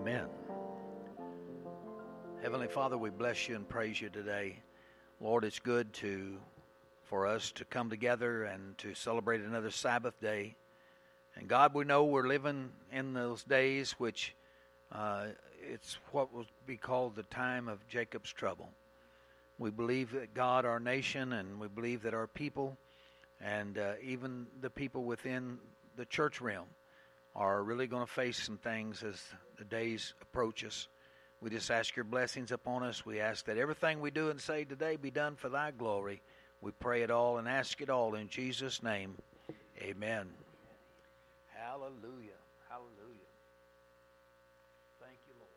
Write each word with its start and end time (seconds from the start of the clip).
Amen. 0.00 0.28
Heavenly 2.40 2.68
Father, 2.68 2.96
we 2.96 3.10
bless 3.10 3.50
you 3.50 3.56
and 3.56 3.68
praise 3.68 4.00
you 4.00 4.08
today. 4.08 4.56
Lord, 5.20 5.44
it's 5.44 5.58
good 5.58 5.92
to 5.94 6.38
for 7.04 7.26
us 7.26 7.52
to 7.52 7.66
come 7.66 7.90
together 7.90 8.44
and 8.44 8.78
to 8.78 8.94
celebrate 8.94 9.42
another 9.42 9.70
Sabbath 9.70 10.18
day. 10.18 10.56
And 11.36 11.48
God, 11.48 11.74
we 11.74 11.84
know 11.84 12.06
we're 12.06 12.26
living 12.26 12.70
in 12.90 13.12
those 13.12 13.44
days 13.44 13.92
which 13.98 14.34
uh, 14.90 15.26
it's 15.70 15.98
what 16.12 16.32
will 16.32 16.46
be 16.66 16.78
called 16.78 17.14
the 17.14 17.24
time 17.24 17.68
of 17.68 17.86
Jacob's 17.86 18.32
trouble. 18.32 18.70
We 19.58 19.68
believe 19.68 20.12
that 20.12 20.32
God, 20.32 20.64
our 20.64 20.80
nation, 20.80 21.34
and 21.34 21.60
we 21.60 21.68
believe 21.68 22.00
that 22.04 22.14
our 22.14 22.26
people, 22.26 22.78
and 23.38 23.76
uh, 23.76 23.92
even 24.02 24.46
the 24.62 24.70
people 24.70 25.04
within 25.04 25.58
the 25.96 26.06
church 26.06 26.40
realm, 26.40 26.68
are 27.34 27.62
really 27.62 27.86
going 27.86 28.04
to 28.04 28.12
face 28.12 28.38
some 28.38 28.58
things 28.58 29.02
as 29.02 29.22
the 29.58 29.64
days 29.64 30.14
approach 30.20 30.64
us. 30.64 30.88
We 31.40 31.50
just 31.50 31.70
ask 31.70 31.96
your 31.96 32.04
blessings 32.04 32.52
upon 32.52 32.82
us. 32.82 33.06
We 33.06 33.20
ask 33.20 33.46
that 33.46 33.56
everything 33.56 34.00
we 34.00 34.10
do 34.10 34.30
and 34.30 34.40
say 34.40 34.64
today 34.64 34.96
be 34.96 35.10
done 35.10 35.36
for 35.36 35.48
thy 35.48 35.70
glory. 35.70 36.20
We 36.60 36.72
pray 36.72 37.02
it 37.02 37.10
all 37.10 37.38
and 37.38 37.48
ask 37.48 37.80
it 37.80 37.88
all 37.88 38.14
in 38.14 38.28
Jesus' 38.28 38.82
name. 38.82 39.14
Amen. 39.80 40.28
Hallelujah. 41.56 42.36
Hallelujah. 42.68 43.32
Thank 45.00 45.16
you, 45.24 45.32
Lord. 45.40 45.56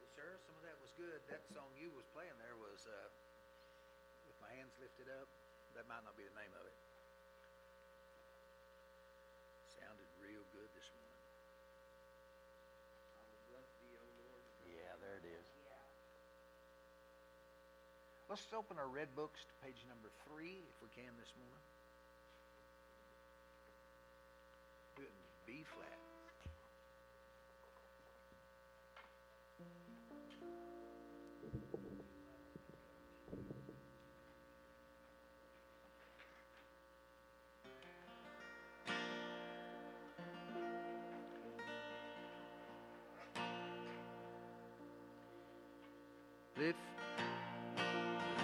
Well, 0.00 0.12
sir, 0.12 0.36
some 0.44 0.56
of 0.60 0.64
that 0.68 0.76
was 0.84 0.92
good. 1.00 1.24
That 1.32 1.40
song 1.56 1.72
you 1.80 1.88
was 1.96 2.04
playing 2.12 2.36
there 2.36 2.56
was 2.60 2.84
uh, 2.84 3.08
with 4.28 4.36
my 4.44 4.52
hands 4.52 4.76
lifted 4.76 5.08
up. 5.08 5.28
That 5.72 5.88
might 5.88 6.04
not 6.04 6.12
be 6.20 6.28
the 6.28 6.36
name 6.36 6.52
of 6.52 6.64
it. 6.68 6.76
Sounded 9.72 10.08
real 10.20 10.44
good 10.52 10.68
this 10.76 10.88
morning. 10.92 11.20
Yeah, 14.68 14.92
there 15.00 15.16
it 15.20 15.28
is. 15.28 15.46
Let's 18.32 18.48
open 18.56 18.80
our 18.80 18.88
red 18.88 19.12
books 19.14 19.44
to 19.44 19.52
page 19.60 19.76
number 19.92 20.08
three, 20.24 20.56
if 20.64 20.76
we 20.80 20.88
can, 20.96 21.12
this 21.20 21.28
morning. 21.36 21.68
Do 24.96 25.02
it 25.02 25.12
in 25.12 25.20
B 25.44 25.66
flat. 25.76 26.01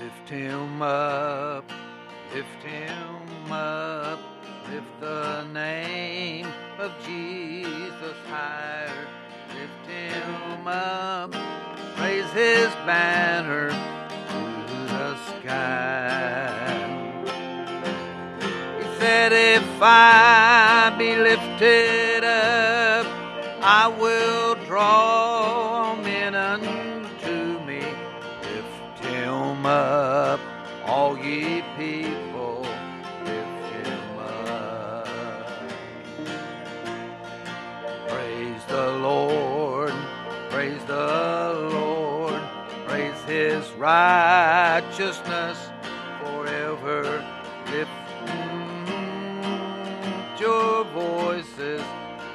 Lift 0.08 0.30
him 0.30 0.80
up, 0.80 1.70
lift 2.34 2.62
him 2.62 3.52
up, 3.52 4.18
lift 4.70 5.00
the 5.00 5.44
name 5.52 6.46
of 6.78 6.92
Jesus 7.04 8.16
higher, 8.26 9.06
lift 9.52 9.86
him 9.86 10.66
up, 10.66 11.34
raise 12.00 12.30
his 12.30 12.68
banner 12.86 13.68
to 13.68 14.94
the 14.94 15.16
sky. 15.40 16.72
He 18.78 18.84
said, 18.98 19.32
If 19.34 19.68
I 19.82 20.94
be 20.96 21.16
lifted 21.16 22.24
up, 22.24 23.06
I 23.60 23.88
will 23.88 24.54
draw 24.64 25.67
righteousness 44.98 45.70
forever. 46.20 47.24
Lift 47.70 47.90
mm, 48.26 49.60
your 50.40 50.84
voices 50.86 51.82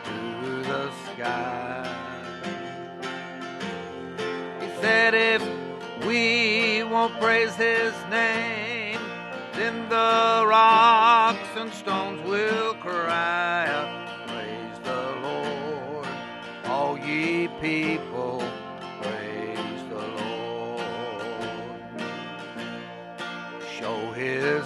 to 0.05 0.63
the 0.63 0.89
sky. 1.13 1.83
He 4.61 4.67
said, 4.81 5.13
if 5.13 5.43
we 6.05 6.83
won't 6.83 7.19
praise 7.19 7.53
his 7.55 7.93
name, 8.09 8.99
then 9.53 9.89
the 9.89 10.45
rocks 10.47 11.49
and 11.57 11.73
stones 11.73 12.21
will 12.25 12.75
cry 12.75 13.67
out, 13.67 13.82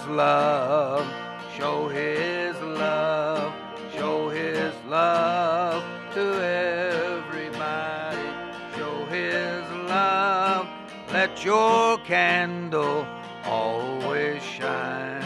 love, 0.08 1.06
show 1.56 1.88
his 1.88 2.58
love, 2.60 3.52
show 3.94 4.28
his 4.30 4.72
love 4.86 5.84
to 6.14 6.42
everybody. 6.42 8.28
Show 8.76 9.04
his 9.06 9.68
love, 9.88 10.66
let 11.12 11.44
your 11.44 11.98
candle 11.98 13.06
always 13.44 14.42
shine. 14.42 15.22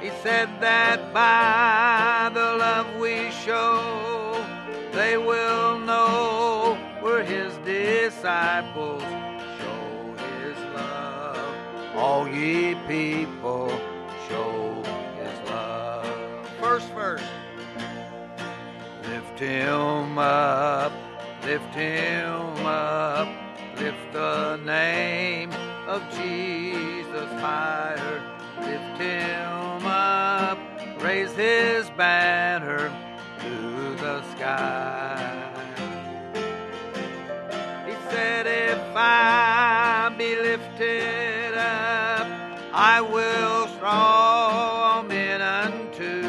He 0.00 0.10
said 0.22 0.48
that 0.60 1.12
by 1.12 2.30
the 2.32 2.56
love 2.56 2.96
we 2.96 3.30
show, 3.30 4.42
they 4.92 5.16
will 5.18 5.78
know 5.78 6.78
we're 7.02 7.22
his 7.22 7.54
disciples. 7.58 9.02
Show 12.04 12.24
his 12.24 12.28
love, 12.28 12.28
all 12.28 12.28
ye 12.28 12.74
people, 12.86 13.68
show 14.28 14.82
his 15.16 15.50
love. 15.50 16.48
First 16.60 16.88
verse. 16.92 17.22
Lift 19.08 19.38
him 19.38 20.18
up, 20.18 20.92
lift 21.44 21.74
him 21.74 22.66
up, 22.66 23.28
lift 23.78 24.12
the 24.12 24.56
name 24.64 25.50
of 25.86 26.02
Jesus 26.10 27.30
higher. 27.40 28.22
Lift 28.60 29.00
him 29.00 29.86
up, 29.86 30.58
raise 31.02 31.32
his 31.32 31.88
banner 31.90 32.92
to 33.40 33.96
the 33.96 34.22
sky. 34.32 35.50
He 37.86 37.94
said, 38.10 38.46
If 38.46 38.96
I 38.96 39.73
I 42.76 43.00
will 43.00 43.68
draw 43.78 45.04
men 45.04 45.40
unto 45.40 46.22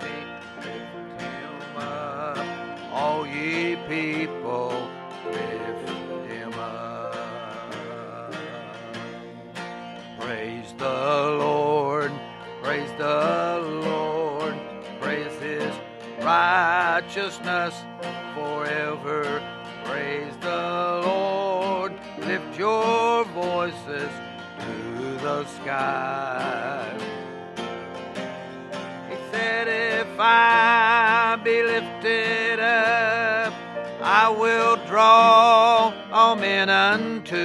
me. 0.00 0.16
Lift 0.56 1.20
him 1.20 1.76
up, 1.76 2.38
all 2.90 3.26
ye 3.26 3.76
people, 3.90 4.72
lift 5.30 6.30
him 6.30 6.54
up. 6.54 8.32
Praise 10.18 10.72
the 10.78 11.36
Lord, 11.38 12.10
praise 12.62 12.90
the 12.96 13.60
Lord, 13.84 14.54
praise 14.98 15.38
his 15.42 15.74
righteousness 16.22 17.74
forever. 18.34 19.42
Praise 19.84 20.32
the 20.40 21.02
Lord, 21.04 21.92
lift 22.20 22.58
your 22.58 23.26
voices 23.26 24.08
the 25.32 25.44
sky. 25.46 26.92
He 29.08 29.16
said, 29.30 29.66
If 29.68 30.08
I 30.18 31.38
be 31.42 31.62
lifted 31.62 32.60
up, 32.60 33.52
I 34.02 34.28
will 34.28 34.76
draw 34.86 35.92
all 36.12 36.36
men 36.36 36.68
unto 36.68 37.44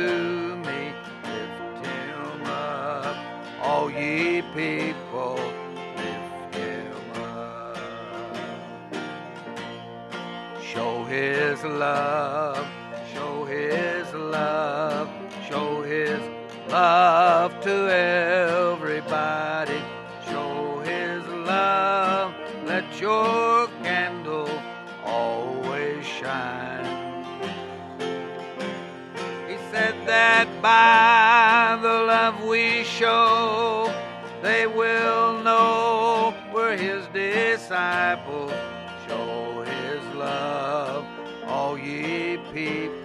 me. 0.67 0.81
Lift 1.23 1.85
him 1.85 2.41
up, 2.45 3.15
all 3.61 3.89
ye 3.89 4.41
people, 4.53 5.39
lift 6.01 6.55
him 6.55 7.01
up. 7.15 7.77
Show 10.71 10.93
his 11.05 11.63
love, 11.63 12.67
show 13.13 13.45
his 13.45 14.07
love, 14.13 14.96
love 16.69 17.59
to 17.61 17.93
everybody. 17.93 19.81
Show 20.29 20.81
His 20.81 21.25
love. 21.27 22.33
Let 22.65 22.99
your 22.99 23.67
candle 23.83 24.49
always 25.05 26.05
shine. 26.05 26.85
He 29.47 29.55
said 29.71 29.95
that 30.05 30.47
by 30.61 31.79
the 31.81 32.03
love 32.03 32.43
we 32.43 32.83
show, 32.83 33.93
they 34.41 34.67
will 34.67 35.41
know 35.43 36.33
we're 36.53 36.75
His 36.75 37.07
disciples. 37.07 38.51
Show 39.07 39.63
His 39.63 40.03
love, 40.15 41.05
all 41.45 41.77
ye 41.77 42.37
people. 42.53 42.96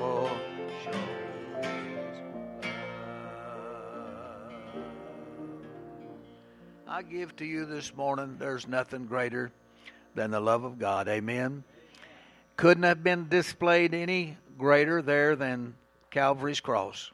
I 7.02 7.04
give 7.04 7.34
to 7.36 7.44
you 7.44 7.64
this 7.64 7.96
morning, 7.96 8.36
there's 8.38 8.68
nothing 8.68 9.06
greater 9.06 9.50
than 10.14 10.30
the 10.30 10.38
love 10.38 10.62
of 10.62 10.78
God. 10.78 11.08
Amen. 11.08 11.64
Couldn't 12.56 12.84
have 12.84 13.02
been 13.02 13.28
displayed 13.28 13.92
any 13.92 14.36
greater 14.56 15.02
there 15.02 15.34
than 15.34 15.74
Calvary's 16.12 16.60
cross. 16.60 17.10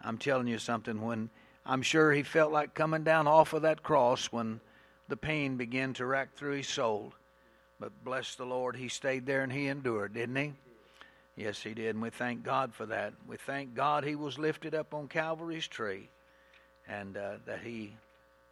I'm 0.00 0.16
telling 0.16 0.46
you 0.46 0.58
something, 0.58 1.00
when 1.00 1.28
I'm 1.64 1.82
sure 1.82 2.12
he 2.12 2.22
felt 2.22 2.52
like 2.52 2.74
coming 2.74 3.02
down 3.02 3.26
off 3.26 3.52
of 3.52 3.62
that 3.62 3.82
cross 3.82 4.26
when 4.26 4.60
the 5.08 5.16
pain 5.16 5.56
began 5.56 5.92
to 5.94 6.06
rack 6.06 6.36
through 6.36 6.58
his 6.58 6.68
soul. 6.68 7.12
But 7.80 8.04
bless 8.04 8.36
the 8.36 8.46
Lord, 8.46 8.76
he 8.76 8.88
stayed 8.88 9.26
there 9.26 9.42
and 9.42 9.52
he 9.52 9.66
endured, 9.66 10.14
didn't 10.14 10.36
he? 10.36 10.52
Yes, 11.34 11.60
he 11.60 11.74
did. 11.74 11.96
And 11.96 12.02
we 12.02 12.10
thank 12.10 12.44
God 12.44 12.72
for 12.72 12.86
that. 12.86 13.12
We 13.26 13.38
thank 13.38 13.74
God 13.74 14.04
he 14.04 14.14
was 14.14 14.38
lifted 14.38 14.72
up 14.72 14.94
on 14.94 15.08
Calvary's 15.08 15.66
tree 15.66 16.10
and 16.86 17.16
uh, 17.16 17.38
that 17.46 17.62
he 17.62 17.96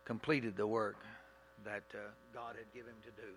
completed 0.04 0.56
the 0.56 0.66
work 0.66 0.96
that 1.64 1.84
uh, 1.94 1.98
God 2.32 2.56
had 2.58 2.72
given 2.74 2.90
him 2.90 3.02
to 3.04 3.10
do. 3.22 3.28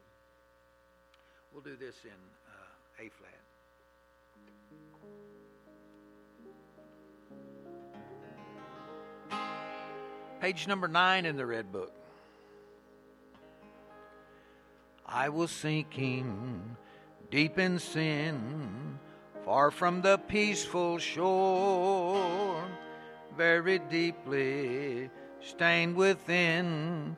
We'll 1.54 1.62
do 1.62 1.76
this 1.78 1.96
in 2.04 2.12
uh, 2.12 3.04
A 3.04 3.10
flat. 3.10 3.34
Page 10.42 10.68
number 10.68 10.88
nine 10.88 11.26
in 11.26 11.36
the 11.36 11.46
Red 11.46 11.72
Book. 11.72 11.94
I 15.06 15.30
was 15.30 15.52
sinking 15.52 16.76
deep 17.32 17.58
in 17.58 17.80
sin, 17.80 19.00
far 19.46 19.72
from 19.72 20.02
the 20.02 20.18
peaceful 20.18 20.98
shore, 20.98 22.62
very 23.38 23.80
deeply 23.80 25.10
stained 25.42 25.96
within, 25.96 27.16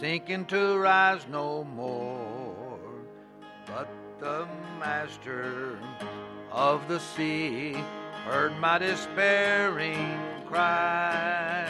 sinking 0.00 0.46
to 0.46 0.78
rise 0.78 1.26
no 1.30 1.64
more. 1.64 2.78
But 3.66 3.88
the 4.20 4.46
master 4.78 5.78
of 6.50 6.86
the 6.88 6.98
sea 6.98 7.76
heard 8.24 8.58
my 8.60 8.78
despairing 8.78 10.18
cry. 10.46 11.68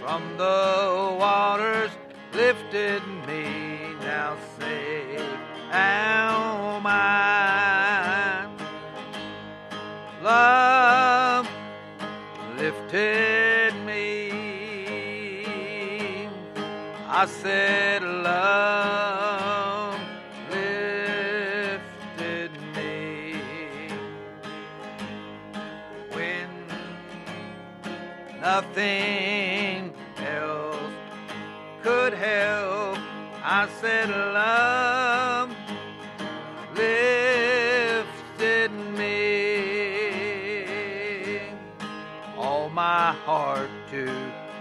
From 0.00 0.22
the 0.36 1.16
waters 1.18 1.90
lifted 2.32 3.02
me, 3.26 3.94
now 4.00 4.36
safe 4.58 5.20
am 5.70 6.86
I. 6.86 8.46
Love 10.22 11.48
lifted 12.56 13.27
I 17.20 17.26
said, 17.26 18.04
Love 18.04 19.98
lifted 20.52 22.52
me. 22.76 23.34
When 26.12 26.48
nothing 28.40 29.92
else 30.18 30.92
could 31.82 32.12
help, 32.12 32.98
I 33.42 33.66
said, 33.80 34.10
Love 34.10 35.50
lifted 36.76 38.70
me. 38.96 40.20
All 42.36 42.70
my 42.70 43.10
heart 43.26 43.70
to 43.90 44.06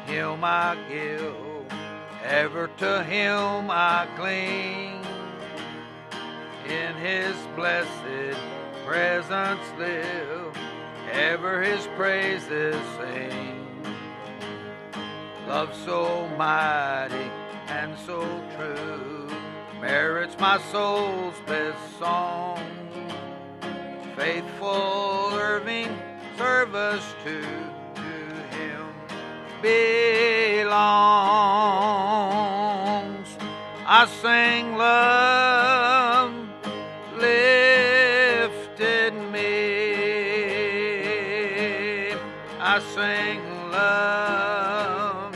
Him 0.08 0.44
I 0.44 0.76
give, 0.90 1.36
ever 2.28 2.68
to 2.78 3.04
Him 3.04 3.72
I 3.72 4.08
cling. 4.18 5.02
In 6.66 6.96
His 6.96 7.36
blessed 7.56 8.38
presence 8.86 9.62
live, 9.78 10.58
ever 11.12 11.64
His 11.64 11.88
praises 11.96 12.76
sing. 12.98 13.64
Love 15.48 15.74
so 15.86 16.28
mighty 16.38 17.32
and 17.70 17.98
so 18.06 18.20
true 18.58 19.30
merits 19.80 20.38
my 20.40 20.60
soul's 20.72 21.36
best 21.46 21.80
song. 22.00 22.60
Faithful 24.18 25.30
serving 25.32 25.88
service 26.38 27.16
to, 27.24 27.42
to 27.42 28.12
Him 28.52 28.86
belongs. 29.62 30.78
I 33.90 34.06
sang 34.06 34.76
love 34.76 36.34
lifted 37.16 39.14
me. 39.32 39.48
I 42.60 42.82
sang 42.94 43.72
love 43.72 45.34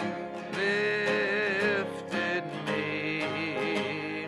lifted 0.57 2.43
me 2.67 4.27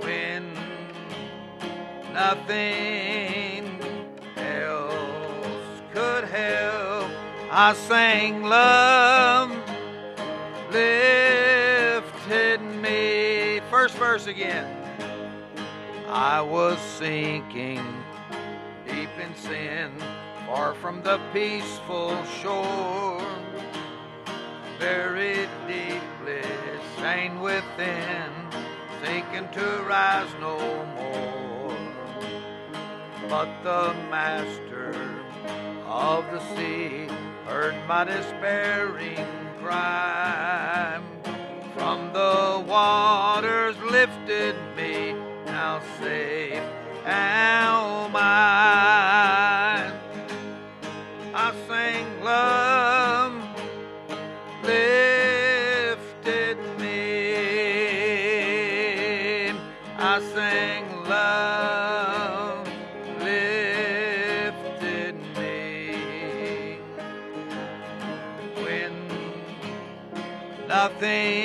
when 0.00 0.52
nothing 2.12 3.78
else 4.36 5.80
could 5.94 6.24
help. 6.24 7.08
I 7.52 7.72
sang 7.74 8.42
love 8.42 9.52
lifted 10.72 11.17
verse 13.98 14.28
again. 14.28 14.66
I 16.08 16.40
was 16.40 16.78
sinking 16.78 17.84
deep 18.86 19.10
in 19.20 19.34
sin, 19.34 19.92
far 20.46 20.74
from 20.74 21.02
the 21.02 21.20
peaceful 21.32 22.16
shore, 22.40 23.20
buried 24.78 25.48
deeply, 25.66 26.48
stained 26.96 27.42
within, 27.42 28.30
sinking 29.04 29.48
to 29.52 29.84
rise 29.88 30.32
no 30.40 30.58
more. 30.94 31.76
But 33.28 33.62
the 33.64 33.94
master 34.10 34.94
of 35.86 36.24
the 36.30 36.40
sea 36.54 37.08
heard 37.46 37.74
my 37.88 38.04
despairing 38.04 39.26
cry. 39.60 41.00
From 41.78 42.12
the 42.12 42.64
waters 42.66 43.76
lifted 43.78 44.56
me, 44.76 45.14
now 45.46 45.80
safe 46.00 46.60
am 47.06 48.16
I. 48.16 49.92
I 51.34 51.54
sang 51.68 52.24
love 52.24 53.32
lifted 54.64 56.58
me. 56.80 56.98
I 59.98 60.20
sang 60.34 60.84
love 61.04 62.66
lifted 63.20 65.14
me 65.38 66.80
when 68.64 68.92
nothing 70.66 71.37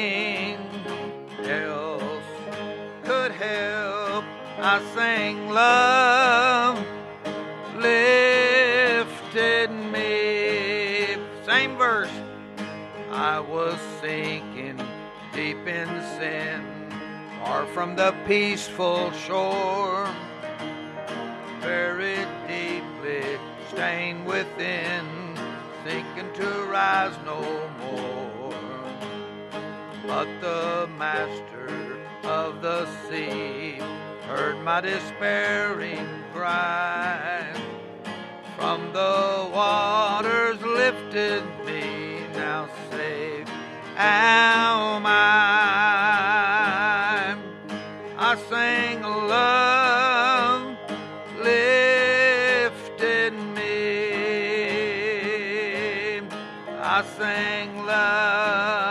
love 5.54 6.84
lifted 7.78 9.70
me. 9.70 11.16
Same 11.46 11.78
verse. 11.78 12.10
I 13.12 13.40
was 13.40 13.78
sinking 14.02 14.82
deep 15.34 15.68
in 15.68 15.88
sin, 16.18 16.64
far 17.40 17.68
from 17.68 17.96
the 17.96 18.16
peaceful 18.28 19.12
shore, 19.12 20.10
buried 21.62 22.28
deeply, 22.48 23.38
stained 23.70 24.26
within, 24.26 25.06
sinking 25.86 26.34
to 26.34 26.50
rise 26.66 27.16
no 27.26 27.42
more. 27.80 28.56
But 30.08 30.28
the 30.42 30.90
master 30.98 32.00
of 32.24 32.64
the 32.64 32.88
sea 33.08 33.78
heard 34.36 34.58
my 34.64 34.82
despairing 34.82 36.08
cry. 36.34 37.46
From 38.58 38.92
the 38.92 39.50
waters 39.54 40.60
lifted 40.62 41.44
me, 41.66 42.26
now 42.34 42.68
safe 42.90 43.48
am 43.96 45.06
I. 45.06 45.12
I 48.18 48.36
sang 48.50 49.04
love 49.04 50.78
lifted 51.50 53.34
me. 53.58 53.84
I 56.82 57.04
sang 57.18 57.86
love 57.86 58.83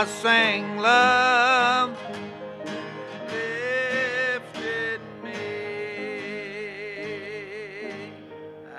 I 0.00 0.06
sang 0.06 0.78
love 0.78 1.94
lifted 3.28 5.00
me. 5.22 5.34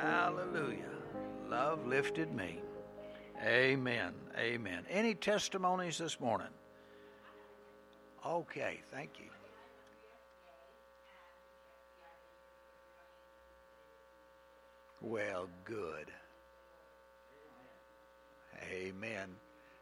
Hallelujah. 0.01 0.79
Love 1.47 1.85
lifted 1.85 2.33
me. 2.33 2.59
Amen. 3.45 4.15
Amen. 4.35 4.83
Any 4.89 5.13
testimonies 5.13 5.99
this 5.99 6.19
morning? 6.19 6.47
Okay, 8.25 8.81
thank 8.91 9.11
you. 9.19 9.29
Well, 15.01 15.47
good. 15.65 16.07
Amen. 18.71 19.35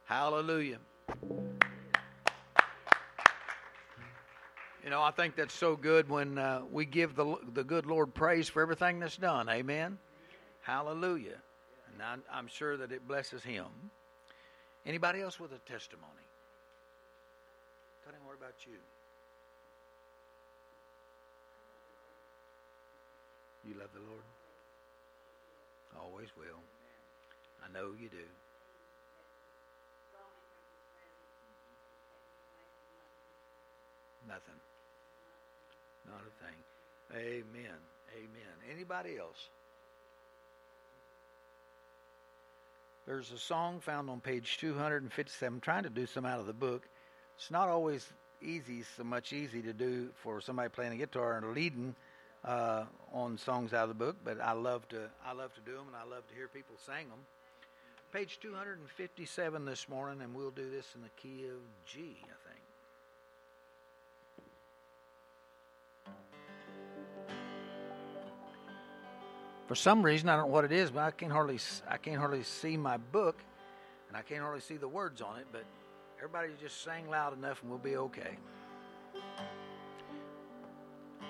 Hallelujah. 0.03 0.79
You 4.83 4.89
know, 4.89 5.01
I 5.01 5.11
think 5.11 5.35
that's 5.35 5.53
so 5.53 5.75
good 5.75 6.09
when 6.09 6.37
uh, 6.37 6.61
we 6.71 6.85
give 6.85 7.15
the 7.15 7.35
the 7.53 7.63
good 7.63 7.85
Lord 7.85 8.13
praise 8.13 8.49
for 8.49 8.61
everything 8.61 8.99
that's 8.99 9.17
done. 9.17 9.49
Amen. 9.49 9.99
Hallelujah. 10.61 11.37
And 11.93 12.01
I'm, 12.01 12.23
I'm 12.31 12.47
sure 12.47 12.77
that 12.77 12.91
it 12.91 13.07
blesses 13.07 13.43
Him. 13.43 13.65
Anybody 14.85 15.21
else 15.21 15.39
with 15.39 15.51
a 15.51 15.59
testimony? 15.69 16.25
Tell 18.03 18.13
him 18.13 18.25
what 18.25 18.37
about 18.37 18.55
you? 18.65 18.79
You 23.67 23.79
love 23.79 23.89
the 23.93 23.99
Lord? 23.99 24.23
Always 25.99 26.29
will. 26.37 26.63
I 27.63 27.71
know 27.71 27.91
you 27.99 28.09
do. 28.09 28.25
Nothing. 34.29 34.59
Not 36.05 36.21
a 36.21 36.33
thing. 36.45 36.57
Amen. 37.15 37.77
Amen. 38.15 38.71
Anybody 38.71 39.17
else? 39.17 39.49
There's 43.07 43.31
a 43.31 43.39
song 43.39 43.79
found 43.79 44.09
on 44.09 44.21
page 44.21 44.59
257. 44.59 45.55
I'm 45.55 45.61
trying 45.61 45.83
to 45.83 45.89
do 45.89 46.05
some 46.05 46.25
out 46.25 46.39
of 46.39 46.45
the 46.45 46.53
book. 46.53 46.87
It's 47.37 47.49
not 47.49 47.67
always 47.67 48.07
easy, 48.41 48.83
so 48.95 49.03
much 49.03 49.33
easy 49.33 49.63
to 49.63 49.73
do 49.73 50.09
for 50.23 50.41
somebody 50.41 50.69
playing 50.69 50.93
a 50.93 50.97
guitar 50.97 51.37
and 51.37 51.55
leading 51.55 51.95
uh, 52.45 52.83
on 53.11 53.37
songs 53.37 53.73
out 53.73 53.83
of 53.83 53.89
the 53.89 53.95
book, 53.95 54.17
but 54.23 54.39
I 54.39 54.53
love 54.53 54.87
to 54.89 55.09
I 55.25 55.33
love 55.33 55.53
to 55.55 55.61
do 55.61 55.73
them 55.73 55.87
and 55.87 55.95
I 55.95 56.03
love 56.03 56.27
to 56.27 56.35
hear 56.35 56.47
people 56.47 56.75
sing 56.85 57.09
them. 57.09 57.19
Page 58.11 58.39
257 58.41 59.65
this 59.65 59.87
morning, 59.87 60.21
and 60.21 60.33
we'll 60.33 60.49
do 60.51 60.69
this 60.69 60.85
in 60.95 61.01
the 61.01 61.09
key 61.21 61.45
of 61.45 61.59
G, 61.85 62.17
I 62.23 62.37
think. 62.47 62.48
For 69.69 69.75
some 69.75 70.01
reason, 70.01 70.27
I 70.29 70.35
don't 70.35 70.47
know 70.47 70.51
what 70.51 70.65
it 70.65 70.71
is, 70.71 70.89
but 70.89 71.03
I 71.03 71.11
can 71.11 71.29
hardly 71.29 71.59
I 71.87 71.97
can't 71.97 72.17
hardly 72.17 72.41
see 72.41 72.75
my 72.75 72.97
book, 72.97 73.39
and 74.07 74.17
I 74.17 74.23
can't 74.23 74.41
hardly 74.41 74.61
see 74.61 74.77
the 74.77 74.87
words 74.87 75.21
on 75.21 75.37
it. 75.37 75.45
But 75.51 75.63
everybody 76.17 76.53
just 76.59 76.83
sing 76.83 77.07
loud 77.07 77.37
enough, 77.37 77.61
and 77.61 77.69
we'll 77.69 77.77
be 77.77 77.95
okay. 77.95 78.39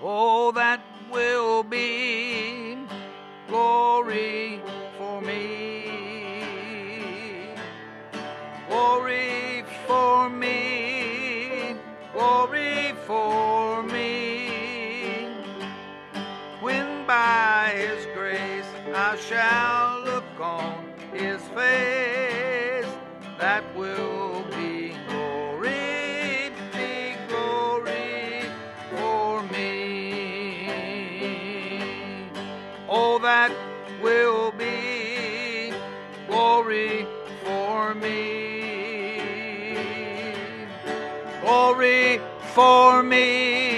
Oh, 0.01 0.53
that 0.53 0.81
will 1.11 1.63
be 1.63 2.77
glory 3.49 4.61
for 4.97 5.19
me. 5.21 5.89
Glory 8.69 9.65
for 9.85 10.29
me. 10.29 11.75
Glory 12.13 12.93
for 13.05 13.78
shall 19.29 20.01
look 20.01 20.39
on 20.41 20.83
His 21.13 21.39
face, 21.49 22.91
that 23.39 23.63
will 23.75 24.43
be 24.57 24.95
glory, 25.07 26.49
be 26.73 27.13
glory 27.27 28.41
for 28.89 29.43
me. 29.53 30.65
Oh, 32.89 33.19
that 33.19 33.51
will 34.01 34.51
be 34.53 35.71
glory 36.27 37.05
for 37.43 37.93
me. 37.93 39.21
Glory 41.41 42.19
for 42.55 43.03
me. 43.03 43.68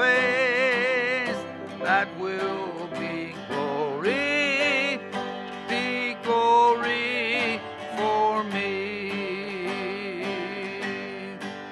Face, 0.00 1.36
that 1.82 2.08
will 2.18 2.88
be 2.98 3.34
glory, 3.48 4.98
be 5.68 6.16
glory 6.24 7.60
for 7.96 8.42
me. 8.44 8.70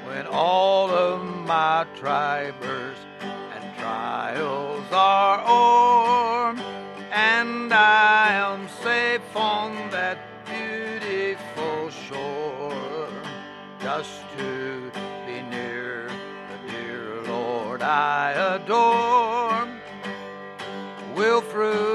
When 0.06 0.26
all 0.26 0.90
of 0.90 1.24
my 1.46 1.86
tribers 1.96 2.57
will 21.54 21.87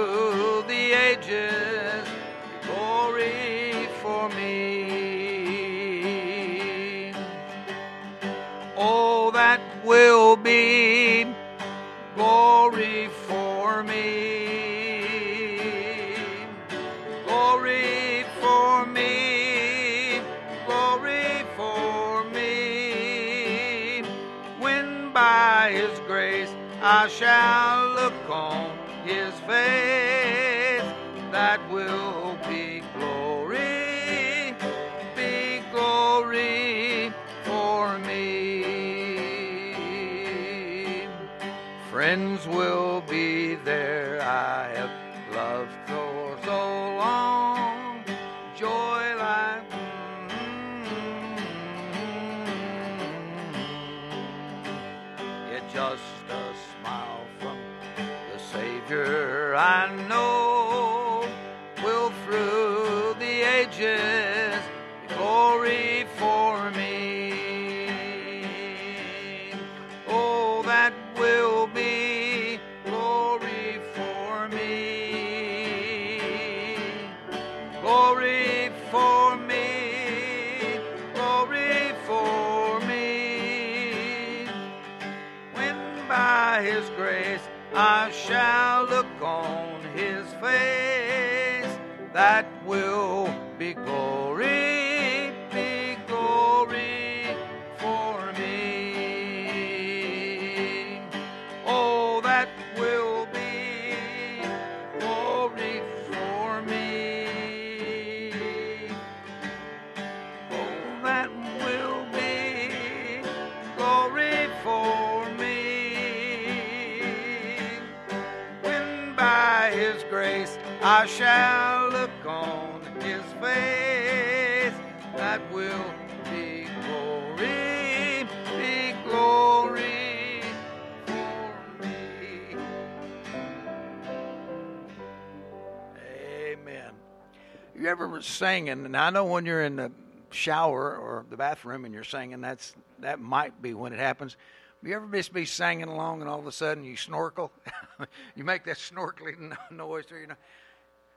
singing? 138.34 138.86
And 138.86 138.98
I 138.98 139.10
know 139.10 139.26
when 139.26 139.46
you're 139.46 139.64
in 139.64 139.76
the 139.76 139.92
shower 140.32 140.96
or 140.96 141.26
the 141.30 141.38
bathroom 141.38 141.86
and 141.86 141.94
you're 141.94 142.04
singing, 142.04 142.42
that's 142.42 142.74
that 143.00 143.20
might 143.20 143.62
be 143.62 143.74
when 143.74 143.94
it 143.94 144.00
happens. 144.00 144.38
You 144.82 144.96
ever 144.96 145.08
just 145.16 145.34
be 145.34 145.46
singing 145.46 145.88
along 145.88 146.22
and 146.22 146.30
all 146.30 146.40
of 146.40 146.48
a 146.48 146.52
sudden 146.52 146.84
you 146.84 146.98
snorkel? 146.98 147.52
you 148.36 148.44
make 148.44 148.66
that 148.66 148.78
snorkeling 148.78 149.56
noise, 149.72 150.06
you 150.10 150.28
know. 150.28 150.36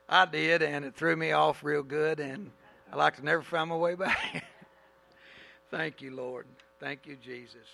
I 0.09 0.25
did, 0.25 0.61
and 0.61 0.85
it 0.85 0.95
threw 0.95 1.17
me 1.17 1.33
off 1.33 1.65
real 1.65 1.83
good, 1.83 2.21
and 2.21 2.51
I 2.93 2.95
like 2.95 3.17
to 3.17 3.25
never 3.25 3.41
find 3.41 3.69
my 3.69 3.75
way 3.75 3.95
back. 3.95 4.45
Thank 5.69 6.01
you, 6.01 6.15
Lord. 6.15 6.45
Thank 6.79 7.05
you, 7.05 7.17
Jesus. 7.17 7.67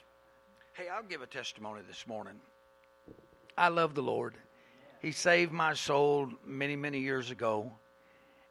Hey, 0.74 0.88
I'll 0.90 1.04
give 1.04 1.22
a 1.22 1.28
testimony 1.28 1.82
this 1.88 2.08
morning. 2.08 2.40
I 3.56 3.68
love 3.68 3.94
the 3.94 4.02
Lord. 4.02 4.34
He 5.00 5.12
saved 5.12 5.52
my 5.52 5.76
soul 5.76 6.30
many, 6.44 6.76
many 6.76 7.00
years 7.00 7.30
ago. 7.30 7.72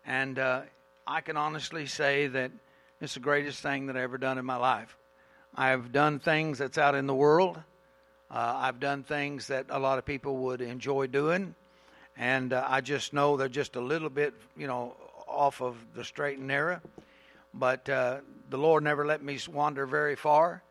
And 0.06 0.38
uh, 0.38 0.62
I 1.06 1.21
can 1.21 1.37
honestly 1.37 1.87
say 1.87 2.28
that 2.28 2.52
it's 3.00 3.14
the 3.14 3.21
greatest 3.21 3.61
thing 3.61 3.87
that 3.87 3.97
I 3.97 4.02
ever 4.02 4.18
done 4.18 4.38
in 4.38 4.44
my 4.44 4.56
life. 4.56 4.97
I've 5.54 5.90
done 5.90 6.21
things 6.21 6.59
that's 6.59 6.78
out 6.78 6.94
in 6.94 7.09
the 7.09 7.14
world. 7.14 7.56
Uh, 8.30 8.54
I've 8.56 8.78
done 8.78 9.02
things 9.02 9.49
that 9.49 9.67
a 9.71 9.78
lot 9.80 9.99
of 9.99 10.04
people 10.04 10.36
would 10.38 10.60
enjoy 10.60 11.08
doing. 11.08 11.56
And 12.17 12.52
uh, 12.52 12.65
I 12.69 12.82
just 12.82 13.12
know 13.12 13.36
they're 13.36 13.49
just 13.49 13.75
a 13.75 13.80
little 13.80 14.10
bit, 14.10 14.32
you 14.56 14.69
know, 14.69 14.95
off 15.26 15.60
of 15.60 15.76
the 15.95 16.04
straight 16.04 16.38
and 16.38 16.47
narrow. 16.47 16.80
But 17.52 17.88
uh, 17.88 18.19
the 18.49 18.58
Lord 18.58 18.84
never 18.84 19.04
let 19.04 19.23
me 19.23 19.38
wander 19.50 19.86
very 19.86 20.15
far. 20.15 20.62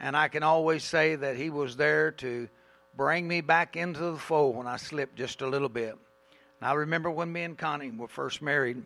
And 0.00 0.16
I 0.16 0.28
can 0.28 0.42
always 0.42 0.82
say 0.82 1.14
that 1.14 1.36
He 1.36 1.50
was 1.50 1.76
there 1.76 2.10
to 2.12 2.48
bring 2.96 3.28
me 3.28 3.42
back 3.42 3.76
into 3.76 4.00
the 4.00 4.18
fold 4.18 4.56
when 4.56 4.66
I 4.66 4.78
slipped 4.78 5.16
just 5.16 5.42
a 5.42 5.46
little 5.46 5.68
bit. 5.68 5.96
And 6.60 6.68
I 6.68 6.72
remember 6.72 7.10
when 7.10 7.30
me 7.30 7.42
and 7.42 7.58
Connie 7.58 7.90
were 7.90 8.08
first 8.08 8.40
married, 8.40 8.84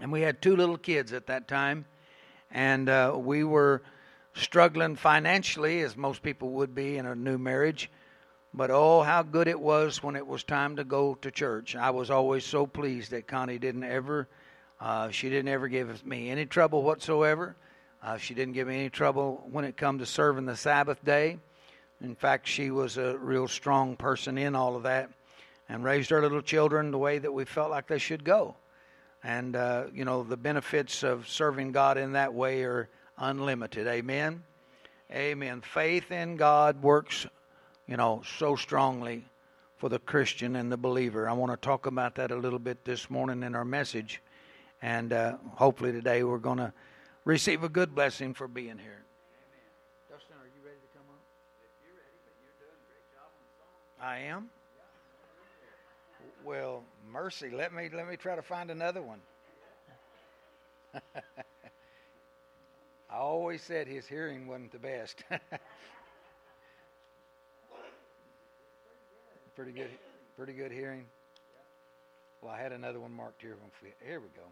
and 0.00 0.10
we 0.10 0.22
had 0.22 0.40
two 0.40 0.56
little 0.56 0.78
kids 0.78 1.12
at 1.12 1.26
that 1.26 1.48
time, 1.48 1.84
and 2.50 2.88
uh, 2.88 3.14
we 3.16 3.44
were 3.44 3.82
struggling 4.34 4.96
financially, 4.96 5.80
as 5.80 5.96
most 5.96 6.22
people 6.22 6.50
would 6.50 6.74
be 6.74 6.96
in 6.96 7.06
a 7.06 7.14
new 7.14 7.38
marriage. 7.38 7.90
But 8.54 8.70
oh, 8.70 9.02
how 9.02 9.22
good 9.22 9.48
it 9.48 9.58
was 9.58 10.02
when 10.02 10.16
it 10.16 10.26
was 10.26 10.44
time 10.44 10.76
to 10.76 10.84
go 10.84 11.14
to 11.22 11.30
church. 11.30 11.74
I 11.74 11.90
was 11.90 12.10
always 12.10 12.44
so 12.44 12.66
pleased 12.66 13.12
that 13.12 13.26
Connie 13.26 13.58
didn't 13.58 13.84
ever, 13.84 14.28
uh, 14.80 15.10
she 15.10 15.30
didn't 15.30 15.48
ever 15.48 15.68
give 15.68 16.04
me 16.04 16.28
any 16.28 16.44
trouble 16.44 16.82
whatsoever. 16.82 17.56
Uh, 18.02 18.18
she 18.18 18.34
didn't 18.34 18.52
give 18.52 18.68
me 18.68 18.74
any 18.74 18.90
trouble 18.90 19.46
when 19.50 19.64
it 19.64 19.76
come 19.76 19.98
to 20.00 20.06
serving 20.06 20.44
the 20.44 20.56
Sabbath 20.56 21.02
day. 21.04 21.38
In 22.02 22.16
fact, 22.16 22.48
she 22.48 22.70
was 22.70 22.98
a 22.98 23.16
real 23.16 23.46
strong 23.46 23.96
person 23.96 24.36
in 24.36 24.56
all 24.56 24.76
of 24.76 24.82
that 24.82 25.10
and 25.68 25.84
raised 25.84 26.12
our 26.12 26.20
little 26.20 26.42
children 26.42 26.90
the 26.90 26.98
way 26.98 27.18
that 27.18 27.32
we 27.32 27.44
felt 27.44 27.70
like 27.70 27.86
they 27.86 27.98
should 27.98 28.24
go. 28.24 28.56
And, 29.24 29.54
uh, 29.54 29.84
you 29.94 30.04
know, 30.04 30.24
the 30.24 30.36
benefits 30.36 31.02
of 31.04 31.28
serving 31.28 31.72
God 31.72 31.96
in 31.96 32.12
that 32.12 32.34
way 32.34 32.64
are 32.64 32.88
unlimited. 33.16 33.86
Amen. 33.86 34.42
Amen. 35.12 35.60
Faith 35.60 36.10
in 36.10 36.36
God 36.36 36.82
works, 36.82 37.26
you 37.86 37.96
know, 37.96 38.22
so 38.38 38.56
strongly 38.56 39.24
for 39.76 39.88
the 39.88 39.98
Christian 39.98 40.56
and 40.56 40.72
the 40.72 40.76
believer. 40.76 41.28
I 41.28 41.34
want 41.34 41.52
to 41.52 41.56
talk 41.56 41.86
about 41.86 42.16
that 42.16 42.30
a 42.30 42.36
little 42.36 42.58
bit 42.58 42.84
this 42.84 43.10
morning 43.10 43.42
in 43.42 43.54
our 43.54 43.64
message. 43.64 44.22
And 44.80 45.12
uh, 45.12 45.36
hopefully 45.54 45.92
today 45.92 46.24
we're 46.24 46.38
going 46.38 46.58
to 46.58 46.72
receive 47.24 47.62
a 47.62 47.68
good 47.68 47.94
blessing 47.94 48.34
for 48.34 48.48
being 48.48 48.78
here. 48.78 49.04
Dustin, 50.10 50.34
are 50.40 50.46
you 50.46 50.64
ready 50.64 50.78
to 50.80 50.98
come 50.98 51.06
up? 51.10 51.20
Ready, 51.84 52.18
but 52.24 52.34
you're 52.42 52.58
doing 52.58 52.74
a 52.74 52.86
great 52.90 53.06
job 53.14 53.30
on 53.30 53.42
the 53.46 53.54
song. 53.58 53.70
I 54.00 54.18
am. 54.18 54.50
Well, 56.44 56.82
mercy. 57.12 57.50
Let 57.50 57.72
me 57.74 57.90
let 57.92 58.08
me 58.08 58.16
try 58.16 58.34
to 58.36 58.42
find 58.42 58.70
another 58.70 59.02
one. 59.02 59.20
I 63.10 63.16
always 63.16 63.62
said 63.62 63.86
his 63.86 64.06
hearing 64.06 64.46
wasn't 64.46 64.72
the 64.72 64.78
best. 64.78 65.22
pretty 69.54 69.72
good, 69.72 69.90
pretty 70.36 70.54
good 70.54 70.72
hearing. 70.72 71.04
Well, 72.40 72.52
I 72.52 72.60
had 72.60 72.72
another 72.72 72.98
one 72.98 73.12
marked 73.12 73.42
here. 73.42 73.56
Here 74.04 74.18
we 74.18 74.28
go. 74.28 74.42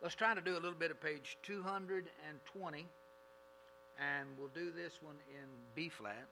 Let's 0.00 0.14
try 0.14 0.34
to 0.34 0.40
do 0.40 0.52
a 0.52 0.60
little 0.60 0.72
bit 0.72 0.90
of 0.90 1.00
page 1.00 1.36
220, 1.42 2.86
and 3.98 4.28
we'll 4.38 4.48
do 4.48 4.70
this 4.70 4.92
one 5.02 5.16
in 5.28 5.48
B 5.74 5.88
flat. 5.88 6.26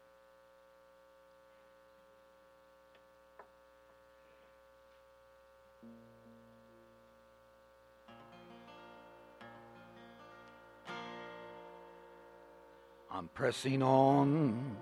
I'm 13.13 13.27
pressing 13.35 13.83
on 13.83 14.77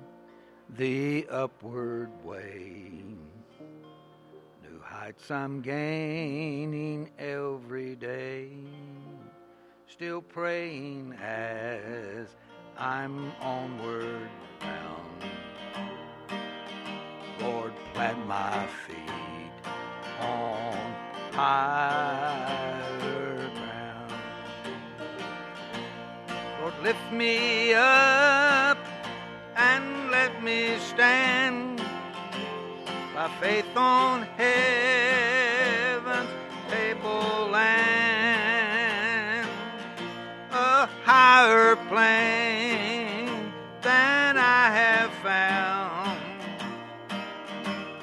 the 0.77 1.27
upward 1.31 2.11
way. 2.23 3.03
New 4.63 4.81
heights 4.83 5.31
I'm 5.31 5.63
gaining 5.63 7.11
every 7.19 7.97
day. 7.97 8.51
Still 9.87 10.21
praying 10.21 11.15
as 11.15 12.37
I'm 12.77 13.33
onward 13.41 14.29
bound. 14.61 15.25
Lord, 17.41 17.73
plant 17.95 18.27
my 18.27 18.67
feet 18.87 19.71
on 20.21 20.95
higher 21.33 22.98
lift 26.83 27.13
me 27.13 27.75
up 27.75 28.79
and 29.57 30.11
let 30.11 30.43
me 30.43 30.77
stand 30.79 31.83
by 33.15 33.29
faith 33.41 33.77
on 33.77 34.23
heaven's 34.37 36.31
tableland, 36.69 37.69
a 40.53 40.87
higher 41.05 41.75
plane 41.89 43.53
than 43.83 44.39
I 44.39 44.71
have 44.71 45.11
found. 45.15 46.21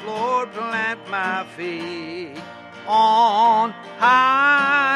Lord, 0.06 0.52
plant 0.52 1.00
my 1.10 1.46
feet 1.56 2.42
on 2.88 3.72
higher 3.98 4.95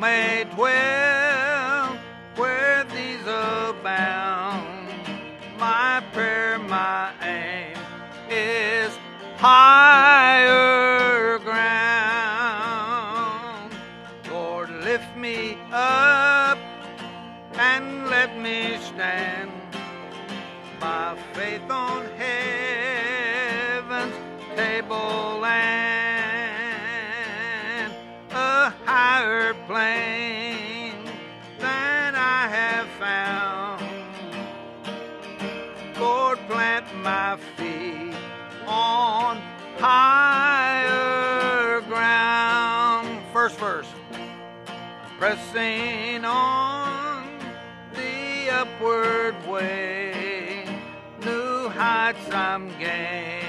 some 0.00 0.27
Pressing 45.18 46.24
on 46.24 47.26
the 47.92 48.50
upward 48.52 49.34
way, 49.48 50.64
new 51.24 51.68
heights 51.70 52.30
I'm 52.30 52.68
gaining 52.78 53.47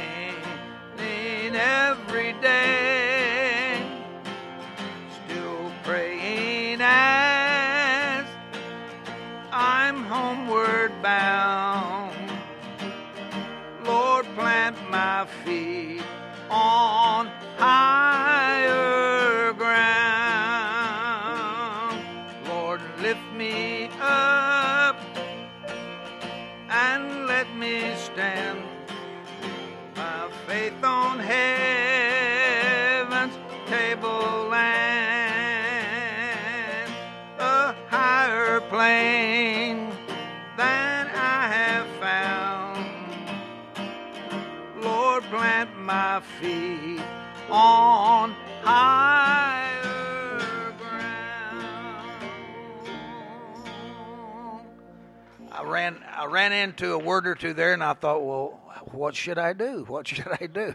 ran 56.49 56.69
into 56.69 56.93
a 56.93 56.97
word 56.97 57.27
or 57.27 57.35
two 57.35 57.53
there, 57.53 57.73
and 57.73 57.83
I 57.83 57.93
thought, 57.93 58.23
well, 58.23 58.59
what 58.91 59.15
should 59.15 59.37
I 59.37 59.53
do? 59.53 59.85
What 59.87 60.07
should 60.15 60.27
I 60.27 60.47
do? 60.47 60.73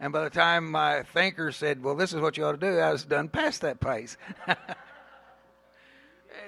And 0.00 0.12
by 0.12 0.24
the 0.24 0.30
time 0.30 0.70
my 0.70 1.02
thinker 1.02 1.52
said, 1.52 1.82
well, 1.82 1.94
this 1.94 2.12
is 2.12 2.20
what 2.20 2.36
you 2.36 2.44
ought 2.44 2.52
to 2.52 2.58
do, 2.58 2.78
I 2.78 2.92
was 2.92 3.04
done 3.04 3.28
past 3.28 3.62
that 3.62 3.80
pace. 3.80 4.16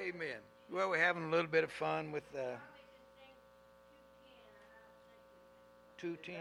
Amen. 0.07 0.39
Well, 0.71 0.91
we're 0.91 1.03
having 1.03 1.25
a 1.25 1.31
little 1.31 1.47
bit 1.51 1.65
of 1.65 1.71
fun 1.71 2.13
with 2.13 2.25
uh, 2.35 2.57
210. 5.99 6.37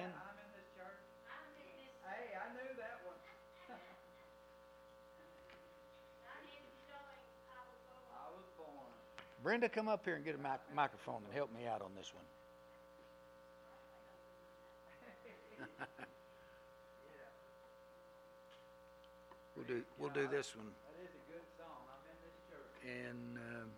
Brenda, 9.46 9.70
come 9.70 9.88
up 9.88 10.04
here 10.04 10.16
and 10.16 10.26
get 10.26 10.34
a 10.34 10.40
mic- 10.40 10.74
microphone 10.74 11.22
and 11.24 11.32
help 11.32 11.54
me 11.54 11.68
out 11.68 11.84
on 11.84 11.92
this 11.96 12.12
one. 12.16 12.26
we'll 19.56 19.68
do 19.68 19.84
we'll 20.00 20.10
do 20.10 20.28
this 20.28 20.56
one. 20.56 20.66
That 20.66 20.98
is 21.06 21.14
a 21.14 21.22
good 21.32 21.46
song. 21.60 21.86
I'm 21.94 22.02
in 22.10 22.18
this 22.26 22.34
church. 22.50 22.74
And 22.90 23.38
um, 23.38 23.70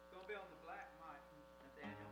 It's 0.00 0.16
gonna 0.16 0.24
be 0.26 0.36
on 0.40 0.48
the 0.48 0.56
black 0.64 0.88
mic, 0.96 1.20
Nathaniel. 1.60 2.08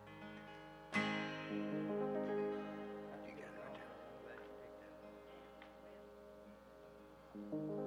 you 3.25 3.33
got 3.41 3.49
it 3.49 3.57
right 3.57 3.73
there. 7.73 7.80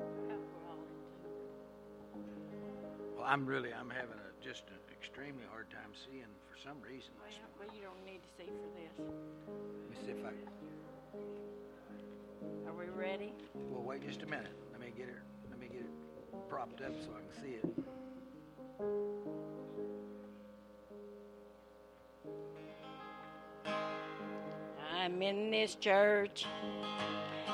I'm 3.34 3.48
really 3.48 3.74
I'm 3.74 3.90
having 3.90 4.14
a 4.14 4.46
just 4.46 4.66
an 4.68 4.78
extremely 4.92 5.42
hard 5.50 5.68
time 5.72 5.90
seeing 6.06 6.30
for 6.52 6.56
some 6.64 6.80
reason. 6.84 7.10
Well, 7.18 7.32
well, 7.58 7.68
you 7.76 7.82
don't 7.82 8.06
need 8.06 8.22
to 8.22 8.28
see 8.38 8.46
for 8.46 8.70
this. 8.78 8.94
Let 9.00 9.90
me 9.90 9.96
see 10.06 10.12
if 10.12 10.24
I. 10.24 10.30
Are 12.70 12.76
we 12.76 12.86
ready? 12.96 13.34
Well, 13.72 13.82
wait 13.82 14.08
just 14.08 14.22
a 14.22 14.28
minute. 14.28 14.54
Let 14.72 14.80
me 14.80 14.94
get 14.96 15.08
it. 15.08 15.16
Let 15.50 15.60
me 15.60 15.66
get 15.66 15.80
it 15.80 15.90
propped 16.48 16.82
up 16.82 16.94
so 17.02 17.10
I 17.10 17.22
can 17.26 17.34
see 17.42 17.56
it. 17.56 17.66
I'm 24.96 25.24
in 25.24 25.50
this 25.50 25.74
church, 25.74 26.46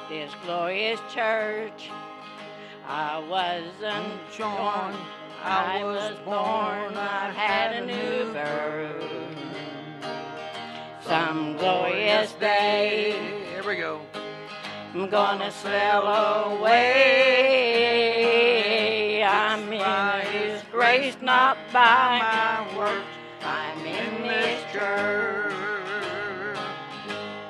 this 0.10 0.34
glorious 0.44 1.00
church. 1.10 1.90
I 2.86 3.20
wasn't 3.20 4.20
born, 4.38 4.96
I 5.44 5.84
was 5.84 6.16
born, 6.26 6.98
I've 6.98 7.34
had 7.34 7.82
a 7.82 7.86
new 7.86 8.34
birth. 8.34 9.04
Some 11.02 11.56
glorious 11.58 12.34
day, 12.34 13.46
Here 13.52 13.64
we 13.66 13.78
go. 13.78 14.02
I'm 14.94 15.10
gonna 15.10 15.50
sail 15.52 16.02
away. 16.02 16.80
I'm 19.24 19.72
in 19.72 20.26
His 20.28 20.62
grace, 20.72 21.16
not 21.22 21.58
by 21.72 22.20
my 22.20 22.78
works. 22.78 23.06
I'm 23.42 23.86
in 23.86 24.24
this 24.24 24.62
church. 24.74 25.54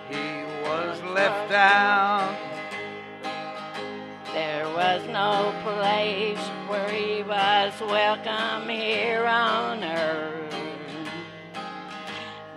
He 0.09 0.43
was 0.63 1.01
left 1.03 1.51
out. 1.51 2.37
There 4.33 4.67
was 4.69 5.01
no 5.07 5.53
place 5.63 6.48
where 6.69 6.89
he 6.89 7.23
was 7.23 7.73
welcome 7.81 8.69
here 8.69 9.25
on 9.25 9.83
earth. 9.83 10.53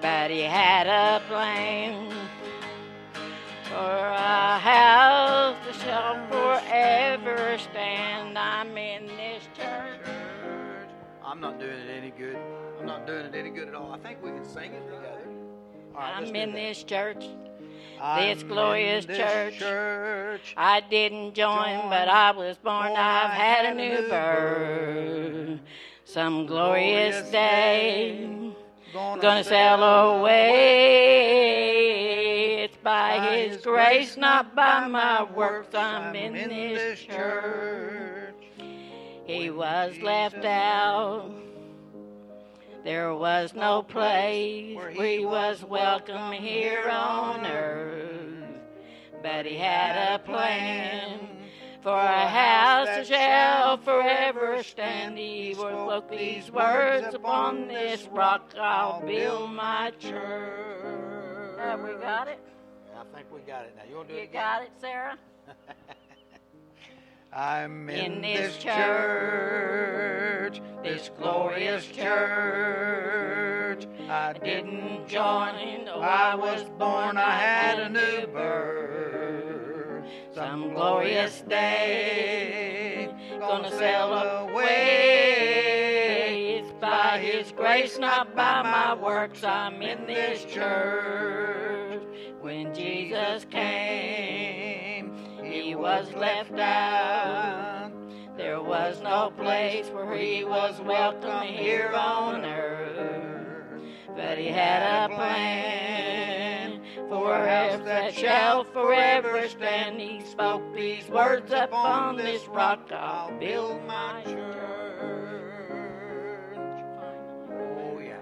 But 0.03 0.31
he 0.31 0.43
had 0.43 0.87
a 0.87 1.23
plan 1.29 2.11
for 3.65 3.75
a 3.75 4.59
house 4.59 5.57
that 5.65 5.75
shall 5.83 6.27
forever 6.29 7.57
stand. 7.57 8.39
I'm 8.39 8.77
in 8.77 9.07
this 9.07 9.49
church. 9.57 10.07
I'm 11.25 11.41
not 11.41 11.59
doing 11.59 11.71
it 11.71 11.89
any 11.91 12.11
good. 12.11 12.37
I'm 12.79 12.85
not 12.85 13.07
doing 13.07 13.25
it 13.25 13.35
any 13.35 13.49
good 13.49 13.69
at 13.69 13.75
all. 13.75 13.93
I 13.93 13.99
think 13.99 14.23
we 14.23 14.31
can 14.31 14.45
sing 14.45 14.75
it 14.75 14.85
together. 14.85 15.27
Right, 15.95 16.13
I'm 16.17 16.37
in 16.37 16.53
this 16.53 16.83
church. 16.83 17.25
I'm 18.03 18.35
this 18.35 18.43
glorious 18.43 19.07
this 19.07 19.17
church. 19.17 19.59
church. 19.59 20.55
I 20.57 20.81
didn't 20.81 21.35
join, 21.35 21.79
Join. 21.81 21.89
but 21.91 22.09
I 22.09 22.33
was 22.33 22.57
born. 22.57 22.89
Born, 22.89 22.97
I've 22.97 23.31
had 23.31 23.65
a 23.65 23.69
had 23.69 23.77
a 23.77 24.03
new 24.03 24.09
birth. 24.09 25.61
Some 26.05 26.47
glorious 26.47 27.15
Glorious 27.15 27.31
day. 27.31 28.27
day. 28.93 29.19
Gonna 29.21 29.45
sail 29.45 29.83
away. 29.83 30.51
It's 32.65 32.77
by 32.79 33.37
His 33.37 33.63
grace, 33.63 34.17
not 34.17 34.55
by 34.57 34.87
my 34.89 35.23
works. 35.23 35.73
I'm 35.75 36.15
in 36.17 36.33
this 36.35 36.99
church. 37.01 38.35
He 39.27 39.51
was 39.51 39.97
left 40.03 40.45
out. 40.45 41.31
There 42.85 43.15
was 43.15 43.55
no 43.55 43.83
place 43.83 44.77
where 44.77 44.91
he 44.91 45.25
was 45.25 45.65
welcome 45.65 46.33
here 46.33 46.89
on 46.91 47.47
earth. 47.47 48.45
But 49.23 49.47
he 49.47 49.57
had 49.57 50.15
a 50.15 50.19
plan 50.19 51.21
for 51.81 51.97
a 51.97 52.27
house 52.29 52.87
that 52.87 53.07
shall 53.07 53.77
forever 53.79 54.63
stand. 54.65 55.17
He 55.17 55.55
spoke 55.55 56.11
these 56.11 56.51
words 56.51 57.15
upon 57.15 57.69
this 57.69 58.09
rock. 58.11 58.53
I'll 58.61 59.01
build 59.01 59.53
my 59.53 59.93
church. 60.01 61.59
Have 61.59 61.81
we 61.83 61.95
got 61.95 62.27
it? 62.27 62.41
I 62.99 63.05
think 63.17 63.33
we 63.33 63.41
got 63.43 63.65
it 63.65 63.75
now. 63.77 63.83
You 63.89 63.97
want 63.97 64.09
to 64.09 64.15
do 64.15 64.19
it 64.19 64.23
You 64.23 64.29
again? 64.29 64.43
got 64.43 64.63
it, 64.63 64.73
Sarah? 64.81 65.19
I'm 67.35 67.89
in, 67.89 68.13
In 68.13 68.21
this 68.21 68.59
church, 68.59 70.61
this 70.83 71.11
glorious 71.17 71.87
church. 71.87 73.87
I 74.07 74.35
didn't 74.35 75.09
join, 75.09 75.87
though 75.87 76.03
I 76.03 76.35
was 76.35 76.65
born, 76.79 77.17
I 77.17 77.31
had 77.31 77.79
a 77.79 77.89
new 77.89 78.27
birth. 78.27 80.05
Some 80.35 80.75
glorious 80.75 81.41
day, 81.49 83.09
gonna 83.41 83.71
sail 83.79 84.13
away. 84.13 84.69
It's 86.59 86.73
by 86.83 87.19
His 87.19 87.51
grace, 87.53 87.99
not 87.99 88.37
by 88.37 88.63
my 88.63 88.93
works. 88.93 89.43
I'm 89.43 89.81
in 89.81 90.05
this 90.07 90.45
church. 90.45 92.03
When 92.43 92.75
Jesus 92.75 93.47
came, 93.51 94.92
He 95.73 95.77
was 95.77 96.13
left 96.13 96.53
out. 96.59 97.91
There 98.37 98.61
was 98.61 99.01
no 99.01 99.33
place 99.39 99.89
where 99.89 100.15
He 100.19 100.45
was 100.45 100.79
welcome 100.83 101.47
here 101.49 101.91
on 101.95 102.45
earth. 102.45 103.81
But 104.15 104.37
He 104.37 104.49
had 104.49 104.83
a 105.11 105.15
plan 105.15 106.83
for 107.09 107.35
house 107.35 107.83
that 107.87 108.13
shall 108.13 108.65
forever 108.65 109.49
stand. 109.49 109.99
He 109.99 110.21
spoke 110.27 110.75
these 110.75 111.09
words 111.09 111.51
upon 111.51 112.19
this 112.19 112.47
rock. 112.49 112.93
I'll 112.93 113.33
build 113.39 113.83
my 113.87 114.23
church. 114.25 114.57
Oh, 117.49 117.99
yeah. 117.99 118.21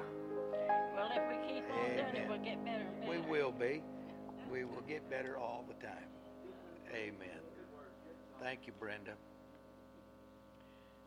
Well, 0.94 1.10
if 1.16 1.22
we 1.28 1.34
keep 1.52 1.64
on 1.68 1.96
doing 1.96 2.14
it, 2.14 2.28
we'll 2.28 2.38
get 2.38 2.64
better 2.64 2.86
and 2.86 3.00
better. 3.00 3.10
We 3.10 3.18
will 3.28 3.50
be. 3.50 3.82
We 4.52 4.62
will 4.62 4.84
get 4.86 5.10
better 5.10 5.36
all 5.36 5.64
the 5.66 5.74
time. 5.84 6.06
Amen. 6.94 7.39
Thank 8.42 8.66
you, 8.66 8.72
Brenda. 8.80 9.12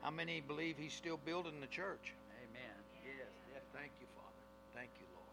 How 0.01 0.11
many 0.11 0.39
believe 0.39 0.77
he's 0.77 0.93
still 0.93 1.17
building 1.17 1.59
the 1.61 1.67
church? 1.67 2.13
Amen. 2.43 2.77
Yes. 3.03 3.27
Yes. 3.53 3.63
Thank 3.73 3.91
you, 3.99 4.07
Father. 4.15 4.29
Thank 4.75 4.91
you, 4.99 5.05
Lord. 5.15 5.27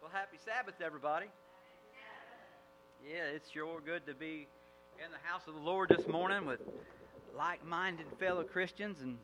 Well, 0.00 0.10
happy 0.12 0.38
Sabbath, 0.44 0.80
everybody. 0.80 1.26
Yeah, 3.04 3.24
it's 3.34 3.50
sure 3.50 3.80
good 3.84 4.06
to 4.06 4.14
be 4.14 4.46
in 5.04 5.10
the 5.10 5.28
house 5.28 5.42
of 5.48 5.54
the 5.54 5.60
Lord 5.60 5.88
this 5.90 6.06
morning 6.06 6.46
with 6.46 6.60
like-minded 7.36 8.06
fellow 8.18 8.44
Christians, 8.44 9.00
and 9.02 9.18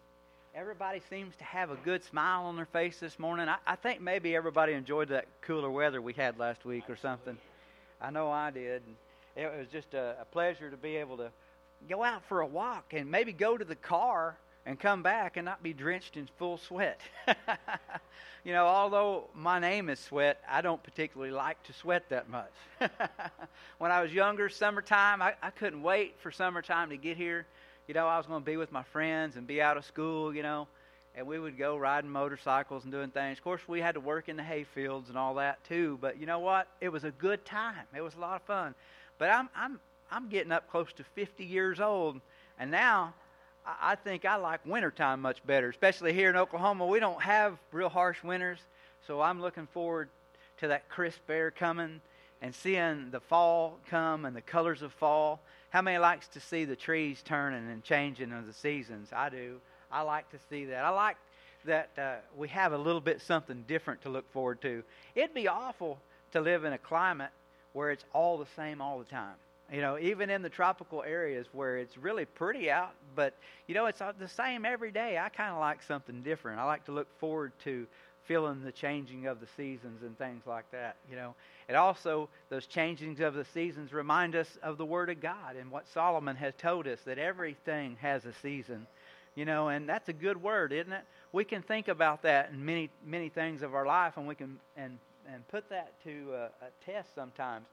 everybody 0.54 1.00
seems 1.08 1.34
to 1.36 1.44
have 1.44 1.70
a 1.70 1.76
good 1.76 2.04
smile 2.04 2.44
on 2.44 2.56
their 2.56 2.66
face 2.66 2.98
this 2.98 3.18
morning. 3.18 3.48
I, 3.48 3.56
I 3.66 3.74
think 3.74 4.02
maybe 4.02 4.36
everybody 4.36 4.74
enjoyed 4.74 5.08
that 5.08 5.26
cooler 5.40 5.70
weather 5.70 6.02
we 6.02 6.12
had 6.12 6.38
last 6.38 6.66
week 6.66 6.90
or 6.90 6.96
something. 6.96 7.38
I 8.02 8.10
know 8.10 8.30
I 8.30 8.50
did. 8.50 8.82
It 9.34 9.50
was 9.56 9.68
just 9.72 9.94
a, 9.94 10.16
a 10.20 10.24
pleasure 10.26 10.70
to 10.70 10.76
be 10.76 10.96
able 10.96 11.16
to 11.16 11.30
go 11.88 12.04
out 12.04 12.22
for 12.28 12.40
a 12.40 12.46
walk 12.46 12.92
and 12.92 13.10
maybe 13.10 13.32
go 13.32 13.56
to 13.56 13.64
the 13.64 13.76
car 13.76 14.36
and 14.66 14.78
come 14.78 15.02
back 15.02 15.38
and 15.38 15.46
not 15.46 15.62
be 15.62 15.72
drenched 15.72 16.18
in 16.18 16.28
full 16.38 16.58
sweat. 16.58 17.00
you 18.44 18.52
know, 18.52 18.66
although 18.66 19.30
my 19.34 19.58
name 19.58 19.88
is 19.88 19.98
Sweat, 19.98 20.40
I 20.48 20.60
don't 20.60 20.82
particularly 20.82 21.32
like 21.32 21.60
to 21.64 21.72
sweat 21.72 22.10
that 22.10 22.28
much. 22.28 22.52
when 23.78 23.90
I 23.90 24.02
was 24.02 24.12
younger, 24.12 24.48
summertime, 24.48 25.22
I, 25.22 25.34
I 25.42 25.50
couldn't 25.50 25.82
wait 25.82 26.14
for 26.20 26.30
summertime 26.30 26.90
to 26.90 26.96
get 26.96 27.16
here. 27.16 27.46
You 27.88 27.94
know, 27.94 28.06
I 28.06 28.16
was 28.16 28.26
going 28.26 28.40
to 28.40 28.46
be 28.46 28.56
with 28.56 28.70
my 28.70 28.84
friends 28.84 29.36
and 29.36 29.46
be 29.46 29.60
out 29.60 29.76
of 29.76 29.84
school, 29.84 30.34
you 30.34 30.42
know, 30.42 30.68
and 31.16 31.26
we 31.26 31.38
would 31.38 31.58
go 31.58 31.76
riding 31.76 32.10
motorcycles 32.10 32.84
and 32.84 32.92
doing 32.92 33.10
things. 33.10 33.38
Of 33.38 33.44
course, 33.44 33.60
we 33.66 33.80
had 33.80 33.94
to 33.94 34.00
work 34.00 34.28
in 34.28 34.36
the 34.36 34.42
hay 34.42 34.64
fields 34.64 35.08
and 35.08 35.18
all 35.18 35.34
that 35.34 35.62
too, 35.64 35.98
but 36.00 36.18
you 36.18 36.26
know 36.26 36.38
what? 36.38 36.68
It 36.80 36.90
was 36.90 37.04
a 37.04 37.10
good 37.10 37.44
time. 37.44 37.84
It 37.94 38.00
was 38.00 38.14
a 38.14 38.20
lot 38.20 38.36
of 38.36 38.42
fun. 38.42 38.74
But 39.18 39.30
I'm 39.30 39.48
I'm 39.54 39.80
I'm 40.10 40.28
getting 40.28 40.52
up 40.52 40.70
close 40.70 40.92
to 40.94 41.04
50 41.14 41.44
years 41.44 41.80
old, 41.80 42.20
and 42.58 42.70
now 42.70 43.14
I 43.66 43.96
think 43.96 44.24
I 44.24 44.36
like 44.36 44.64
wintertime 44.64 45.20
much 45.20 45.44
better, 45.46 45.68
especially 45.68 46.12
here 46.12 46.30
in 46.30 46.36
Oklahoma. 46.36 46.86
We 46.86 47.00
don't 47.00 47.22
have 47.22 47.58
real 47.72 47.88
harsh 47.88 48.22
winters, 48.22 48.58
so 49.06 49.20
I'm 49.20 49.40
looking 49.40 49.66
forward 49.66 50.08
to 50.58 50.68
that 50.68 50.88
crisp 50.88 51.28
air 51.28 51.50
coming 51.50 52.00
and 52.40 52.54
seeing 52.54 53.10
the 53.10 53.20
fall 53.20 53.78
come 53.88 54.24
and 54.24 54.34
the 54.36 54.40
colors 54.40 54.82
of 54.82 54.92
fall. 54.92 55.40
How 55.72 55.80
many 55.80 55.96
likes 55.96 56.28
to 56.28 56.40
see 56.40 56.66
the 56.66 56.76
trees 56.76 57.22
turning 57.24 57.70
and 57.70 57.82
changing 57.82 58.30
of 58.30 58.46
the 58.46 58.52
seasons? 58.52 59.08
I 59.10 59.30
do. 59.30 59.56
I 59.90 60.02
like 60.02 60.30
to 60.32 60.38
see 60.50 60.66
that. 60.66 60.84
I 60.84 60.90
like 60.90 61.16
that 61.64 61.88
uh, 61.96 62.16
we 62.36 62.48
have 62.48 62.74
a 62.74 62.78
little 62.78 63.00
bit 63.00 63.22
something 63.22 63.64
different 63.66 64.02
to 64.02 64.10
look 64.10 64.30
forward 64.34 64.60
to. 64.60 64.82
It'd 65.14 65.32
be 65.32 65.48
awful 65.48 65.98
to 66.32 66.42
live 66.42 66.64
in 66.64 66.74
a 66.74 66.78
climate 66.78 67.30
where 67.72 67.90
it's 67.90 68.04
all 68.12 68.36
the 68.36 68.46
same 68.54 68.82
all 68.82 68.98
the 68.98 69.06
time. 69.06 69.32
You 69.72 69.80
know, 69.80 69.98
even 69.98 70.28
in 70.28 70.42
the 70.42 70.50
tropical 70.50 71.02
areas 71.04 71.46
where 71.54 71.78
it's 71.78 71.96
really 71.96 72.26
pretty 72.26 72.70
out, 72.70 72.92
but 73.16 73.34
you 73.66 73.74
know, 73.74 73.86
it's 73.86 74.02
uh, 74.02 74.12
the 74.18 74.28
same 74.28 74.66
every 74.66 74.90
day. 74.90 75.16
I 75.16 75.30
kind 75.30 75.54
of 75.54 75.58
like 75.58 75.82
something 75.82 76.20
different. 76.20 76.60
I 76.60 76.64
like 76.64 76.84
to 76.84 76.92
look 76.92 77.08
forward 77.18 77.52
to 77.64 77.86
feeling 78.26 78.62
the 78.62 78.72
changing 78.72 79.26
of 79.26 79.40
the 79.40 79.46
seasons 79.56 80.02
and 80.02 80.16
things 80.16 80.42
like 80.46 80.70
that. 80.70 80.96
You 81.10 81.16
know, 81.16 81.34
it 81.68 81.74
also 81.74 82.28
those 82.48 82.66
changings 82.66 83.20
of 83.20 83.34
the 83.34 83.44
seasons 83.44 83.92
remind 83.92 84.36
us 84.36 84.58
of 84.62 84.78
the 84.78 84.84
Word 84.84 85.10
of 85.10 85.20
God 85.20 85.56
and 85.58 85.70
what 85.70 85.88
Solomon 85.88 86.36
has 86.36 86.54
told 86.56 86.86
us 86.86 87.00
that 87.04 87.18
everything 87.18 87.96
has 88.00 88.24
a 88.24 88.32
season. 88.42 88.86
You 89.34 89.46
know, 89.46 89.68
and 89.68 89.88
that's 89.88 90.08
a 90.10 90.12
good 90.12 90.42
word, 90.42 90.72
isn't 90.72 90.92
it? 90.92 91.04
We 91.32 91.44
can 91.44 91.62
think 91.62 91.88
about 91.88 92.22
that 92.22 92.50
in 92.52 92.64
many 92.64 92.90
many 93.04 93.30
things 93.30 93.62
of 93.62 93.74
our 93.74 93.86
life, 93.86 94.16
and 94.16 94.26
we 94.26 94.34
can 94.34 94.58
and 94.76 94.98
and 95.32 95.46
put 95.48 95.68
that 95.70 95.92
to 96.04 96.34
a, 96.34 96.44
a 96.66 96.70
test 96.84 97.14
sometimes. 97.14 97.66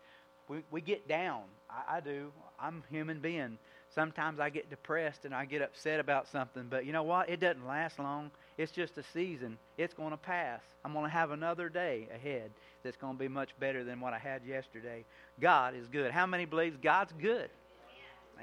We 0.48 0.60
we 0.72 0.82
get 0.82 1.08
down. 1.08 1.42
I, 1.70 1.98
I 1.98 2.00
do. 2.00 2.32
I'm 2.60 2.84
a 2.90 2.94
human 2.94 3.20
being. 3.20 3.58
Sometimes 3.94 4.40
I 4.40 4.50
get 4.50 4.70
depressed 4.70 5.26
and 5.26 5.34
I 5.34 5.46
get 5.46 5.62
upset 5.62 6.00
about 6.00 6.28
something, 6.28 6.68
but 6.70 6.86
you 6.86 6.94
know 6.94 7.04
what? 7.04 7.30
It 7.30 7.40
doesn't 7.40 7.66
last 7.66 7.98
long. 7.98 8.30
It's 8.60 8.74
just 8.74 8.98
a 8.98 9.04
season. 9.14 9.58
It's 9.78 9.94
going 9.94 10.12
to 10.12 10.18
pass. 10.18 10.60
I'm 10.84 10.92
going 10.92 11.06
to 11.06 11.10
have 11.10 11.32
another 11.32 11.70
day 11.70 12.10
ahead 12.14 12.52
that's 12.84 12.98
going 12.98 13.14
to 13.14 13.20
be 13.20 13.30
much 13.30 13.52
better 13.58 13.86
than 13.86 14.02
what 14.02 14.12
I 14.12 14.20
had 14.20 14.42
yesterday. 14.46 15.06
God 15.40 15.76
is 15.76 15.88
good. 15.88 16.12
How 16.12 16.26
many 16.26 16.44
believes 16.44 16.76
God's 16.76 17.14
good? 17.22 17.50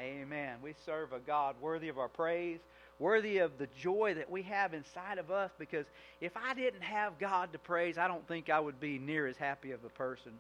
Amen. 0.01 0.57
We 0.63 0.73
serve 0.87 1.13
a 1.13 1.19
God 1.19 1.57
worthy 1.61 1.91
of 1.91 1.99
our 1.99 2.09
praise, 2.09 2.61
worthy 2.99 3.37
of 3.39 3.59
the 3.59 3.69
joy 3.79 4.15
that 4.15 4.31
we 4.31 4.41
have 4.45 4.73
inside 4.73 5.19
of 5.19 5.31
us 5.31 5.51
because 5.59 5.85
if 6.23 6.35
I 6.35 6.55
didn't 6.55 6.83
have 6.83 7.19
God 7.19 7.53
to 7.53 7.59
praise, 7.59 7.99
I 7.99 8.09
don't 8.09 8.27
think 8.27 8.49
I 8.49 8.59
would 8.59 8.81
be 8.81 8.99
near 8.99 9.27
as 9.27 9.37
happy 9.37 9.73
of 9.73 9.85
a 9.85 9.91
person. 9.91 10.33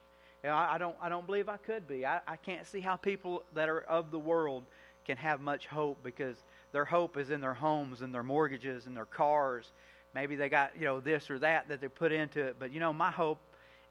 You 0.42 0.48
know, 0.48 0.56
I 0.56 0.78
don't 0.78 0.96
I 1.02 1.10
don't 1.10 1.26
believe 1.26 1.50
I 1.50 1.58
could 1.58 1.86
be. 1.86 2.06
I, 2.06 2.20
I 2.26 2.36
can't 2.36 2.66
see 2.66 2.80
how 2.80 2.96
people 2.96 3.42
that 3.54 3.68
are 3.68 3.80
of 3.82 4.10
the 4.10 4.18
world 4.18 4.64
can 5.06 5.18
have 5.18 5.40
much 5.40 5.66
hope 5.66 5.98
because 6.02 6.36
their 6.72 6.85
hope 6.85 7.16
is 7.16 7.31
in 7.31 7.40
their 7.40 7.55
homes 7.55 8.02
and 8.02 8.14
their 8.14 8.22
mortgages 8.22 8.87
and 8.87 8.96
their 8.96 9.07
cars. 9.07 9.72
Maybe 10.14 10.37
they 10.37 10.48
got, 10.48 10.72
you 10.79 10.85
know, 10.85 11.00
this 11.00 11.31
or 11.31 11.38
that 11.40 11.68
that 11.68 11.81
they 11.81 11.88
put 11.88 12.12
into 12.12 12.40
it. 12.40 12.57
But 12.59 12.72
you 12.72 12.81
know, 12.81 12.92
my 12.92 13.11
hope 13.11 13.38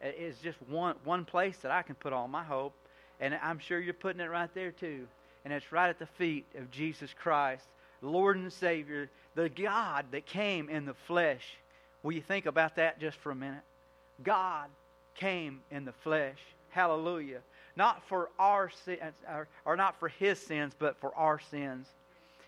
uh, 0.03 0.07
is 0.17 0.37
just 0.39 0.57
one 0.69 0.95
one 1.03 1.25
place 1.25 1.57
that 1.57 1.71
I 1.71 1.81
can 1.81 1.95
put 1.95 2.13
all 2.13 2.27
my 2.27 2.43
hope. 2.43 2.73
And 3.19 3.37
I'm 3.41 3.59
sure 3.59 3.79
you're 3.79 3.93
putting 3.93 4.21
it 4.21 4.29
right 4.29 4.49
there 4.53 4.71
too. 4.71 5.07
And 5.43 5.53
it's 5.53 5.71
right 5.71 5.89
at 5.89 5.99
the 5.99 6.07
feet 6.07 6.45
of 6.57 6.71
Jesus 6.71 7.13
Christ, 7.13 7.65
Lord 8.01 8.37
and 8.37 8.51
Savior, 8.51 9.09
the 9.35 9.49
God 9.49 10.05
that 10.11 10.25
came 10.25 10.69
in 10.69 10.85
the 10.85 10.95
flesh. 11.07 11.57
Will 12.03 12.13
you 12.13 12.21
think 12.21 12.45
about 12.45 12.75
that 12.75 12.99
just 12.99 13.17
for 13.17 13.31
a 13.31 13.35
minute? 13.35 13.63
God 14.23 14.69
came 15.15 15.61
in 15.71 15.85
the 15.85 15.93
flesh. 16.03 16.37
Hallelujah. 16.69 17.39
Not 17.75 18.07
for 18.07 18.29
our 18.39 18.69
sins, 18.69 19.15
or, 19.27 19.47
or 19.65 19.75
not 19.75 19.99
for 19.99 20.09
his 20.09 20.39
sins, 20.39 20.73
but 20.77 20.99
for 20.99 21.13
our 21.15 21.39
sins. 21.39 21.87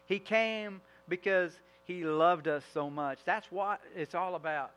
He 0.07 0.19
came 0.19 0.81
because 1.07 1.51
he 1.85 2.03
loved 2.03 2.47
us 2.47 2.63
so 2.73 2.89
much. 2.89 3.19
That's 3.25 3.49
what 3.51 3.79
it's 3.95 4.15
all 4.15 4.35
about. 4.35 4.71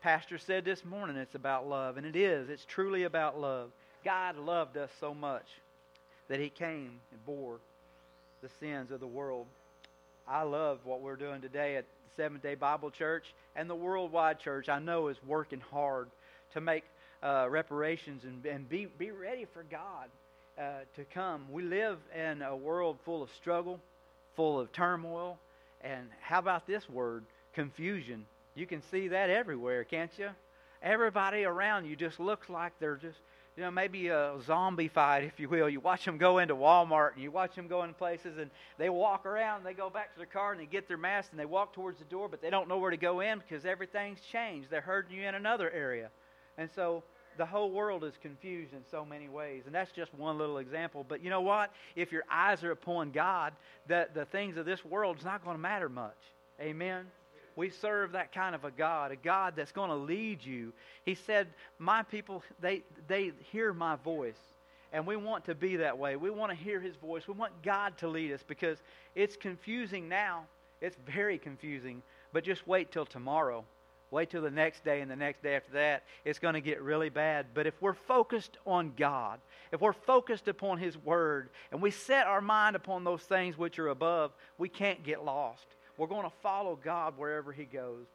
Pastor 0.00 0.38
said 0.38 0.64
this 0.64 0.84
morning 0.84 1.16
it's 1.16 1.34
about 1.34 1.68
love, 1.68 1.96
and 1.96 2.06
it 2.06 2.16
is. 2.16 2.48
It's 2.48 2.64
truly 2.64 3.04
about 3.04 3.40
love. 3.40 3.70
God 4.04 4.36
loved 4.36 4.76
us 4.76 4.90
so 5.00 5.14
much 5.14 5.46
that 6.28 6.40
he 6.40 6.48
came 6.48 7.00
and 7.10 7.26
bore 7.26 7.58
the 8.42 8.48
sins 8.60 8.90
of 8.90 9.00
the 9.00 9.06
world. 9.06 9.46
I 10.28 10.42
love 10.42 10.78
what 10.84 11.00
we're 11.00 11.16
doing 11.16 11.40
today 11.40 11.76
at 11.76 11.84
the 11.84 12.22
Seventh 12.22 12.42
day 12.42 12.54
Bible 12.54 12.90
Church 12.90 13.34
and 13.54 13.70
the 13.70 13.74
Worldwide 13.74 14.38
Church. 14.38 14.68
I 14.68 14.78
know 14.78 15.08
is 15.08 15.16
working 15.26 15.62
hard 15.72 16.08
to 16.52 16.60
make 16.60 16.84
uh, 17.22 17.46
reparations 17.48 18.24
and, 18.24 18.44
and 18.44 18.68
be, 18.68 18.86
be 18.98 19.10
ready 19.10 19.46
for 19.52 19.64
God 19.64 20.08
uh, 20.58 20.80
to 20.96 21.04
come. 21.04 21.46
We 21.50 21.62
live 21.62 21.98
in 22.14 22.42
a 22.42 22.56
world 22.56 22.98
full 23.04 23.22
of 23.22 23.30
struggle, 23.40 23.80
full 24.36 24.60
of 24.60 24.72
turmoil, 24.72 25.38
and 25.80 26.08
how 26.20 26.38
about 26.38 26.66
this 26.66 26.88
word, 26.88 27.24
confusion? 27.54 28.26
You 28.54 28.66
can 28.66 28.82
see 28.90 29.08
that 29.08 29.30
everywhere, 29.30 29.84
can't 29.84 30.10
you? 30.18 30.28
Everybody 30.82 31.44
around 31.44 31.86
you 31.86 31.96
just 31.96 32.20
looks 32.20 32.48
like 32.48 32.72
they're 32.78 32.96
just 32.96 33.18
you 33.56 33.62
know, 33.62 33.70
maybe 33.70 34.08
a 34.08 34.34
zombie 34.44 34.88
fight, 34.88 35.24
if 35.24 35.40
you 35.40 35.48
will. 35.48 35.68
You 35.68 35.80
watch 35.80 36.04
them 36.04 36.18
go 36.18 36.38
into 36.38 36.54
Walmart 36.54 37.14
and 37.14 37.22
you 37.22 37.30
watch 37.30 37.54
them 37.54 37.68
go 37.68 37.84
in 37.84 37.94
places 37.94 38.36
and 38.36 38.50
they 38.76 38.90
walk 38.90 39.24
around, 39.24 39.58
and 39.58 39.66
they 39.66 39.72
go 39.72 39.88
back 39.88 40.12
to 40.12 40.18
their 40.18 40.26
car 40.26 40.52
and 40.52 40.60
they 40.60 40.66
get 40.66 40.86
their 40.86 40.98
mask 40.98 41.30
and 41.30 41.40
they 41.40 41.46
walk 41.46 41.72
towards 41.72 41.98
the 41.98 42.04
door, 42.04 42.28
but 42.28 42.42
they 42.42 42.50
don't 42.50 42.68
know 42.68 42.76
where 42.76 42.90
to 42.90 42.98
go 42.98 43.20
in 43.20 43.38
because 43.38 43.64
everything's 43.64 44.20
changed. 44.30 44.68
They're 44.70 44.82
hurting 44.82 45.16
you 45.16 45.26
in 45.26 45.34
another 45.34 45.70
area. 45.70 46.10
And 46.58 46.68
so 46.74 47.02
the 47.36 47.46
whole 47.46 47.70
world 47.70 48.04
is 48.04 48.14
confused 48.20 48.72
in 48.72 48.84
so 48.90 49.04
many 49.04 49.28
ways. 49.28 49.62
And 49.66 49.74
that's 49.74 49.92
just 49.92 50.14
one 50.14 50.38
little 50.38 50.58
example. 50.58 51.04
But 51.08 51.22
you 51.22 51.30
know 51.30 51.40
what? 51.40 51.72
If 51.94 52.12
your 52.12 52.24
eyes 52.30 52.64
are 52.64 52.70
upon 52.70 53.10
God, 53.10 53.52
the, 53.86 54.08
the 54.14 54.24
things 54.26 54.56
of 54.56 54.66
this 54.66 54.84
world 54.84 55.18
is 55.18 55.24
not 55.24 55.44
going 55.44 55.56
to 55.56 55.62
matter 55.62 55.88
much. 55.88 56.16
Amen? 56.60 57.06
We 57.56 57.70
serve 57.70 58.12
that 58.12 58.32
kind 58.32 58.54
of 58.54 58.64
a 58.64 58.70
God, 58.70 59.12
a 59.12 59.16
God 59.16 59.54
that's 59.56 59.72
going 59.72 59.88
to 59.88 59.96
lead 59.96 60.44
you. 60.44 60.72
He 61.04 61.14
said, 61.14 61.48
My 61.78 62.02
people, 62.02 62.42
they, 62.60 62.82
they 63.08 63.32
hear 63.50 63.72
my 63.72 63.96
voice. 63.96 64.38
And 64.92 65.06
we 65.06 65.16
want 65.16 65.44
to 65.46 65.54
be 65.54 65.76
that 65.76 65.98
way. 65.98 66.16
We 66.16 66.30
want 66.30 66.50
to 66.50 66.56
hear 66.56 66.80
his 66.80 66.96
voice. 66.96 67.26
We 67.26 67.34
want 67.34 67.52
God 67.62 67.98
to 67.98 68.08
lead 68.08 68.32
us 68.32 68.42
because 68.46 68.78
it's 69.14 69.36
confusing 69.36 70.08
now. 70.08 70.44
It's 70.80 70.96
very 71.06 71.38
confusing. 71.38 72.02
But 72.32 72.44
just 72.44 72.66
wait 72.66 72.92
till 72.92 73.06
tomorrow. 73.06 73.64
Wait 74.10 74.30
till 74.30 74.42
the 74.42 74.50
next 74.50 74.84
day 74.84 75.00
and 75.00 75.10
the 75.10 75.16
next 75.16 75.42
day 75.42 75.56
after 75.56 75.72
that. 75.72 76.04
It's 76.24 76.38
going 76.38 76.54
to 76.54 76.60
get 76.60 76.80
really 76.80 77.08
bad. 77.08 77.46
But 77.54 77.66
if 77.66 77.74
we're 77.80 77.94
focused 77.94 78.56
on 78.64 78.92
God, 78.96 79.40
if 79.72 79.80
we're 79.80 79.92
focused 79.92 80.46
upon 80.46 80.78
His 80.78 80.96
Word, 80.96 81.50
and 81.72 81.82
we 81.82 81.90
set 81.90 82.26
our 82.26 82.40
mind 82.40 82.76
upon 82.76 83.02
those 83.02 83.22
things 83.22 83.58
which 83.58 83.78
are 83.78 83.88
above, 83.88 84.32
we 84.58 84.68
can't 84.68 85.02
get 85.02 85.24
lost. 85.24 85.66
We're 85.96 86.06
going 86.06 86.28
to 86.28 86.36
follow 86.42 86.78
God 86.82 87.14
wherever 87.16 87.52
He 87.52 87.64
goes. 87.64 88.06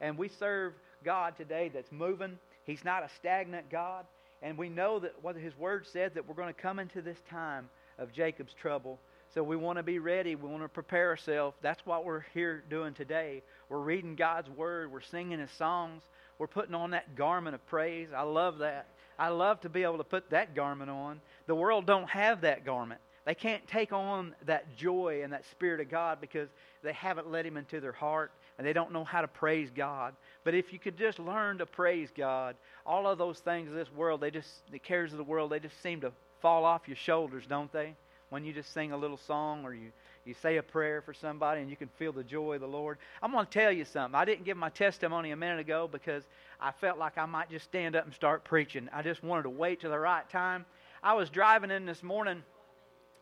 And 0.00 0.16
we 0.16 0.28
serve 0.28 0.72
God 1.04 1.36
today 1.36 1.70
that's 1.72 1.92
moving. 1.92 2.38
He's 2.64 2.84
not 2.84 3.02
a 3.02 3.10
stagnant 3.16 3.70
God. 3.70 4.06
And 4.42 4.56
we 4.56 4.68
know 4.68 4.98
that 4.98 5.14
what 5.22 5.36
His 5.36 5.56
Word 5.58 5.86
said 5.86 6.14
that 6.14 6.26
we're 6.26 6.34
going 6.34 6.52
to 6.52 6.60
come 6.60 6.78
into 6.78 7.02
this 7.02 7.18
time 7.28 7.68
of 7.98 8.12
Jacob's 8.12 8.54
trouble. 8.54 8.98
So 9.34 9.42
we 9.42 9.56
want 9.56 9.78
to 9.78 9.82
be 9.82 9.98
ready. 9.98 10.36
We 10.36 10.48
want 10.48 10.62
to 10.62 10.68
prepare 10.68 11.08
ourselves. 11.08 11.56
That's 11.60 11.84
what 11.84 12.04
we're 12.04 12.24
here 12.34 12.62
doing 12.70 12.94
today. 12.94 13.42
We're 13.68 13.80
reading 13.80 14.14
God's 14.14 14.48
Word. 14.48 14.92
We're 14.92 15.00
singing 15.00 15.40
His 15.40 15.50
songs. 15.50 16.04
We're 16.38 16.46
putting 16.46 16.74
on 16.74 16.92
that 16.92 17.16
garment 17.16 17.56
of 17.56 17.66
praise. 17.66 18.10
I 18.16 18.22
love 18.22 18.58
that. 18.58 18.86
I 19.18 19.28
love 19.28 19.60
to 19.62 19.68
be 19.68 19.82
able 19.82 19.98
to 19.98 20.04
put 20.04 20.30
that 20.30 20.54
garment 20.54 20.88
on. 20.88 21.20
The 21.48 21.54
world 21.54 21.84
don't 21.84 22.08
have 22.08 22.42
that 22.42 22.64
garment. 22.64 23.00
They 23.24 23.34
can't 23.34 23.66
take 23.66 23.92
on 23.92 24.36
that 24.46 24.76
joy 24.76 25.22
and 25.24 25.32
that 25.32 25.44
Spirit 25.50 25.80
of 25.80 25.90
God 25.90 26.20
because 26.20 26.48
they 26.84 26.92
haven't 26.92 27.28
let 27.28 27.44
Him 27.44 27.56
into 27.56 27.80
their 27.80 27.92
heart 27.92 28.30
and 28.56 28.64
they 28.64 28.72
don't 28.72 28.92
know 28.92 29.02
how 29.02 29.20
to 29.20 29.28
praise 29.28 29.68
God. 29.74 30.14
But 30.44 30.54
if 30.54 30.72
you 30.72 30.78
could 30.78 30.96
just 30.96 31.18
learn 31.18 31.58
to 31.58 31.66
praise 31.66 32.10
God, 32.16 32.54
all 32.86 33.08
of 33.08 33.18
those 33.18 33.40
things 33.40 33.68
of 33.68 33.74
this 33.74 33.92
world, 33.92 34.20
they 34.20 34.30
just, 34.30 34.70
the 34.70 34.78
cares 34.78 35.10
of 35.10 35.18
the 35.18 35.24
world, 35.24 35.50
they 35.50 35.58
just 35.58 35.82
seem 35.82 36.02
to 36.02 36.12
fall 36.40 36.64
off 36.64 36.82
your 36.86 36.96
shoulders, 36.96 37.44
don't 37.48 37.72
they? 37.72 37.96
When 38.34 38.44
you 38.44 38.52
just 38.52 38.74
sing 38.74 38.90
a 38.90 38.96
little 38.96 39.16
song 39.16 39.64
or 39.64 39.72
you, 39.72 39.92
you 40.24 40.34
say 40.34 40.56
a 40.56 40.62
prayer 40.64 41.00
for 41.00 41.14
somebody 41.14 41.60
and 41.60 41.70
you 41.70 41.76
can 41.76 41.86
feel 42.00 42.10
the 42.10 42.24
joy 42.24 42.54
of 42.54 42.62
the 42.62 42.66
Lord. 42.66 42.98
I'm 43.22 43.30
going 43.30 43.46
to 43.46 43.50
tell 43.52 43.70
you 43.70 43.84
something. 43.84 44.16
I 44.16 44.24
didn't 44.24 44.44
give 44.44 44.56
my 44.56 44.70
testimony 44.70 45.30
a 45.30 45.36
minute 45.36 45.60
ago 45.60 45.88
because 45.90 46.24
I 46.60 46.72
felt 46.72 46.98
like 46.98 47.16
I 47.16 47.26
might 47.26 47.48
just 47.48 47.64
stand 47.64 47.94
up 47.94 48.06
and 48.06 48.12
start 48.12 48.42
preaching. 48.42 48.88
I 48.92 49.02
just 49.02 49.22
wanted 49.22 49.44
to 49.44 49.50
wait 49.50 49.82
till 49.82 49.92
the 49.92 50.00
right 50.00 50.28
time. 50.30 50.66
I 51.00 51.14
was 51.14 51.30
driving 51.30 51.70
in 51.70 51.86
this 51.86 52.02
morning 52.02 52.42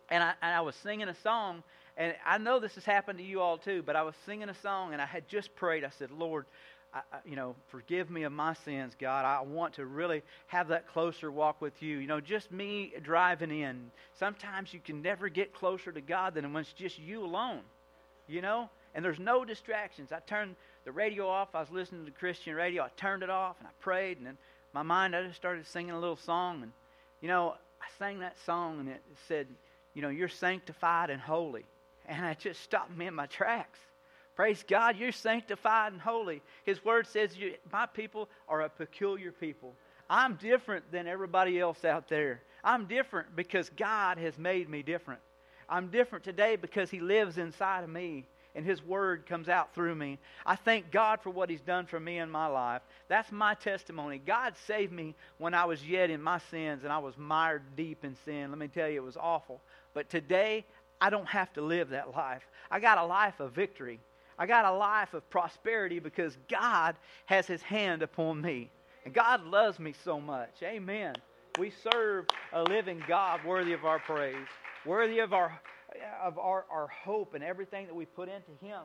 and 0.09 0.23
I, 0.23 0.33
and 0.41 0.55
I 0.55 0.61
was 0.61 0.75
singing 0.77 1.07
a 1.07 1.15
song 1.21 1.61
and 1.95 2.15
I 2.25 2.39
know 2.39 2.59
this 2.59 2.73
has 2.73 2.85
happened 2.85 3.19
to 3.19 3.23
you 3.23 3.39
all 3.39 3.59
too, 3.59 3.83
but 3.83 3.95
I 3.95 4.01
was 4.01 4.15
singing 4.25 4.49
a 4.49 4.55
song 4.55 4.93
and 4.93 5.01
I 5.01 5.05
had 5.05 5.27
just 5.27 5.55
prayed. 5.55 5.83
I 5.83 5.91
said, 5.91 6.09
Lord, 6.09 6.47
I, 6.93 7.01
you 7.25 7.35
know, 7.35 7.55
forgive 7.69 8.09
me 8.09 8.23
of 8.23 8.31
my 8.31 8.53
sins, 8.53 8.93
God. 8.99 9.25
I 9.25 9.41
want 9.41 9.73
to 9.75 9.85
really 9.85 10.21
have 10.47 10.67
that 10.67 10.87
closer 10.87 11.31
walk 11.31 11.61
with 11.61 11.81
you. 11.81 11.97
You 11.97 12.07
know, 12.07 12.21
just 12.21 12.51
me 12.51 12.93
driving 13.01 13.51
in. 13.51 13.91
Sometimes 14.19 14.73
you 14.73 14.79
can 14.79 15.01
never 15.01 15.27
get 15.29 15.53
closer 15.53 15.91
to 15.91 16.01
God 16.01 16.35
than 16.35 16.53
when 16.53 16.61
it's 16.61 16.73
just 16.73 16.99
you 16.99 17.23
alone, 17.23 17.61
you 18.27 18.41
know? 18.41 18.69
And 18.93 19.03
there's 19.03 19.19
no 19.19 19.43
distractions. 19.43 20.11
I 20.11 20.19
turned 20.19 20.55
the 20.85 20.91
radio 20.91 21.27
off. 21.27 21.55
I 21.55 21.61
was 21.61 21.71
listening 21.71 22.05
to 22.05 22.11
Christian 22.11 22.53
radio. 22.53 22.83
I 22.83 22.89
turned 22.95 23.23
it 23.23 23.29
off 23.29 23.55
and 23.59 23.67
I 23.67 23.71
prayed. 23.79 24.17
And 24.17 24.27
then 24.27 24.37
my 24.71 24.83
mind, 24.83 25.15
I 25.15 25.23
just 25.23 25.37
started 25.37 25.65
singing 25.65 25.91
a 25.91 25.99
little 25.99 26.15
song. 26.15 26.61
And, 26.61 26.71
you 27.21 27.27
know, 27.27 27.55
I 27.81 27.85
sang 27.97 28.19
that 28.19 28.37
song 28.45 28.79
and 28.79 28.89
it 28.89 29.01
said, 29.27 29.47
you 29.95 30.03
know, 30.03 30.09
you're 30.09 30.29
sanctified 30.29 31.09
and 31.09 31.19
holy 31.19 31.65
and 32.05 32.25
it 32.25 32.39
just 32.39 32.61
stopped 32.61 32.95
me 32.95 33.07
in 33.07 33.13
my 33.13 33.25
tracks. 33.27 33.79
Praise 34.35 34.63
God, 34.67 34.97
you're 34.97 35.11
sanctified 35.11 35.93
and 35.93 36.01
holy. 36.01 36.41
His 36.63 36.83
word 36.83 37.07
says, 37.07 37.37
you, 37.37 37.53
My 37.71 37.85
people 37.85 38.29
are 38.47 38.61
a 38.61 38.69
peculiar 38.69 39.31
people. 39.31 39.75
I'm 40.09 40.35
different 40.35 40.91
than 40.91 41.07
everybody 41.07 41.59
else 41.59 41.85
out 41.85 42.09
there. 42.09 42.41
I'm 42.63 42.85
different 42.85 43.35
because 43.35 43.69
God 43.69 44.17
has 44.17 44.37
made 44.37 44.69
me 44.69 44.81
different. 44.81 45.21
I'm 45.69 45.87
different 45.87 46.23
today 46.23 46.55
because 46.55 46.89
He 46.89 46.99
lives 46.99 47.37
inside 47.37 47.83
of 47.83 47.89
me 47.89 48.25
and 48.55 48.65
His 48.65 48.83
Word 48.83 49.25
comes 49.25 49.49
out 49.49 49.73
through 49.73 49.95
me. 49.95 50.19
I 50.45 50.55
thank 50.55 50.91
God 50.91 51.21
for 51.21 51.29
what 51.29 51.49
He's 51.49 51.61
done 51.61 51.85
for 51.85 51.99
me 51.99 52.19
in 52.19 52.29
my 52.29 52.47
life. 52.47 52.81
That's 53.07 53.31
my 53.31 53.53
testimony. 53.55 54.19
God 54.23 54.55
saved 54.67 54.91
me 54.91 55.15
when 55.37 55.53
I 55.53 55.65
was 55.65 55.85
yet 55.85 56.09
in 56.09 56.21
my 56.21 56.39
sins 56.51 56.83
and 56.83 56.93
I 56.93 56.99
was 56.99 57.17
mired 57.17 57.63
deep 57.75 58.03
in 58.03 58.15
sin. 58.25 58.49
Let 58.49 58.59
me 58.59 58.67
tell 58.67 58.89
you, 58.89 58.97
it 58.97 59.05
was 59.05 59.17
awful. 59.17 59.61
But 59.93 60.09
today, 60.09 60.65
I 60.99 61.09
don't 61.09 61.27
have 61.27 61.51
to 61.53 61.61
live 61.61 61.89
that 61.89 62.15
life. 62.15 62.43
I 62.71 62.79
got 62.79 62.97
a 62.97 63.05
life 63.05 63.39
of 63.39 63.51
victory. 63.51 63.99
I 64.37 64.45
got 64.45 64.65
a 64.65 64.71
life 64.71 65.13
of 65.13 65.29
prosperity 65.29 65.99
because 65.99 66.37
God 66.49 66.95
has 67.25 67.47
His 67.47 67.61
hand 67.61 68.01
upon 68.01 68.41
me. 68.41 68.69
And 69.05 69.13
God 69.13 69.45
loves 69.45 69.79
me 69.79 69.93
so 70.03 70.19
much. 70.19 70.51
Amen. 70.63 71.15
We 71.59 71.71
serve 71.91 72.25
a 72.51 72.63
living 72.63 73.03
God 73.07 73.41
worthy 73.45 73.73
of 73.73 73.85
our 73.85 73.99
praise, 73.99 74.47
worthy 74.85 75.19
of 75.19 75.33
our, 75.33 75.59
of 76.21 76.39
our, 76.39 76.65
our 76.71 76.87
hope 76.87 77.33
and 77.33 77.43
everything 77.43 77.85
that 77.87 77.95
we 77.95 78.05
put 78.05 78.29
into 78.29 78.65
Him. 78.65 78.81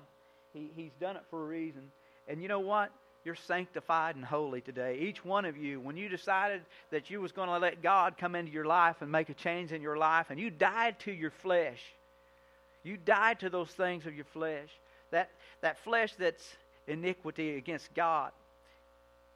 He, 0.52 0.70
he's 0.74 0.92
done 1.00 1.16
it 1.16 1.22
for 1.30 1.42
a 1.42 1.46
reason. 1.46 1.90
And 2.26 2.42
you 2.42 2.48
know 2.48 2.60
what? 2.60 2.90
You're 3.24 3.34
sanctified 3.34 4.16
and 4.16 4.24
holy 4.24 4.60
today. 4.60 4.98
Each 5.00 5.24
one 5.24 5.44
of 5.44 5.56
you, 5.56 5.80
when 5.80 5.96
you 5.96 6.08
decided 6.08 6.62
that 6.90 7.10
you 7.10 7.20
was 7.20 7.32
going 7.32 7.48
to 7.48 7.58
let 7.58 7.82
God 7.82 8.16
come 8.18 8.34
into 8.34 8.52
your 8.52 8.64
life 8.64 8.96
and 9.00 9.10
make 9.10 9.28
a 9.28 9.34
change 9.34 9.72
in 9.72 9.82
your 9.82 9.96
life, 9.96 10.26
and 10.30 10.38
you 10.38 10.50
died 10.50 10.98
to 11.00 11.12
your 11.12 11.30
flesh, 11.30 11.80
you 12.82 12.96
died 12.96 13.40
to 13.40 13.50
those 13.50 13.70
things 13.70 14.06
of 14.06 14.14
your 14.14 14.24
flesh. 14.26 14.68
That, 15.10 15.30
that 15.60 15.78
flesh 15.84 16.14
that's 16.18 16.44
iniquity 16.86 17.56
against 17.56 17.92
God. 17.94 18.32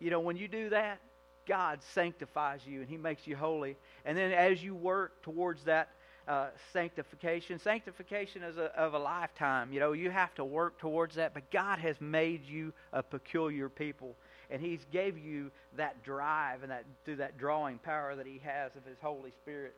You 0.00 0.10
know, 0.10 0.20
when 0.20 0.36
you 0.36 0.48
do 0.48 0.70
that, 0.70 1.00
God 1.46 1.80
sanctifies 1.94 2.60
you 2.66 2.80
and 2.80 2.88
He 2.88 2.96
makes 2.96 3.26
you 3.26 3.36
holy. 3.36 3.76
And 4.04 4.16
then 4.16 4.32
as 4.32 4.62
you 4.62 4.74
work 4.74 5.22
towards 5.22 5.64
that 5.64 5.88
uh, 6.28 6.48
sanctification, 6.72 7.58
sanctification 7.58 8.42
is 8.42 8.56
a, 8.56 8.74
of 8.78 8.94
a 8.94 8.98
lifetime. 8.98 9.72
You 9.72 9.80
know, 9.80 9.92
you 9.92 10.10
have 10.10 10.34
to 10.36 10.44
work 10.44 10.78
towards 10.78 11.16
that. 11.16 11.34
But 11.34 11.50
God 11.50 11.78
has 11.78 12.00
made 12.00 12.44
you 12.44 12.72
a 12.92 13.02
peculiar 13.02 13.68
people, 13.68 14.14
and 14.50 14.60
He's 14.60 14.84
gave 14.92 15.18
you 15.18 15.50
that 15.76 16.02
drive 16.04 16.62
and 16.62 16.70
that 16.70 16.84
through 17.04 17.16
that 17.16 17.38
drawing 17.38 17.78
power 17.78 18.14
that 18.14 18.26
He 18.26 18.40
has 18.44 18.74
of 18.76 18.84
His 18.84 18.98
Holy 19.00 19.32
Spirit. 19.42 19.74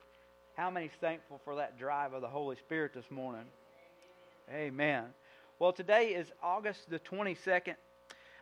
How 0.54 0.70
many's 0.70 0.92
thankful 1.00 1.40
for 1.44 1.56
that 1.56 1.78
drive 1.78 2.12
of 2.12 2.20
the 2.20 2.28
Holy 2.28 2.56
Spirit 2.56 2.92
this 2.94 3.10
morning? 3.10 3.44
Amen. 4.52 5.04
Well, 5.60 5.72
today 5.72 6.08
is 6.08 6.32
August 6.42 6.90
the 6.90 6.98
22nd 6.98 7.76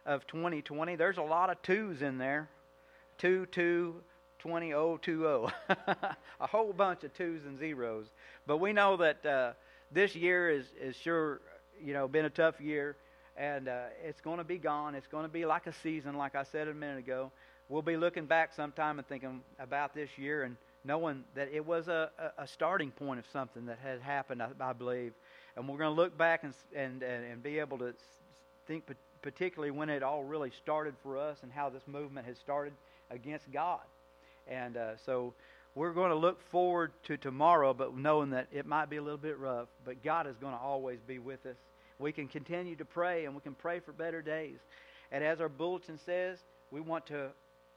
of 0.07 0.27
2020. 0.29 0.97
There's 0.97 1.19
a 1.19 1.23
lot 1.23 1.51
of 1.51 1.61
twos 1.61 2.01
in 2.01 2.17
there. 2.17 2.49
2 3.19 3.45
2 3.47 3.95
20 4.39 4.67
0 4.69 4.99
20. 5.03 5.53
a 6.41 6.47
whole 6.47 6.73
bunch 6.73 7.05
of 7.05 7.13
twos 7.13 7.45
and 7.45 7.59
zeros. 7.59 8.07
But 8.47 8.59
we 8.59 8.73
know 8.73 8.97
that 8.97 9.27
uh, 9.27 9.53
this 9.91 10.17
year 10.17 10.49
is, 10.49 10.65
is 10.81 10.97
sure, 10.97 11.43
you 11.85 11.93
know, 11.93 12.09
been 12.09 12.25
a 12.25 12.31
tough 12.31 12.59
year. 12.63 12.97
And 13.37 13.69
uh, 13.69 13.85
it's 14.03 14.23
going 14.23 14.39
to 14.39 14.45
be 14.45 14.57
gone. 14.57 14.95
It's 14.95 15.07
going 15.07 15.25
to 15.25 15.33
be 15.33 15.45
like 15.45 15.67
a 15.67 15.73
season, 15.83 16.17
like 16.17 16.35
I 16.35 16.45
said 16.45 16.67
a 16.67 16.75
minute 16.75 16.99
ago. 16.99 17.31
We'll 17.69 17.83
be 17.83 17.99
looking 17.99 18.25
back 18.25 18.55
sometime 18.55 18.99
and 18.99 19.07
thinking 19.07 19.43
about 19.59 19.95
this 19.95 20.09
year 20.17 20.45
and 20.45 20.57
knowing 20.83 21.25
that 21.35 21.51
it 21.53 21.65
was 21.65 21.89
a, 21.89 22.11
a 22.39 22.47
starting 22.47 22.91
point 22.91 23.19
of 23.19 23.27
something 23.31 23.67
that 23.67 23.79
had 23.83 24.01
happened, 24.01 24.43
I, 24.43 24.49
I 24.61 24.73
believe. 24.73 25.13
And 25.57 25.69
we're 25.69 25.79
going 25.79 25.95
to 25.95 26.01
look 26.01 26.17
back 26.17 26.45
and, 26.45 26.55
and, 26.75 27.03
and 27.03 27.43
be 27.43 27.59
able 27.59 27.79
to 27.79 27.95
think 28.67 28.85
particularly 29.23 29.71
when 29.71 29.89
it 29.89 30.03
all 30.03 30.25
really 30.25 30.51
started 30.51 30.95
for 31.03 31.19
us 31.19 31.39
and 31.43 31.53
how 31.53 31.69
this 31.69 31.83
movement 31.87 32.27
has 32.27 32.39
started 32.39 32.73
against 33.11 33.51
God. 33.53 33.81
And 34.49 34.77
uh, 34.77 34.97
so 35.05 35.35
we're 35.75 35.93
going 35.93 36.11
to 36.11 36.17
look 36.17 36.41
forward 36.51 36.93
to 37.05 37.17
tomorrow, 37.17 37.73
but 37.73 37.97
knowing 37.97 38.31
that 38.31 38.49
it 38.53 38.67
might 38.67 38.91
be 38.91 38.97
a 38.97 39.03
little 39.03 39.19
bit 39.19 39.39
rough, 39.39 39.69
but 39.85 40.03
God 40.03 40.27
is 40.27 40.37
going 40.37 40.53
to 40.53 40.61
always 40.61 40.99
be 41.07 41.19
with 41.19 41.47
us. 41.47 41.57
We 41.99 42.13
can 42.13 42.27
continue 42.27 42.77
to 42.77 42.85
pray, 42.85 43.27
and 43.27 43.35
we 43.35 43.41
can 43.41 43.55
pray 43.55 43.81
for 43.81 43.93
better 43.93 44.23
days. 44.23 44.59
And 45.13 45.23
as 45.23 45.41
our 45.41 45.49
bulletin 45.49 45.99
says, 46.05 46.39
we 46.71 46.81
want 46.81 47.07
to 47.07 47.29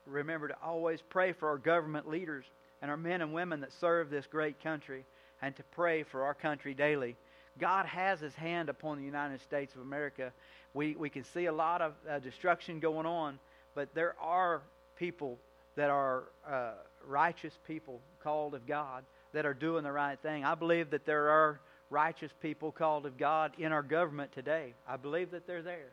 remember 0.05 0.47
to 0.47 0.55
always 0.63 1.01
pray 1.09 1.31
for 1.31 1.49
our 1.49 1.57
government 1.57 2.09
leaders 2.09 2.45
and 2.81 2.89
our 2.89 2.97
men 2.97 3.21
and 3.21 3.33
women 3.33 3.61
that 3.61 3.71
serve 3.73 4.09
this 4.09 4.25
great 4.25 4.61
country 4.61 5.05
and 5.41 5.55
to 5.55 5.63
pray 5.71 6.03
for 6.03 6.23
our 6.23 6.33
country 6.33 6.73
daily. 6.73 7.15
God 7.59 7.85
has 7.85 8.19
his 8.19 8.35
hand 8.35 8.69
upon 8.69 8.97
the 8.97 9.05
United 9.05 9.41
States 9.41 9.73
of 9.75 9.81
America. 9.81 10.31
We, 10.73 10.95
we 10.95 11.09
can 11.09 11.23
see 11.23 11.45
a 11.45 11.53
lot 11.53 11.81
of 11.81 11.93
uh, 12.09 12.19
destruction 12.19 12.79
going 12.79 13.05
on, 13.05 13.39
but 13.75 13.93
there 13.95 14.15
are 14.19 14.61
people 14.97 15.39
that 15.75 15.89
are 15.89 16.23
uh, 16.49 16.71
righteous 17.07 17.53
people 17.67 18.01
called 18.21 18.55
of 18.55 18.65
God 18.65 19.03
that 19.33 19.45
are 19.45 19.53
doing 19.53 19.83
the 19.83 19.91
right 19.91 20.19
thing. 20.19 20.43
I 20.43 20.55
believe 20.55 20.89
that 20.91 21.05
there 21.05 21.29
are 21.29 21.59
righteous 21.89 22.31
people 22.41 22.71
called 22.71 23.05
of 23.05 23.17
God 23.17 23.53
in 23.57 23.71
our 23.71 23.83
government 23.83 24.31
today. 24.31 24.73
I 24.87 24.97
believe 24.97 25.31
that 25.31 25.45
they're 25.45 25.61
there. 25.61 25.91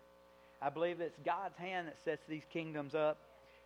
I 0.61 0.71
believe 0.71 1.01
it's 1.01 1.19
God's 1.25 1.57
hand 1.57 1.89
that 1.89 1.97
sets 2.05 2.25
these 2.29 2.45
kingdoms 2.53 2.95
up, 2.95 3.19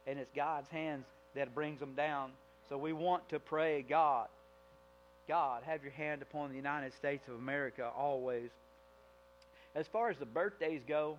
and 0.07 0.19
it's 0.19 0.33
God's 0.35 0.69
hands 0.69 1.05
that 1.35 1.55
brings 1.55 1.79
them 1.79 1.95
down. 1.95 2.31
So 2.69 2.79
we 2.79 2.93
want 2.93 3.29
to 3.29 3.39
pray, 3.39 3.85
God, 3.87 4.29
God, 5.29 5.63
have 5.65 5.83
your 5.83 5.93
hand 5.93 6.23
upon 6.23 6.51
the 6.51 6.57
United 6.57 6.95
States 6.95 7.27
of 7.29 7.35
America 7.35 7.91
always. 7.97 8.51
As 9.75 9.87
far 9.89 10.09
as 10.09 10.17
the 10.19 10.27
birthdays 10.27 10.83
go, 10.87 11.19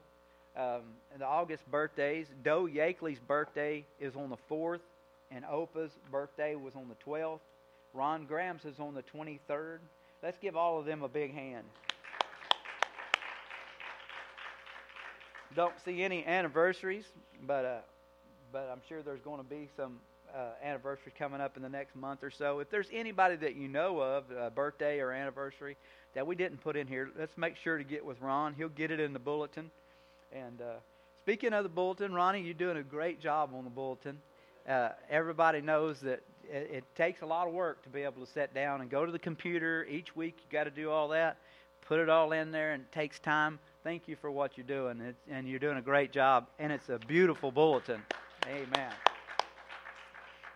um, 0.55 0.81
the 1.17 1.25
August 1.25 1.69
birthdays, 1.69 2.27
Doe 2.43 2.67
Yakeley's 2.67 3.19
birthday 3.19 3.85
is 3.99 4.15
on 4.15 4.29
the 4.29 4.37
4th, 4.49 4.79
and 5.29 5.43
Opa's 5.45 5.91
birthday 6.11 6.55
was 6.55 6.73
on 6.75 6.87
the 6.87 6.95
12th. 7.05 7.41
Ron 7.93 8.25
Graham's 8.25 8.65
is 8.65 8.79
on 8.79 8.93
the 8.93 9.03
23rd. 9.03 9.79
Let's 10.23 10.37
give 10.37 10.55
all 10.55 10.79
of 10.79 10.85
them 10.85 11.03
a 11.03 11.09
big 11.09 11.33
hand. 11.33 11.65
Don't 15.55 15.73
see 15.83 16.03
any 16.03 16.25
anniversaries, 16.25 17.05
but 17.45 17.65
uh, 17.65 17.77
but 18.51 18.69
I'm 18.71 18.81
sure 18.87 19.01
there's 19.01 19.21
going 19.21 19.37
to 19.37 19.49
be 19.49 19.69
some 19.75 19.99
uh, 20.35 20.49
anniversaries 20.63 21.13
coming 21.17 21.41
up 21.41 21.57
in 21.57 21.63
the 21.63 21.69
next 21.69 21.95
month 21.95 22.23
or 22.23 22.31
so. 22.31 22.59
If 22.59 22.69
there's 22.69 22.89
anybody 22.91 23.35
that 23.37 23.55
you 23.55 23.67
know 23.67 23.99
of, 23.99 24.55
birthday 24.55 24.99
or 24.99 25.11
anniversary, 25.11 25.77
that 26.13 26.25
we 26.25 26.35
didn't 26.35 26.59
put 26.59 26.75
in 26.75 26.87
here, 26.87 27.09
let's 27.17 27.37
make 27.37 27.55
sure 27.57 27.77
to 27.77 27.83
get 27.83 28.03
with 28.03 28.19
Ron. 28.21 28.53
He'll 28.55 28.69
get 28.69 28.91
it 28.91 28.99
in 28.99 29.13
the 29.13 29.19
bulletin. 29.19 29.69
And 30.31 30.61
uh, 30.61 30.75
speaking 31.21 31.53
of 31.53 31.63
the 31.63 31.69
bulletin, 31.69 32.13
Ronnie, 32.13 32.41
you're 32.41 32.53
doing 32.53 32.77
a 32.77 32.83
great 32.83 33.21
job 33.21 33.51
on 33.53 33.63
the 33.63 33.69
bulletin. 33.69 34.19
Uh, 34.67 34.89
everybody 35.09 35.61
knows 35.61 35.99
that 36.01 36.21
it, 36.43 36.69
it 36.71 36.83
takes 36.95 37.21
a 37.21 37.25
lot 37.25 37.47
of 37.47 37.53
work 37.53 37.83
to 37.83 37.89
be 37.89 38.01
able 38.01 38.25
to 38.25 38.31
sit 38.31 38.53
down 38.53 38.81
and 38.81 38.89
go 38.89 39.05
to 39.05 39.11
the 39.11 39.19
computer 39.19 39.85
each 39.89 40.15
week. 40.15 40.37
You 40.39 40.57
got 40.57 40.65
to 40.65 40.71
do 40.71 40.89
all 40.91 41.09
that, 41.09 41.37
put 41.87 41.99
it 41.99 42.09
all 42.09 42.31
in 42.31 42.51
there, 42.51 42.73
and 42.73 42.83
it 42.83 42.91
takes 42.91 43.19
time. 43.19 43.59
Thank 43.83 44.07
you 44.07 44.17
for 44.17 44.29
what 44.29 44.57
you're 44.57 44.65
doing, 44.65 44.99
it's, 44.99 45.19
and 45.29 45.47
you're 45.47 45.59
doing 45.59 45.77
a 45.77 45.81
great 45.81 46.11
job. 46.11 46.47
And 46.59 46.71
it's 46.73 46.89
a 46.89 46.99
beautiful 47.07 47.51
bulletin. 47.51 48.01
Amen. 48.45 48.91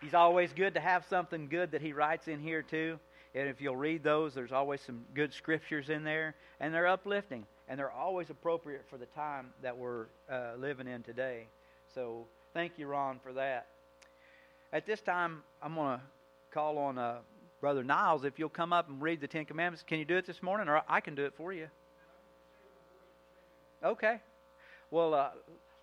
He's 0.02 0.14
always 0.14 0.52
good 0.52 0.74
to 0.74 0.80
have 0.80 1.04
something 1.08 1.48
good 1.48 1.70
that 1.70 1.80
he 1.80 1.92
writes 1.92 2.26
in 2.26 2.40
here 2.40 2.62
too. 2.62 2.98
And 3.34 3.48
if 3.48 3.60
you'll 3.60 3.76
read 3.76 4.02
those, 4.02 4.34
there's 4.34 4.52
always 4.52 4.80
some 4.80 5.04
good 5.14 5.32
scriptures 5.32 5.88
in 5.88 6.04
there, 6.04 6.34
and 6.60 6.74
they're 6.74 6.88
uplifting, 6.88 7.46
and 7.68 7.78
they're 7.78 7.90
always 7.90 8.28
appropriate 8.28 8.84
for 8.90 8.98
the 8.98 9.06
time 9.06 9.54
that 9.62 9.78
we're 9.78 10.06
uh, 10.30 10.50
living 10.58 10.86
in 10.86 11.02
today. 11.02 11.46
So 11.94 12.26
thank 12.52 12.72
you, 12.78 12.88
Ron, 12.88 13.20
for 13.22 13.32
that. 13.32 13.68
At 14.72 14.86
this 14.86 15.00
time, 15.00 15.42
I'm 15.62 15.76
going 15.76 15.98
to 15.98 16.04
call 16.52 16.76
on 16.78 16.98
uh, 16.98 17.18
Brother 17.60 17.84
Niles. 17.84 18.24
If 18.24 18.38
you'll 18.38 18.48
come 18.50 18.72
up 18.72 18.88
and 18.88 19.00
read 19.00 19.20
the 19.20 19.28
Ten 19.28 19.44
Commandments, 19.44 19.84
can 19.86 19.98
you 19.98 20.04
do 20.04 20.16
it 20.16 20.26
this 20.26 20.42
morning, 20.42 20.68
or 20.68 20.82
I 20.88 21.00
can 21.00 21.14
do 21.14 21.24
it 21.24 21.32
for 21.36 21.52
you? 21.52 21.68
Okay. 23.82 24.20
Well, 24.90 25.14
uh, 25.14 25.30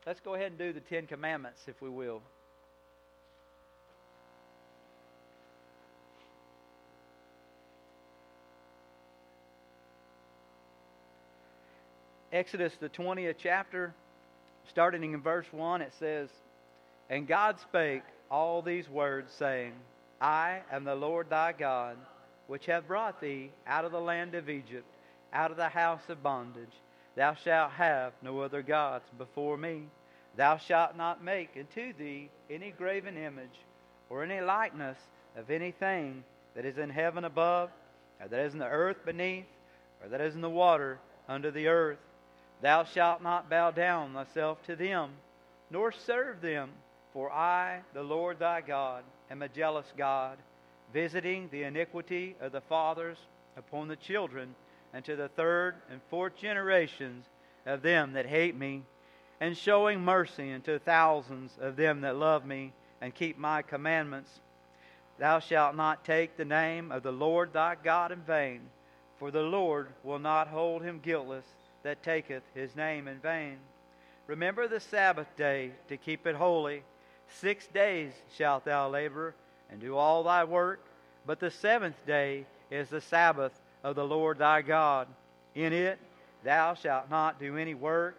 let's 0.05 0.19
go 0.19 0.35
ahead 0.35 0.47
and 0.47 0.57
do 0.57 0.71
the 0.71 0.81
Ten 0.81 1.07
Commandments, 1.07 1.61
if 1.67 1.81
we 1.81 1.89
will. 1.89 2.21
Exodus, 12.31 12.73
the 12.79 12.89
20th 12.89 13.35
chapter, 13.41 13.93
starting 14.69 15.13
in 15.13 15.21
verse 15.21 15.47
1, 15.51 15.81
it 15.81 15.93
says, 15.97 16.29
And 17.09 17.27
God 17.27 17.59
spake 17.59 18.03
all 18.29 18.61
these 18.61 18.87
words, 18.87 19.31
saying, 19.33 19.73
I 20.21 20.59
am 20.71 20.83
the 20.83 20.95
Lord 20.95 21.29
thy 21.29 21.53
God, 21.53 21.97
which 22.47 22.67
have 22.67 22.87
brought 22.87 23.19
thee 23.19 23.51
out 23.65 23.85
of 23.85 23.91
the 23.91 23.99
land 23.99 24.35
of 24.35 24.49
Egypt, 24.49 24.85
out 25.33 25.49
of 25.49 25.57
the 25.57 25.69
house 25.69 26.03
of 26.09 26.21
bondage. 26.21 26.73
Thou 27.15 27.33
shalt 27.33 27.71
have 27.71 28.13
no 28.21 28.41
other 28.41 28.61
gods 28.61 29.05
before 29.17 29.57
me. 29.57 29.83
Thou 30.35 30.57
shalt 30.57 30.95
not 30.95 31.23
make 31.23 31.49
unto 31.57 31.93
thee 31.93 32.29
any 32.49 32.71
graven 32.71 33.17
image, 33.17 33.47
or 34.09 34.23
any 34.23 34.39
likeness 34.41 34.97
of 35.35 35.49
anything 35.49 36.23
that 36.55 36.65
is 36.65 36.77
in 36.77 36.89
heaven 36.89 37.25
above, 37.25 37.71
or 38.21 38.27
that 38.27 38.39
is 38.39 38.53
in 38.53 38.59
the 38.59 38.67
earth 38.67 39.03
beneath, 39.03 39.45
or 40.03 40.09
that 40.09 40.21
is 40.21 40.35
in 40.35 40.41
the 40.41 40.49
water 40.49 40.99
under 41.27 41.49
the 41.49 41.67
earth. 41.67 41.97
Thou 42.61 42.83
shalt 42.83 43.21
not 43.21 43.49
bow 43.49 43.71
down 43.71 44.13
thyself 44.13 44.61
to 44.65 44.75
them, 44.75 45.11
nor 45.69 45.91
serve 45.91 46.41
them. 46.41 46.71
For 47.13 47.31
I, 47.31 47.81
the 47.93 48.03
Lord 48.03 48.39
thy 48.39 48.61
God, 48.61 49.03
am 49.31 49.41
a 49.41 49.49
jealous 49.49 49.91
God, 49.97 50.37
visiting 50.93 51.49
the 51.49 51.63
iniquity 51.63 52.35
of 52.39 52.51
the 52.51 52.61
fathers 52.61 53.17
upon 53.57 53.87
the 53.87 53.95
children, 53.95 54.53
and 54.93 55.03
to 55.05 55.15
the 55.15 55.29
third 55.29 55.75
and 55.89 56.01
fourth 56.09 56.35
generations 56.35 57.25
of 57.65 57.81
them 57.81 58.13
that 58.13 58.25
hate 58.25 58.55
me, 58.55 58.83
and 59.39 59.57
showing 59.57 60.01
mercy 60.01 60.51
unto 60.51 60.77
thousands 60.79 61.57
of 61.59 61.75
them 61.77 62.01
that 62.01 62.17
love 62.17 62.45
me 62.45 62.73
and 63.01 63.15
keep 63.15 63.37
my 63.37 63.61
commandments. 63.61 64.39
Thou 65.17 65.39
shalt 65.39 65.75
not 65.75 66.05
take 66.05 66.37
the 66.37 66.45
name 66.45 66.91
of 66.91 67.03
the 67.03 67.11
Lord 67.11 67.53
thy 67.53 67.75
God 67.75 68.11
in 68.11 68.21
vain, 68.21 68.61
for 69.17 69.31
the 69.31 69.41
Lord 69.41 69.89
will 70.03 70.19
not 70.19 70.47
hold 70.47 70.83
him 70.83 70.99
guiltless 70.99 71.45
that 71.89 72.03
taketh 72.03 72.43
his 72.53 72.75
name 72.75 73.07
in 73.07 73.17
vain. 73.17 73.57
Remember 74.27 74.67
the 74.67 74.79
Sabbath 74.79 75.25
day 75.35 75.71
to 75.87 75.97
keep 75.97 76.27
it 76.27 76.35
holy. 76.35 76.83
Six 77.39 77.65
days 77.65 78.13
shalt 78.37 78.65
thou 78.65 78.87
labor 78.89 79.33
and 79.71 79.81
do 79.81 79.97
all 79.97 80.21
thy 80.21 80.43
work, 80.43 80.85
but 81.25 81.39
the 81.39 81.49
seventh 81.49 81.95
day 82.05 82.45
is 82.69 82.89
the 82.89 83.01
Sabbath 83.01 83.59
of 83.83 83.95
the 83.95 84.05
Lord 84.05 84.37
thy 84.37 84.61
God. 84.61 85.07
In 85.55 85.73
it 85.73 85.97
thou 86.43 86.75
shalt 86.75 87.09
not 87.09 87.39
do 87.39 87.57
any 87.57 87.73
work, 87.73 88.15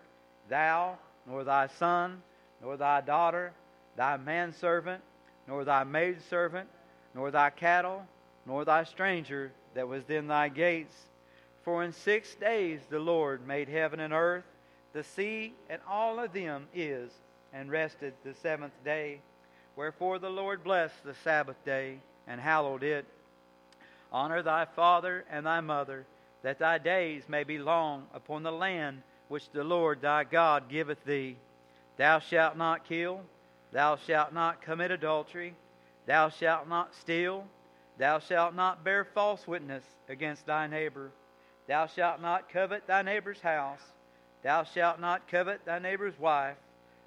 thou, 0.48 0.98
nor 1.24 1.44
thy 1.44 1.68
son, 1.68 2.22
nor 2.60 2.76
thy 2.76 3.00
daughter, 3.02 3.52
thy 3.94 4.16
manservant, 4.16 5.00
nor 5.46 5.62
thy 5.62 5.84
maidservant, 5.84 6.68
nor 7.14 7.30
thy 7.30 7.50
cattle, 7.50 8.04
nor 8.46 8.64
thy 8.64 8.82
stranger 8.82 9.52
that 9.74 9.86
was 9.86 10.10
in 10.10 10.26
thy 10.26 10.48
gates. 10.48 11.06
For 11.70 11.84
in 11.84 11.92
six 11.92 12.34
days 12.34 12.80
the 12.90 12.98
Lord 12.98 13.46
made 13.46 13.68
heaven 13.68 14.00
and 14.00 14.12
earth, 14.12 14.42
the 14.92 15.04
sea, 15.04 15.54
and 15.68 15.80
all 15.88 16.18
of 16.18 16.32
them 16.32 16.66
is, 16.74 17.12
and 17.52 17.70
rested 17.70 18.12
the 18.24 18.34
seventh 18.34 18.72
day. 18.84 19.20
Wherefore 19.76 20.18
the 20.18 20.30
Lord 20.30 20.64
blessed 20.64 21.04
the 21.04 21.14
Sabbath 21.22 21.64
day 21.64 21.98
and 22.26 22.40
hallowed 22.40 22.82
it. 22.82 23.04
Honor 24.10 24.42
thy 24.42 24.64
father 24.64 25.24
and 25.30 25.46
thy 25.46 25.60
mother, 25.60 26.06
that 26.42 26.58
thy 26.58 26.78
days 26.78 27.28
may 27.28 27.44
be 27.44 27.60
long 27.60 28.08
upon 28.12 28.42
the 28.42 28.50
land 28.50 29.02
which 29.28 29.48
the 29.50 29.62
Lord 29.62 30.00
thy 30.02 30.24
God 30.24 30.68
giveth 30.68 31.04
thee. 31.04 31.36
Thou 31.96 32.18
shalt 32.18 32.56
not 32.56 32.84
kill, 32.84 33.20
thou 33.70 33.94
shalt 33.94 34.32
not 34.32 34.60
commit 34.60 34.90
adultery, 34.90 35.54
thou 36.04 36.30
shalt 36.30 36.68
not 36.68 36.96
steal, 36.96 37.46
thou 37.96 38.18
shalt 38.18 38.56
not 38.56 38.82
bear 38.82 39.04
false 39.04 39.46
witness 39.46 39.84
against 40.08 40.46
thy 40.46 40.66
neighbor. 40.66 41.12
Thou 41.70 41.86
shalt 41.86 42.20
not 42.20 42.48
covet 42.48 42.88
thy 42.88 43.02
neighbor's 43.02 43.40
house. 43.40 43.78
Thou 44.42 44.64
shalt 44.64 44.98
not 44.98 45.28
covet 45.28 45.64
thy 45.64 45.78
neighbor's 45.78 46.18
wife 46.18 46.56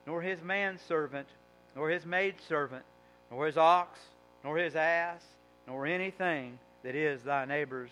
nor 0.08 0.22
his 0.22 0.42
manservant, 0.42 1.28
nor 1.76 1.90
his 1.90 2.06
maidservant, 2.06 2.86
nor 3.30 3.46
his 3.46 3.58
ox, 3.58 4.00
nor 4.42 4.56
his 4.56 4.78
ass, 4.78 5.22
nor 5.68 5.86
anything 5.86 6.58
that 6.82 6.96
is 6.96 7.22
thy 7.24 7.44
neighbor's. 7.44 7.92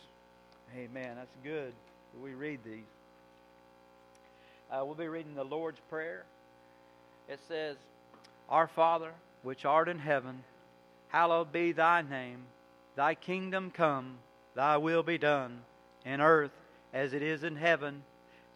Amen. 0.74 1.18
That's 1.18 1.36
good. 1.44 1.74
We 2.24 2.36
read 2.36 2.60
these. 2.64 2.86
Uh, 4.72 4.86
we'll 4.86 4.96
be 4.96 5.10
reading 5.10 5.36
the 5.36 5.44
Lord's 5.44 5.82
Prayer. 5.90 6.24
It 7.28 7.42
says, 7.50 7.76
Our 8.48 8.68
Father, 8.70 9.12
which 9.44 9.66
art 9.66 9.90
in 9.90 10.00
heaven, 10.00 10.42
hallowed 11.10 11.52
be 11.52 11.74
thy 11.74 12.02
name. 12.02 12.44
Thy 12.96 13.14
kingdom 13.14 13.72
come, 13.72 14.20
thy 14.56 14.78
will 14.78 15.04
be 15.04 15.18
done, 15.18 15.64
in 16.06 16.22
earth 16.22 16.52
as 16.94 17.14
it 17.14 17.22
is 17.22 17.44
in 17.44 17.56
heaven. 17.56 18.04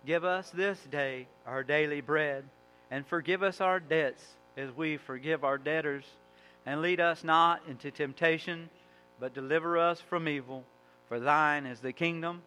Give 0.05 0.23
us 0.23 0.49
this 0.51 0.79
day 0.91 1.27
our 1.45 1.63
daily 1.63 2.01
bread 2.01 2.43
and 2.91 3.05
forgive 3.05 3.43
us 3.43 3.61
our 3.61 3.79
debts 3.79 4.23
as 4.57 4.71
we 4.71 4.97
forgive 4.97 5.43
our 5.43 5.57
debtors. 5.57 6.05
And 6.65 6.81
lead 6.81 6.99
us 6.99 7.23
not 7.23 7.61
into 7.67 7.91
temptation, 7.91 8.69
but 9.19 9.33
deliver 9.33 9.77
us 9.77 10.01
from 10.01 10.27
evil. 10.27 10.63
For 11.07 11.19
thine 11.19 11.65
is 11.65 11.79
the 11.79 11.93
kingdom, 11.93 12.41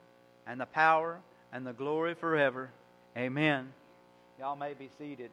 and 0.46 0.60
the 0.60 0.66
power, 0.66 1.20
and 1.52 1.64
the 1.64 1.72
glory 1.72 2.14
forever. 2.14 2.70
Amen. 3.16 3.72
Y'all 4.40 4.56
may 4.56 4.74
be 4.74 4.88
seated. 4.98 5.30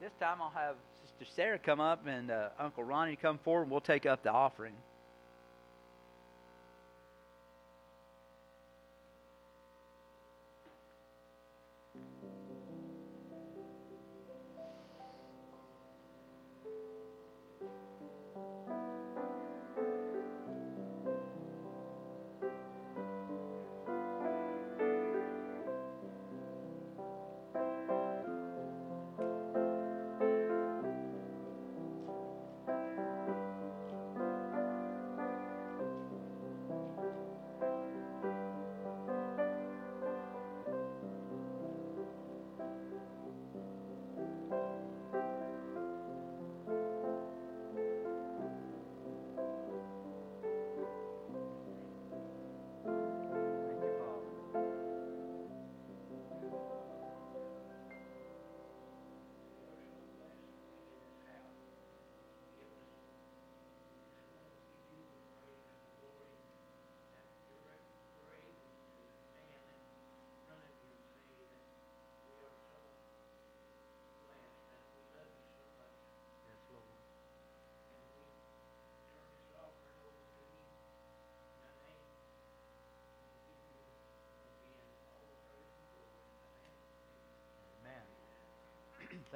This 0.00 0.12
time 0.20 0.38
I'll 0.40 0.50
have 0.50 0.76
Sister 1.18 1.34
Sarah 1.34 1.58
come 1.58 1.80
up 1.80 2.06
and 2.06 2.30
uh, 2.30 2.50
Uncle 2.60 2.84
Ronnie 2.84 3.16
come 3.16 3.38
forward, 3.38 3.62
and 3.62 3.70
we'll 3.72 3.80
take 3.80 4.06
up 4.06 4.22
the 4.22 4.30
offering. 4.30 4.74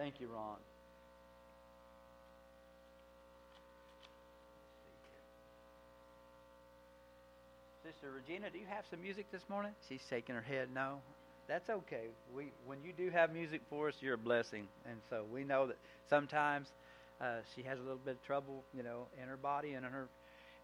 Thank 0.03 0.19
you, 0.19 0.27
Ron. 0.35 0.57
Sister 7.85 8.09
Regina, 8.11 8.51
do 8.51 8.59
you 8.59 8.65
have 8.69 8.85
some 8.91 9.01
music 9.01 9.27
this 9.31 9.43
morning? 9.49 9.71
She's 9.89 10.01
shaking 10.11 10.35
her 10.35 10.41
head 10.41 10.71
no. 10.75 10.97
That's 11.47 11.71
okay. 11.71 12.07
We 12.35 12.47
when 12.67 12.79
you 12.85 12.93
do 12.93 13.11
have 13.11 13.33
music 13.33 13.61
for 13.71 13.87
us, 13.87 13.95
you're 14.01 14.15
a 14.15 14.19
blessing. 14.19 14.67
And 14.91 14.97
so 15.09 15.23
we 15.33 15.45
know 15.45 15.69
that 15.69 15.77
sometimes 16.11 16.67
uh, 17.21 17.37
she 17.55 17.63
has 17.63 17.79
a 17.79 17.83
little 17.83 18.01
bit 18.05 18.17
of 18.17 18.27
trouble, 18.27 18.65
you 18.77 18.83
know, 18.83 19.07
in 19.23 19.29
her 19.29 19.37
body 19.37 19.75
and 19.75 19.87
in 19.87 19.93
her 19.93 20.09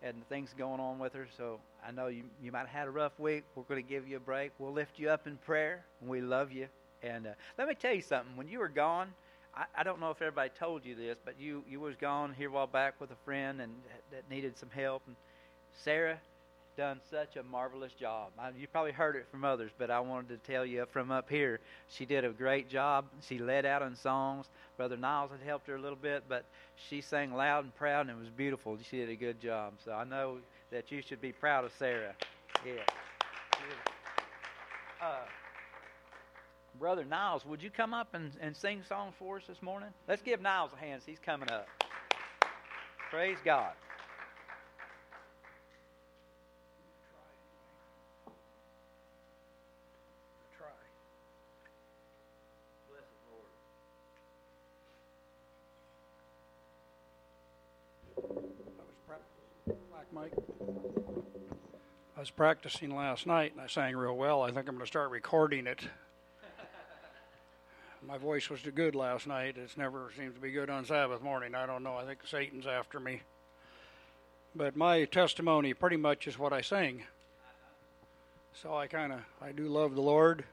and 0.03 0.29
things 0.29 0.53
going 0.59 0.81
on 0.81 0.99
with 0.99 1.13
her. 1.13 1.29
So 1.37 1.61
I 1.87 1.93
know 1.93 2.09
you 2.09 2.25
you 2.43 2.51
might 2.51 2.67
have 2.67 2.71
had 2.71 2.89
a 2.89 2.91
rough 2.91 3.17
week. 3.21 3.45
We're 3.55 3.63
going 3.63 3.81
to 3.81 3.89
give 3.89 4.09
you 4.09 4.17
a 4.17 4.21
break. 4.21 4.51
We'll 4.59 4.73
lift 4.73 4.99
you 4.99 5.11
up 5.11 5.29
in 5.29 5.37
prayer. 5.37 5.85
We 6.05 6.23
love 6.23 6.51
you. 6.51 6.67
And 7.05 7.29
uh, 7.29 7.31
let 7.57 7.69
me 7.69 7.77
tell 7.77 7.95
you 7.95 8.03
something. 8.03 8.37
When 8.37 8.49
you 8.49 8.59
were 8.59 8.69
gone, 8.69 9.15
I, 9.59 9.65
I 9.81 9.83
don't 9.83 10.01
know 10.01 10.11
if 10.11 10.23
everybody 10.23 10.51
told 10.59 10.85
you 10.85 10.95
this, 10.95 11.19
but 11.25 11.35
you 11.39 11.65
you 11.69 11.81
was 11.81 11.97
gone 11.97 12.33
here 12.33 12.49
a 12.49 12.53
while 12.53 12.67
back 12.67 13.01
with 13.01 13.11
a 13.11 13.17
friend 13.25 13.61
and 13.61 13.73
that 14.13 14.31
needed 14.31 14.57
some 14.57 14.71
help. 14.71 15.03
And 15.07 15.17
Sarah 15.85 16.19
done 16.77 17.01
such 17.11 17.35
a 17.35 17.43
marvelous 17.43 17.93
job. 17.93 18.31
I, 18.39 18.51
you 18.57 18.69
probably 18.69 18.93
heard 18.93 19.17
it 19.17 19.27
from 19.33 19.45
others, 19.45 19.73
but 19.79 19.91
I 19.91 19.99
wanted 19.99 20.29
to 20.29 20.51
tell 20.51 20.65
you 20.65 20.87
from 20.93 21.11
up 21.11 21.29
here, 21.29 21.59
she 21.89 22.07
did 22.07 22.25
a 22.25 22.29
great 22.29 22.71
job. 22.71 23.07
She 23.27 23.39
led 23.39 23.67
out 23.67 23.83
in 23.83 23.97
songs. 23.97 24.47
Brother 24.77 24.97
Niles 24.97 25.33
had 25.33 25.41
helped 25.45 25.67
her 25.67 25.75
a 25.75 25.81
little 25.81 25.99
bit, 26.01 26.23
but 26.29 26.45
she 26.89 27.01
sang 27.01 27.35
loud 27.35 27.65
and 27.65 27.75
proud, 27.75 28.03
and 28.03 28.11
it 28.11 28.21
was 28.21 28.29
beautiful. 28.29 28.79
She 28.89 28.99
did 28.99 29.11
a 29.11 29.17
good 29.17 29.41
job. 29.41 29.73
So 29.85 29.91
I 29.91 30.05
know 30.05 30.39
that 30.71 30.93
you 30.93 31.03
should 31.03 31.21
be 31.21 31.33
proud 31.33 31.65
of 31.65 31.73
Sarah. 31.77 32.15
Yeah. 32.65 32.75
Uh, 35.03 35.17
Brother 36.79 37.05
Niles, 37.05 37.45
would 37.45 37.63
you 37.63 37.71
come 37.71 37.93
up 37.93 38.15
and, 38.15 38.31
and 38.41 38.57
sing 38.57 38.83
songs 38.89 39.15
for 39.19 39.39
us 39.39 39.43
this 39.49 39.61
morning? 39.63 39.89
Let's 40.07 40.23
give 40.23 40.41
Niles 40.41 40.71
a 40.73 40.77
hand. 40.77 41.03
He's 41.05 41.19
coming 41.19 41.51
up. 41.51 41.67
Praise 43.11 43.39
God. 43.45 43.73
Mike. 60.11 60.33
I 62.17 62.21
was 62.21 62.31
practicing 62.31 62.97
last 62.97 63.27
night 63.27 63.53
and 63.53 63.61
I 63.61 63.67
sang 63.67 63.95
real 63.95 64.17
well. 64.17 64.43
I 64.43 64.47
think 64.47 64.61
I'm 64.61 64.75
going 64.75 64.81
to 64.81 64.87
start 64.87 65.11
recording 65.11 65.67
it. 65.67 65.81
My 68.09 68.17
voice 68.17 68.49
was 68.49 68.61
good 68.75 68.95
last 68.95 69.27
night. 69.27 69.59
It 69.59 69.77
never 69.77 70.11
seems 70.17 70.35
to 70.35 70.41
be 70.41 70.51
good 70.51 70.71
on 70.71 70.87
Sabbath 70.87 71.21
morning. 71.21 71.55
I 71.55 71.67
don't 71.67 71.83
know. 71.83 71.95
I 71.95 72.07
think 72.07 72.21
Satan's 72.25 72.67
after 72.67 72.99
me. 72.99 73.21
But 74.57 74.77
my 74.77 75.05
testimony 75.05 75.75
pretty 75.75 75.99
much 75.99 76.27
is 76.27 76.39
what 76.39 76.55
I 76.55 76.63
sing. 76.63 77.03
So 78.55 78.75
I 78.75 78.87
kind 78.87 79.13
of 79.13 79.21
I 79.43 79.53
do 79.53 79.69
love 79.69 79.95
the 79.95 80.01
Lord. 80.01 80.45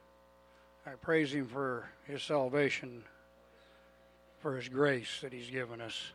I 0.85 0.95
praise 1.01 1.33
him 1.33 1.47
for 1.47 1.87
his 2.03 2.21
salvation, 2.21 3.03
for 4.41 4.57
his 4.57 4.67
grace 4.67 5.21
that 5.21 5.31
he's 5.31 5.49
given 5.49 5.79
us 5.79 6.11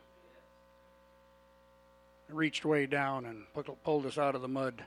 reached 2.29 2.65
way 2.65 2.85
down 2.85 3.25
and 3.25 3.45
pulled 3.83 4.05
us 4.05 4.19
out 4.19 4.35
of 4.35 4.43
the 4.43 4.47
mud. 4.47 4.83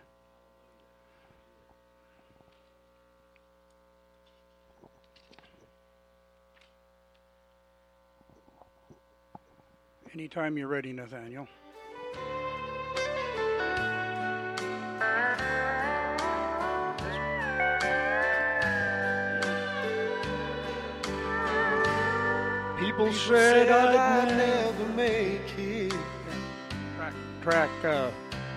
Anytime 10.15 10.57
you're 10.57 10.69
ready, 10.69 10.93
Nathaniel. 10.93 11.49
People 22.79 23.13
said 23.13 23.69
I'd 23.69 24.29
never 24.37 24.89
make 24.95 25.41
it 25.59 25.93
track 27.43 27.69
uh, 27.85 28.13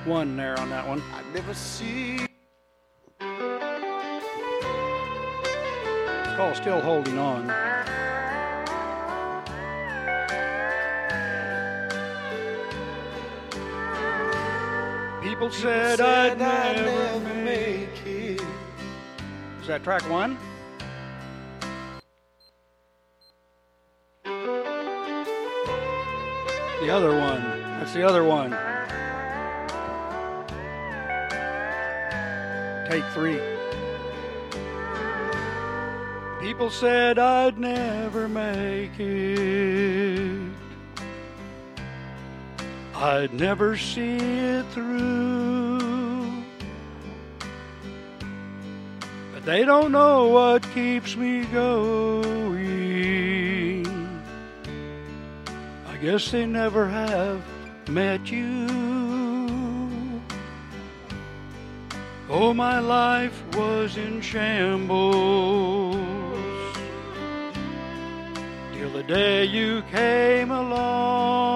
one 0.06 0.38
there 0.38 0.60
on 0.60 0.70
that 0.70 0.88
one. 0.88 1.02
I 1.12 1.24
never 1.34 1.56
see. 1.56 2.28
It's 6.20 6.36
called 6.36 6.56
Still 6.56 6.82
Holding 6.82 7.18
On. 7.18 7.67
People 15.38 15.52
said, 15.52 16.00
People 16.00 16.06
said 16.08 16.42
I'd, 16.42 16.42
I'd, 16.42 16.76
never, 16.78 17.20
never 17.20 17.44
make 17.44 18.08
it. 18.08 18.42
Is 19.62 19.68
that 19.68 19.84
track 19.84 20.02
one? 20.10 20.36
The 26.82 26.90
other 26.90 27.12
one. 27.12 27.44
That's 27.78 27.94
the 27.94 28.02
other 28.02 28.24
one. 28.24 28.50
Take 32.90 33.06
three. 33.14 33.40
People 36.42 36.72
said 36.72 37.20
I'd 37.20 37.60
never 37.60 38.28
make 38.28 39.00
it. 39.00 40.17
I'd 43.00 43.32
never 43.32 43.78
see 43.78 44.16
it 44.16 44.66
through. 44.72 46.44
But 49.34 49.46
they 49.46 49.64
don't 49.64 49.92
know 49.92 50.30
what 50.30 50.64
keeps 50.74 51.16
me 51.16 51.46
going. 51.46 52.26
I 55.88 55.98
guess 56.02 56.32
they 56.32 56.48
never 56.48 56.90
have 56.90 57.44
met 57.88 58.32
you. 58.32 58.66
Oh, 62.28 62.52
my 62.52 62.80
life 62.80 63.44
was 63.56 63.96
in 63.96 64.22
shambles 64.22 65.96
till 68.74 68.90
the 68.90 69.04
day 69.04 69.46
you 69.46 69.84
came 69.92 70.50
along. 70.50 71.47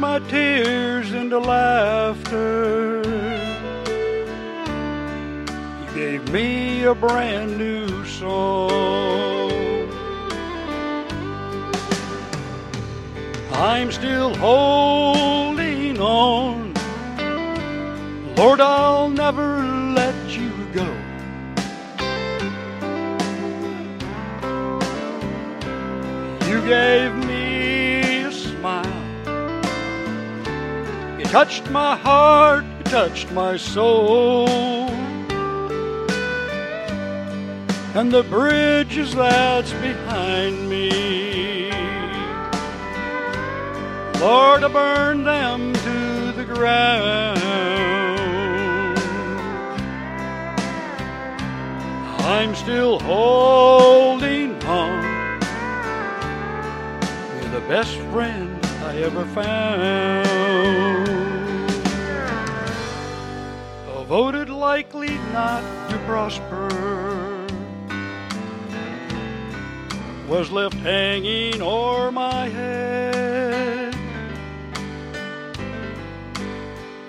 My 0.00 0.18
tears 0.30 1.12
into 1.12 1.38
laughter. 1.38 3.02
You 5.80 5.94
gave 5.94 6.32
me 6.32 6.84
a 6.84 6.94
brand 6.94 7.58
new 7.58 8.06
song. 8.06 9.50
I'm 13.52 13.92
still 13.92 14.34
holding 14.36 16.00
on. 16.00 16.72
Lord, 18.36 18.60
I'll 18.62 19.10
never 19.10 19.62
let 19.94 20.14
you 20.30 20.50
go. 20.72 20.88
You 26.48 26.62
gave 26.62 27.19
touched 31.30 31.70
my 31.70 31.94
heart, 31.94 32.64
you 32.64 32.82
touched 32.82 33.30
my 33.30 33.56
soul. 33.56 34.48
And 37.94 38.10
the 38.10 38.24
bridges 38.24 39.14
that's 39.14 39.72
behind 39.74 40.68
me. 40.68 41.70
Lord, 44.18 44.64
I 44.64 44.68
burn 44.72 45.22
them 45.22 45.72
to 45.72 46.32
the 46.32 46.44
ground. 46.44 47.38
I'm 52.26 52.56
still 52.56 52.98
holding 52.98 54.60
on 54.64 55.02
You're 57.40 57.52
the 57.60 57.64
best 57.68 57.96
friend 58.10 58.49
ever 59.02 59.24
found. 59.26 60.26
A 63.88 64.04
voted 64.04 64.50
likely 64.50 65.16
not 65.32 65.62
to 65.90 65.98
prosper 66.06 66.68
was 70.28 70.50
left 70.50 70.74
hanging 70.76 71.62
o'er 71.62 72.12
my 72.12 72.48
head. 72.48 73.94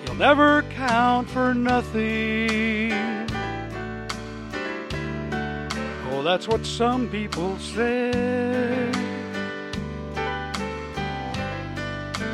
He'll 0.06 0.16
never 0.16 0.64
count 0.64 1.30
for 1.30 1.54
nothing. 1.54 2.92
Oh, 6.14 6.22
Oh, 6.22 6.24
that's 6.24 6.48
what 6.48 6.64
some 6.68 7.10
people 7.10 7.58
say. 7.58 8.91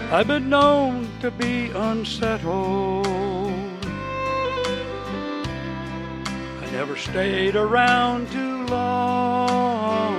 I've 0.09 0.25
been 0.25 0.47
known 0.47 1.09
to 1.19 1.29
be 1.29 1.69
unsettled. 1.71 3.05
I 6.61 6.69
never 6.71 6.95
stayed 6.95 7.57
around 7.57 8.31
too 8.31 8.65
long. 8.67 10.17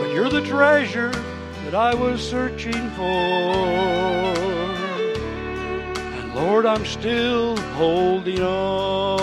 But 0.00 0.14
you're 0.14 0.30
the 0.30 0.40
treasure 0.40 1.12
that 1.64 1.74
I 1.74 1.94
was 1.94 2.26
searching 2.26 2.90
for. 2.92 3.04
And 6.16 6.34
Lord, 6.34 6.64
I'm 6.64 6.86
still 6.86 7.58
holding 7.76 8.40
on. 8.40 9.18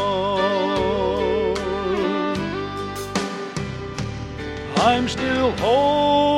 I'm 4.77 5.09
still 5.09 5.51
holding 5.53 6.34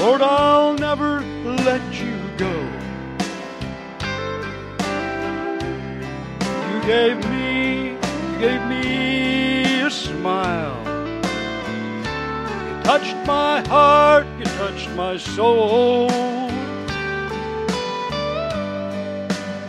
Lord, 0.00 0.22
I'll 0.22 0.72
never 0.72 1.20
let 1.44 1.82
you 1.92 2.16
go. 2.38 2.50
You 6.70 6.82
gave 6.86 7.18
me, 7.28 7.90
you 7.90 8.38
gave 8.38 8.62
me 8.66 9.82
a 9.82 9.90
smile. 9.90 10.80
You 12.66 12.82
touched 12.82 13.14
my 13.26 13.60
heart, 13.68 14.26
you 14.38 14.46
touched 14.46 14.88
my 14.92 15.18
soul. 15.18 16.10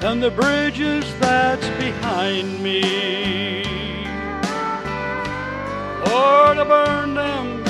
And 0.02 0.24
the 0.24 0.32
bridges 0.32 1.04
that's 1.20 1.68
behind 1.78 2.64
me. 2.64 3.64
Lord, 6.06 6.58
I 6.58 6.64
burn 6.64 7.16
them 7.16 7.61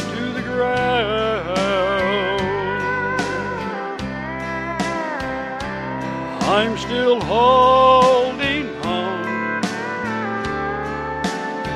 I'm 6.52 6.78
still 6.78 7.18
holding 7.22 8.68
on 8.84 9.62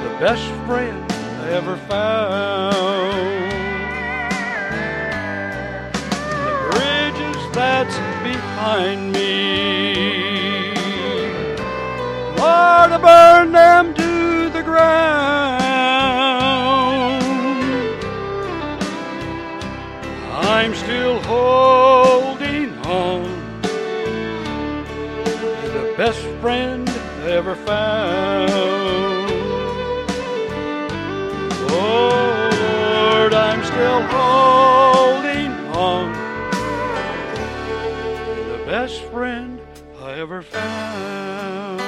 the 0.04 0.18
best 0.20 0.44
friend 0.66 1.10
I 1.14 1.52
ever 1.52 1.78
found. 1.88 3.54
The 6.44 6.56
bridges 6.72 7.42
that's 7.56 7.96
behind 8.22 9.14
me. 9.14 10.74
Lord, 12.38 12.92
I 12.92 13.00
burn 13.02 13.54
them 13.54 13.94
to 13.94 14.50
the 14.50 14.62
ground. 14.62 15.65
Friend 26.46 26.88
ever 27.24 27.56
found. 27.56 28.52
Oh, 31.72 32.50
Lord, 32.92 33.34
I'm 33.34 33.64
still 33.64 34.02
holding 34.04 35.52
on 35.74 36.12
the 38.52 38.64
best 38.68 39.02
friend 39.06 39.60
I 40.00 40.20
ever 40.20 40.44
found. 40.44 41.82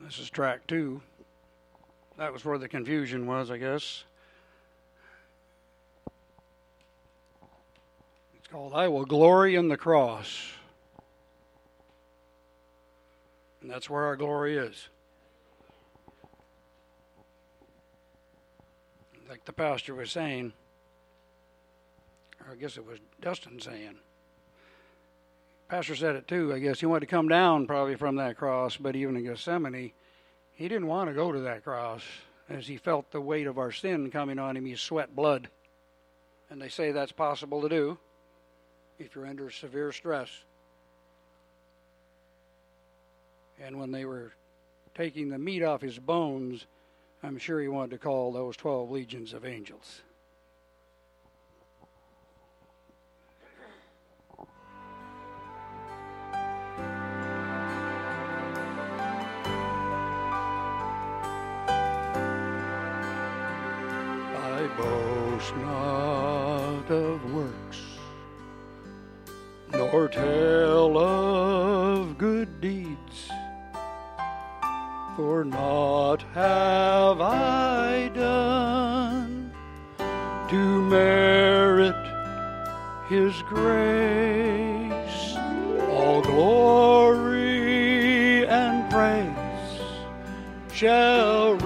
This 0.00 0.18
is 0.18 0.28
track 0.28 0.66
two. 0.66 1.00
That 2.20 2.34
was 2.34 2.44
where 2.44 2.58
the 2.58 2.68
confusion 2.68 3.26
was, 3.26 3.50
I 3.50 3.56
guess. 3.56 4.04
It's 8.36 8.46
called 8.46 8.74
I 8.74 8.88
Will 8.88 9.06
Glory 9.06 9.54
in 9.56 9.68
the 9.68 9.78
Cross. 9.78 10.52
And 13.62 13.70
that's 13.70 13.88
where 13.88 14.04
our 14.04 14.16
glory 14.16 14.58
is. 14.58 14.88
Like 19.26 19.46
the 19.46 19.54
pastor 19.54 19.94
was 19.94 20.12
saying, 20.12 20.52
or 22.44 22.52
I 22.52 22.56
guess 22.56 22.76
it 22.76 22.84
was 22.84 22.98
Dustin 23.22 23.58
saying. 23.60 23.96
Pastor 25.70 25.96
said 25.96 26.16
it 26.16 26.28
too. 26.28 26.52
I 26.52 26.58
guess 26.58 26.80
he 26.80 26.86
wanted 26.86 27.00
to 27.00 27.06
come 27.06 27.28
down 27.28 27.66
probably 27.66 27.96
from 27.96 28.16
that 28.16 28.36
cross, 28.36 28.76
but 28.76 28.94
even 28.94 29.16
in 29.16 29.24
Gethsemane, 29.24 29.92
he 30.60 30.68
didn't 30.68 30.88
want 30.88 31.08
to 31.08 31.14
go 31.14 31.32
to 31.32 31.40
that 31.40 31.64
cross 31.64 32.02
as 32.50 32.66
he 32.66 32.76
felt 32.76 33.10
the 33.10 33.20
weight 33.20 33.46
of 33.46 33.56
our 33.56 33.72
sin 33.72 34.10
coming 34.10 34.38
on 34.38 34.58
him. 34.58 34.66
He 34.66 34.76
sweat 34.76 35.16
blood. 35.16 35.48
And 36.50 36.60
they 36.60 36.68
say 36.68 36.92
that's 36.92 37.12
possible 37.12 37.62
to 37.62 37.68
do 37.70 37.98
if 38.98 39.14
you're 39.14 39.24
under 39.24 39.50
severe 39.50 39.90
stress. 39.90 40.28
And 43.58 43.80
when 43.80 43.90
they 43.90 44.04
were 44.04 44.32
taking 44.94 45.30
the 45.30 45.38
meat 45.38 45.62
off 45.62 45.80
his 45.80 45.98
bones, 45.98 46.66
I'm 47.22 47.38
sure 47.38 47.62
he 47.62 47.68
wanted 47.68 47.92
to 47.92 47.98
call 47.98 48.30
those 48.30 48.54
12 48.58 48.90
legions 48.90 49.32
of 49.32 49.46
angels. 49.46 50.02
Not 65.52 66.90
of 66.90 67.32
works, 67.32 67.82
nor 69.72 70.08
tell 70.08 70.96
of 70.98 72.18
good 72.18 72.60
deeds, 72.60 73.30
for 75.16 75.44
naught 75.44 76.22
have 76.34 77.20
I 77.20 78.08
done 78.14 79.52
to 80.48 80.82
merit 80.82 81.94
His 83.08 83.34
grace. 83.42 85.36
All 85.88 86.22
glory 86.22 87.20
and 88.46 88.90
praise 88.90 89.26
shall 90.72 91.56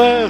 lest 0.00 0.29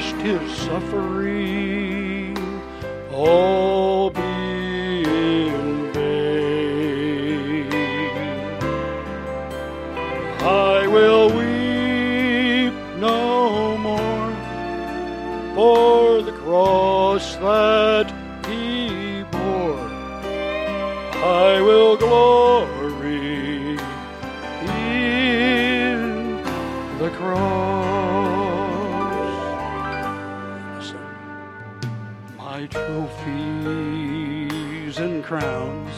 crowns, 35.30 35.94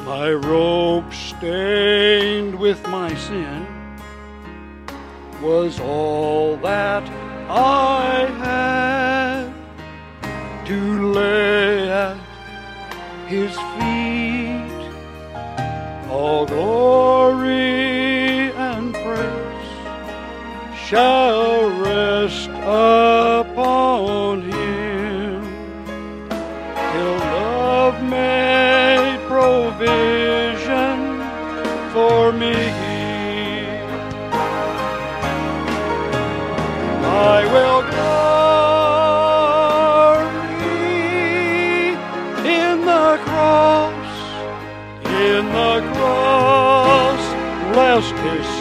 my 0.00 0.30
robe 0.30 1.10
stained 1.14 2.54
with 2.54 2.86
my 2.88 3.14
sin, 3.14 3.66
was 5.40 5.80
all 5.80 6.58
that 6.58 7.02
I 7.48 7.93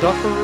lest 0.03 0.42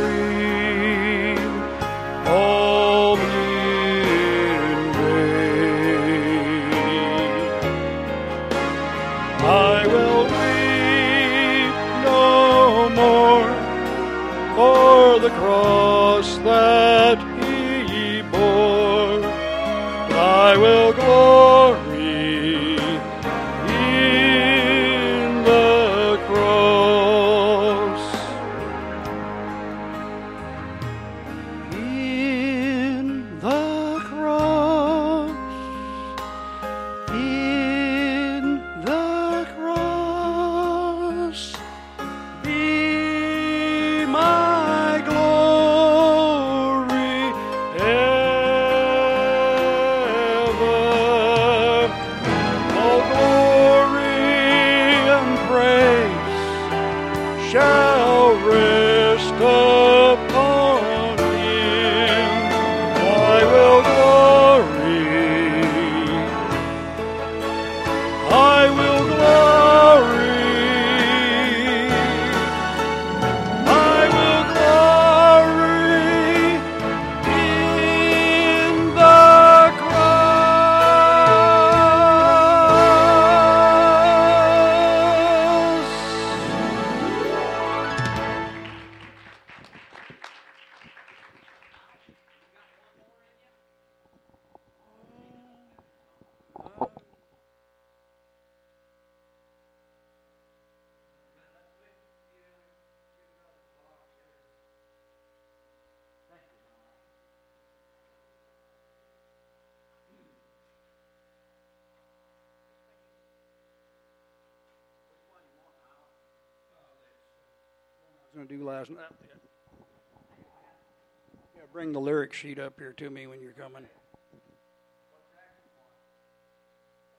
sheet 122.34 122.60
up 122.60 122.74
here 122.78 122.94
to 122.94 123.10
me 123.10 123.28
when 123.28 123.42
you're 123.42 123.52
coming. 123.54 123.86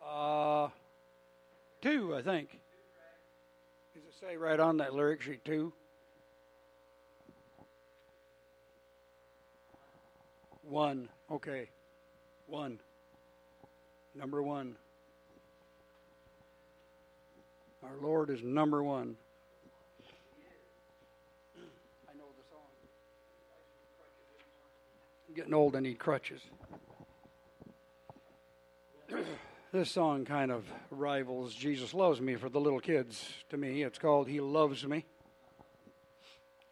Uh, 0.05 0.69
two, 1.81 2.15
I 2.15 2.23
think. 2.23 2.61
Does 3.95 4.05
it 4.05 4.15
say 4.21 4.37
right 4.37 4.59
on 4.59 4.79
that 4.79 4.95
lyric 4.95 5.23
sheet, 5.23 5.45
two? 5.45 5.73
One. 10.63 11.09
Okay. 11.31 11.69
One. 12.47 12.79
Number 14.15 14.43
one. 14.43 14.77
Our 17.83 17.97
Lord 18.01 18.31
is 18.31 18.43
number 18.43 18.83
one. 18.83 19.17
I 21.57 22.13
know 22.17 22.27
the 22.37 22.45
song. 22.51 22.61
I'm 25.31 25.37
getting 25.37 25.55
old, 25.55 25.77
I 25.77 25.81
need 25.81 26.01
crutches. 26.01 26.41
this 29.73 29.89
song 29.89 30.25
kind 30.25 30.51
of 30.51 30.65
rivals 30.91 31.55
Jesus 31.55 31.95
Loves 31.95 32.21
Me 32.21 32.35
for 32.35 32.49
the 32.49 32.59
little 32.59 32.81
kids 32.81 33.25
to 33.51 33.57
me. 33.57 33.85
It's 33.85 33.97
called 33.97 34.27
He 34.27 34.41
Loves 34.41 34.85
Me. 34.85 35.05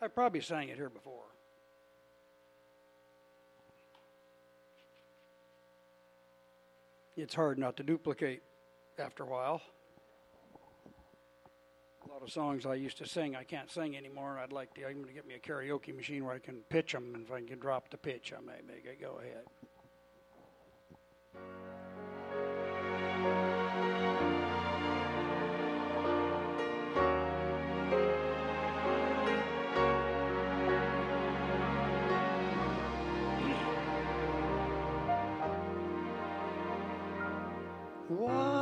I 0.03 0.09
probably 0.09 0.41
sang 0.41 0.71
it 0.71 0.77
here 0.77 0.91
before. 0.91 1.23
It's 7.17 7.37
hard 7.37 7.59
not 7.59 7.77
to 7.77 7.85
duplicate 7.85 8.43
after 8.99 9.23
a 9.23 9.27
while. 9.27 9.63
Lot 12.19 12.27
of 12.27 12.33
songs 12.33 12.67
I 12.67 12.75
used 12.75 12.99
to 12.99 13.07
sing, 13.07 13.37
I 13.37 13.45
can't 13.45 13.71
sing 13.71 13.97
anymore, 13.97 14.33
and 14.33 14.41
I'd 14.41 14.51
like 14.51 14.75
to. 14.75 14.85
I'm 14.85 14.95
going 14.95 15.07
to 15.07 15.13
get 15.13 15.25
me 15.25 15.35
a 15.35 15.39
karaoke 15.39 15.95
machine 15.95 16.25
where 16.25 16.35
I 16.35 16.41
can 16.41 16.63
pitch 16.69 16.91
them, 16.91 17.15
and 17.15 17.25
if 17.25 17.31
I 17.31 17.41
can 17.43 17.61
drop 17.61 17.91
the 17.91 17.97
pitch, 17.97 18.33
I 18.37 18.41
may 18.41 18.55
make 18.67 18.85
it 18.87 19.01
go 19.01 19.21
ahead. 19.21 19.45
Why 38.09 38.58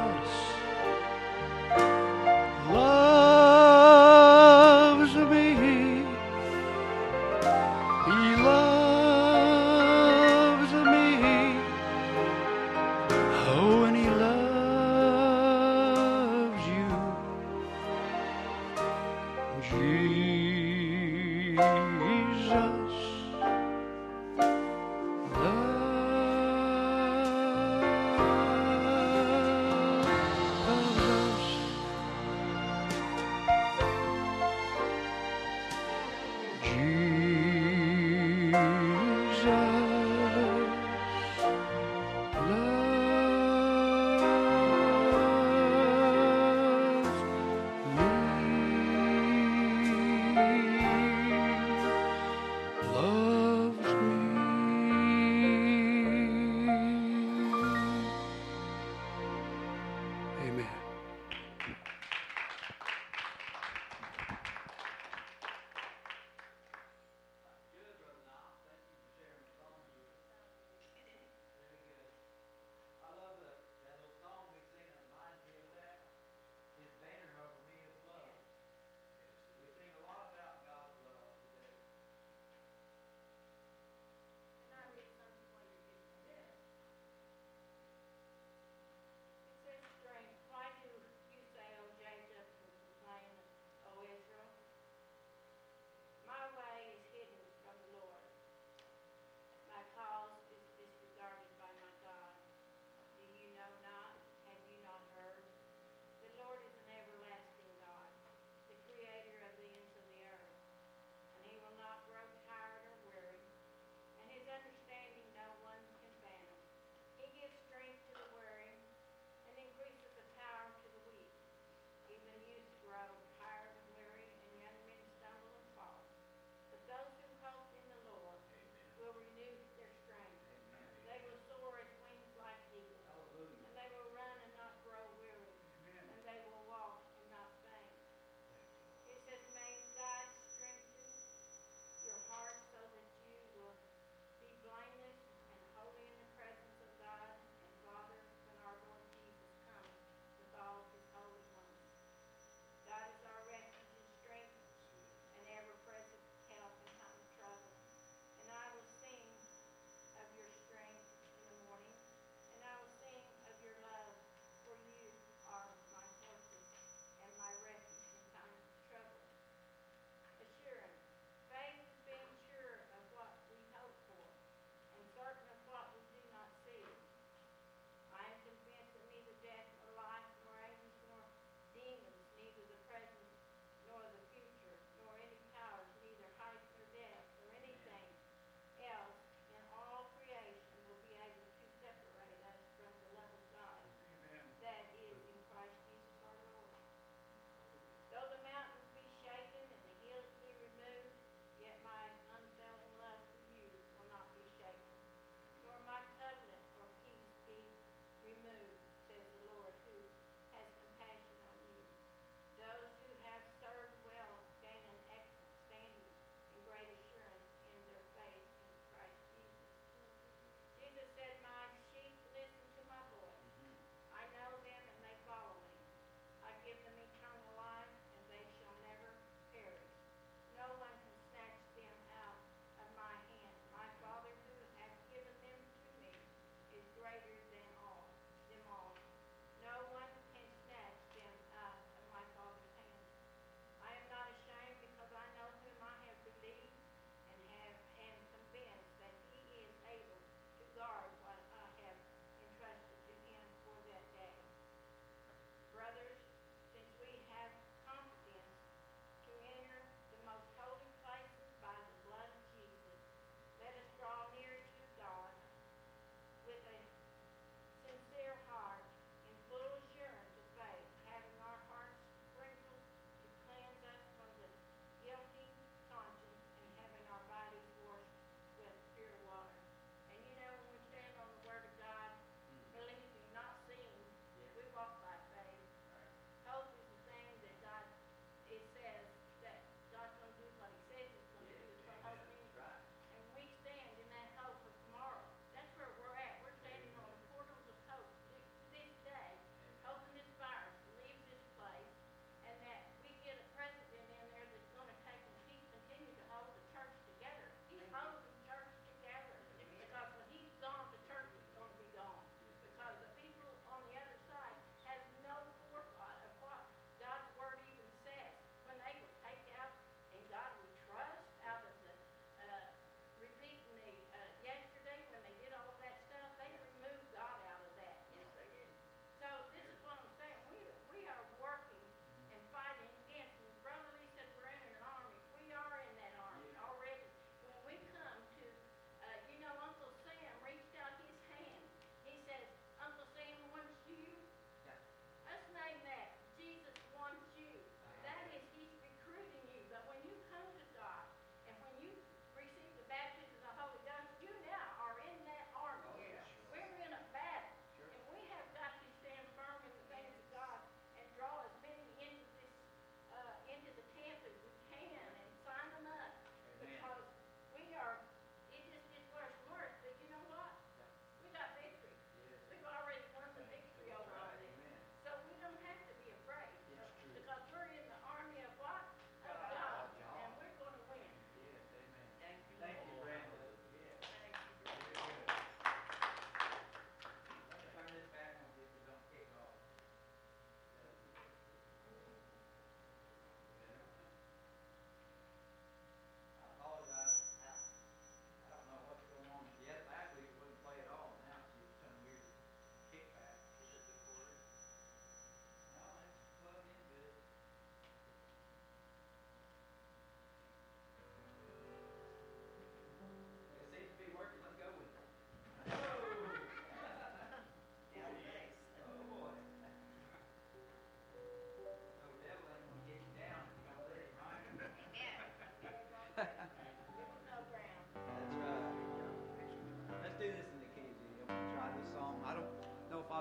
Jesus 0.00 0.49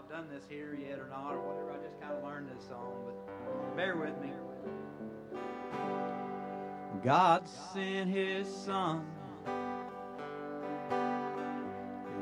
done 0.09 0.25
this 0.33 0.43
here 0.49 0.75
yet 0.81 0.97
or 0.97 1.07
not 1.07 1.35
or 1.35 1.39
whatever. 1.39 1.71
I 1.71 1.83
just 1.85 2.01
kind 2.01 2.13
of 2.13 2.23
learned 2.23 2.49
this 2.49 2.67
song, 2.67 2.93
but 3.05 3.75
bear 3.77 3.95
with 3.95 4.19
me. 4.19 4.31
God 7.03 7.47
sent 7.47 8.09
His 8.09 8.47
Son. 8.47 9.05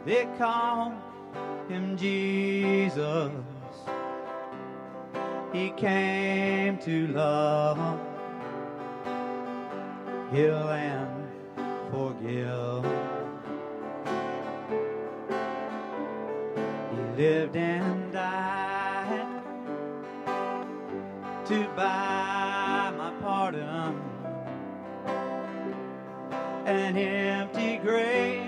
They 0.06 0.28
call 0.38 0.94
Him 1.70 1.96
Jesus. 1.96 3.32
He 5.54 5.70
came 5.72 6.78
to 6.80 7.08
love, 7.08 8.00
heal, 10.34 10.70
and 10.70 11.30
forgive. 11.90 13.07
Lived 17.18 17.56
and 17.56 18.14
died 18.14 19.42
to 21.46 21.68
buy 21.76 22.94
my 22.96 23.12
pardon. 23.20 24.00
An 26.68 26.96
empty 26.96 27.78
grave 27.78 28.47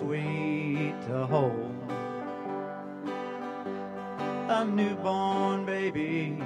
sweet 0.00 0.94
to 1.06 1.26
hold. 1.26 1.76
A 4.48 4.64
newborn 4.64 5.66
baby. 5.66 6.38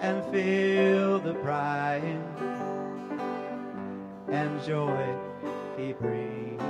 And 0.00 0.22
feel 0.32 1.18
the 1.18 1.34
pride. 1.42 2.20
And 4.28 4.62
joy 4.62 5.04
he 5.76 5.92
brings. 5.92 6.62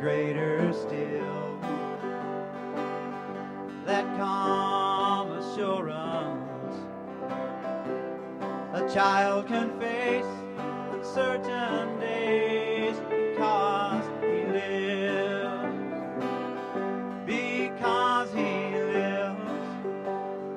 Greater 0.00 0.72
still, 0.72 1.60
that 3.86 4.04
calm 4.18 5.30
assurance 5.30 6.76
a 8.74 8.92
child 8.92 9.46
can 9.46 9.78
face 9.78 10.41
certain 11.14 12.00
days 12.00 12.96
because 13.10 14.04
he 14.22 14.46
lives. 14.50 16.24
Because 17.26 18.32
he 18.32 18.52
lives, 18.94 19.68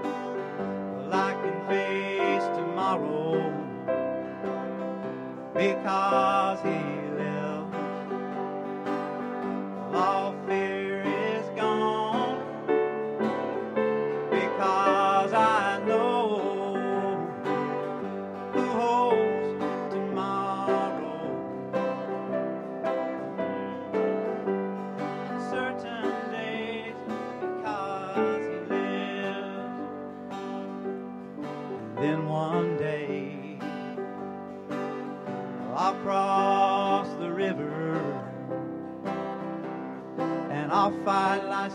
well, 0.02 1.14
I 1.14 1.34
can 1.42 1.58
face 1.68 2.48
tomorrow. 2.58 3.36
Because 5.54 6.60
he 6.62 6.75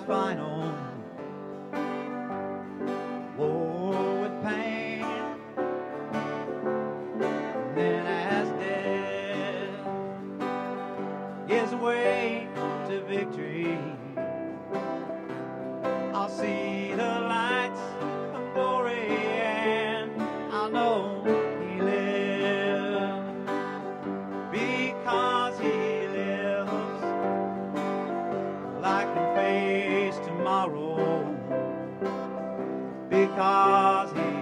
final 0.07 0.49
tomorrow. 30.41 31.37
Because 33.11 34.11
He 34.12 34.39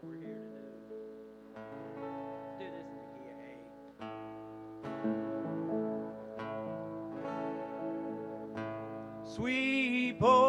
what 0.00 0.10
we're 0.12 0.18
here 0.18 0.28
to 0.28 0.40
do. 0.40 1.00
Do 2.58 2.64
this 2.70 2.86
in 2.86 2.98
the 2.98 3.06
key 3.14 3.28
of 3.30 3.38
A. 9.24 9.28
Sweep 9.28 10.22
over 10.22 10.47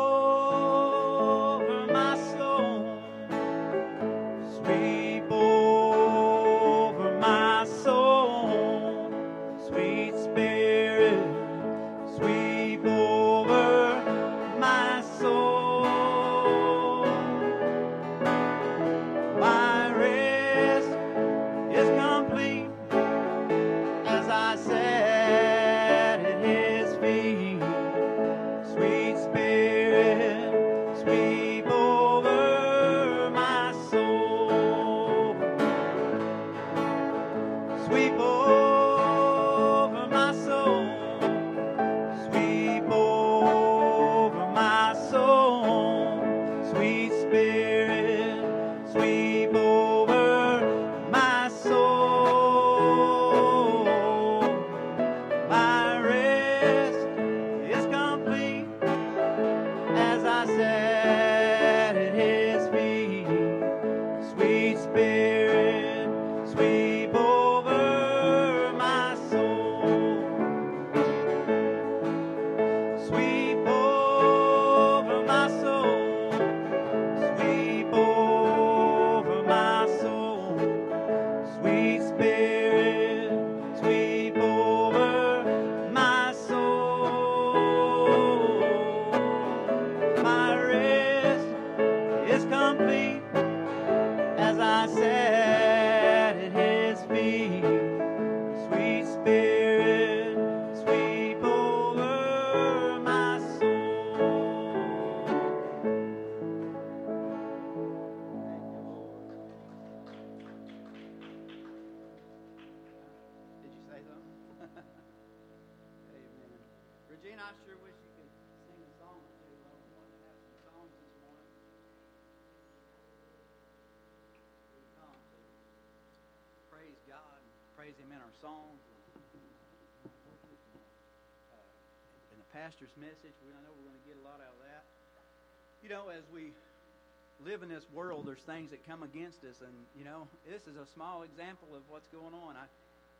this 137.69 137.85
world, 137.93 138.25
there's 138.25 138.43
things 138.43 138.73
that 138.73 138.81
come 138.83 139.05
against 139.05 139.45
us, 139.45 139.61
and 139.61 139.73
you 139.93 140.03
know, 140.03 140.25
this 140.49 140.65
is 140.65 140.75
a 140.75 140.89
small 140.97 141.23
example 141.23 141.69
of 141.77 141.85
what's 141.87 142.09
going 142.09 142.33
on. 142.33 142.57
I, 142.57 142.65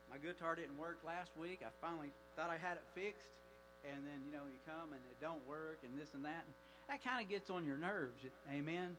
my 0.09 0.17
guitar 0.17 0.57
didn't 0.57 0.75
work 0.75 0.97
last 1.05 1.29
week. 1.37 1.61
I 1.61 1.69
finally 1.79 2.09
thought 2.33 2.49
I 2.49 2.57
had 2.57 2.81
it 2.81 2.85
fixed, 2.97 3.29
and 3.85 4.01
then 4.03 4.19
you 4.25 4.33
know, 4.33 4.43
you 4.49 4.57
come 4.65 4.91
and 4.91 5.01
it 5.05 5.17
don't 5.21 5.41
work, 5.45 5.79
and 5.85 5.93
this 5.95 6.09
and 6.17 6.25
that. 6.25 6.43
And 6.43 6.53
that 6.89 7.05
kind 7.05 7.21
of 7.21 7.29
gets 7.29 7.53
on 7.53 7.63
your 7.63 7.77
nerves. 7.77 8.17
Amen. 8.49 8.97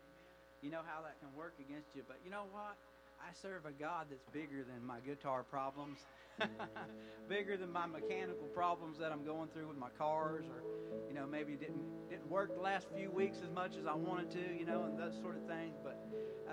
You 0.62 0.70
know 0.70 0.86
how 0.86 1.02
that 1.02 1.18
can 1.18 1.34
work 1.34 1.58
against 1.58 1.90
you, 1.98 2.06
but 2.06 2.22
you 2.22 2.30
know 2.30 2.46
what? 2.54 2.78
I 3.20 3.32
serve 3.40 3.66
a 3.66 3.72
God 3.72 4.06
that's 4.10 4.24
bigger 4.32 4.64
than 4.64 4.84
my 4.84 5.00
guitar 5.00 5.42
problems. 5.42 6.00
bigger 7.28 7.56
than 7.56 7.70
my 7.70 7.86
mechanical 7.86 8.46
problems 8.54 8.98
that 8.98 9.12
I'm 9.12 9.24
going 9.24 9.48
through 9.50 9.68
with 9.68 9.76
my 9.76 9.90
cars, 9.98 10.46
or 10.46 10.62
you 11.06 11.14
know 11.14 11.26
maybe 11.26 11.52
didn't 11.52 12.08
didn't 12.08 12.28
work 12.30 12.54
the 12.54 12.62
last 12.62 12.88
few 12.96 13.10
weeks 13.10 13.38
as 13.44 13.50
much 13.50 13.76
as 13.76 13.86
I 13.86 13.94
wanted 13.94 14.30
to, 14.30 14.58
you 14.58 14.64
know, 14.64 14.84
and 14.84 14.98
those 14.98 15.20
sort 15.20 15.36
of 15.36 15.46
things. 15.46 15.76
But 15.82 16.00
uh, 16.48 16.52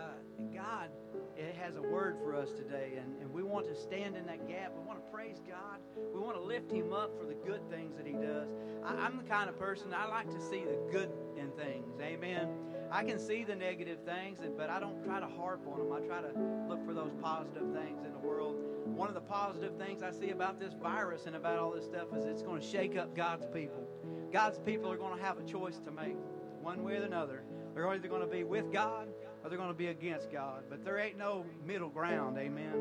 God 0.54 0.90
it 1.38 1.56
has 1.62 1.76
a 1.76 1.82
word 1.82 2.18
for 2.24 2.36
us 2.36 2.50
today, 2.52 2.94
and, 3.00 3.22
and 3.22 3.32
we 3.32 3.44
want 3.44 3.68
to 3.68 3.76
stand 3.76 4.18
in 4.18 4.26
that 4.26 4.48
gap. 4.48 4.74
We 4.76 4.84
want 4.86 5.04
to 5.06 5.12
praise 5.12 5.38
God. 5.48 5.80
We 6.14 6.20
want 6.20 6.36
to 6.36 6.42
lift 6.42 6.72
Him 6.72 6.94
up 6.94 7.18
for 7.20 7.26
the 7.26 7.36
good 7.36 7.62
things 7.70 7.96
that 7.96 8.08
He 8.08 8.14
does. 8.14 8.50
I, 8.84 8.96
I'm 9.06 9.18
the 9.18 9.24
kind 9.24 9.50
of 9.50 9.60
person 9.60 9.94
I 9.94 10.08
like 10.08 10.30
to 10.32 10.42
see 10.42 10.64
the 10.66 10.80
good 10.92 11.12
in 11.38 11.52
things. 11.52 12.00
Amen. 12.02 12.50
I 12.92 13.04
can 13.04 13.20
see 13.20 13.44
the 13.44 13.56
negative 13.56 14.00
things, 14.06 14.40
but 14.58 14.70
I 14.70 14.80
don't 14.80 15.04
try 15.04 15.20
to 15.20 15.28
harp 15.28 15.68
on 15.68 15.80
them. 15.80 15.92
I 15.92 16.00
try 16.06 16.22
to 16.22 16.32
look 16.68 16.86
for 16.86 16.94
those 16.94 17.12
positive 17.22 17.74
things 17.74 18.04
in 18.06 18.12
the 18.12 18.20
world 18.20 18.56
one 18.98 19.10
of 19.10 19.14
the 19.14 19.22
positive 19.22 19.76
things 19.78 20.02
I 20.02 20.12
see 20.12 20.32
about 20.32 20.60
this 20.60 20.74
virus 20.74 21.28
and 21.28 21.36
about 21.36 21.60
all 21.60 21.72
this 21.72 21.86
stuff 21.86 22.08
is 22.16 22.26
it's 22.26 22.42
going 22.42 22.62
to 22.62 22.68
shake 22.68 22.98
up 22.98 23.16
God's 23.16 23.46
people. 23.54 23.88
God's 24.32 24.60
people 24.60 24.92
are 24.92 24.98
going 24.98 25.18
to 25.18 25.24
have 25.24 25.38
a 25.38 25.44
choice 25.44 25.80
to 25.86 25.92
make, 25.92 26.16
one 26.62 26.84
way 26.84 26.98
or 26.98 27.04
another. 27.04 27.44
They're 27.76 27.88
either 27.90 28.08
going 28.08 28.22
to 28.22 28.28
be 28.28 28.44
with 28.44 28.72
God 28.72 29.10
or 29.44 29.50
they're 29.50 29.58
going 29.58 29.70
to 29.70 29.78
be 29.78 29.88
against 29.88 30.32
God. 30.32 30.64
But 30.70 30.84
there 30.84 30.98
ain't 30.98 31.18
no 31.18 31.46
middle 31.66 31.90
ground. 31.90 32.38
Amen. 32.38 32.74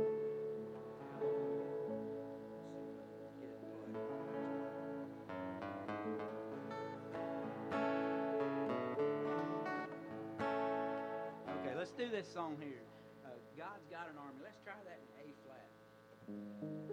This 12.26 12.34
song 12.34 12.56
here. 12.60 12.82
Uh, 13.24 13.28
God's 13.56 13.86
got 13.90 14.08
an 14.10 14.18
army. 14.18 14.40
Let's 14.42 14.58
try 14.64 14.74
that 14.84 14.98
in 14.98 15.10
A 15.22 15.34
flat. 15.44 15.68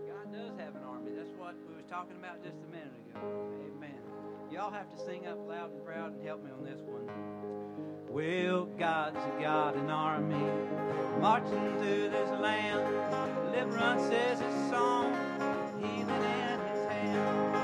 God 0.05 0.31
does 0.31 0.59
have 0.59 0.75
an 0.75 0.83
army. 0.83 1.11
That's 1.15 1.33
what 1.37 1.55
we 1.67 1.75
was 1.75 1.85
talking 1.89 2.17
about 2.17 2.43
just 2.43 2.57
a 2.57 2.69
minute 2.69 2.93
ago. 3.09 3.19
Amen. 3.77 3.97
Y'all 4.51 4.71
have 4.71 4.89
to 4.91 4.97
sing 5.05 5.25
up 5.27 5.37
loud 5.47 5.71
and 5.71 5.85
proud 5.85 6.13
and 6.13 6.25
help 6.25 6.43
me 6.43 6.51
on 6.51 6.63
this 6.63 6.81
one. 6.81 7.07
Well, 8.09 8.65
God's 8.77 9.25
got 9.41 9.75
an 9.75 9.89
army 9.89 10.45
marching 11.19 11.73
through 11.79 12.09
this 12.09 12.29
land. 12.39 12.83
Deliverance 13.45 14.03
is 14.13 14.39
his 14.39 14.69
song, 14.69 15.13
healing 15.79 16.09
in 16.09 16.59
his 16.69 16.85
hand. 16.91 17.55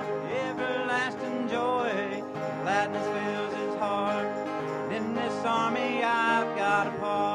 Everlasting 0.50 1.48
joy, 1.50 2.24
gladness 2.64 3.06
fills 3.06 3.54
his 3.54 3.76
heart. 3.80 4.92
In 4.92 5.14
this 5.14 5.46
army, 5.46 6.04
I've 6.04 6.58
got 6.58 6.88
a 6.88 6.92
part. 7.00 7.29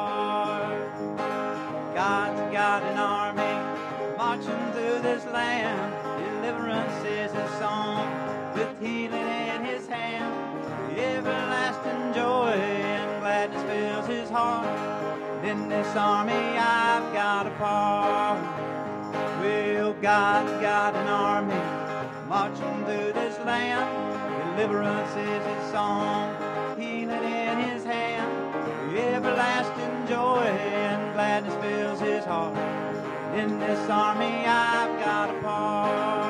Deliverance 5.34 7.04
is 7.04 7.32
his 7.32 7.50
song, 7.58 8.06
with 8.54 8.70
healing 8.80 9.26
in 9.26 9.64
his 9.64 9.88
hand. 9.88 10.32
Everlasting 10.96 12.14
joy 12.14 12.52
and 12.52 13.20
gladness 13.20 13.62
fills 13.64 14.06
his 14.06 14.30
heart. 14.30 14.68
In 15.44 15.68
this 15.68 15.88
army, 15.96 16.32
I've 16.32 17.12
got 17.12 17.48
a 17.48 17.50
part. 17.50 18.40
Well, 19.40 19.94
God's 19.94 20.52
got 20.62 20.94
an 20.94 21.08
army 21.08 22.28
marching 22.28 22.84
through 22.84 23.12
this 23.14 23.36
land. 23.40 24.56
Deliverance 24.56 25.10
is 25.16 25.44
his 25.44 25.72
song, 25.72 26.32
healing 26.78 27.24
in 27.24 27.58
his 27.58 27.82
hand. 27.82 28.30
Everlasting 28.96 30.06
joy 30.06 30.44
and 30.44 31.12
gladness 31.12 31.54
fills 31.56 31.98
his 31.98 32.24
heart. 32.24 32.73
In 33.34 33.58
this 33.58 33.90
army 33.90 34.46
I've 34.46 34.96
got 35.00 35.30
a 35.30 35.40
part. 35.40 36.23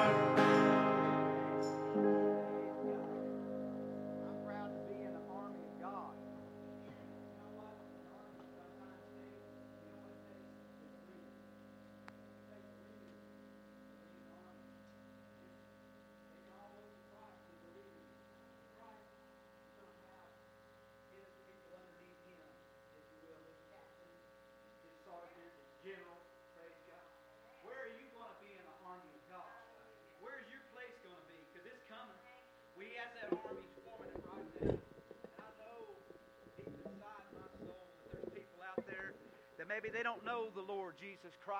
Maybe 39.85 39.97
they 39.97 40.02
don't 40.02 40.24
know 40.24 40.47
the 40.55 40.73
Lord 40.73 40.94
Jesus 40.98 41.36
Christ 41.44 41.59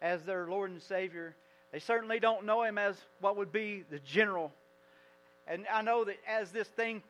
as 0.00 0.22
their 0.22 0.46
Lord 0.46 0.70
and 0.70 0.80
Savior. 0.80 1.34
They 1.72 1.80
certainly 1.80 2.20
don't 2.20 2.44
know 2.44 2.62
Him 2.62 2.78
as 2.78 2.94
what 3.20 3.36
would 3.36 3.50
be 3.50 3.84
the 3.90 3.98
general. 3.98 4.52
And 5.48 5.66
I 5.72 5.82
know 5.82 6.04
that 6.04 6.18
as 6.28 6.52
this 6.52 6.68
thing 6.68 7.02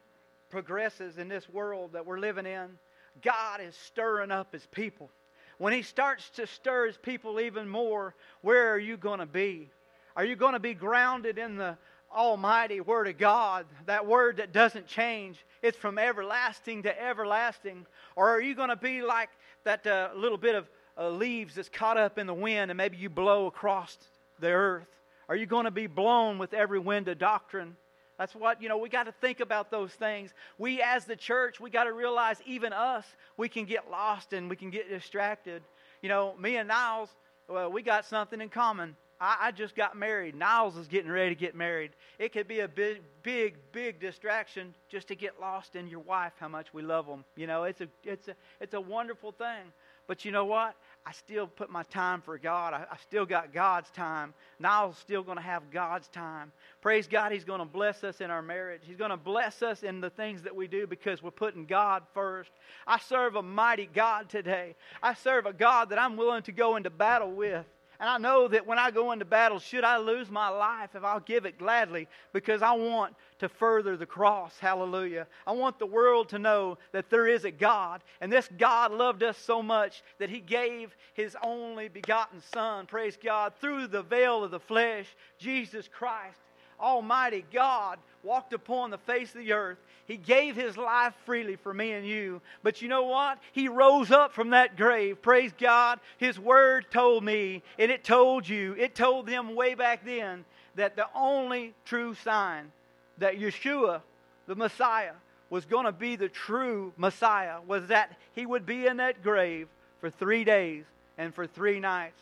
progresses 0.48 1.18
in 1.18 1.28
this 1.28 1.48
world 1.50 1.92
that 1.92 2.06
we're 2.06 2.18
living 2.18 2.46
in, 2.46 2.78
God 3.22 3.60
is 3.60 3.74
stirring 3.74 4.30
up 4.30 4.52
His 4.54 4.66
people. 4.66 5.10
When 5.58 5.74
He 5.74 5.82
starts 5.82 6.30
to 6.36 6.46
stir 6.46 6.86
His 6.86 6.96
people 6.96 7.38
even 7.38 7.68
more, 7.68 8.14
where 8.40 8.72
are 8.72 8.78
you 8.78 8.96
going 8.96 9.20
to 9.20 9.26
be? 9.26 9.68
Are 10.16 10.24
you 10.24 10.36
going 10.36 10.54
to 10.54 10.60
be 10.60 10.72
grounded 10.72 11.36
in 11.36 11.56
the 11.56 11.76
Almighty 12.10 12.80
Word 12.80 13.08
of 13.08 13.18
God, 13.18 13.66
that 13.84 14.06
Word 14.06 14.38
that 14.38 14.52
doesn't 14.52 14.86
change? 14.86 15.44
It's 15.60 15.76
from 15.76 15.98
everlasting 15.98 16.84
to 16.84 17.02
everlasting. 17.02 17.86
Or 18.16 18.30
are 18.30 18.40
you 18.40 18.54
going 18.54 18.70
to 18.70 18.76
be 18.76 19.02
like 19.02 19.28
that 19.64 19.86
uh, 19.86 20.10
little 20.16 20.38
bit 20.38 20.54
of 20.54 20.68
uh, 20.98 21.08
leaves 21.10 21.54
that's 21.54 21.68
caught 21.68 21.96
up 21.96 22.18
in 22.18 22.26
the 22.26 22.34
wind 22.34 22.70
and 22.70 22.78
maybe 22.78 22.96
you 22.96 23.08
blow 23.08 23.46
across 23.46 23.96
the 24.40 24.48
earth? 24.48 24.88
Are 25.28 25.36
you 25.36 25.46
going 25.46 25.64
to 25.64 25.70
be 25.70 25.86
blown 25.86 26.38
with 26.38 26.52
every 26.52 26.78
wind 26.78 27.08
of 27.08 27.18
doctrine? 27.18 27.76
That's 28.18 28.34
what, 28.34 28.62
you 28.62 28.68
know, 28.68 28.76
we 28.76 28.88
got 28.88 29.04
to 29.04 29.12
think 29.12 29.40
about 29.40 29.70
those 29.70 29.90
things. 29.92 30.32
We, 30.58 30.82
as 30.82 31.06
the 31.06 31.16
church, 31.16 31.58
we 31.58 31.70
got 31.70 31.84
to 31.84 31.92
realize 31.92 32.36
even 32.46 32.72
us, 32.72 33.04
we 33.36 33.48
can 33.48 33.64
get 33.64 33.90
lost 33.90 34.32
and 34.32 34.50
we 34.50 34.56
can 34.56 34.70
get 34.70 34.88
distracted. 34.88 35.62
You 36.02 36.08
know, 36.08 36.34
me 36.38 36.56
and 36.56 36.68
Niles, 36.68 37.08
well, 37.48 37.72
we 37.72 37.82
got 37.82 38.04
something 38.04 38.40
in 38.40 38.48
common. 38.48 38.96
I, 39.22 39.36
I 39.40 39.50
just 39.52 39.76
got 39.76 39.96
married. 39.96 40.34
Niles 40.34 40.76
is 40.76 40.88
getting 40.88 41.10
ready 41.10 41.28
to 41.28 41.38
get 41.38 41.54
married. 41.54 41.92
It 42.18 42.32
could 42.32 42.48
be 42.48 42.60
a 42.60 42.68
big, 42.68 43.02
big, 43.22 43.56
big 43.70 44.00
distraction 44.00 44.74
just 44.88 45.06
to 45.08 45.14
get 45.14 45.40
lost 45.40 45.76
in 45.76 45.86
your 45.86 46.00
wife, 46.00 46.32
how 46.40 46.48
much 46.48 46.74
we 46.74 46.82
love 46.82 47.06
them. 47.06 47.24
You 47.36 47.46
know, 47.46 47.62
it's 47.62 47.80
a, 47.80 47.88
it's 48.02 48.26
a, 48.26 48.34
it's 48.60 48.74
a 48.74 48.80
wonderful 48.80 49.30
thing. 49.30 49.72
But 50.08 50.24
you 50.24 50.32
know 50.32 50.44
what? 50.44 50.74
I 51.06 51.12
still 51.12 51.46
put 51.46 51.70
my 51.70 51.84
time 51.84 52.20
for 52.20 52.36
God. 52.36 52.74
I, 52.74 52.84
I 52.90 52.96
still 52.96 53.24
got 53.24 53.52
God's 53.52 53.90
time. 53.90 54.34
Niles 54.58 54.98
still 54.98 55.22
going 55.22 55.36
to 55.36 55.42
have 55.42 55.70
God's 55.70 56.08
time. 56.08 56.50
Praise 56.80 57.06
God, 57.06 57.30
He's 57.30 57.44
going 57.44 57.60
to 57.60 57.64
bless 57.64 58.02
us 58.02 58.20
in 58.20 58.28
our 58.28 58.42
marriage. 58.42 58.82
He's 58.84 58.96
going 58.96 59.10
to 59.10 59.16
bless 59.16 59.62
us 59.62 59.84
in 59.84 60.00
the 60.00 60.10
things 60.10 60.42
that 60.42 60.56
we 60.56 60.66
do 60.66 60.88
because 60.88 61.22
we're 61.22 61.30
putting 61.30 61.66
God 61.66 62.02
first. 62.12 62.50
I 62.88 62.98
serve 62.98 63.36
a 63.36 63.42
mighty 63.42 63.86
God 63.86 64.28
today. 64.28 64.74
I 65.00 65.14
serve 65.14 65.46
a 65.46 65.52
God 65.52 65.90
that 65.90 66.00
I'm 66.00 66.16
willing 66.16 66.42
to 66.42 66.52
go 66.52 66.74
into 66.74 66.90
battle 66.90 67.30
with. 67.30 67.64
And 68.02 68.10
I 68.10 68.18
know 68.18 68.48
that 68.48 68.66
when 68.66 68.80
I 68.80 68.90
go 68.90 69.12
into 69.12 69.24
battle, 69.24 69.60
should 69.60 69.84
I 69.84 69.96
lose 69.98 70.28
my 70.28 70.48
life, 70.48 70.90
if 70.96 71.04
I'll 71.04 71.20
give 71.20 71.46
it 71.46 71.56
gladly, 71.56 72.08
because 72.32 72.60
I 72.60 72.72
want 72.72 73.14
to 73.38 73.48
further 73.48 73.96
the 73.96 74.06
cross. 74.06 74.58
Hallelujah. 74.58 75.28
I 75.46 75.52
want 75.52 75.78
the 75.78 75.86
world 75.86 76.28
to 76.30 76.40
know 76.40 76.78
that 76.90 77.10
there 77.10 77.28
is 77.28 77.44
a 77.44 77.52
God, 77.52 78.02
and 78.20 78.32
this 78.32 78.48
God 78.58 78.90
loved 78.90 79.22
us 79.22 79.38
so 79.38 79.62
much 79.62 80.02
that 80.18 80.30
He 80.30 80.40
gave 80.40 80.96
His 81.14 81.36
only 81.44 81.86
begotten 81.86 82.42
Son, 82.52 82.86
praise 82.86 83.16
God, 83.22 83.52
through 83.60 83.86
the 83.86 84.02
veil 84.02 84.42
of 84.42 84.50
the 84.50 84.58
flesh, 84.58 85.06
Jesus 85.38 85.86
Christ. 85.86 86.40
Almighty 86.82 87.44
God 87.52 87.98
walked 88.22 88.52
upon 88.52 88.90
the 88.90 88.98
face 88.98 89.30
of 89.34 89.40
the 89.40 89.52
earth. 89.52 89.78
He 90.06 90.16
gave 90.16 90.56
his 90.56 90.76
life 90.76 91.14
freely 91.24 91.56
for 91.56 91.72
me 91.72 91.92
and 91.92 92.06
you. 92.06 92.40
But 92.62 92.82
you 92.82 92.88
know 92.88 93.04
what? 93.04 93.38
He 93.52 93.68
rose 93.68 94.10
up 94.10 94.32
from 94.32 94.50
that 94.50 94.76
grave. 94.76 95.22
Praise 95.22 95.52
God. 95.58 96.00
His 96.18 96.38
word 96.38 96.86
told 96.90 97.24
me, 97.24 97.62
and 97.78 97.90
it 97.90 98.04
told 98.04 98.48
you, 98.48 98.74
it 98.78 98.94
told 98.94 99.26
them 99.26 99.54
way 99.54 99.74
back 99.74 100.04
then 100.04 100.44
that 100.74 100.96
the 100.96 101.06
only 101.14 101.74
true 101.84 102.14
sign 102.14 102.72
that 103.18 103.38
Yeshua, 103.38 104.00
the 104.46 104.54
Messiah, 104.54 105.12
was 105.50 105.64
going 105.64 105.84
to 105.84 105.92
be 105.92 106.16
the 106.16 106.28
true 106.28 106.92
Messiah 106.96 107.58
was 107.66 107.86
that 107.88 108.16
he 108.34 108.46
would 108.46 108.66
be 108.66 108.86
in 108.86 108.96
that 108.96 109.22
grave 109.22 109.68
for 110.00 110.10
three 110.10 110.44
days 110.44 110.84
and 111.18 111.34
for 111.34 111.46
three 111.46 111.78
nights. 111.78 112.18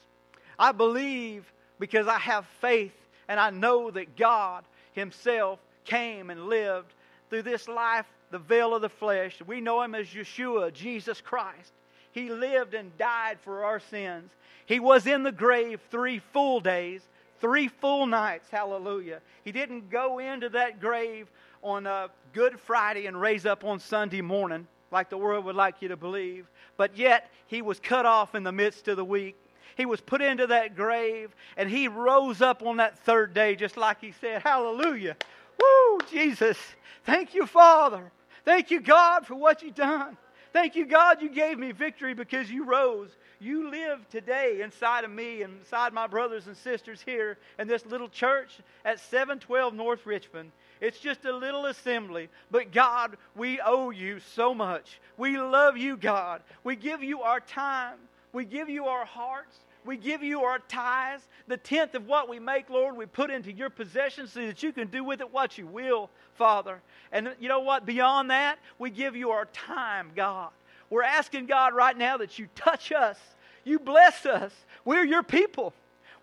I 0.58 0.72
believe 0.72 1.50
because 1.78 2.06
I 2.06 2.18
have 2.18 2.44
faith 2.60 2.92
and 3.30 3.38
I 3.38 3.50
know 3.50 3.92
that 3.92 4.16
God 4.16 4.64
Himself 4.92 5.60
came 5.84 6.30
and 6.30 6.48
lived 6.48 6.92
through 7.30 7.42
this 7.42 7.68
life, 7.68 8.04
the 8.32 8.40
veil 8.40 8.74
of 8.74 8.82
the 8.82 8.88
flesh. 8.88 9.40
We 9.46 9.60
know 9.60 9.80
Him 9.82 9.94
as 9.94 10.08
Yeshua, 10.08 10.72
Jesus 10.74 11.20
Christ. 11.20 11.72
He 12.10 12.28
lived 12.28 12.74
and 12.74 12.96
died 12.98 13.38
for 13.44 13.64
our 13.64 13.78
sins. 13.78 14.32
He 14.66 14.80
was 14.80 15.06
in 15.06 15.22
the 15.22 15.30
grave 15.30 15.80
three 15.92 16.20
full 16.32 16.58
days, 16.58 17.02
three 17.40 17.68
full 17.68 18.04
nights. 18.04 18.50
Hallelujah. 18.50 19.20
He 19.44 19.52
didn't 19.52 19.90
go 19.90 20.18
into 20.18 20.48
that 20.48 20.80
grave 20.80 21.28
on 21.62 21.86
a 21.86 22.08
Good 22.32 22.58
Friday 22.58 23.06
and 23.06 23.20
raise 23.20 23.46
up 23.46 23.64
on 23.64 23.78
Sunday 23.78 24.22
morning 24.22 24.66
like 24.90 25.08
the 25.08 25.18
world 25.18 25.44
would 25.44 25.54
like 25.54 25.76
you 25.82 25.88
to 25.88 25.96
believe. 25.96 26.46
But 26.76 26.98
yet, 26.98 27.30
he 27.46 27.62
was 27.62 27.78
cut 27.78 28.06
off 28.06 28.34
in 28.34 28.42
the 28.42 28.50
midst 28.50 28.88
of 28.88 28.96
the 28.96 29.04
week. 29.04 29.36
He 29.76 29.86
was 29.86 30.00
put 30.00 30.22
into 30.22 30.46
that 30.48 30.76
grave 30.76 31.34
and 31.56 31.68
he 31.70 31.88
rose 31.88 32.42
up 32.42 32.62
on 32.62 32.78
that 32.78 32.98
third 33.00 33.34
day, 33.34 33.54
just 33.56 33.76
like 33.76 34.00
he 34.00 34.12
said, 34.12 34.42
Hallelujah. 34.42 35.16
Woo, 35.60 35.98
Jesus. 36.10 36.58
Thank 37.04 37.34
you, 37.34 37.46
Father. 37.46 38.12
Thank 38.44 38.70
you, 38.70 38.80
God, 38.80 39.26
for 39.26 39.34
what 39.34 39.62
you've 39.62 39.74
done. 39.74 40.16
Thank 40.52 40.74
you, 40.74 40.86
God, 40.86 41.22
you 41.22 41.28
gave 41.28 41.58
me 41.58 41.72
victory 41.72 42.14
because 42.14 42.50
you 42.50 42.64
rose. 42.64 43.10
You 43.38 43.70
live 43.70 44.06
today 44.10 44.60
inside 44.62 45.04
of 45.04 45.10
me 45.10 45.42
and 45.42 45.60
inside 45.60 45.92
my 45.92 46.06
brothers 46.06 46.46
and 46.46 46.56
sisters 46.56 47.00
here 47.00 47.38
in 47.58 47.68
this 47.68 47.86
little 47.86 48.08
church 48.08 48.58
at 48.84 49.00
712 49.00 49.74
North 49.74 50.04
Richmond. 50.04 50.50
It's 50.80 50.98
just 50.98 51.24
a 51.24 51.32
little 51.32 51.66
assembly. 51.66 52.28
But 52.50 52.72
God, 52.72 53.16
we 53.36 53.60
owe 53.60 53.90
you 53.90 54.18
so 54.34 54.54
much. 54.54 55.00
We 55.16 55.38
love 55.38 55.76
you, 55.76 55.96
God. 55.96 56.42
We 56.64 56.76
give 56.76 57.02
you 57.02 57.22
our 57.22 57.40
time. 57.40 57.96
We 58.32 58.44
give 58.44 58.68
you 58.68 58.86
our 58.86 59.04
hearts. 59.04 59.56
We 59.84 59.96
give 59.96 60.22
you 60.22 60.42
our 60.42 60.58
tithes. 60.58 61.22
The 61.48 61.56
tenth 61.56 61.94
of 61.94 62.06
what 62.06 62.28
we 62.28 62.38
make, 62.38 62.68
Lord, 62.70 62.96
we 62.96 63.06
put 63.06 63.30
into 63.30 63.52
your 63.52 63.70
possession 63.70 64.26
so 64.26 64.46
that 64.46 64.62
you 64.62 64.72
can 64.72 64.88
do 64.88 65.02
with 65.02 65.20
it 65.20 65.32
what 65.32 65.58
you 65.58 65.66
will, 65.66 66.10
Father. 66.34 66.80
And 67.12 67.34
you 67.40 67.48
know 67.48 67.60
what? 67.60 67.86
Beyond 67.86 68.30
that, 68.30 68.58
we 68.78 68.90
give 68.90 69.16
you 69.16 69.30
our 69.30 69.46
time, 69.46 70.12
God. 70.14 70.50
We're 70.90 71.02
asking 71.02 71.46
God 71.46 71.74
right 71.74 71.96
now 71.96 72.18
that 72.18 72.38
you 72.38 72.48
touch 72.54 72.92
us. 72.92 73.16
You 73.64 73.78
bless 73.78 74.26
us. 74.26 74.52
We're 74.84 75.04
your 75.04 75.22
people. 75.22 75.72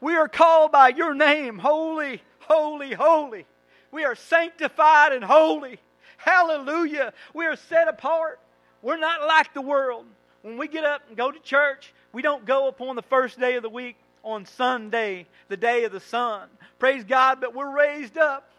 We 0.02 0.16
are 0.16 0.28
called 0.28 0.72
by 0.72 0.90
your 0.90 1.14
name, 1.14 1.58
holy, 1.58 2.22
holy, 2.40 2.94
holy. 2.94 3.46
We 3.92 4.04
are 4.04 4.16
sanctified 4.16 5.14
and 5.14 5.24
holy. 5.24 5.80
Hallelujah. 6.18 7.14
We 7.34 7.46
are 7.46 7.56
set 7.56 7.88
apart. 7.88 8.40
We're 8.82 8.98
not 8.98 9.26
like 9.26 9.54
the 9.54 9.62
world. 9.62 10.06
When 10.42 10.58
we 10.58 10.68
get 10.68 10.84
up 10.84 11.02
and 11.08 11.18
go 11.18 11.32
to 11.32 11.40
church, 11.40 11.94
we 12.14 12.22
don't 12.22 12.46
go 12.46 12.68
upon 12.68 12.96
the 12.96 13.02
first 13.02 13.40
day 13.40 13.56
of 13.56 13.64
the 13.64 13.70
week 13.70 13.96
on 14.24 14.46
Sunday, 14.46 15.28
the 15.48 15.58
day 15.58 15.84
of 15.84 15.92
the 15.92 16.00
sun. 16.00 16.50
Praise 16.80 17.04
God, 17.04 17.40
but 17.40 17.56
we're 17.56 17.76
raised 17.76 18.18
up. 18.18 18.50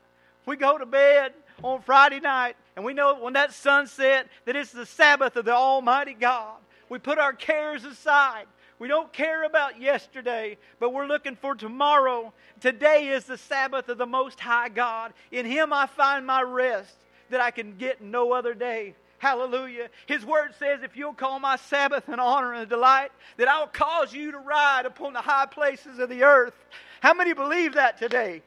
We 0.46 0.56
go 0.56 0.78
to 0.78 0.86
bed 0.86 1.32
on 1.62 1.82
Friday 1.82 2.20
night, 2.20 2.56
and 2.76 2.84
we 2.84 2.94
know 2.94 3.18
when 3.20 3.34
that 3.34 3.52
sun 3.52 3.86
set 3.86 4.28
that 4.44 4.56
it's 4.56 4.72
the 4.72 4.86
Sabbath 4.86 5.36
of 5.36 5.44
the 5.44 5.54
Almighty 5.54 6.14
God. 6.14 6.56
We 6.88 6.98
put 6.98 7.18
our 7.18 7.32
cares 7.32 7.84
aside. 7.84 8.46
We 8.78 8.88
don't 8.88 9.12
care 9.12 9.44
about 9.44 9.80
yesterday, 9.80 10.56
but 10.78 10.92
we're 10.92 11.06
looking 11.06 11.36
for 11.36 11.54
tomorrow. 11.54 12.32
Today 12.60 13.08
is 13.08 13.24
the 13.24 13.36
Sabbath 13.36 13.88
of 13.88 13.98
the 13.98 14.06
Most 14.06 14.38
High 14.38 14.68
God. 14.68 15.12
In 15.32 15.44
Him 15.44 15.72
I 15.72 15.86
find 15.86 16.24
my 16.24 16.42
rest 16.42 16.94
that 17.30 17.40
I 17.40 17.50
can 17.50 17.76
get 17.76 18.00
no 18.00 18.32
other 18.32 18.54
day. 18.54 18.94
Hallelujah. 19.18 19.88
His 20.06 20.24
word 20.24 20.54
says, 20.58 20.82
if 20.82 20.96
you'll 20.96 21.12
call 21.12 21.40
my 21.40 21.56
Sabbath 21.56 22.08
an 22.08 22.20
honor 22.20 22.52
and 22.54 22.62
a 22.62 22.66
delight, 22.66 23.10
that 23.36 23.48
I 23.48 23.60
will 23.60 23.66
cause 23.66 24.12
you 24.12 24.30
to 24.32 24.38
ride 24.38 24.86
upon 24.86 25.12
the 25.12 25.20
high 25.20 25.46
places 25.46 25.98
of 25.98 26.08
the 26.08 26.22
earth. 26.22 26.54
How 27.00 27.14
many 27.14 27.32
believe 27.32 27.74
that 27.74 27.98
today? 27.98 28.42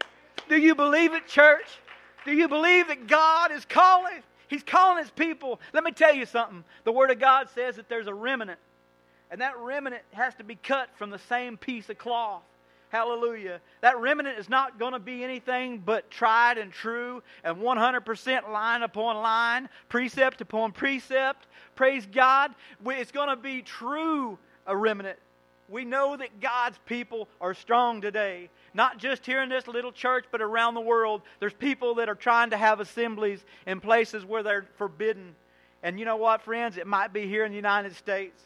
Do 0.47 0.57
you 0.57 0.73
believe 0.73 1.13
it, 1.13 1.27
church? 1.27 1.67
Do 2.25 2.31
you 2.31 2.47
believe 2.47 2.87
that 2.87 3.07
God 3.07 3.51
is 3.51 3.65
calling? 3.65 4.21
He's 4.47 4.63
calling 4.63 5.01
his 5.01 5.11
people. 5.11 5.59
Let 5.73 5.83
me 5.83 5.91
tell 5.91 6.13
you 6.13 6.25
something. 6.25 6.63
The 6.83 6.91
Word 6.91 7.11
of 7.11 7.19
God 7.19 7.49
says 7.53 7.77
that 7.77 7.89
there's 7.89 8.07
a 8.07 8.13
remnant, 8.13 8.59
and 9.29 9.41
that 9.41 9.57
remnant 9.57 10.03
has 10.11 10.35
to 10.35 10.43
be 10.43 10.55
cut 10.55 10.89
from 10.97 11.09
the 11.09 11.19
same 11.19 11.57
piece 11.57 11.89
of 11.89 11.97
cloth. 11.97 12.43
Hallelujah. 12.91 13.61
That 13.79 13.99
remnant 13.99 14.37
is 14.37 14.49
not 14.49 14.77
going 14.77 14.91
to 14.91 14.99
be 14.99 15.23
anything 15.23 15.79
but 15.79 16.11
tried 16.11 16.57
and 16.57 16.73
true 16.73 17.23
and 17.41 17.55
100% 17.57 18.51
line 18.51 18.83
upon 18.83 19.15
line, 19.15 19.69
precept 19.87 20.41
upon 20.41 20.73
precept. 20.73 21.47
Praise 21.75 22.05
God. 22.05 22.53
It's 22.85 23.13
going 23.13 23.29
to 23.29 23.37
be 23.37 23.61
true, 23.61 24.37
a 24.67 24.75
remnant. 24.75 25.17
We 25.69 25.85
know 25.85 26.17
that 26.17 26.41
God's 26.41 26.77
people 26.85 27.29
are 27.39 27.53
strong 27.53 28.01
today. 28.01 28.49
Not 28.73 28.97
just 28.97 29.25
here 29.25 29.41
in 29.41 29.47
this 29.47 29.69
little 29.69 29.93
church, 29.93 30.25
but 30.29 30.41
around 30.41 30.73
the 30.73 30.81
world. 30.81 31.21
There's 31.39 31.53
people 31.53 31.95
that 31.95 32.09
are 32.09 32.15
trying 32.15 32.49
to 32.49 32.57
have 32.57 32.81
assemblies 32.81 33.39
in 33.65 33.79
places 33.79 34.25
where 34.25 34.43
they're 34.43 34.67
forbidden. 34.75 35.33
And 35.81 35.97
you 35.97 36.03
know 36.03 36.17
what, 36.17 36.41
friends? 36.41 36.75
It 36.75 36.87
might 36.87 37.13
be 37.13 37.25
here 37.25 37.45
in 37.45 37.51
the 37.51 37.55
United 37.55 37.95
States. 37.95 38.43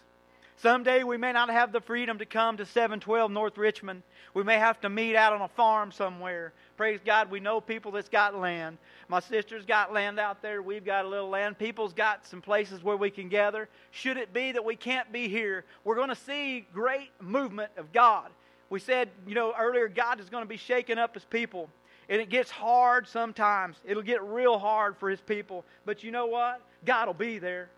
Someday 0.57 1.03
we 1.03 1.17
may 1.17 1.33
not 1.33 1.49
have 1.49 1.73
the 1.73 1.81
freedom 1.81 2.17
to 2.17 2.25
come 2.25 2.55
to 2.57 2.65
712 2.65 3.29
North 3.29 3.57
Richmond. 3.57 4.03
We 4.33 4.43
may 4.43 4.57
have 4.57 4.79
to 4.81 4.89
meet 4.89 5.15
out 5.15 5.33
on 5.33 5.41
a 5.41 5.49
farm 5.49 5.91
somewhere. 5.91 6.53
Praise 6.77 6.99
God, 7.05 7.29
we 7.29 7.41
know 7.41 7.59
people 7.59 7.91
that's 7.91 8.07
got 8.07 8.35
land. 8.35 8.77
My 9.09 9.19
sister's 9.19 9.65
got 9.65 9.91
land 9.91 10.17
out 10.17 10.41
there. 10.41 10.61
We've 10.61 10.85
got 10.85 11.05
a 11.05 11.07
little 11.07 11.29
land. 11.29 11.59
People's 11.59 11.93
got 11.93 12.25
some 12.25 12.41
places 12.41 12.83
where 12.83 12.95
we 12.95 13.09
can 13.09 13.27
gather. 13.27 13.67
Should 13.91 14.17
it 14.17 14.33
be 14.33 14.53
that 14.53 14.63
we 14.63 14.77
can't 14.77 15.11
be 15.11 15.27
here, 15.27 15.65
we're 15.83 15.95
going 15.95 16.09
to 16.09 16.15
see 16.15 16.65
great 16.73 17.11
movement 17.19 17.71
of 17.77 17.91
God. 17.91 18.29
We 18.69 18.79
said, 18.79 19.09
you 19.27 19.35
know, 19.35 19.53
earlier, 19.57 19.89
God 19.89 20.19
is 20.21 20.29
going 20.29 20.43
to 20.43 20.49
be 20.49 20.57
shaking 20.57 20.97
up 20.97 21.13
his 21.13 21.25
people. 21.25 21.69
And 22.07 22.21
it 22.21 22.29
gets 22.29 22.51
hard 22.51 23.07
sometimes. 23.07 23.77
It'll 23.85 24.03
get 24.03 24.23
real 24.23 24.57
hard 24.57 24.95
for 24.97 25.09
his 25.09 25.21
people. 25.21 25.65
But 25.85 26.03
you 26.03 26.11
know 26.11 26.27
what? 26.27 26.61
God 26.85 27.07
will 27.07 27.13
be 27.13 27.39
there. 27.39 27.69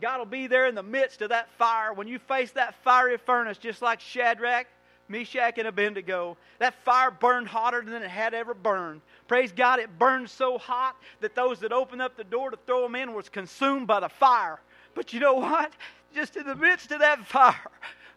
God 0.00 0.18
will 0.18 0.26
be 0.26 0.46
there 0.46 0.66
in 0.66 0.74
the 0.74 0.82
midst 0.82 1.22
of 1.22 1.30
that 1.30 1.50
fire. 1.52 1.92
When 1.92 2.08
you 2.08 2.18
face 2.18 2.52
that 2.52 2.74
fiery 2.82 3.16
furnace, 3.16 3.58
just 3.58 3.82
like 3.82 4.00
Shadrach, 4.00 4.66
Meshach, 5.08 5.58
and 5.58 5.68
Abednego, 5.68 6.36
that 6.58 6.74
fire 6.84 7.10
burned 7.10 7.48
hotter 7.48 7.82
than 7.82 8.02
it 8.02 8.10
had 8.10 8.34
ever 8.34 8.54
burned. 8.54 9.02
Praise 9.28 9.52
God, 9.52 9.78
it 9.78 9.98
burned 9.98 10.28
so 10.28 10.58
hot 10.58 10.96
that 11.20 11.34
those 11.34 11.60
that 11.60 11.72
opened 11.72 12.02
up 12.02 12.16
the 12.16 12.24
door 12.24 12.50
to 12.50 12.58
throw 12.66 12.82
them 12.82 12.94
in 12.94 13.14
was 13.14 13.28
consumed 13.28 13.86
by 13.86 14.00
the 14.00 14.08
fire. 14.08 14.60
But 14.94 15.12
you 15.12 15.20
know 15.20 15.34
what? 15.34 15.72
Just 16.14 16.36
in 16.36 16.46
the 16.46 16.54
midst 16.54 16.92
of 16.92 17.00
that 17.00 17.24
fire, 17.26 17.70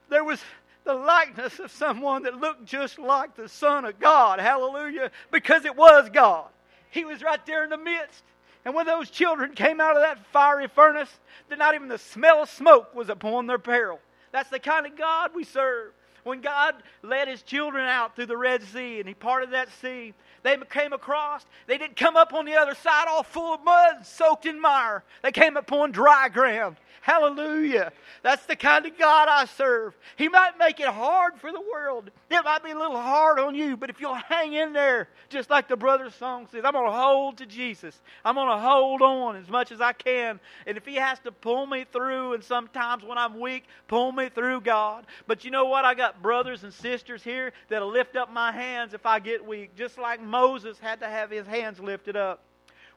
there 0.09 0.23
was 0.23 0.39
the 0.83 0.93
likeness 0.93 1.59
of 1.59 1.71
someone 1.71 2.23
that 2.23 2.39
looked 2.39 2.65
just 2.65 2.97
like 2.97 3.35
the 3.35 3.49
Son 3.49 3.83
of 3.85 3.99
God. 3.99 4.39
Hallelujah. 4.39 5.11
Because 5.31 5.65
it 5.65 5.75
was 5.75 6.09
God. 6.09 6.47
He 6.89 7.03
was 7.03 7.21
right 7.21 7.45
there 7.45 7.63
in 7.63 7.69
the 7.69 7.77
midst. 7.77 8.23
And 8.67 8.75
when 8.75 8.85
those 8.85 9.09
children 9.09 9.53
came 9.53 9.79
out 9.79 9.95
of 9.95 10.01
that 10.01 10.25
fiery 10.33 10.67
furnace, 10.67 11.21
that 11.47 11.57
not 11.57 11.73
even 11.73 11.87
the 11.87 11.97
smell 11.97 12.43
of 12.43 12.49
smoke 12.49 12.93
was 12.93 13.07
upon 13.07 13.47
their 13.47 13.57
peril. 13.57 14.01
That's 14.33 14.49
the 14.49 14.59
kind 14.59 14.85
of 14.85 14.97
God 14.97 15.31
we 15.33 15.45
serve. 15.45 15.93
When 16.25 16.41
God 16.41 16.75
led 17.01 17.29
his 17.29 17.43
children 17.43 17.87
out 17.87 18.13
through 18.13 18.25
the 18.25 18.35
Red 18.35 18.61
Sea 18.61 18.99
and 18.99 19.07
he 19.07 19.13
parted 19.13 19.51
that 19.51 19.69
sea, 19.81 20.13
they 20.43 20.57
came 20.69 20.91
across. 20.91 21.45
They 21.67 21.77
didn't 21.77 21.95
come 21.95 22.17
up 22.17 22.33
on 22.33 22.43
the 22.43 22.55
other 22.55 22.75
side 22.75 23.05
all 23.07 23.23
full 23.23 23.53
of 23.53 23.63
mud, 23.63 24.05
soaked 24.05 24.45
in 24.45 24.59
mire. 24.59 25.05
They 25.23 25.31
came 25.31 25.55
upon 25.55 25.91
dry 25.91 26.27
ground. 26.27 26.75
Hallelujah. 27.07 27.93
That's 28.21 28.45
the 28.47 28.57
kind 28.57 28.85
of 28.85 28.97
God 28.97 29.29
I 29.29 29.45
serve. 29.45 29.95
He 30.17 30.27
might 30.27 30.59
make 30.59 30.81
it 30.81 30.89
hard 30.89 31.37
for 31.39 31.53
the 31.53 31.61
world. 31.61 32.11
It 32.29 32.43
might 32.43 32.65
be 32.65 32.71
a 32.71 32.77
little 32.77 32.99
hard 32.99 33.39
on 33.39 33.55
you, 33.55 33.77
but 33.77 33.89
if 33.89 34.01
you'll 34.01 34.13
hang 34.13 34.51
in 34.51 34.73
there, 34.73 35.07
just 35.29 35.49
like 35.49 35.69
the 35.69 35.77
brother's 35.77 36.13
song 36.15 36.49
says, 36.51 36.65
I'm 36.65 36.73
going 36.73 36.85
to 36.85 36.91
hold 36.91 37.37
to 37.37 37.45
Jesus. 37.45 37.97
I'm 38.25 38.35
going 38.35 38.49
to 38.49 38.57
hold 38.57 39.01
on 39.01 39.37
as 39.37 39.47
much 39.47 39.71
as 39.71 39.79
I 39.79 39.93
can. 39.93 40.41
And 40.65 40.75
if 40.75 40.85
He 40.85 40.95
has 40.95 41.17
to 41.19 41.31
pull 41.31 41.65
me 41.65 41.85
through, 41.89 42.33
and 42.33 42.43
sometimes 42.43 43.05
when 43.05 43.17
I'm 43.17 43.39
weak, 43.39 43.63
pull 43.87 44.11
me 44.11 44.27
through, 44.27 44.59
God. 44.59 45.05
But 45.27 45.45
you 45.45 45.51
know 45.51 45.63
what? 45.63 45.85
I 45.85 45.93
got 45.93 46.21
brothers 46.21 46.65
and 46.65 46.73
sisters 46.73 47.23
here 47.23 47.53
that'll 47.69 47.89
lift 47.89 48.17
up 48.17 48.33
my 48.33 48.51
hands 48.51 48.93
if 48.93 49.05
I 49.05 49.21
get 49.21 49.47
weak, 49.47 49.77
just 49.77 49.97
like 49.97 50.21
Moses 50.21 50.77
had 50.77 50.99
to 50.99 51.07
have 51.07 51.31
his 51.31 51.47
hands 51.47 51.79
lifted 51.79 52.17
up. 52.17 52.43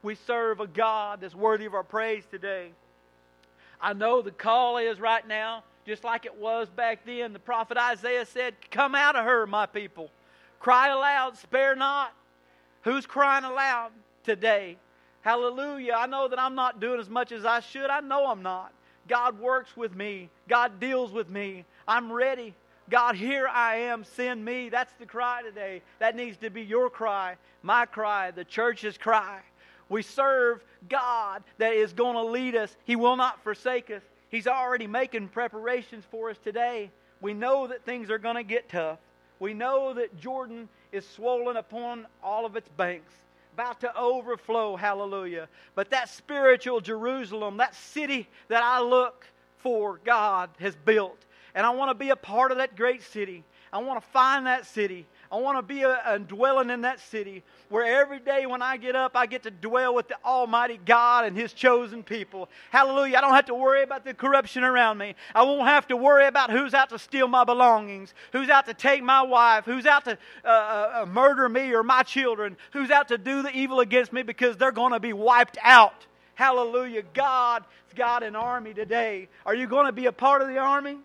We 0.03 0.17
serve 0.17 0.59
a 0.59 0.67
God 0.67 1.21
that's 1.21 1.37
worthy 1.37 1.67
of 1.67 1.75
our 1.75 1.85
praise 1.85 2.25
today. 2.29 2.73
I 3.81 3.93
know 3.93 4.23
the 4.23 4.31
call 4.31 4.79
is 4.79 5.01
right 5.01 5.27
now, 5.27 5.65
just 5.87 6.05
like 6.05 6.27
it 6.27 6.37
was 6.37 6.69
back 6.69 7.05
then. 7.07 7.33
The 7.33 7.39
prophet 7.39 7.77
Isaiah 7.77 8.27
said, 8.27 8.55
Come 8.71 8.95
out 8.95 9.17
of 9.17 9.25
her, 9.25 9.47
my 9.47 9.67
people. 9.67 10.11
Cry 10.59 10.89
aloud, 10.89 11.39
spare 11.39 11.75
not. 11.75 12.13
Who's 12.83 13.07
crying 13.07 13.45
aloud 13.45 13.93
today? 14.25 14.77
Hallelujah. 15.23 15.95
I 15.97 16.07
know 16.07 16.29
that 16.29 16.39
I'm 16.39 16.55
not 16.55 16.81
doing 16.81 17.01
as 17.01 17.09
much 17.09 17.33
as 17.33 17.45
I 17.45 17.61
should. 17.61 17.91
I 17.91 18.01
know 18.01 18.27
I'm 18.27 18.43
not. 18.43 18.73
God 19.09 19.41
works 19.41 19.77
with 19.77 19.95
me, 19.95 20.31
God 20.49 20.79
deals 20.79 21.13
with 21.13 21.29
me. 21.29 21.65
I'm 21.89 22.13
ready. 22.13 22.55
God, 22.89 23.15
here 23.15 23.47
I 23.47 23.77
am, 23.77 24.03
send 24.03 24.45
me. 24.45 24.69
That's 24.69 24.93
the 24.95 25.07
cry 25.07 25.43
today. 25.43 25.81
That 26.01 26.17
needs 26.17 26.37
to 26.39 26.51
be 26.51 26.63
your 26.63 26.91
cry, 26.91 27.37
my 27.63 27.87
cry, 27.87 28.33
the 28.33 28.45
church's 28.45 28.99
cry. 28.99 29.41
We 29.91 30.03
serve 30.03 30.65
God 30.89 31.43
that 31.59 31.75
is 31.75 31.93
going 31.93 32.15
to 32.15 32.25
lead 32.25 32.57
us. 32.57 32.75
He 32.85 32.97
will 32.97 33.17
not 33.17 33.43
forsake 33.45 33.91
us. 33.91 34.03
He's 34.31 34.47
already 34.47 34.87
making 34.87 35.29
preparations 35.29 36.05
for 36.11 36.31
us 36.31 36.39
today. 36.43 36.91
We 37.21 37.35
know 37.35 37.67
that 37.67 37.85
things 37.85 38.09
are 38.09 38.19
going 38.19 38.37
to 38.37 38.43
get 38.43 38.71
tough. 38.71 38.99
We 39.41 39.53
know 39.53 39.93
that 39.95 40.19
Jordan 40.19 40.69
is 40.93 41.07
swollen 41.07 41.57
upon 41.57 42.07
all 42.23 42.47
of 42.47 42.57
its 42.57 42.69
banks, 42.77 43.13
about 43.55 43.81
to 43.81 43.97
overflow, 43.99 44.77
hallelujah. 44.77 45.49
But 45.75 45.91
that 45.91 46.09
spiritual 46.09 46.81
Jerusalem, 46.81 47.57
that 47.57 47.75
city 47.75 48.29
that 48.49 48.63
I 48.63 48.81
look 48.81 49.27
for, 49.59 49.99
God 50.05 50.51
has 50.61 50.77
built. 50.77 51.19
And 51.55 51.67
I 51.67 51.71
want 51.71 51.91
to 51.91 51.95
be 51.95 52.11
a 52.11 52.17
part 52.17 52.53
of 52.53 52.59
that 52.59 52.77
great 52.77 53.03
city. 53.03 53.45
I 53.73 53.79
want 53.79 54.03
to 54.03 54.09
find 54.11 54.47
that 54.47 54.67
city. 54.67 55.07
I 55.33 55.37
want 55.37 55.59
to 55.59 55.63
be 55.63 55.83
a, 55.83 56.01
a, 56.07 56.19
dwelling 56.19 56.71
in 56.71 56.81
that 56.81 56.99
city 56.99 57.45
where 57.69 58.01
every 58.01 58.19
day 58.19 58.47
when 58.47 58.63
I 58.63 58.77
get 58.77 58.97
up, 58.97 59.13
I 59.15 59.27
get 59.27 59.45
to 59.45 59.51
dwell 59.53 59.95
with 59.95 60.09
the 60.09 60.17
Almighty 60.25 60.81
God 60.85 61.25
and 61.25 61.37
His 61.37 61.53
chosen 61.53 62.03
people. 62.03 62.49
Hallelujah. 62.71 63.17
I 63.17 63.21
don't 63.21 63.35
have 63.35 63.45
to 63.45 63.55
worry 63.55 63.85
about 63.85 64.05
the 64.05 64.13
corruption 64.13 64.65
around 64.65 64.99
me. 64.99 65.15
I 65.33 65.45
won't 65.45 65.69
have 65.69 65.87
to 65.89 65.97
worry 65.97 66.27
about 66.27 66.51
who's 66.51 66.75
out 66.75 66.91
to 66.91 66.99
steal 66.99 67.29
my 67.29 67.45
belongings, 67.45 68.13
who's 68.33 68.49
out 68.49 68.67
to 68.67 68.75
take 68.75 69.05
my 69.05 69.23
wife, 69.23 69.65
who's 69.67 69.87
out 69.87 70.05
to 70.07 70.19
uh, 70.45 70.49
uh, 70.49 71.03
uh 71.03 71.07
murder 71.07 71.49
me 71.49 71.73
or 71.75 71.85
my 71.85 72.03
children, 72.03 72.57
who's 72.73 72.91
out 72.91 73.07
to 73.09 73.19
do 73.19 73.43
the 73.43 73.57
evil 73.57 73.79
against 73.79 74.13
me 74.13 74.25
because 74.25 74.57
they're 74.57 74.73
going 74.73 74.93
to 74.93 75.01
be 75.01 75.13
wiped 75.13 75.59
out. 75.63 76.07
Hallelujah. 76.35 77.03
God's 77.15 77.67
got 77.95 78.25
an 78.25 78.35
army 78.35 78.75
today. 78.75 79.29
Are 79.47 79.55
you 79.55 79.69
going 79.69 79.87
to 79.87 79.93
be 79.93 80.07
a 80.07 80.13
part 80.13 80.43
of 80.43 80.49
the 80.49 80.59
army? 80.59 80.97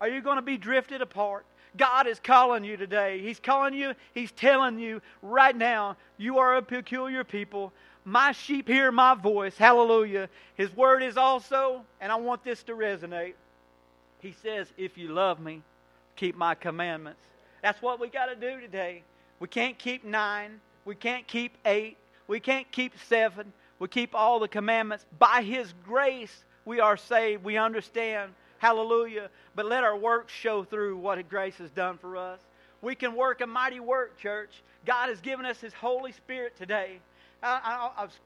Are 0.00 0.08
you 0.08 0.20
going 0.20 0.36
to 0.36 0.42
be 0.42 0.56
drifted 0.56 1.00
apart? 1.00 1.44
God 1.76 2.06
is 2.06 2.18
calling 2.20 2.64
you 2.64 2.76
today. 2.76 3.20
He's 3.20 3.40
calling 3.40 3.74
you, 3.74 3.94
He's 4.14 4.32
telling 4.32 4.78
you 4.78 5.00
right 5.22 5.56
now, 5.56 5.96
you 6.16 6.38
are 6.38 6.56
a 6.56 6.62
peculiar 6.62 7.24
people. 7.24 7.72
My 8.04 8.32
sheep 8.32 8.68
hear 8.68 8.90
my 8.90 9.14
voice. 9.14 9.56
Hallelujah. 9.58 10.28
His 10.54 10.74
word 10.74 11.02
is 11.02 11.16
also, 11.16 11.82
and 12.00 12.10
I 12.10 12.16
want 12.16 12.42
this 12.42 12.62
to 12.64 12.72
resonate. 12.72 13.34
He 14.20 14.32
says, 14.42 14.72
If 14.76 14.96
you 14.96 15.08
love 15.08 15.40
me, 15.40 15.62
keep 16.16 16.36
my 16.36 16.54
commandments. 16.54 17.20
That's 17.62 17.82
what 17.82 18.00
we 18.00 18.08
got 18.08 18.26
to 18.26 18.34
do 18.34 18.60
today. 18.60 19.02
We 19.40 19.48
can't 19.48 19.78
keep 19.78 20.04
nine. 20.04 20.60
We 20.84 20.94
can't 20.94 21.26
keep 21.26 21.56
eight. 21.66 21.96
We 22.26 22.40
can't 22.40 22.70
keep 22.72 22.94
seven. 23.08 23.52
We 23.78 23.88
keep 23.88 24.14
all 24.14 24.40
the 24.40 24.48
commandments. 24.48 25.04
By 25.18 25.42
His 25.42 25.72
grace, 25.84 26.44
we 26.64 26.80
are 26.80 26.96
saved. 26.96 27.44
We 27.44 27.56
understand. 27.56 28.32
Hallelujah. 28.58 29.30
But 29.54 29.66
let 29.66 29.84
our 29.84 29.96
works 29.96 30.32
show 30.32 30.64
through 30.64 30.96
what 30.98 31.26
grace 31.28 31.56
has 31.56 31.70
done 31.70 31.98
for 31.98 32.16
us. 32.16 32.40
We 32.82 32.94
can 32.94 33.14
work 33.14 33.40
a 33.40 33.46
mighty 33.46 33.80
work, 33.80 34.18
church. 34.18 34.62
God 34.86 35.08
has 35.08 35.20
given 35.20 35.46
us 35.46 35.60
His 35.60 35.72
Holy 35.72 36.12
Spirit 36.12 36.56
today. 36.56 36.98
I, 37.42 37.60
I, 37.96 38.02
I 38.02 38.04
was 38.04 38.18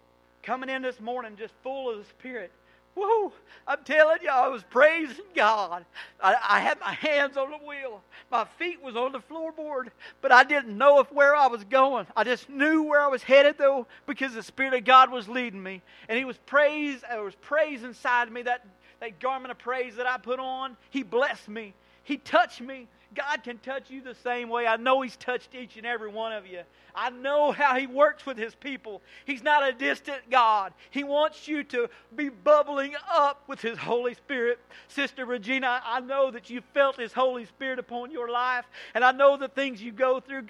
coming 0.43 0.69
in 0.69 0.83
this 0.83 1.01
morning 1.01 1.37
just 1.39 1.55
full 1.63 1.91
of 1.91 1.99
the 1.99 2.05
Spirit. 2.05 2.51
Woo! 2.95 3.33
I'm 3.67 3.83
telling 3.85 4.19
you, 4.23 4.29
I 4.29 4.49
was 4.49 4.63
praising 4.65 5.25
God. 5.35 5.85
I, 6.23 6.37
I, 6.47 6.61
had 6.61 6.79
my 6.79 6.93
hands 6.93 7.39
on 7.39 7.51
the 7.51 7.57
wheel. 7.57 8.03
My 8.31 8.45
feet 8.59 8.83
was 8.83 8.97
on 8.97 9.13
the 9.13 9.21
floorboard, 9.21 9.89
but 10.21 10.31
I 10.31 10.45
didn't 10.45 10.77
know 10.77 11.01
if 11.01 11.11
where 11.11 11.35
I 11.35 11.47
was 11.47 11.65
going. 11.65 12.07
I 12.15 12.25
just 12.25 12.51
knew 12.51 12.83
where 12.83 13.01
I 13.01 13.07
was 13.07 13.23
headed 13.23 13.57
though, 13.57 13.87
because 14.07 14.35
the 14.35 14.43
Spirit 14.43 14.75
of 14.75 14.85
God 14.85 15.11
was 15.11 15.27
leading 15.27 15.63
me. 15.63 15.81
And 16.09 16.19
He 16.19 16.27
was 16.27 16.37
praise, 16.45 17.01
there 17.09 17.23
was 17.23 17.35
praise 17.37 17.83
inside 17.83 18.29
of 18.29 18.35
me 18.35 18.43
that 18.43 18.67
that 19.03 19.19
garment 19.19 19.51
of 19.51 19.59
praise 19.59 19.97
that 19.97 20.07
I 20.07 20.17
put 20.17 20.39
on, 20.39 20.77
He 20.91 21.03
blessed 21.03 21.49
me. 21.49 21.75
He 22.05 22.19
touched 22.19 22.61
me. 22.61 22.87
God 23.15 23.43
can 23.43 23.59
touch 23.59 23.91
you 23.91 24.01
the 24.01 24.15
same 24.15 24.49
way. 24.49 24.65
I 24.65 24.77
know 24.77 25.01
He's 25.01 25.17
touched 25.17 25.57
each 25.57 25.77
and 25.77 25.85
every 25.85 26.09
one 26.09 26.33
of 26.33 26.47
you. 26.47 26.61
I 26.95 27.11
know 27.11 27.51
how 27.51 27.77
He 27.77 27.89
works 27.89 28.25
with 28.25 28.39
His 28.39 28.55
people. 28.55 29.03
He's 29.25 29.43
not 29.43 29.69
a 29.69 29.73
distant 29.73 30.31
God. 30.31 30.73
He 30.91 31.03
wants 31.03 31.49
you 31.49 31.65
to 31.65 31.91
be 32.15 32.29
bubbling 32.29 32.95
up 33.11 33.43
with 33.49 33.61
His 33.61 33.77
Holy 33.77 34.15
Spirit. 34.15 34.61
Sister 34.87 35.27
Regina, 35.27 35.83
I 35.85 35.99
know 35.99 36.31
that 36.31 36.49
you 36.49 36.63
felt 36.73 36.97
His 36.97 37.13
Holy 37.13 37.45
Spirit 37.45 37.81
upon 37.81 38.13
your 38.13 38.31
life, 38.31 38.67
and 38.95 39.03
I 39.03 39.11
know 39.11 39.37
the 39.37 39.49
things 39.49 39.83
you 39.83 39.91
go 39.91 40.21
through, 40.21 40.45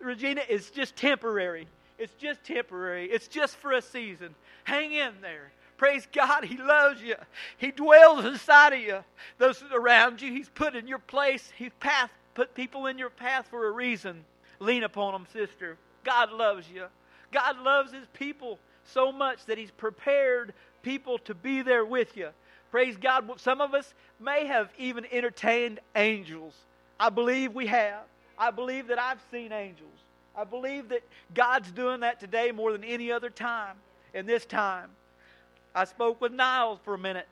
Regina, 0.00 0.42
is 0.48 0.70
just 0.70 0.96
temporary. 0.96 1.68
It's 2.00 2.14
just 2.14 2.42
temporary. 2.42 3.06
It's 3.06 3.28
just 3.28 3.54
for 3.54 3.70
a 3.70 3.80
season. 3.80 4.34
Hang 4.64 4.90
in 4.90 5.12
there. 5.20 5.52
Praise 5.82 6.06
God, 6.12 6.44
He 6.44 6.58
loves 6.58 7.02
you. 7.02 7.16
He 7.58 7.72
dwells 7.72 8.24
inside 8.24 8.72
of 8.72 8.78
you. 8.78 8.98
Those 9.38 9.64
around 9.72 10.22
you, 10.22 10.30
He's 10.30 10.48
put 10.48 10.76
in 10.76 10.86
your 10.86 11.00
place. 11.00 11.52
He's 11.56 11.72
path, 11.80 12.08
put 12.34 12.54
people 12.54 12.86
in 12.86 12.98
your 12.98 13.10
path 13.10 13.48
for 13.50 13.66
a 13.66 13.70
reason. 13.72 14.24
Lean 14.60 14.84
upon 14.84 15.12
them, 15.12 15.26
sister. 15.32 15.76
God 16.04 16.30
loves 16.30 16.70
you. 16.72 16.84
God 17.32 17.58
loves 17.58 17.92
His 17.92 18.06
people 18.12 18.60
so 18.84 19.10
much 19.10 19.44
that 19.46 19.58
He's 19.58 19.72
prepared 19.72 20.54
people 20.82 21.18
to 21.18 21.34
be 21.34 21.62
there 21.62 21.84
with 21.84 22.16
you. 22.16 22.28
Praise 22.70 22.96
God. 22.96 23.28
Some 23.40 23.60
of 23.60 23.74
us 23.74 23.92
may 24.20 24.46
have 24.46 24.70
even 24.78 25.04
entertained 25.10 25.80
angels. 25.96 26.54
I 27.00 27.08
believe 27.08 27.54
we 27.54 27.66
have. 27.66 28.04
I 28.38 28.52
believe 28.52 28.86
that 28.86 29.00
I've 29.00 29.20
seen 29.32 29.50
angels. 29.50 29.98
I 30.36 30.44
believe 30.44 30.90
that 30.90 31.02
God's 31.34 31.72
doing 31.72 31.98
that 32.00 32.20
today 32.20 32.52
more 32.52 32.70
than 32.70 32.84
any 32.84 33.10
other 33.10 33.30
time 33.30 33.78
in 34.14 34.26
this 34.26 34.46
time. 34.46 34.88
I 35.74 35.84
spoke 35.84 36.20
with 36.20 36.32
Niles 36.32 36.78
for 36.84 36.94
a 36.94 36.98
minute. 36.98 37.26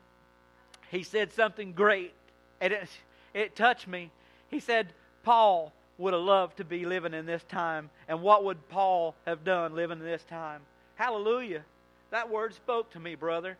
He 0.89 1.03
said 1.03 1.31
something 1.31 1.73
great, 1.73 2.13
and 2.59 2.73
it, 2.73 2.89
it 3.33 3.55
touched 3.55 3.87
me. 3.87 4.11
He 4.49 4.59
said, 4.59 4.93
Paul 5.23 5.71
would 5.97 6.13
have 6.13 6.23
loved 6.23 6.57
to 6.57 6.65
be 6.65 6.85
living 6.85 7.13
in 7.13 7.25
this 7.25 7.43
time, 7.43 7.89
and 8.07 8.21
what 8.21 8.43
would 8.43 8.67
Paul 8.69 9.15
have 9.25 9.43
done 9.43 9.75
living 9.75 9.99
in 9.99 10.05
this 10.05 10.23
time? 10.23 10.61
Hallelujah. 10.95 11.63
That 12.09 12.29
word 12.29 12.53
spoke 12.53 12.91
to 12.91 12.99
me, 12.99 13.15
brother. 13.15 13.57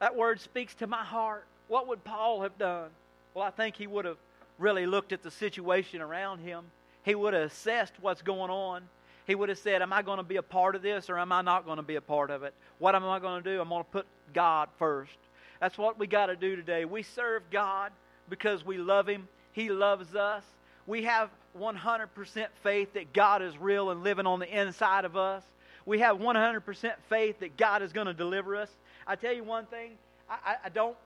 That 0.00 0.16
word 0.16 0.40
speaks 0.40 0.74
to 0.76 0.86
my 0.86 1.04
heart. 1.04 1.46
What 1.68 1.88
would 1.88 2.04
Paul 2.04 2.42
have 2.42 2.58
done? 2.58 2.90
Well, 3.32 3.44
I 3.44 3.50
think 3.50 3.76
he 3.76 3.86
would 3.86 4.04
have 4.04 4.18
really 4.58 4.86
looked 4.86 5.12
at 5.12 5.22
the 5.22 5.30
situation 5.30 6.00
around 6.00 6.40
him. 6.40 6.64
He 7.02 7.14
would 7.14 7.34
have 7.34 7.44
assessed 7.44 7.94
what's 8.00 8.22
going 8.22 8.50
on 8.50 8.82
he 9.26 9.34
would 9.34 9.48
have 9.48 9.58
said, 9.58 9.82
Am 9.82 9.92
I 9.92 10.02
going 10.02 10.18
to 10.18 10.24
be 10.24 10.36
a 10.36 10.42
part 10.42 10.74
of 10.74 10.82
this 10.82 11.08
or 11.08 11.18
am 11.18 11.32
I 11.32 11.42
not 11.42 11.64
going 11.64 11.76
to 11.76 11.82
be 11.82 11.96
a 11.96 12.00
part 12.00 12.30
of 12.30 12.42
it? 12.42 12.54
What 12.78 12.94
am 12.94 13.04
I 13.04 13.18
going 13.18 13.42
to 13.42 13.50
do? 13.54 13.60
I'm 13.60 13.68
going 13.68 13.84
to 13.84 13.90
put 13.90 14.06
God 14.32 14.68
first. 14.78 15.16
That's 15.60 15.78
what 15.78 15.98
we 15.98 16.06
got 16.06 16.26
to 16.26 16.36
do 16.36 16.56
today. 16.56 16.84
We 16.84 17.02
serve 17.02 17.42
God 17.50 17.92
because 18.28 18.64
we 18.64 18.76
love 18.78 19.08
Him, 19.08 19.28
He 19.52 19.70
loves 19.70 20.14
us. 20.14 20.42
We 20.86 21.04
have 21.04 21.30
100% 21.58 22.46
faith 22.62 22.92
that 22.94 23.12
God 23.12 23.40
is 23.40 23.56
real 23.56 23.90
and 23.90 24.02
living 24.02 24.26
on 24.26 24.38
the 24.38 24.60
inside 24.60 25.04
of 25.04 25.16
us. 25.16 25.42
We 25.86 26.00
have 26.00 26.18
100% 26.18 26.92
faith 27.08 27.40
that 27.40 27.56
God 27.56 27.82
is 27.82 27.92
going 27.92 28.06
to 28.06 28.14
deliver 28.14 28.56
us. 28.56 28.68
I 29.06 29.16
tell 29.16 29.32
you 29.32 29.44
one 29.44 29.66
thing, 29.66 29.92
I, 30.28 30.56
I, 30.64 30.68
don't, 30.68 30.96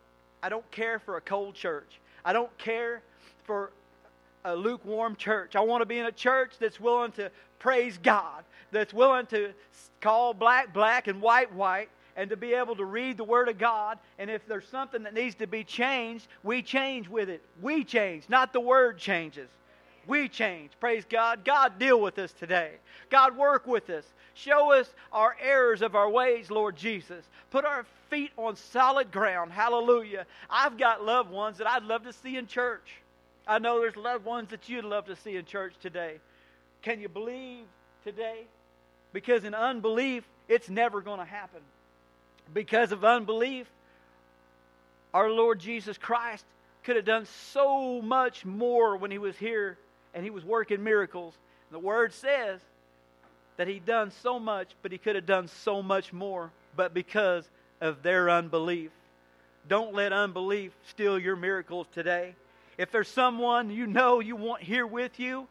I 0.42 0.48
don't 0.48 0.68
care 0.70 0.98
for 0.98 1.16
a 1.16 1.20
cold 1.20 1.54
church. 1.54 2.00
I 2.24 2.32
don't 2.32 2.56
care 2.58 3.02
for 3.44 3.70
a 4.44 4.54
lukewarm 4.54 5.16
church. 5.16 5.56
I 5.56 5.60
want 5.60 5.82
to 5.82 5.86
be 5.86 5.98
in 5.98 6.06
a 6.06 6.12
church 6.12 6.52
that's 6.58 6.80
willing 6.80 7.12
to 7.12 7.30
praise 7.58 7.98
God, 7.98 8.44
that's 8.70 8.92
willing 8.92 9.26
to 9.26 9.52
call 10.00 10.34
black 10.34 10.72
black 10.72 11.08
and 11.08 11.20
white 11.20 11.52
white 11.52 11.88
and 12.16 12.30
to 12.30 12.36
be 12.36 12.52
able 12.54 12.74
to 12.76 12.84
read 12.84 13.16
the 13.16 13.24
Word 13.24 13.48
of 13.48 13.58
God. 13.58 13.98
And 14.18 14.28
if 14.28 14.46
there's 14.46 14.66
something 14.68 15.04
that 15.04 15.14
needs 15.14 15.36
to 15.36 15.46
be 15.46 15.62
changed, 15.62 16.26
we 16.42 16.62
change 16.62 17.08
with 17.08 17.28
it. 17.28 17.42
We 17.62 17.84
change, 17.84 18.24
not 18.28 18.52
the 18.52 18.60
Word 18.60 18.98
changes. 18.98 19.48
We 20.08 20.28
change. 20.28 20.72
Praise 20.80 21.04
God. 21.08 21.44
God, 21.44 21.78
deal 21.78 22.00
with 22.00 22.18
us 22.18 22.32
today. 22.32 22.72
God, 23.10 23.36
work 23.36 23.66
with 23.66 23.90
us. 23.90 24.04
Show 24.34 24.72
us 24.72 24.88
our 25.12 25.36
errors 25.40 25.82
of 25.82 25.94
our 25.94 26.08
ways, 26.08 26.50
Lord 26.50 26.76
Jesus. 26.76 27.24
Put 27.50 27.64
our 27.64 27.84
feet 28.08 28.32
on 28.36 28.56
solid 28.56 29.12
ground. 29.12 29.52
Hallelujah. 29.52 30.26
I've 30.48 30.78
got 30.78 31.04
loved 31.04 31.30
ones 31.30 31.58
that 31.58 31.68
I'd 31.68 31.82
love 31.82 32.04
to 32.04 32.12
see 32.12 32.36
in 32.36 32.46
church. 32.46 32.94
I 33.46 33.58
know 33.58 33.80
there's 33.80 33.96
loved 33.96 34.24
ones 34.24 34.48
that 34.50 34.68
you'd 34.68 34.84
love 34.84 35.06
to 35.06 35.16
see 35.16 35.36
in 35.36 35.44
church 35.44 35.74
today. 35.80 36.20
Can 36.82 37.00
you 37.00 37.08
believe 37.08 37.64
today? 38.04 38.42
Because 39.12 39.44
in 39.44 39.54
unbelief, 39.54 40.24
it's 40.48 40.68
never 40.68 41.00
going 41.00 41.18
to 41.18 41.24
happen. 41.24 41.60
Because 42.52 42.92
of 42.92 43.04
unbelief, 43.04 43.66
our 45.12 45.30
Lord 45.30 45.58
Jesus 45.58 45.98
Christ 45.98 46.44
could 46.84 46.96
have 46.96 47.04
done 47.04 47.26
so 47.52 48.00
much 48.00 48.44
more 48.44 48.96
when 48.96 49.10
he 49.10 49.18
was 49.18 49.36
here 49.36 49.76
and 50.14 50.24
he 50.24 50.30
was 50.30 50.44
working 50.44 50.82
miracles. 50.82 51.34
The 51.70 51.78
word 51.78 52.12
says 52.14 52.60
that 53.56 53.68
he 53.68 53.78
done 53.78 54.10
so 54.22 54.38
much, 54.38 54.70
but 54.82 54.92
he 54.92 54.98
could 54.98 55.16
have 55.16 55.26
done 55.26 55.48
so 55.48 55.82
much 55.82 56.12
more, 56.12 56.50
but 56.76 56.94
because 56.94 57.48
of 57.80 58.02
their 58.02 58.30
unbelief. 58.30 58.90
Don't 59.68 59.94
let 59.94 60.12
unbelief 60.12 60.72
steal 60.88 61.18
your 61.18 61.36
miracles 61.36 61.86
today. 61.92 62.34
If 62.78 62.90
there's 62.90 63.08
someone 63.08 63.70
you 63.70 63.86
know 63.86 64.20
you 64.20 64.36
want 64.36 64.62
here 64.62 64.86
with 64.86 65.20
you, 65.20 65.46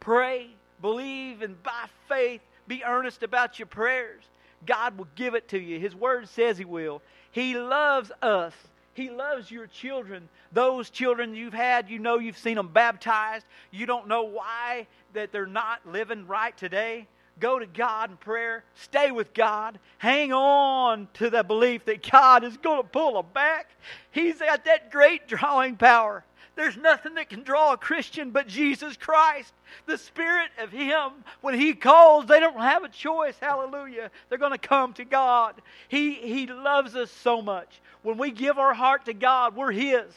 pray, 0.00 0.48
believe, 0.80 1.42
and 1.42 1.62
by 1.62 1.86
faith, 2.08 2.40
be 2.66 2.82
earnest 2.84 3.22
about 3.22 3.58
your 3.58 3.66
prayers. 3.66 4.24
God 4.66 4.98
will 4.98 5.08
give 5.14 5.34
it 5.34 5.48
to 5.48 5.58
you. 5.58 5.78
His 5.78 5.94
word 5.94 6.28
says 6.28 6.58
He 6.58 6.64
will. 6.64 7.02
He 7.30 7.56
loves 7.56 8.10
us. 8.22 8.52
He 8.94 9.10
loves 9.10 9.50
your 9.50 9.66
children. 9.66 10.28
Those 10.52 10.90
children 10.90 11.34
you've 11.34 11.54
had, 11.54 11.88
you 11.88 11.98
know 11.98 12.18
you've 12.18 12.36
seen 12.38 12.56
them 12.56 12.68
baptized. 12.68 13.46
You 13.70 13.86
don't 13.86 14.08
know 14.08 14.24
why 14.24 14.86
that 15.14 15.32
they're 15.32 15.46
not 15.46 15.86
living 15.86 16.26
right 16.26 16.56
today. 16.56 17.06
Go 17.38 17.58
to 17.58 17.66
God 17.66 18.10
in 18.10 18.16
prayer. 18.18 18.64
Stay 18.74 19.10
with 19.10 19.32
God. 19.32 19.78
Hang 19.96 20.32
on 20.32 21.08
to 21.14 21.30
the 21.30 21.42
belief 21.42 21.86
that 21.86 22.08
God 22.08 22.44
is 22.44 22.56
going 22.58 22.82
to 22.82 22.88
pull 22.88 23.14
them 23.14 23.32
back. 23.32 23.70
He's 24.10 24.38
got 24.38 24.66
that 24.66 24.90
great 24.90 25.26
drawing 25.26 25.76
power. 25.76 26.24
There's 26.56 26.76
nothing 26.76 27.14
that 27.14 27.30
can 27.30 27.42
draw 27.42 27.72
a 27.72 27.76
Christian 27.76 28.30
but 28.30 28.46
Jesus 28.46 28.96
Christ. 28.96 29.52
The 29.86 29.96
Spirit 29.96 30.50
of 30.58 30.70
Him, 30.70 31.10
when 31.40 31.54
He 31.54 31.74
calls, 31.74 32.26
they 32.26 32.40
don't 32.40 32.60
have 32.60 32.84
a 32.84 32.88
choice. 32.88 33.36
Hallelujah. 33.40 34.10
They're 34.28 34.38
going 34.38 34.52
to 34.52 34.58
come 34.58 34.92
to 34.94 35.04
God. 35.04 35.54
He, 35.88 36.14
he 36.14 36.46
loves 36.46 36.96
us 36.96 37.10
so 37.10 37.40
much. 37.40 37.80
When 38.02 38.18
we 38.18 38.30
give 38.30 38.58
our 38.58 38.74
heart 38.74 39.06
to 39.06 39.14
God, 39.14 39.56
we're 39.56 39.72
His. 39.72 40.12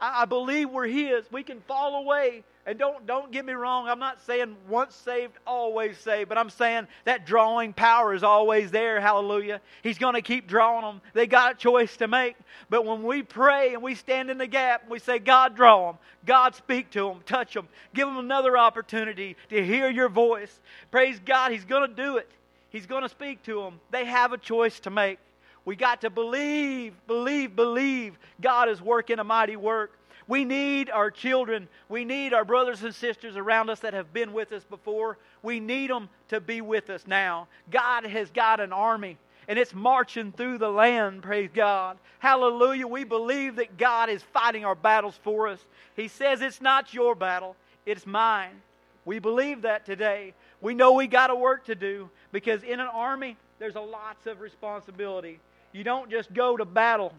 I, 0.00 0.22
I 0.22 0.24
believe 0.24 0.70
we're 0.70 0.86
His. 0.86 1.30
We 1.30 1.42
can 1.42 1.60
fall 1.62 2.02
away 2.02 2.44
and 2.68 2.78
don't, 2.78 3.06
don't 3.06 3.32
get 3.32 3.46
me 3.46 3.54
wrong, 3.54 3.88
I'm 3.88 3.98
not 3.98 4.20
saying 4.26 4.54
once 4.68 4.94
saved, 4.94 5.32
always 5.46 5.96
saved, 5.96 6.28
but 6.28 6.36
I'm 6.36 6.50
saying 6.50 6.86
that 7.06 7.24
drawing 7.24 7.72
power 7.72 8.12
is 8.12 8.22
always 8.22 8.70
there. 8.70 9.00
Hallelujah. 9.00 9.62
He's 9.82 9.96
going 9.96 10.12
to 10.16 10.20
keep 10.20 10.46
drawing 10.46 10.82
them. 10.82 11.00
They 11.14 11.26
got 11.26 11.52
a 11.52 11.54
choice 11.54 11.96
to 11.96 12.08
make. 12.08 12.36
But 12.68 12.84
when 12.84 13.04
we 13.04 13.22
pray 13.22 13.72
and 13.72 13.82
we 13.82 13.94
stand 13.94 14.28
in 14.28 14.36
the 14.36 14.46
gap 14.46 14.82
and 14.82 14.90
we 14.90 14.98
say, 14.98 15.18
God, 15.18 15.56
draw 15.56 15.92
them, 15.92 15.98
God, 16.26 16.54
speak 16.54 16.90
to 16.90 17.08
them, 17.08 17.20
touch 17.24 17.54
them, 17.54 17.68
give 17.94 18.06
them 18.06 18.18
another 18.18 18.58
opportunity 18.58 19.36
to 19.48 19.64
hear 19.64 19.88
your 19.88 20.10
voice. 20.10 20.60
Praise 20.90 21.18
God, 21.24 21.52
He's 21.52 21.64
going 21.64 21.88
to 21.88 21.96
do 21.96 22.18
it. 22.18 22.30
He's 22.68 22.84
going 22.84 23.02
to 23.02 23.08
speak 23.08 23.42
to 23.44 23.62
them. 23.62 23.80
They 23.90 24.04
have 24.04 24.34
a 24.34 24.38
choice 24.38 24.78
to 24.80 24.90
make. 24.90 25.18
We 25.64 25.74
got 25.74 26.02
to 26.02 26.10
believe, 26.10 26.92
believe, 27.06 27.56
believe 27.56 28.18
God 28.42 28.68
is 28.68 28.82
working 28.82 29.20
a 29.20 29.24
mighty 29.24 29.56
work. 29.56 29.97
We 30.28 30.44
need 30.44 30.90
our 30.90 31.10
children. 31.10 31.68
We 31.88 32.04
need 32.04 32.34
our 32.34 32.44
brothers 32.44 32.82
and 32.82 32.94
sisters 32.94 33.36
around 33.36 33.70
us 33.70 33.80
that 33.80 33.94
have 33.94 34.12
been 34.12 34.32
with 34.32 34.52
us 34.52 34.62
before. 34.62 35.18
We 35.42 35.58
need 35.58 35.90
them 35.90 36.10
to 36.28 36.40
be 36.40 36.60
with 36.60 36.90
us 36.90 37.06
now. 37.06 37.48
God 37.70 38.04
has 38.04 38.30
got 38.30 38.60
an 38.60 38.72
army 38.72 39.16
and 39.48 39.58
it's 39.58 39.74
marching 39.74 40.30
through 40.30 40.58
the 40.58 40.68
land, 40.68 41.22
praise 41.22 41.48
God. 41.52 41.96
Hallelujah. 42.18 42.86
We 42.86 43.04
believe 43.04 43.56
that 43.56 43.78
God 43.78 44.10
is 44.10 44.22
fighting 44.22 44.66
our 44.66 44.74
battles 44.74 45.18
for 45.24 45.48
us. 45.48 45.64
He 45.96 46.06
says 46.06 46.42
it's 46.42 46.60
not 46.60 46.92
your 46.92 47.14
battle, 47.14 47.56
it's 47.86 48.06
mine. 48.06 48.60
We 49.06 49.18
believe 49.18 49.62
that 49.62 49.86
today. 49.86 50.34
We 50.60 50.74
know 50.74 50.92
we 50.92 51.06
got 51.06 51.30
a 51.30 51.34
work 51.34 51.64
to 51.64 51.74
do 51.74 52.10
because 52.30 52.62
in 52.62 52.78
an 52.78 52.88
army, 52.92 53.38
there's 53.58 53.76
a 53.76 53.80
lots 53.80 54.26
of 54.26 54.40
responsibility. 54.40 55.40
You 55.72 55.82
don't 55.82 56.10
just 56.10 56.34
go 56.34 56.58
to 56.58 56.66
battle 56.66 57.14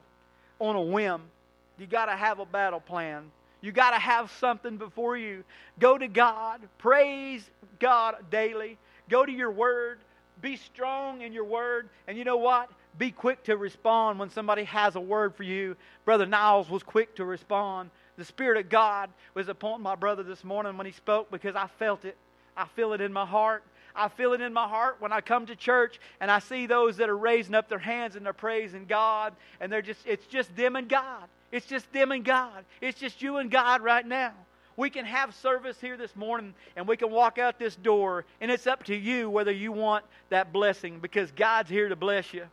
on 0.60 0.76
a 0.76 0.82
whim. 0.82 1.24
You 1.80 1.88
got 1.88 2.06
to 2.06 2.16
have 2.16 2.40
a 2.40 2.46
battle 2.46 2.80
plan. 2.80 3.32
You 3.62 3.72
got 3.72 3.92
to 3.92 4.00
have 4.00 4.32
something 4.40 4.78
before 4.78 5.18
you. 5.18 5.44
Go 5.80 5.98
to 5.98 6.08
God. 6.08 6.62
Praise 6.78 7.50
God 7.80 8.16
daily. 8.30 8.78
Go 9.10 9.26
to 9.26 9.32
your 9.32 9.52
word. 9.52 10.00
Be 10.42 10.56
strong 10.56 11.22
in 11.22 11.34
your 11.34 11.44
word. 11.44 11.90
And 12.08 12.18
you 12.18 12.24
know 12.24 12.38
what? 12.38 12.70
Be 12.98 13.12
quick 13.12 13.44
to 13.46 13.58
respond 13.58 14.20
when 14.20 14.30
somebody 14.30 14.64
has 14.66 14.96
a 14.96 15.02
word 15.02 15.36
for 15.36 15.44
you. 15.44 15.76
Brother 16.06 16.26
Niles 16.26 16.70
was 16.70 16.84
quick 16.84 17.16
to 17.16 17.26
respond. 17.26 17.90
The 18.18 18.26
Spirit 18.26 18.58
of 18.58 18.70
God 18.70 19.10
was 19.34 19.48
upon 19.48 19.82
my 19.82 19.96
brother 19.96 20.24
this 20.24 20.44
morning 20.44 20.78
when 20.78 20.86
he 20.86 20.92
spoke 20.92 21.32
because 21.32 21.56
I 21.56 21.68
felt 21.80 22.06
it. 22.06 22.18
I 22.58 22.66
feel 22.76 22.94
it 22.94 23.02
in 23.02 23.14
my 23.14 23.26
heart. 23.26 23.64
I 23.96 24.08
feel 24.08 24.34
it 24.34 24.42
in 24.42 24.54
my 24.54 24.68
heart 24.68 24.98
when 25.00 25.12
I 25.12 25.22
come 25.22 25.46
to 25.48 25.56
church 25.56 26.00
and 26.20 26.30
I 26.30 26.40
see 26.40 26.66
those 26.66 26.98
that 26.98 27.10
are 27.10 27.18
raising 27.18 27.56
up 27.56 27.70
their 27.70 27.80
hands 27.80 28.16
and 28.16 28.26
they're 28.26 28.34
praising 28.34 28.86
God 28.86 29.34
and 29.60 29.72
they're 29.72 29.82
just 29.82 30.06
it's 30.06 30.26
just 30.28 30.56
them 30.56 30.76
and 30.76 30.88
God. 30.88 31.28
It's 31.52 31.66
just 31.66 31.92
them 31.92 32.12
and 32.12 32.24
God. 32.24 32.66
It's 32.82 33.00
just 33.00 33.22
you 33.22 33.38
and 33.38 33.50
God 33.50 33.82
right 33.82 34.06
now. 34.06 34.34
We 34.78 34.90
can 34.90 35.04
have 35.06 35.36
service 35.36 35.80
here 35.82 35.98
this 35.98 36.16
morning 36.16 36.54
and 36.76 36.88
we 36.88 36.96
can 36.96 37.12
walk 37.12 37.38
out 37.38 37.60
this 37.60 37.76
door, 37.76 38.24
and 38.40 38.50
it's 38.50 38.66
up 38.66 38.86
to 38.86 38.96
you 38.96 39.30
whether 39.30 39.52
you 39.52 39.72
want 39.72 40.06
that 40.30 40.54
blessing 40.54 41.00
because 41.00 41.32
God's 41.32 41.70
here 41.70 41.90
to 41.90 41.96
bless 41.96 42.34
you. 42.34 42.46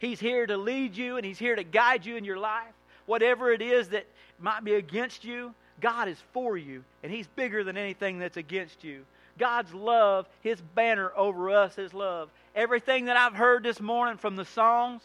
He's 0.00 0.20
here 0.20 0.46
to 0.46 0.56
lead 0.56 0.96
you 0.96 1.16
and 1.16 1.24
He's 1.24 1.38
here 1.38 1.54
to 1.54 1.64
guide 1.64 2.06
you 2.06 2.16
in 2.16 2.24
your 2.24 2.38
life. 2.38 2.72
Whatever 3.06 3.52
it 3.52 3.62
is 3.62 3.88
that 3.90 4.06
might 4.38 4.64
be 4.64 4.74
against 4.74 5.24
you, 5.24 5.54
God 5.80 6.08
is 6.08 6.18
for 6.32 6.56
you, 6.56 6.82
and 7.02 7.12
He's 7.12 7.26
bigger 7.28 7.62
than 7.62 7.76
anything 7.76 8.18
that's 8.18 8.36
against 8.36 8.82
you. 8.82 9.04
God's 9.38 9.72
love, 9.72 10.28
His 10.40 10.60
banner 10.74 11.12
over 11.16 11.50
us 11.50 11.78
is 11.78 11.94
love. 11.94 12.30
Everything 12.54 13.04
that 13.04 13.16
I've 13.16 13.34
heard 13.34 13.62
this 13.62 13.80
morning 13.80 14.18
from 14.18 14.34
the 14.34 14.44
songs, 14.44 15.02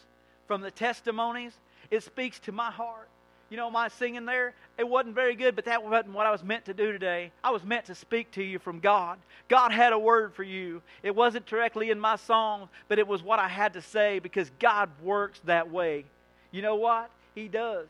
from 0.48 0.62
the 0.62 0.72
testimonies, 0.72 1.54
it 1.92 2.04
speaks 2.04 2.40
to 2.42 2.52
my 2.52 2.72
heart. 2.72 3.08
You 3.50 3.58
know, 3.58 3.70
my 3.70 3.88
singing 3.88 4.26
there, 4.26 4.54
it 4.80 4.88
wasn't 4.88 5.14
very 5.14 5.36
good, 5.36 5.56
but 5.56 5.66
that 5.66 5.84
wasn't 5.84 6.14
what 6.14 6.26
I 6.26 6.32
was 6.32 6.44
meant 6.44 6.66
to 6.66 6.74
do 6.74 6.92
today. 6.92 7.32
I 7.44 7.52
was 7.52 7.64
meant 7.64 7.86
to 7.86 7.96
speak 7.96 8.32
to 8.32 8.44
you 8.44 8.58
from 8.58 8.80
God. 8.80 9.20
God 9.48 9.72
had 9.72 9.94
a 9.94 10.00
word 10.00 10.34
for 10.34 10.44
you. 10.44 10.82
It 11.04 11.16
wasn't 11.16 11.46
directly 11.46 11.92
in 11.92 12.00
my 12.00 12.16
song, 12.16 12.70
but 12.88 12.98
it 12.98 13.08
was 13.08 13.22
what 13.22 13.38
I 13.38 13.48
had 13.48 13.74
to 13.74 13.82
say 13.82 14.18
because 14.18 14.50
God 14.60 14.90
works 15.04 15.40
that 15.46 15.70
way. 15.70 16.06
You 16.52 16.64
know 16.64 16.76
what? 16.76 17.12
He 17.36 17.48
does. 17.48 17.88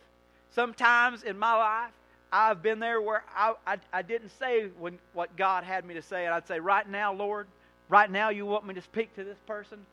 Sometimes 0.51 1.23
in 1.23 1.37
my 1.39 1.55
life, 1.55 1.91
I've 2.31 2.61
been 2.61 2.79
there 2.79 2.99
where 2.99 3.23
I, 3.35 3.53
I, 3.65 3.77
I 3.93 4.01
didn't 4.01 4.37
say 4.39 4.67
when, 4.79 4.97
what 5.13 5.35
God 5.37 5.63
had 5.63 5.85
me 5.85 5.93
to 5.93 6.01
say, 6.01 6.25
and 6.25 6.33
I'd 6.33 6.47
say, 6.47 6.59
Right 6.59 6.89
now, 6.89 7.13
Lord, 7.13 7.47
right 7.89 8.09
now, 8.09 8.29
you 8.29 8.45
want 8.45 8.65
me 8.65 8.73
to 8.73 8.81
speak 8.81 9.15
to 9.15 9.23
this 9.23 9.37
person? 9.47 9.85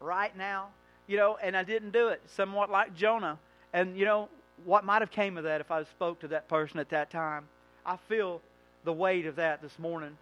Right 0.00 0.34
now? 0.36 0.68
You 1.06 1.16
know, 1.16 1.38
and 1.42 1.56
I 1.56 1.64
didn't 1.64 1.90
do 1.90 2.08
it. 2.08 2.22
Somewhat 2.28 2.70
like 2.70 2.94
Jonah. 2.94 3.38
And 3.72 3.98
you 3.98 4.04
know 4.04 4.28
what 4.64 4.84
might 4.84 5.02
have 5.02 5.10
came 5.10 5.36
of 5.36 5.44
that 5.44 5.60
if 5.60 5.70
I 5.70 5.84
spoke 5.84 6.20
to 6.20 6.28
that 6.28 6.48
person 6.48 6.80
at 6.80 6.88
that 6.90 7.10
time. 7.10 7.44
I 7.84 7.96
feel 8.08 8.40
the 8.84 8.92
weight 8.92 9.26
of 9.26 9.36
that 9.36 9.62
this 9.62 9.78
morning. 9.78 10.16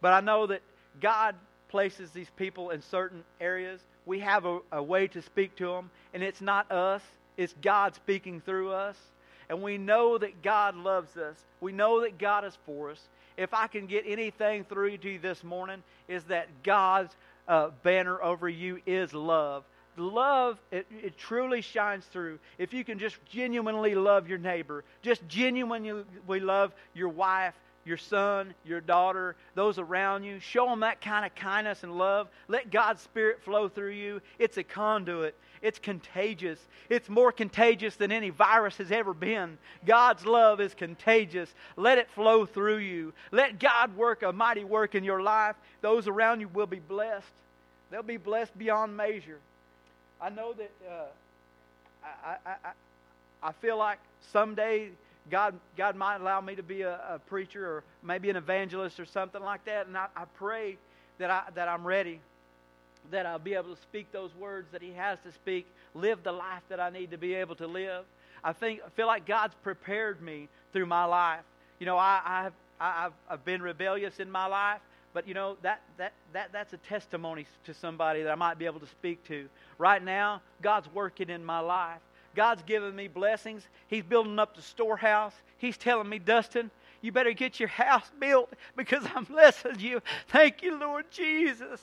But 0.00 0.12
I 0.12 0.20
know 0.20 0.46
that 0.46 0.62
God 1.00 1.34
places 1.68 2.10
these 2.10 2.30
people 2.36 2.70
in 2.70 2.82
certain 2.82 3.24
areas. 3.40 3.80
We 4.06 4.20
have 4.20 4.44
a, 4.44 4.60
a 4.72 4.82
way 4.82 5.06
to 5.08 5.22
speak 5.22 5.56
to 5.56 5.66
them, 5.66 5.90
and 6.12 6.22
it's 6.22 6.40
not 6.40 6.70
us, 6.70 7.02
it's 7.36 7.54
God 7.62 7.94
speaking 7.94 8.40
through 8.40 8.72
us. 8.72 8.96
And 9.48 9.62
we 9.62 9.78
know 9.78 10.18
that 10.18 10.42
God 10.42 10.76
loves 10.76 11.16
us. 11.16 11.36
We 11.60 11.72
know 11.72 12.00
that 12.02 12.18
God 12.18 12.44
is 12.44 12.56
for 12.64 12.90
us. 12.90 13.00
If 13.36 13.54
I 13.54 13.66
can 13.66 13.86
get 13.86 14.04
anything 14.06 14.64
through 14.64 14.96
to 14.98 15.10
you 15.10 15.18
this 15.18 15.42
morning, 15.42 15.82
is 16.08 16.24
that 16.24 16.48
God's 16.62 17.14
uh, 17.48 17.70
banner 17.82 18.22
over 18.22 18.48
you 18.48 18.80
is 18.86 19.12
love 19.12 19.64
love, 19.96 20.58
it, 20.70 20.86
it, 20.90 21.18
truly 21.18 21.60
shines 21.60 22.04
through. 22.06 22.38
If 22.58 22.72
you 22.72 22.84
can 22.84 22.98
just 22.98 23.16
genuinely 23.26 23.94
love 23.94 24.28
your 24.28 24.38
neighbor, 24.38 24.84
just 25.02 25.26
genuinely 25.28 26.04
love 26.40 26.72
your 26.94 27.08
wife, 27.08 27.54
your 27.84 27.96
son, 27.96 28.54
your 28.64 28.80
daughter, 28.80 29.34
those 29.54 29.78
around 29.78 30.24
you. 30.24 30.38
Show 30.40 30.66
them 30.66 30.80
that 30.80 31.00
kind 31.00 31.26
of 31.26 31.34
kindness 31.34 31.82
and 31.82 31.98
love. 31.98 32.28
Let 32.48 32.70
God's 32.70 33.02
Spirit 33.02 33.42
flow 33.42 33.68
through 33.68 33.90
you. 33.90 34.20
It's 34.38 34.56
a 34.56 34.62
conduit, 34.62 35.36
it's 35.62 35.78
contagious. 35.78 36.58
It's 36.88 37.08
more 37.08 37.32
contagious 37.32 37.96
than 37.96 38.12
any 38.12 38.30
virus 38.30 38.76
has 38.78 38.90
ever 38.90 39.14
been. 39.14 39.56
God's 39.86 40.26
love 40.26 40.60
is 40.60 40.74
contagious. 40.74 41.52
Let 41.76 41.98
it 41.98 42.10
flow 42.10 42.44
through 42.46 42.78
you. 42.78 43.12
Let 43.30 43.58
God 43.58 43.96
work 43.96 44.22
a 44.22 44.32
mighty 44.32 44.64
work 44.64 44.94
in 44.94 45.04
your 45.04 45.22
life. 45.22 45.56
Those 45.80 46.08
around 46.08 46.40
you 46.40 46.48
will 46.48 46.66
be 46.66 46.80
blessed. 46.80 47.26
They'll 47.90 48.02
be 48.02 48.16
blessed 48.16 48.56
beyond 48.58 48.96
measure. 48.96 49.38
I 50.22 50.28
know 50.28 50.52
that 50.52 50.70
uh, 50.88 51.04
I, 52.24 52.36
I, 52.46 52.72
I, 53.42 53.52
feel 53.60 53.76
like 53.76 53.98
someday 54.32 54.90
God, 55.32 55.54
God 55.76 55.96
might 55.96 56.20
allow 56.20 56.40
me 56.40 56.54
to 56.54 56.62
be 56.62 56.82
a, 56.82 56.94
a, 56.94 57.18
preacher 57.18 57.66
or 57.66 57.84
maybe 58.04 58.30
an 58.30 58.36
evangelist 58.36 59.00
or 59.00 59.04
something 59.04 59.42
like 59.42 59.64
that. 59.64 59.88
And 59.88 59.98
I, 59.98 60.06
I 60.16 60.26
pray 60.36 60.76
that, 61.18 61.28
I, 61.28 61.42
that 61.56 61.68
I'm 61.68 61.84
ready, 61.84 62.20
that 63.10 63.26
I'll 63.26 63.40
be 63.40 63.54
able 63.54 63.74
to 63.74 63.82
speak 63.82 64.12
those 64.12 64.30
words 64.36 64.68
that 64.70 64.80
He 64.80 64.92
has 64.92 65.18
to 65.26 65.32
speak, 65.32 65.66
live 65.92 66.22
the 66.22 66.32
life 66.32 66.62
that 66.68 66.78
I 66.78 66.90
need 66.90 67.10
to 67.10 67.18
be 67.18 67.34
able 67.34 67.56
to 67.56 67.66
live. 67.66 68.04
I 68.44 68.52
think 68.52 68.80
I 68.86 68.90
feel 68.90 69.08
like 69.08 69.26
God's 69.26 69.54
prepared 69.64 70.22
me 70.22 70.48
through 70.72 70.86
my 70.86 71.04
life. 71.04 71.42
You 71.80 71.86
know, 71.86 71.96
I, 71.96 72.20
I've, 72.24 72.52
I've, 72.80 73.12
I've 73.28 73.44
been 73.44 73.60
rebellious 73.60 74.20
in 74.20 74.30
my 74.30 74.46
life, 74.46 74.80
but 75.14 75.28
you 75.28 75.34
know 75.34 75.56
that, 75.62 75.82
that, 75.98 76.12
that 76.32 76.52
that's 76.52 76.72
a 76.72 76.78
testimony 76.78 77.46
to 77.64 77.74
somebody 77.74 78.22
that 78.22 78.32
I 78.32 78.34
might 78.34 78.58
be 78.58 78.66
able 78.66 78.80
to 78.80 78.86
speak 78.86 79.22
to. 79.24 79.48
Right 79.78 80.02
now, 80.02 80.42
God's 80.62 80.92
working 80.92 81.28
in 81.28 81.44
my 81.44 81.60
life. 81.60 82.00
God's 82.34 82.62
giving 82.62 82.96
me 82.96 83.08
blessings. 83.08 83.62
He's 83.88 84.04
building 84.04 84.38
up 84.38 84.56
the 84.56 84.62
storehouse. 84.62 85.34
He's 85.58 85.76
telling 85.76 86.08
me, 86.08 86.18
Dustin, 86.18 86.70
you 87.02 87.12
better 87.12 87.32
get 87.32 87.60
your 87.60 87.68
house 87.68 88.10
built 88.18 88.52
because 88.76 89.04
I'm 89.14 89.24
blessing 89.24 89.78
you. 89.80 90.00
Thank 90.28 90.62
you, 90.62 90.78
Lord 90.78 91.06
Jesus. 91.10 91.80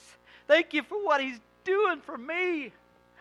Thank 0.48 0.74
you 0.74 0.82
for 0.82 1.04
what 1.04 1.20
He's 1.20 1.38
doing 1.64 2.00
for 2.00 2.18
me. 2.18 2.72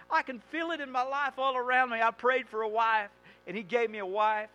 I 0.09 0.23
can 0.23 0.39
feel 0.49 0.71
it 0.71 0.81
in 0.81 0.91
my 0.91 1.03
life 1.03 1.33
all 1.37 1.55
around 1.55 1.91
me. 1.91 2.01
I 2.01 2.09
prayed 2.09 2.47
for 2.47 2.63
a 2.63 2.67
wife, 2.67 3.11
and 3.45 3.55
He 3.55 3.61
gave 3.61 3.91
me 3.91 3.99
a 3.99 4.05
wife. 4.05 4.49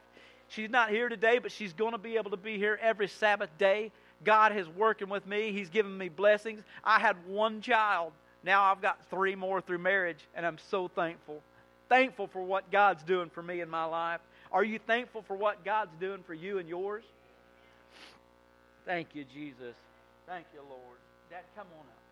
She's 0.48 0.70
not 0.70 0.90
here 0.90 1.09
today, 1.09 1.39
but 1.39 1.52
she's 1.52 1.72
going 1.72 1.93
to 1.93 1.98
be 1.98 2.16
able 2.16 2.31
to 2.32 2.36
be 2.36 2.59
here 2.59 2.78
every 2.82 3.09
Sabbath 3.09 3.51
day. 3.59 3.93
God 4.22 4.56
is 4.56 4.68
working 4.68 5.08
with 5.08 5.26
me. 5.26 5.52
He's 5.52 5.70
given 5.70 5.96
me 5.96 6.08
blessings. 6.08 6.62
I 6.84 7.00
had 7.00 7.16
one 7.26 7.60
child. 7.60 8.12
Now 8.42 8.64
I've 8.64 8.82
got 8.82 9.04
three 9.10 9.34
more 9.34 9.60
through 9.60 9.78
marriage, 9.78 10.26
and 10.34 10.46
I'm 10.46 10.58
so 10.70 10.88
thankful 10.88 11.42
thankful 11.88 12.26
for 12.26 12.42
what 12.42 12.70
God's 12.70 13.02
doing 13.02 13.30
for 13.30 13.42
me 13.42 13.60
in 13.60 13.68
my 13.68 13.84
life? 13.84 14.20
Are 14.52 14.64
you 14.64 14.78
thankful 14.78 15.22
for 15.22 15.36
what 15.36 15.64
God's 15.64 15.94
doing 16.00 16.22
for 16.26 16.34
you 16.34 16.58
and 16.58 16.68
yours? 16.68 17.04
Thank 18.84 19.14
you, 19.14 19.24
Jesus. 19.32 19.74
Thank 20.26 20.46
you, 20.52 20.60
Lord. 20.68 20.98
Dad, 21.30 21.42
come 21.56 21.66
on 21.78 21.86
up. 21.86 22.03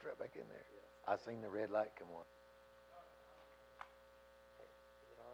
One's 0.00 0.16
right 0.16 0.32
back 0.32 0.32
in 0.32 0.48
there. 0.48 0.64
I 1.04 1.20
seen 1.20 1.44
the 1.44 1.52
red 1.52 1.68
light 1.68 1.92
come 1.98 2.08
on. 2.16 2.24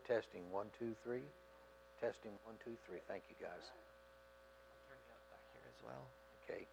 Testing 0.03 0.43
one, 0.51 0.67
two, 0.75 0.91
three. 1.07 1.23
Testing 2.03 2.35
one, 2.43 2.59
two, 2.65 2.75
three. 2.83 2.99
Thank 3.07 3.31
you, 3.31 3.39
guys. 3.39 3.63
I'll 3.63 4.91
turn 4.91 4.99
you 5.07 5.15
up 5.15 5.23
back 5.31 5.47
here 5.55 5.71
as 5.71 5.79
well. 5.87 6.03
Okay. 6.43 6.67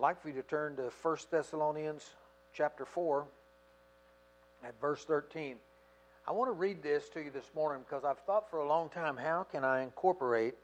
I'd 0.00 0.02
like 0.02 0.22
for 0.22 0.28
you 0.28 0.34
to 0.36 0.42
turn 0.42 0.76
to 0.76 0.90
1 1.02 1.16
Thessalonians 1.30 2.08
chapter 2.54 2.86
4 2.86 3.26
at 4.64 4.80
verse 4.80 5.04
13. 5.04 5.56
I 6.26 6.32
want 6.32 6.48
to 6.48 6.54
read 6.54 6.82
this 6.82 7.10
to 7.10 7.20
you 7.20 7.30
this 7.30 7.50
morning 7.54 7.84
because 7.86 8.02
I've 8.02 8.20
thought 8.20 8.48
for 8.48 8.60
a 8.60 8.66
long 8.66 8.88
time 8.88 9.18
how 9.18 9.42
can 9.42 9.62
I 9.62 9.82
incorporate 9.82 10.54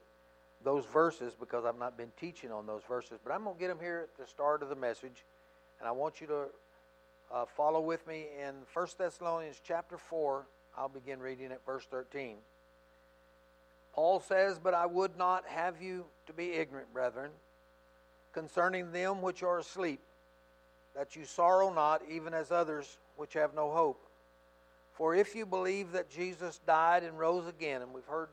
those 0.65 0.87
verses 0.87 1.35
because 1.39 1.67
I've 1.67 1.79
not 1.79 1.99
been 1.99 2.13
teaching 2.19 2.51
on 2.51 2.67
those 2.67 2.81
verses. 2.89 3.19
But 3.23 3.35
I'm 3.35 3.45
going 3.45 3.57
to 3.57 3.61
get 3.61 3.69
them 3.69 3.79
here 3.79 4.09
at 4.09 4.19
the 4.19 4.27
start 4.27 4.63
of 4.63 4.71
the 4.71 4.75
message, 4.75 5.27
and 5.81 5.87
I 5.87 5.93
want 5.93 6.23
you 6.23 6.27
to 6.29 6.45
uh, 7.31 7.45
follow 7.45 7.83
with 7.83 8.07
me 8.07 8.29
in 8.43 8.55
1 8.73 8.87
Thessalonians 8.97 9.61
chapter 9.63 9.99
4. 9.99 10.47
I'll 10.79 10.89
begin 10.89 11.21
reading 11.21 11.53
at 11.53 11.63
verse 11.67 11.85
13. 11.91 12.37
Paul 13.93 14.19
says, 14.19 14.59
But 14.59 14.73
I 14.73 14.87
would 14.87 15.19
not 15.19 15.45
have 15.47 15.83
you 15.83 16.07
to 16.27 16.33
be 16.33 16.53
ignorant, 16.53 16.91
brethren, 16.95 17.33
concerning 18.37 18.93
them 18.93 19.23
which 19.23 19.43
are 19.43 19.61
asleep, 19.61 20.01
that 20.95 21.17
you 21.17 21.25
sorrow 21.25 21.73
not, 21.73 22.03
even 22.07 22.35
as 22.35 22.53
others 22.53 22.99
which 23.17 23.33
have 23.33 23.55
no 23.55 23.71
hope. 23.71 24.07
For 24.93 25.15
if 25.15 25.35
you 25.35 25.47
believe 25.47 25.93
that 25.93 26.11
Jesus 26.11 26.61
died 26.67 27.03
and 27.03 27.19
rose 27.19 27.47
again, 27.47 27.81
and 27.81 27.95
we've 27.95 28.05
heard 28.05 28.29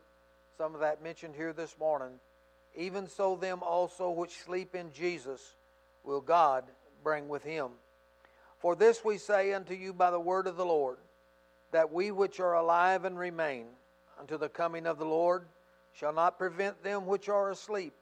some 0.58 0.74
of 0.74 0.82
that 0.82 1.02
mentioned 1.02 1.36
here 1.36 1.54
this 1.54 1.78
morning, 1.80 2.20
even 2.76 3.08
so 3.08 3.38
them 3.38 3.64
also 3.64 4.10
which 4.10 4.44
sleep 4.44 4.76
in 4.76 4.92
Jesus 4.92 5.56
will 6.04 6.20
God 6.20 6.66
bring 7.02 7.30
with 7.30 7.44
him. 7.44 7.70
For 8.60 8.76
this 8.76 9.06
we 9.06 9.18
say 9.18 9.54
unto 9.54 9.74
you 9.74 9.94
by 9.94 10.12
the 10.12 10.20
word 10.20 10.48
of 10.48 10.58
the 10.58 10.66
Lord, 10.66 10.98
that 11.72 11.94
we 11.94 12.12
which 12.12 12.42
are 12.42 12.56
alive 12.56 13.06
and 13.06 13.18
remain 13.18 13.68
unto 14.20 14.38
the 14.38 14.50
coming 14.50 14.86
of 14.86 15.00
the 15.00 15.06
Lord 15.06 15.46
shall 15.94 16.12
not 16.12 16.38
prevent 16.38 16.84
them 16.84 17.06
which 17.06 17.30
are 17.30 17.52
asleep. 17.52 17.94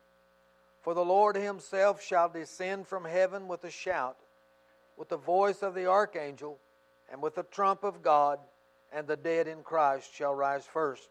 For 0.81 0.93
the 0.93 1.05
Lord 1.05 1.35
himself 1.35 2.01
shall 2.01 2.27
descend 2.27 2.87
from 2.87 3.05
heaven 3.05 3.47
with 3.47 3.63
a 3.63 3.69
shout, 3.69 4.17
with 4.97 5.09
the 5.09 5.17
voice 5.17 5.61
of 5.61 5.75
the 5.75 5.85
archangel, 5.85 6.59
and 7.11 7.21
with 7.21 7.35
the 7.35 7.43
trump 7.43 7.83
of 7.83 8.01
God, 8.01 8.39
and 8.91 9.07
the 9.07 9.15
dead 9.15 9.47
in 9.47 9.61
Christ 9.63 10.13
shall 10.13 10.33
rise 10.33 10.65
first. 10.65 11.09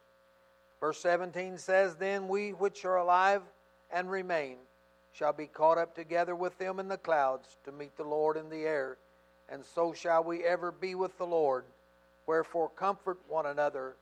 Verse 0.80 0.98
17 1.01 1.59
says, 1.59 1.94
Then 1.97 2.26
we 2.26 2.51
which 2.51 2.84
are 2.84 2.97
alive 2.97 3.42
and 3.90 4.10
remain 4.10 4.56
shall 5.12 5.32
be 5.32 5.47
caught 5.47 5.78
up 5.78 5.94
together 5.94 6.34
with 6.34 6.56
them 6.59 6.80
in 6.80 6.88
the 6.88 6.97
clouds 6.97 7.56
to 7.64 7.72
meet 7.72 7.97
the 7.97 8.05
Lord 8.05 8.36
in 8.36 8.48
the 8.48 8.64
air, 8.64 8.97
and 9.48 9.64
so 9.64 9.92
shall 9.92 10.22
we 10.24 10.44
ever 10.44 10.72
be 10.72 10.94
with 10.94 11.16
the 11.18 11.26
Lord. 11.26 11.64
Wherefore, 12.26 12.68
comfort 12.70 13.18
one 13.28 13.47
another 13.47 13.97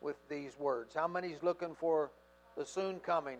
with 0.00 0.16
these 0.28 0.58
words. 0.58 0.94
How 0.94 1.08
many's 1.08 1.42
looking 1.42 1.74
for 1.74 2.10
the 2.56 2.64
soon 2.64 3.00
coming 3.00 3.38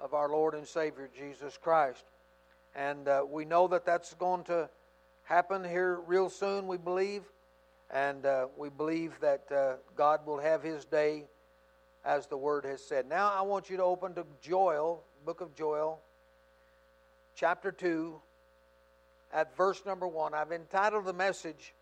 of 0.00 0.14
our 0.14 0.28
Lord 0.28 0.54
and 0.54 0.66
Savior 0.66 1.08
Jesus 1.16 1.58
Christ? 1.60 2.04
And 2.74 3.08
uh, 3.08 3.24
we 3.28 3.44
know 3.44 3.68
that 3.68 3.84
that's 3.84 4.14
going 4.14 4.44
to 4.44 4.68
happen 5.24 5.64
here 5.64 6.00
real 6.06 6.30
soon, 6.30 6.66
we 6.66 6.76
believe. 6.76 7.22
And 7.90 8.24
uh, 8.24 8.46
we 8.56 8.68
believe 8.68 9.12
that 9.20 9.50
uh, 9.50 9.74
God 9.96 10.24
will 10.24 10.38
have 10.38 10.62
His 10.62 10.84
day 10.84 11.24
as 12.04 12.26
the 12.26 12.36
Word 12.36 12.64
has 12.64 12.82
said. 12.82 13.08
Now 13.08 13.32
I 13.32 13.42
want 13.42 13.68
you 13.68 13.76
to 13.76 13.84
open 13.84 14.14
to 14.14 14.24
Joel, 14.40 15.02
book 15.24 15.40
of 15.40 15.54
Joel, 15.54 16.00
chapter 17.34 17.72
2, 17.72 18.20
at 19.32 19.56
verse 19.56 19.82
number 19.84 20.06
1. 20.06 20.34
I've 20.34 20.52
entitled 20.52 21.04
the 21.04 21.12
message, 21.12 21.74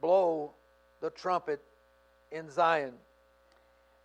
Blow 0.00 0.52
the 1.00 1.10
Trumpet 1.10 1.60
in 2.30 2.50
Zion. 2.50 2.94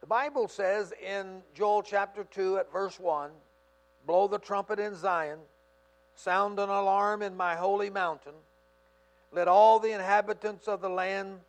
The 0.02 0.08
Bible 0.08 0.48
says 0.48 0.94
in 1.04 1.42
Joel 1.54 1.82
chapter 1.82 2.24
2 2.24 2.58
at 2.58 2.72
verse 2.72 3.00
1 3.00 3.32
Blow 4.06 4.28
the 4.28 4.40
trumpet 4.40 4.80
in 4.80 4.96
Zion, 4.96 5.40
sound 6.16 6.60
an 6.60 6.70
alarm 6.70 7.22
in 7.22 7.36
my 7.36 7.56
holy 7.56 7.90
mountain. 7.90 8.34
Let 9.32 9.48
all 9.48 9.80
the 9.80 9.92
inhabitants 9.92 10.68
of 10.68 10.82
the 10.82 10.90
land 10.90 11.40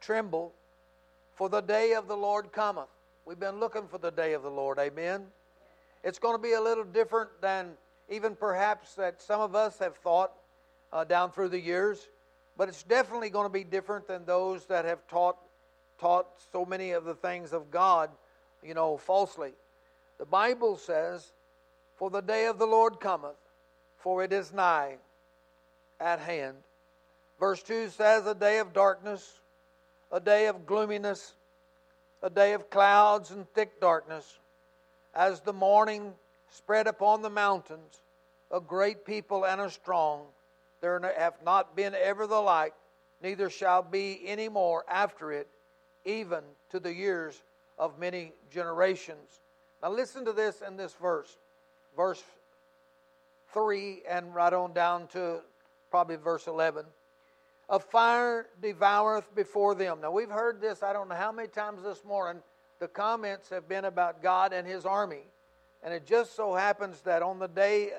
tremble, 0.00 0.52
for 1.34 1.48
the 1.48 1.60
day 1.60 1.94
of 1.94 2.06
the 2.06 2.16
Lord 2.16 2.52
cometh. 2.52 2.88
We've 3.24 3.40
been 3.40 3.58
looking 3.58 3.88
for 3.88 3.98
the 3.98 4.10
day 4.10 4.34
of 4.34 4.42
the 4.42 4.50
Lord. 4.50 4.78
Amen. 4.78 5.26
It's 6.04 6.18
going 6.18 6.34
to 6.34 6.42
be 6.42 6.52
a 6.52 6.60
little 6.60 6.84
different 6.84 7.30
than 7.40 7.72
even 8.08 8.36
perhaps 8.36 8.94
that 8.94 9.20
some 9.20 9.40
of 9.40 9.54
us 9.54 9.78
have 9.78 9.96
thought 9.96 10.32
uh, 10.92 11.04
down 11.04 11.32
through 11.32 11.48
the 11.48 11.60
years, 11.60 12.08
but 12.56 12.68
it's 12.68 12.82
definitely 12.82 13.30
going 13.30 13.46
to 13.46 13.52
be 13.52 13.64
different 13.64 14.06
than 14.06 14.24
those 14.24 14.66
that 14.66 14.84
have 14.84 15.06
taught 15.08 15.38
taught 15.98 16.26
so 16.52 16.64
many 16.64 16.90
of 16.90 17.04
the 17.04 17.14
things 17.14 17.52
of 17.52 17.70
God, 17.70 18.10
you 18.62 18.74
know, 18.74 18.96
falsely. 18.96 19.52
The 20.18 20.26
Bible 20.26 20.76
says, 20.76 21.32
"For 21.96 22.10
the 22.10 22.20
day 22.20 22.46
of 22.46 22.58
the 22.58 22.66
Lord 22.66 23.00
cometh, 23.00 23.36
for 23.96 24.22
it 24.22 24.32
is 24.32 24.52
nigh 24.52 24.98
at 26.00 26.18
hand." 26.18 26.62
Verse 27.38 27.62
2 27.62 27.88
says, 27.88 28.26
"A 28.26 28.34
day 28.34 28.58
of 28.58 28.72
darkness, 28.72 29.40
a 30.10 30.20
day 30.20 30.46
of 30.46 30.66
gloominess, 30.66 31.34
a 32.22 32.30
day 32.30 32.52
of 32.52 32.70
clouds 32.70 33.30
and 33.30 33.48
thick 33.52 33.80
darkness, 33.80 34.38
as 35.14 35.40
the 35.40 35.52
morning 35.52 36.18
spread 36.48 36.86
upon 36.86 37.22
the 37.22 37.30
mountains, 37.30 38.00
a 38.50 38.60
great 38.60 39.04
people 39.04 39.44
and 39.44 39.60
a 39.60 39.70
strong. 39.70 40.32
There 40.80 40.98
have 41.16 41.42
not 41.42 41.74
been 41.74 41.94
ever 41.94 42.26
the 42.26 42.40
like, 42.40 42.74
neither 43.20 43.50
shall 43.50 43.82
be 43.82 44.26
any 44.26 44.48
more 44.48 44.84
after 44.88 45.32
it, 45.32 45.48
even 46.04 46.44
to 46.70 46.80
the 46.80 46.92
years 46.92 47.42
of 47.78 47.98
many 47.98 48.32
generations. 48.50 49.40
Now, 49.82 49.90
listen 49.90 50.24
to 50.24 50.32
this 50.32 50.62
in 50.62 50.76
this 50.76 50.94
verse, 50.94 51.38
verse 51.96 52.22
3, 53.52 54.02
and 54.08 54.34
right 54.34 54.52
on 54.52 54.72
down 54.72 55.06
to 55.08 55.40
probably 55.90 56.16
verse 56.16 56.46
11 56.46 56.84
a 57.68 57.78
fire 57.78 58.46
devoureth 58.62 59.34
before 59.34 59.74
them. 59.74 60.00
Now, 60.02 60.10
we've 60.10 60.30
heard 60.30 60.60
this, 60.60 60.82
I 60.82 60.92
don't 60.92 61.08
know 61.08 61.14
how 61.14 61.32
many 61.32 61.48
times 61.48 61.82
this 61.82 62.04
morning. 62.04 62.42
The 62.78 62.88
comments 62.88 63.48
have 63.50 63.68
been 63.68 63.86
about 63.86 64.22
God 64.22 64.52
and 64.52 64.66
His 64.66 64.84
army. 64.84 65.22
And 65.82 65.94
it 65.94 66.06
just 66.06 66.36
so 66.36 66.54
happens 66.54 67.00
that 67.02 67.22
on 67.22 67.38
the 67.38 67.48
day, 67.48 67.90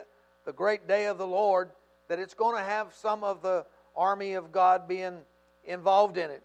the 0.45 0.53
great 0.53 0.87
day 0.87 1.05
of 1.05 1.17
the 1.17 1.27
Lord, 1.27 1.71
that 2.07 2.19
it's 2.19 2.33
going 2.33 2.55
to 2.55 2.63
have 2.63 2.93
some 2.93 3.23
of 3.23 3.41
the 3.41 3.65
army 3.95 4.33
of 4.33 4.51
God 4.51 4.87
being 4.87 5.19
involved 5.63 6.17
in 6.17 6.29
it. 6.29 6.43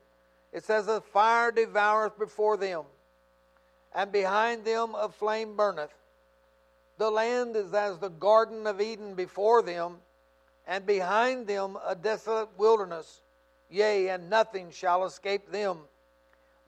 It 0.52 0.64
says, 0.64 0.88
A 0.88 1.00
fire 1.00 1.52
devoureth 1.52 2.18
before 2.18 2.56
them, 2.56 2.84
and 3.94 4.10
behind 4.10 4.64
them 4.64 4.94
a 4.94 5.08
flame 5.08 5.56
burneth. 5.56 5.92
The 7.00 7.10
land 7.10 7.56
is 7.56 7.72
as 7.72 7.96
the 7.96 8.10
Garden 8.10 8.66
of 8.66 8.78
Eden 8.78 9.14
before 9.14 9.62
them 9.62 10.02
and 10.66 10.84
behind 10.84 11.46
them 11.46 11.78
a 11.82 11.94
desolate 11.94 12.50
wilderness. 12.58 13.22
Yea, 13.70 14.10
and 14.10 14.28
nothing 14.28 14.70
shall 14.70 15.06
escape 15.06 15.50
them. 15.50 15.78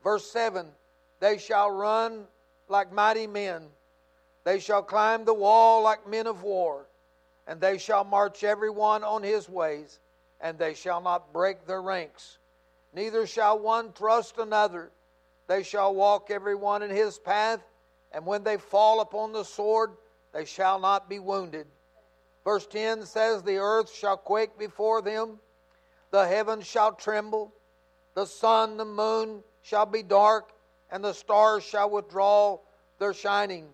Verse 0.03 0.25
7 0.31 0.71
They 1.19 1.37
shall 1.37 1.69
run 1.69 2.25
like 2.67 2.91
mighty 2.91 3.27
men, 3.27 3.67
they 4.43 4.59
shall 4.59 4.81
climb 4.81 5.23
the 5.23 5.35
wall 5.35 5.83
like 5.83 6.07
men 6.07 6.25
of 6.25 6.41
war, 6.41 6.87
and 7.45 7.61
they 7.61 7.77
shall 7.77 8.03
march 8.03 8.43
every 8.43 8.71
one 8.71 9.03
on 9.03 9.21
his 9.21 9.47
ways, 9.47 9.99
and 10.41 10.57
they 10.57 10.73
shall 10.73 10.99
not 10.99 11.31
break 11.31 11.67
their 11.67 11.83
ranks. 11.83 12.39
Neither 12.91 13.27
shall 13.27 13.59
one 13.59 13.91
thrust 13.91 14.39
another. 14.39 14.89
They 15.45 15.61
shall 15.61 15.93
walk 15.93 16.31
every 16.31 16.55
one 16.55 16.81
in 16.81 16.89
his 16.89 17.19
path, 17.19 17.61
and 18.11 18.25
when 18.25 18.43
they 18.43 18.57
fall 18.57 18.99
upon 18.99 19.31
the 19.31 19.43
sword, 19.43 19.91
they 20.33 20.45
shall 20.45 20.79
not 20.79 21.09
be 21.09 21.19
wounded. 21.19 21.67
Verse 22.43 22.67
10 22.67 23.05
says, 23.05 23.43
The 23.43 23.57
earth 23.57 23.93
shall 23.93 24.17
quake 24.17 24.57
before 24.57 25.01
them, 25.01 25.39
the 26.11 26.27
heavens 26.27 26.67
shall 26.67 26.91
tremble, 26.91 27.53
the 28.15 28.25
sun, 28.25 28.77
the 28.77 28.85
moon 28.85 29.43
shall 29.61 29.85
be 29.85 30.03
dark, 30.03 30.51
and 30.91 31.03
the 31.03 31.13
stars 31.13 31.63
shall 31.63 31.89
withdraw 31.89 32.59
their 32.99 33.13
shining. 33.13 33.69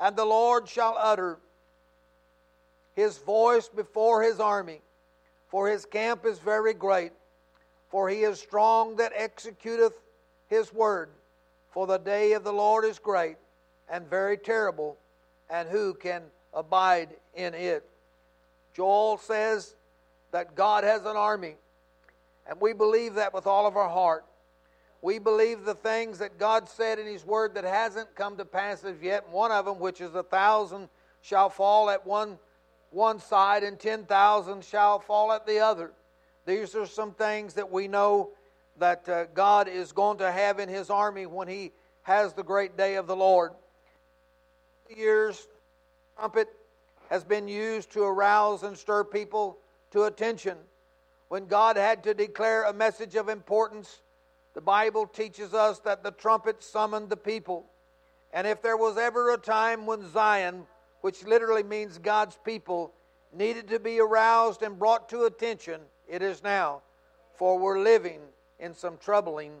And 0.00 0.16
the 0.16 0.24
Lord 0.24 0.68
shall 0.68 0.96
utter 0.98 1.38
his 2.94 3.18
voice 3.18 3.68
before 3.68 4.22
his 4.22 4.40
army, 4.40 4.80
for 5.48 5.68
his 5.68 5.84
camp 5.84 6.26
is 6.26 6.38
very 6.38 6.74
great. 6.74 7.12
For 7.92 8.08
he 8.08 8.22
is 8.22 8.40
strong 8.40 8.96
that 8.96 9.12
executeth 9.12 9.92
his 10.48 10.72
word. 10.72 11.10
For 11.68 11.86
the 11.86 11.98
day 11.98 12.32
of 12.32 12.42
the 12.42 12.52
Lord 12.52 12.86
is 12.86 12.98
great 12.98 13.36
and 13.88 14.08
very 14.08 14.38
terrible, 14.38 14.96
and 15.52 15.68
who 15.68 15.92
can 15.92 16.22
abide 16.54 17.10
in 17.34 17.52
it. 17.54 17.84
Joel 18.74 19.18
says 19.18 19.76
that 20.32 20.54
God 20.54 20.82
has 20.82 21.02
an 21.02 21.16
army, 21.16 21.56
and 22.48 22.58
we 22.58 22.72
believe 22.72 23.14
that 23.14 23.34
with 23.34 23.46
all 23.46 23.66
of 23.66 23.76
our 23.76 23.88
heart. 23.88 24.24
We 25.02 25.18
believe 25.18 25.64
the 25.64 25.74
things 25.74 26.18
that 26.20 26.38
God 26.38 26.68
said 26.68 26.98
in 26.98 27.06
His 27.06 27.26
Word 27.26 27.54
that 27.54 27.64
hasn't 27.64 28.14
come 28.14 28.36
to 28.38 28.44
pass 28.44 28.82
as 28.84 29.02
yet. 29.02 29.28
One 29.28 29.52
of 29.52 29.66
them, 29.66 29.78
which 29.78 30.00
is 30.00 30.14
a 30.14 30.22
thousand, 30.22 30.88
shall 31.20 31.50
fall 31.50 31.90
at 31.90 32.06
one, 32.06 32.38
one 32.90 33.20
side, 33.20 33.62
and 33.62 33.78
ten 33.78 34.04
thousand 34.04 34.64
shall 34.64 35.00
fall 35.00 35.32
at 35.32 35.46
the 35.46 35.58
other. 35.58 35.92
These 36.46 36.74
are 36.74 36.86
some 36.86 37.12
things 37.12 37.54
that 37.54 37.70
we 37.70 37.88
know 37.88 38.30
that 38.78 39.06
uh, 39.08 39.24
God 39.34 39.68
is 39.68 39.92
going 39.92 40.18
to 40.18 40.32
have 40.32 40.58
in 40.58 40.68
His 40.68 40.88
army 40.88 41.26
when 41.26 41.48
He 41.48 41.72
has 42.02 42.32
the 42.32 42.44
great 42.44 42.76
day 42.76 42.94
of 42.94 43.06
the 43.06 43.16
Lord. 43.16 43.52
Years, 44.96 45.48
trumpet 46.16 46.48
has 47.10 47.24
been 47.24 47.48
used 47.48 47.90
to 47.92 48.02
arouse 48.02 48.62
and 48.62 48.76
stir 48.76 49.04
people 49.04 49.58
to 49.90 50.04
attention. 50.04 50.56
When 51.28 51.46
God 51.46 51.76
had 51.76 52.04
to 52.04 52.14
declare 52.14 52.64
a 52.64 52.72
message 52.72 53.14
of 53.14 53.28
importance, 53.28 54.02
the 54.54 54.60
Bible 54.60 55.06
teaches 55.06 55.54
us 55.54 55.78
that 55.80 56.02
the 56.02 56.10
trumpet 56.10 56.62
summoned 56.62 57.08
the 57.08 57.16
people. 57.16 57.66
And 58.32 58.46
if 58.46 58.62
there 58.62 58.76
was 58.76 58.96
ever 58.96 59.32
a 59.32 59.38
time 59.38 59.86
when 59.86 60.10
Zion, 60.10 60.66
which 61.00 61.24
literally 61.24 61.62
means 61.62 61.98
God's 61.98 62.38
people, 62.44 62.92
needed 63.32 63.68
to 63.68 63.78
be 63.78 64.00
aroused 64.00 64.62
and 64.62 64.78
brought 64.78 65.08
to 65.10 65.24
attention, 65.24 65.80
it 66.08 66.22
is 66.22 66.42
now. 66.42 66.82
For 67.34 67.58
we're 67.58 67.80
living 67.80 68.20
in 68.58 68.74
some 68.74 68.96
troubling, 68.98 69.52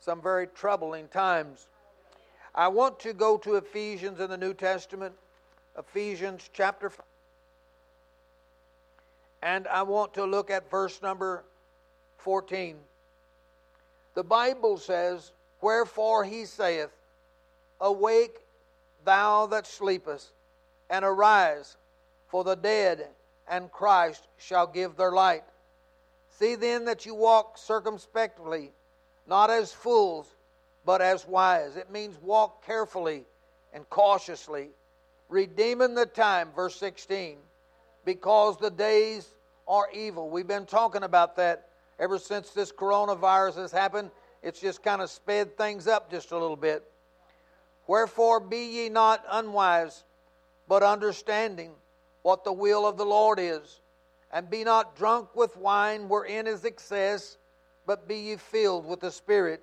some 0.00 0.20
very 0.20 0.46
troubling 0.48 1.08
times. 1.08 1.68
I 2.54 2.68
want 2.68 2.98
to 3.00 3.12
go 3.12 3.36
to 3.38 3.56
Ephesians 3.56 4.20
in 4.20 4.30
the 4.30 4.36
New 4.36 4.54
Testament, 4.54 5.14
Ephesians 5.78 6.50
chapter 6.52 6.90
5. 6.90 7.00
And 9.42 9.66
I 9.68 9.82
want 9.82 10.14
to 10.14 10.24
look 10.24 10.50
at 10.50 10.70
verse 10.70 11.00
number 11.00 11.44
14. 12.18 12.76
The 14.14 14.24
Bible 14.24 14.76
says, 14.76 15.32
Wherefore 15.60 16.24
he 16.24 16.44
saith, 16.44 16.90
Awake, 17.80 18.40
thou 19.04 19.46
that 19.46 19.66
sleepest, 19.66 20.32
and 20.90 21.04
arise, 21.04 21.76
for 22.28 22.44
the 22.44 22.56
dead 22.56 23.06
and 23.48 23.70
Christ 23.72 24.26
shall 24.38 24.66
give 24.66 24.96
their 24.96 25.12
light. 25.12 25.44
See 26.30 26.54
then 26.54 26.84
that 26.84 27.04
you 27.04 27.14
walk 27.14 27.58
circumspectly, 27.58 28.72
not 29.26 29.50
as 29.50 29.72
fools, 29.72 30.26
but 30.90 31.00
as 31.00 31.24
wise. 31.24 31.76
It 31.76 31.92
means 31.92 32.18
walk 32.20 32.66
carefully 32.66 33.22
and 33.72 33.88
cautiously, 33.90 34.70
redeeming 35.28 35.94
the 35.94 36.04
time, 36.04 36.48
verse 36.56 36.74
16, 36.74 37.36
because 38.04 38.56
the 38.56 38.72
days 38.72 39.28
are 39.68 39.86
evil. 39.94 40.30
We've 40.30 40.48
been 40.48 40.66
talking 40.66 41.04
about 41.04 41.36
that 41.36 41.68
ever 42.00 42.18
since 42.18 42.50
this 42.50 42.72
coronavirus 42.72 43.58
has 43.58 43.70
happened. 43.70 44.10
It's 44.42 44.60
just 44.60 44.82
kind 44.82 45.00
of 45.00 45.10
sped 45.10 45.56
things 45.56 45.86
up 45.86 46.10
just 46.10 46.32
a 46.32 46.36
little 46.36 46.56
bit. 46.56 46.82
Wherefore 47.86 48.40
be 48.40 48.82
ye 48.82 48.88
not 48.88 49.24
unwise, 49.30 50.02
but 50.66 50.82
understanding 50.82 51.70
what 52.22 52.42
the 52.42 52.52
will 52.52 52.84
of 52.84 52.96
the 52.96 53.06
Lord 53.06 53.38
is. 53.38 53.80
And 54.32 54.50
be 54.50 54.64
not 54.64 54.96
drunk 54.96 55.36
with 55.36 55.56
wine 55.56 56.08
wherein 56.08 56.48
is 56.48 56.64
excess, 56.64 57.38
but 57.86 58.08
be 58.08 58.16
ye 58.16 58.36
filled 58.38 58.86
with 58.86 58.98
the 58.98 59.12
Spirit, 59.12 59.62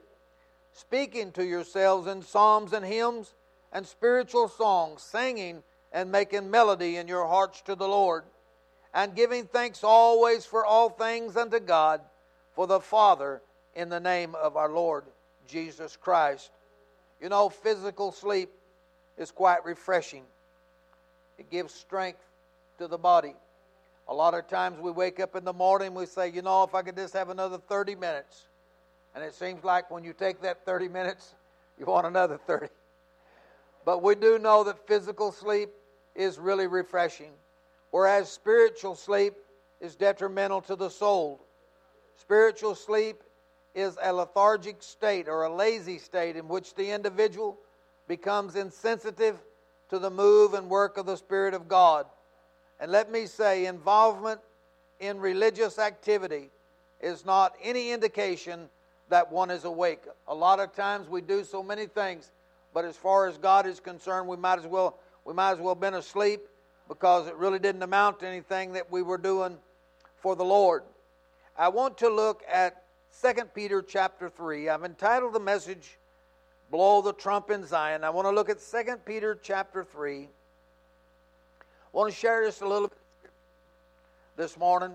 speaking 0.77 1.31
to 1.31 1.43
yourselves 1.43 2.07
in 2.07 2.21
psalms 2.21 2.71
and 2.71 2.85
hymns 2.85 3.33
and 3.73 3.85
spiritual 3.85 4.47
songs, 4.47 5.01
singing 5.01 5.63
and 5.91 6.11
making 6.11 6.51
melody 6.51 6.97
in 6.97 7.07
your 7.07 7.25
hearts 7.25 7.61
to 7.61 7.75
the 7.75 7.87
Lord, 7.87 8.23
and 8.93 9.15
giving 9.15 9.45
thanks 9.45 9.83
always 9.83 10.45
for 10.45 10.65
all 10.65 10.89
things 10.89 11.35
unto 11.35 11.59
God, 11.59 12.01
for 12.53 12.67
the 12.67 12.79
Father, 12.79 13.41
in 13.75 13.89
the 13.89 13.99
name 13.99 14.35
of 14.35 14.55
our 14.55 14.69
Lord 14.69 15.05
Jesus 15.47 15.95
Christ. 15.95 16.51
You 17.21 17.29
know, 17.29 17.49
physical 17.49 18.11
sleep 18.11 18.49
is 19.17 19.31
quite 19.31 19.65
refreshing. 19.65 20.23
It 21.39 21.49
gives 21.49 21.73
strength 21.73 22.23
to 22.77 22.87
the 22.87 22.97
body. 22.97 23.33
A 24.07 24.13
lot 24.13 24.35
of 24.35 24.47
times 24.47 24.79
we 24.79 24.91
wake 24.91 25.19
up 25.19 25.35
in 25.35 25.43
the 25.43 25.53
morning, 25.53 25.93
we 25.93 26.05
say, 26.05 26.29
you 26.29 26.41
know, 26.43 26.63
if 26.63 26.75
I 26.75 26.83
could 26.83 26.95
just 26.95 27.13
have 27.13 27.29
another 27.29 27.57
30 27.57 27.95
minutes. 27.95 28.47
And 29.17 29.25
it 29.25 29.33
seems 29.33 29.63
like 29.63 29.89
when 29.89 30.03
you 30.03 30.13
take 30.13 30.41
that 30.43 30.63
30 30.63 30.89
minutes, 30.89 31.33
you 31.79 31.87
want 31.87 32.05
another 32.05 32.37
30. 32.37 32.67
But 33.83 34.03
we 34.03 34.13
do 34.13 34.37
know 34.37 34.63
that 34.65 34.85
physical 34.85 35.31
sleep 35.31 35.71
is 36.13 36.37
really 36.37 36.67
refreshing, 36.67 37.31
whereas 37.89 38.29
spiritual 38.29 38.93
sleep 38.93 39.33
is 39.81 39.95
detrimental 39.95 40.61
to 40.61 40.75
the 40.75 40.89
soul. 40.89 41.41
Spiritual 42.15 42.75
sleep 42.75 43.23
is 43.73 43.97
a 44.03 44.13
lethargic 44.13 44.83
state 44.83 45.27
or 45.27 45.45
a 45.45 45.51
lazy 45.51 45.97
state 45.97 46.35
in 46.35 46.47
which 46.47 46.75
the 46.75 46.91
individual 46.91 47.57
becomes 48.07 48.55
insensitive 48.55 49.39
to 49.89 49.97
the 49.97 50.11
move 50.11 50.53
and 50.53 50.69
work 50.69 50.95
of 50.99 51.07
the 51.07 51.17
Spirit 51.17 51.55
of 51.55 51.67
God. 51.67 52.05
And 52.79 52.91
let 52.91 53.11
me 53.11 53.25
say, 53.25 53.65
involvement 53.65 54.41
in 54.99 55.17
religious 55.17 55.79
activity 55.79 56.51
is 57.01 57.25
not 57.25 57.55
any 57.63 57.89
indication 57.89 58.69
that 59.09 59.31
one 59.31 59.49
is 59.49 59.63
awake. 59.63 60.03
A 60.27 60.35
lot 60.35 60.59
of 60.59 60.73
times 60.73 61.07
we 61.07 61.21
do 61.21 61.43
so 61.43 61.63
many 61.63 61.85
things, 61.85 62.31
but 62.73 62.85
as 62.85 62.95
far 62.95 63.27
as 63.27 63.37
God 63.37 63.65
is 63.65 63.79
concerned, 63.79 64.27
we 64.27 64.37
might 64.37 64.59
as 64.59 64.65
well 64.67 64.97
we 65.25 65.33
might 65.33 65.51
as 65.51 65.59
well 65.59 65.73
have 65.75 65.81
been 65.81 65.95
asleep 65.95 66.41
because 66.87 67.27
it 67.27 67.35
really 67.35 67.59
didn't 67.59 67.83
amount 67.83 68.21
to 68.21 68.27
anything 68.27 68.71
that 68.73 68.89
we 68.89 69.01
were 69.01 69.17
doing 69.17 69.57
for 70.15 70.37
the 70.37 70.45
Lord. 70.45 70.83
I 71.57 71.67
want 71.67 71.97
to 71.97 72.09
look 72.09 72.43
at 72.49 72.83
2 73.21 73.33
Peter 73.53 73.81
chapter 73.81 74.29
3. 74.29 74.69
I've 74.69 74.85
entitled 74.85 75.33
the 75.33 75.39
message 75.39 75.97
Blow 76.71 77.01
the 77.01 77.13
Trump 77.13 77.49
in 77.49 77.65
Zion. 77.65 78.03
I 78.03 78.09
want 78.09 78.25
to 78.25 78.31
look 78.31 78.49
at 78.49 78.59
2 78.59 78.97
Peter 79.05 79.37
chapter 79.41 79.83
3. 79.83 80.23
I 80.23 80.27
want 81.91 82.09
to 82.09 82.17
share 82.17 82.45
just 82.45 82.61
a 82.61 82.67
little 82.67 82.87
bit 82.87 83.31
this 84.35 84.57
morning 84.57 84.93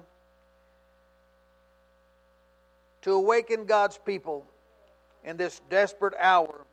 to 3.03 3.12
awaken 3.12 3.65
God's 3.65 3.99
people 3.99 4.47
in 5.24 5.37
this 5.37 5.61
desperate 5.70 6.15
hour 6.19 6.66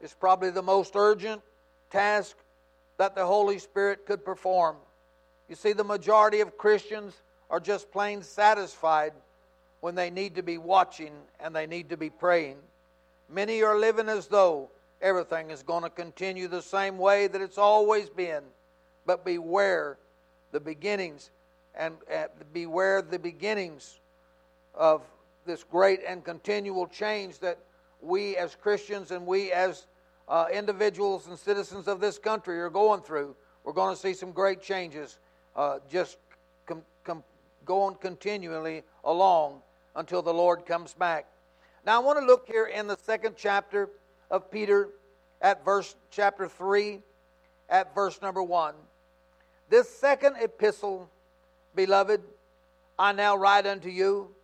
is 0.00 0.14
probably 0.14 0.50
the 0.50 0.62
most 0.62 0.94
urgent 0.96 1.42
task 1.90 2.36
that 2.98 3.14
the 3.14 3.24
Holy 3.24 3.58
Spirit 3.58 4.06
could 4.06 4.24
perform. 4.24 4.76
You 5.48 5.56
see, 5.56 5.72
the 5.72 5.84
majority 5.84 6.40
of 6.40 6.56
Christians 6.56 7.22
are 7.48 7.60
just 7.60 7.90
plain 7.90 8.22
satisfied 8.22 9.12
when 9.80 9.94
they 9.94 10.10
need 10.10 10.36
to 10.36 10.42
be 10.42 10.58
watching 10.58 11.12
and 11.40 11.54
they 11.54 11.66
need 11.66 11.88
to 11.90 11.96
be 11.96 12.10
praying. 12.10 12.56
Many 13.28 13.62
are 13.62 13.78
living 13.78 14.08
as 14.08 14.26
though 14.26 14.70
everything 15.00 15.50
is 15.50 15.62
going 15.62 15.82
to 15.82 15.90
continue 15.90 16.48
the 16.48 16.62
same 16.62 16.98
way 16.98 17.26
that 17.26 17.40
it's 17.40 17.58
always 17.58 18.08
been. 18.08 18.42
But 19.06 19.24
beware 19.24 19.96
the 20.52 20.60
beginnings 20.60 21.30
and 21.74 21.96
uh, 22.12 22.24
beware 22.52 23.02
the 23.02 23.18
beginnings 23.18 23.98
of 24.74 25.02
this 25.44 25.64
great 25.64 26.00
and 26.06 26.24
continual 26.24 26.86
change 26.86 27.38
that 27.40 27.58
we 28.00 28.36
as 28.36 28.54
Christians 28.54 29.10
and 29.10 29.26
we 29.26 29.52
as 29.52 29.86
uh, 30.28 30.46
individuals 30.52 31.26
and 31.26 31.38
citizens 31.38 31.88
of 31.88 32.00
this 32.00 32.18
country 32.18 32.60
are 32.60 32.70
going 32.70 33.02
through. 33.02 33.34
We're 33.64 33.72
going 33.72 33.94
to 33.94 34.00
see 34.00 34.14
some 34.14 34.32
great 34.32 34.62
changes 34.62 35.18
uh, 35.56 35.78
just 35.90 36.18
com- 36.66 36.82
com- 37.04 37.24
going 37.64 37.96
continually 37.96 38.82
along 39.04 39.60
until 39.96 40.22
the 40.22 40.32
Lord 40.32 40.64
comes 40.64 40.94
back. 40.94 41.26
Now 41.84 41.96
I 42.00 42.04
want 42.04 42.18
to 42.18 42.24
look 42.24 42.46
here 42.46 42.66
in 42.66 42.86
the 42.86 42.96
second 42.96 43.34
chapter 43.36 43.90
of 44.30 44.50
Peter 44.50 44.90
at 45.42 45.64
verse 45.64 45.96
chapter 46.10 46.48
3 46.48 47.00
at 47.68 47.94
verse 47.94 48.20
number 48.22 48.42
1. 48.42 48.74
This 49.68 49.88
second 49.88 50.36
epistle, 50.40 51.08
beloved, 51.74 52.20
I 52.98 53.12
now 53.12 53.36
write 53.36 53.66
unto 53.66 53.88
you, 53.88 54.34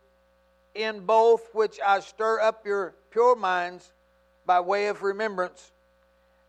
in 0.76 1.00
both 1.00 1.54
which 1.54 1.80
I 1.84 2.00
stir 2.00 2.40
up 2.40 2.66
your 2.66 2.94
pure 3.10 3.34
minds 3.34 3.92
by 4.44 4.60
way 4.60 4.86
of 4.86 5.02
remembrance, 5.02 5.72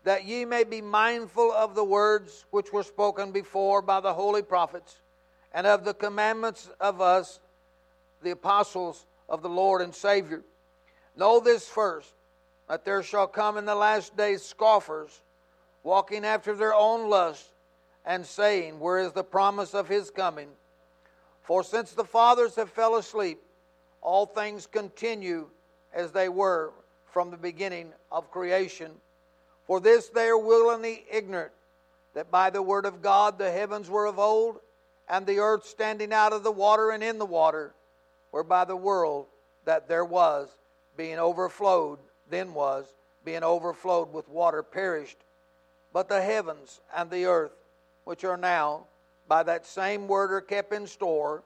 that 0.04 0.24
ye 0.24 0.44
may 0.44 0.64
be 0.64 0.80
mindful 0.80 1.50
of 1.52 1.74
the 1.74 1.84
words 1.84 2.44
which 2.50 2.72
were 2.72 2.82
spoken 2.82 3.32
before 3.32 3.82
by 3.82 4.00
the 4.00 4.14
holy 4.14 4.42
prophets, 4.42 5.00
and 5.52 5.66
of 5.66 5.84
the 5.84 5.94
commandments 5.94 6.70
of 6.80 7.00
us 7.00 7.40
the 8.22 8.30
apostles 8.30 9.06
of 9.28 9.42
the 9.42 9.48
Lord 9.48 9.82
and 9.82 9.94
Savior. 9.94 10.42
Know 11.16 11.40
this 11.40 11.68
first, 11.68 12.12
that 12.68 12.84
there 12.84 13.02
shall 13.02 13.26
come 13.26 13.56
in 13.56 13.64
the 13.64 13.74
last 13.74 14.16
days 14.16 14.42
scoffers, 14.42 15.20
walking 15.82 16.24
after 16.24 16.54
their 16.54 16.74
own 16.74 17.08
lust, 17.08 17.48
and 18.04 18.24
saying, 18.24 18.78
Where 18.78 18.98
is 18.98 19.12
the 19.12 19.24
promise 19.24 19.74
of 19.74 19.88
his 19.88 20.10
coming? 20.10 20.48
For 21.42 21.62
since 21.64 21.92
the 21.92 22.04
fathers 22.04 22.56
have 22.56 22.70
fell 22.70 22.96
asleep, 22.96 23.40
all 24.00 24.26
things 24.26 24.66
continue 24.66 25.48
as 25.92 26.12
they 26.12 26.28
were 26.28 26.72
from 27.06 27.30
the 27.30 27.36
beginning 27.36 27.92
of 28.12 28.30
creation. 28.30 28.90
For 29.66 29.80
this 29.80 30.08
they 30.08 30.28
are 30.28 30.38
willingly 30.38 31.04
ignorant, 31.10 31.52
that 32.14 32.30
by 32.30 32.50
the 32.50 32.62
word 32.62 32.86
of 32.86 33.02
God 33.02 33.38
the 33.38 33.50
heavens 33.50 33.90
were 33.90 34.06
of 34.06 34.18
old, 34.18 34.60
and 35.08 35.26
the 35.26 35.38
earth 35.38 35.66
standing 35.66 36.12
out 36.12 36.32
of 36.32 36.42
the 36.42 36.52
water 36.52 36.90
and 36.90 37.02
in 37.02 37.18
the 37.18 37.26
water 37.26 37.74
whereby 38.30 38.64
the 38.64 38.76
world 38.76 39.26
that 39.64 39.88
there 39.88 40.04
was, 40.04 40.48
being 40.96 41.18
overflowed, 41.18 41.98
then 42.30 42.52
was, 42.52 42.86
being 43.24 43.42
overflowed 43.42 44.12
with 44.12 44.28
water, 44.28 44.62
perished. 44.62 45.18
But 45.92 46.08
the 46.08 46.20
heavens 46.20 46.80
and 46.94 47.10
the 47.10 47.26
earth, 47.26 47.52
which 48.04 48.24
are 48.24 48.36
now 48.36 48.86
by 49.26 49.42
that 49.42 49.66
same 49.66 50.08
word 50.08 50.32
are 50.32 50.40
kept 50.40 50.72
in 50.72 50.86
store, 50.86 51.42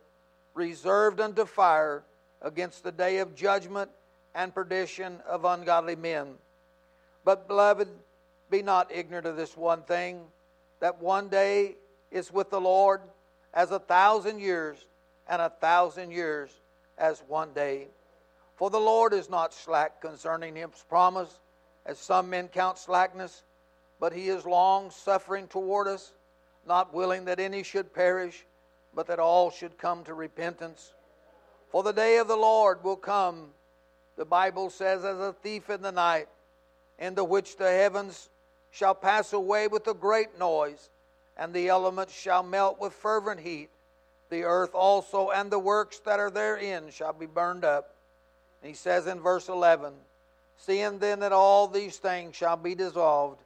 reserved 0.55 1.20
unto 1.20 1.45
fire 1.45 2.05
against 2.43 2.85
the 2.85 2.93
day 2.93 3.19
of 3.19 3.35
judgment 3.35 3.90
and 4.35 4.55
perdition 4.55 5.20
of 5.27 5.44
ungodly 5.44 5.97
men. 5.97 6.35
But, 7.24 7.48
beloved, 7.48 7.89
be 8.51 8.62
not 8.62 8.90
ignorant 8.93 9.27
of 9.27 9.36
this 9.36 9.56
one 9.56 9.82
thing, 9.82 10.20
that 10.81 11.01
one 11.01 11.28
day 11.28 11.77
is 12.10 12.32
with 12.32 12.51
the 12.51 12.60
Lord 12.60 13.01
as 13.55 13.70
a 13.70 13.78
thousand 13.78 14.40
years, 14.40 14.85
and 15.28 15.40
a 15.40 15.51
thousand 15.51 16.10
years 16.10 16.51
as 16.98 17.23
one 17.28 17.52
day. 17.52 17.86
For 18.56 18.70
the 18.70 18.81
Lord 18.81 19.12
is 19.12 19.31
not 19.31 19.55
slack 19.55 20.01
concerning 20.01 20.56
his 20.56 20.85
promise, 20.89 21.40
as 21.86 21.98
some 21.98 22.31
men 22.31 22.48
count 22.48 22.78
slackness, 22.78 23.43
but 23.98 24.12
he 24.12 24.28
is 24.28 24.44
long 24.44 24.90
suffering 24.90 25.47
toward 25.48 25.89
us, 25.89 26.12
not 26.66 26.94
willing 26.94 27.24
that 27.27 27.40
any 27.40 27.62
should 27.62 27.94
perish, 27.94 28.44
but 28.94 29.06
that 29.06 29.19
all 29.19 29.51
should 29.51 29.78
come 29.78 30.05
to 30.05 30.14
repentance. 30.14 30.93
For 31.73 31.82
the 31.82 31.93
day 31.93 32.19
of 32.19 32.28
the 32.28 32.36
Lord 32.36 32.85
will 32.85 32.97
come, 32.97 33.49
the 34.16 34.27
Bible 34.27 34.69
says, 34.69 35.07
as 35.07 35.19
a 35.19 35.32
thief 35.32 35.70
in 35.70 35.81
the 35.81 35.90
night, 35.90 36.28
into 36.99 37.24
which 37.24 37.57
the 37.57 37.70
heavens 37.70 38.28
shall 38.70 38.94
pass 38.94 39.32
away 39.32 39.69
with 39.69 39.86
a 39.86 39.94
great 39.94 40.39
noise, 40.39 40.90
and 41.35 41.55
the 41.55 41.70
elements 41.70 42.12
shall 42.12 42.43
melt 42.43 42.78
with 42.78 42.93
fervent 42.93 43.40
heat. 43.40 43.70
The 44.28 44.44
earth 44.44 44.74
also 44.74 45.31
and 45.31 45.51
the 45.51 45.59
works 45.59 45.99
that 46.01 46.20
are 46.20 46.31
therein 46.31 46.90
shall 46.90 47.15
be 47.15 47.24
burned 47.24 47.65
up. 47.65 47.94
And 48.61 48.69
he 48.69 48.74
says 48.74 49.07
in 49.07 49.20
verse 49.20 49.49
11, 49.49 49.94
Seeing 50.59 50.99
then 50.99 51.20
that 51.20 51.32
all 51.32 51.69
these 51.69 51.97
things 51.97 52.36
shall 52.36 52.57
be 52.57 52.74
dissolved, 52.74 53.40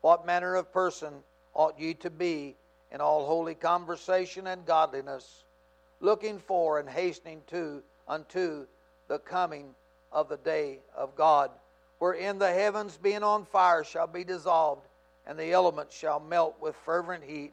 what 0.00 0.26
manner 0.26 0.56
of 0.56 0.72
person 0.72 1.22
ought 1.54 1.78
ye 1.78 1.94
to 1.94 2.10
be 2.10 2.56
in 2.90 3.00
all 3.00 3.26
holy 3.26 3.54
conversation 3.54 4.48
and 4.48 4.66
godliness, 4.66 5.44
looking 6.00 6.38
for 6.38 6.78
and 6.78 6.88
hastening 6.88 7.42
to 7.48 7.82
unto 8.08 8.66
the 9.08 9.18
coming 9.18 9.74
of 10.12 10.28
the 10.28 10.36
day 10.38 10.80
of 10.96 11.14
God, 11.14 11.50
wherein 11.98 12.38
the 12.38 12.50
heavens 12.50 12.96
being 12.96 13.22
on 13.22 13.44
fire 13.44 13.84
shall 13.84 14.06
be 14.06 14.24
dissolved, 14.24 14.86
and 15.26 15.38
the 15.38 15.52
elements 15.52 15.96
shall 15.96 16.18
melt 16.18 16.56
with 16.60 16.74
fervent 16.84 17.22
heat. 17.22 17.52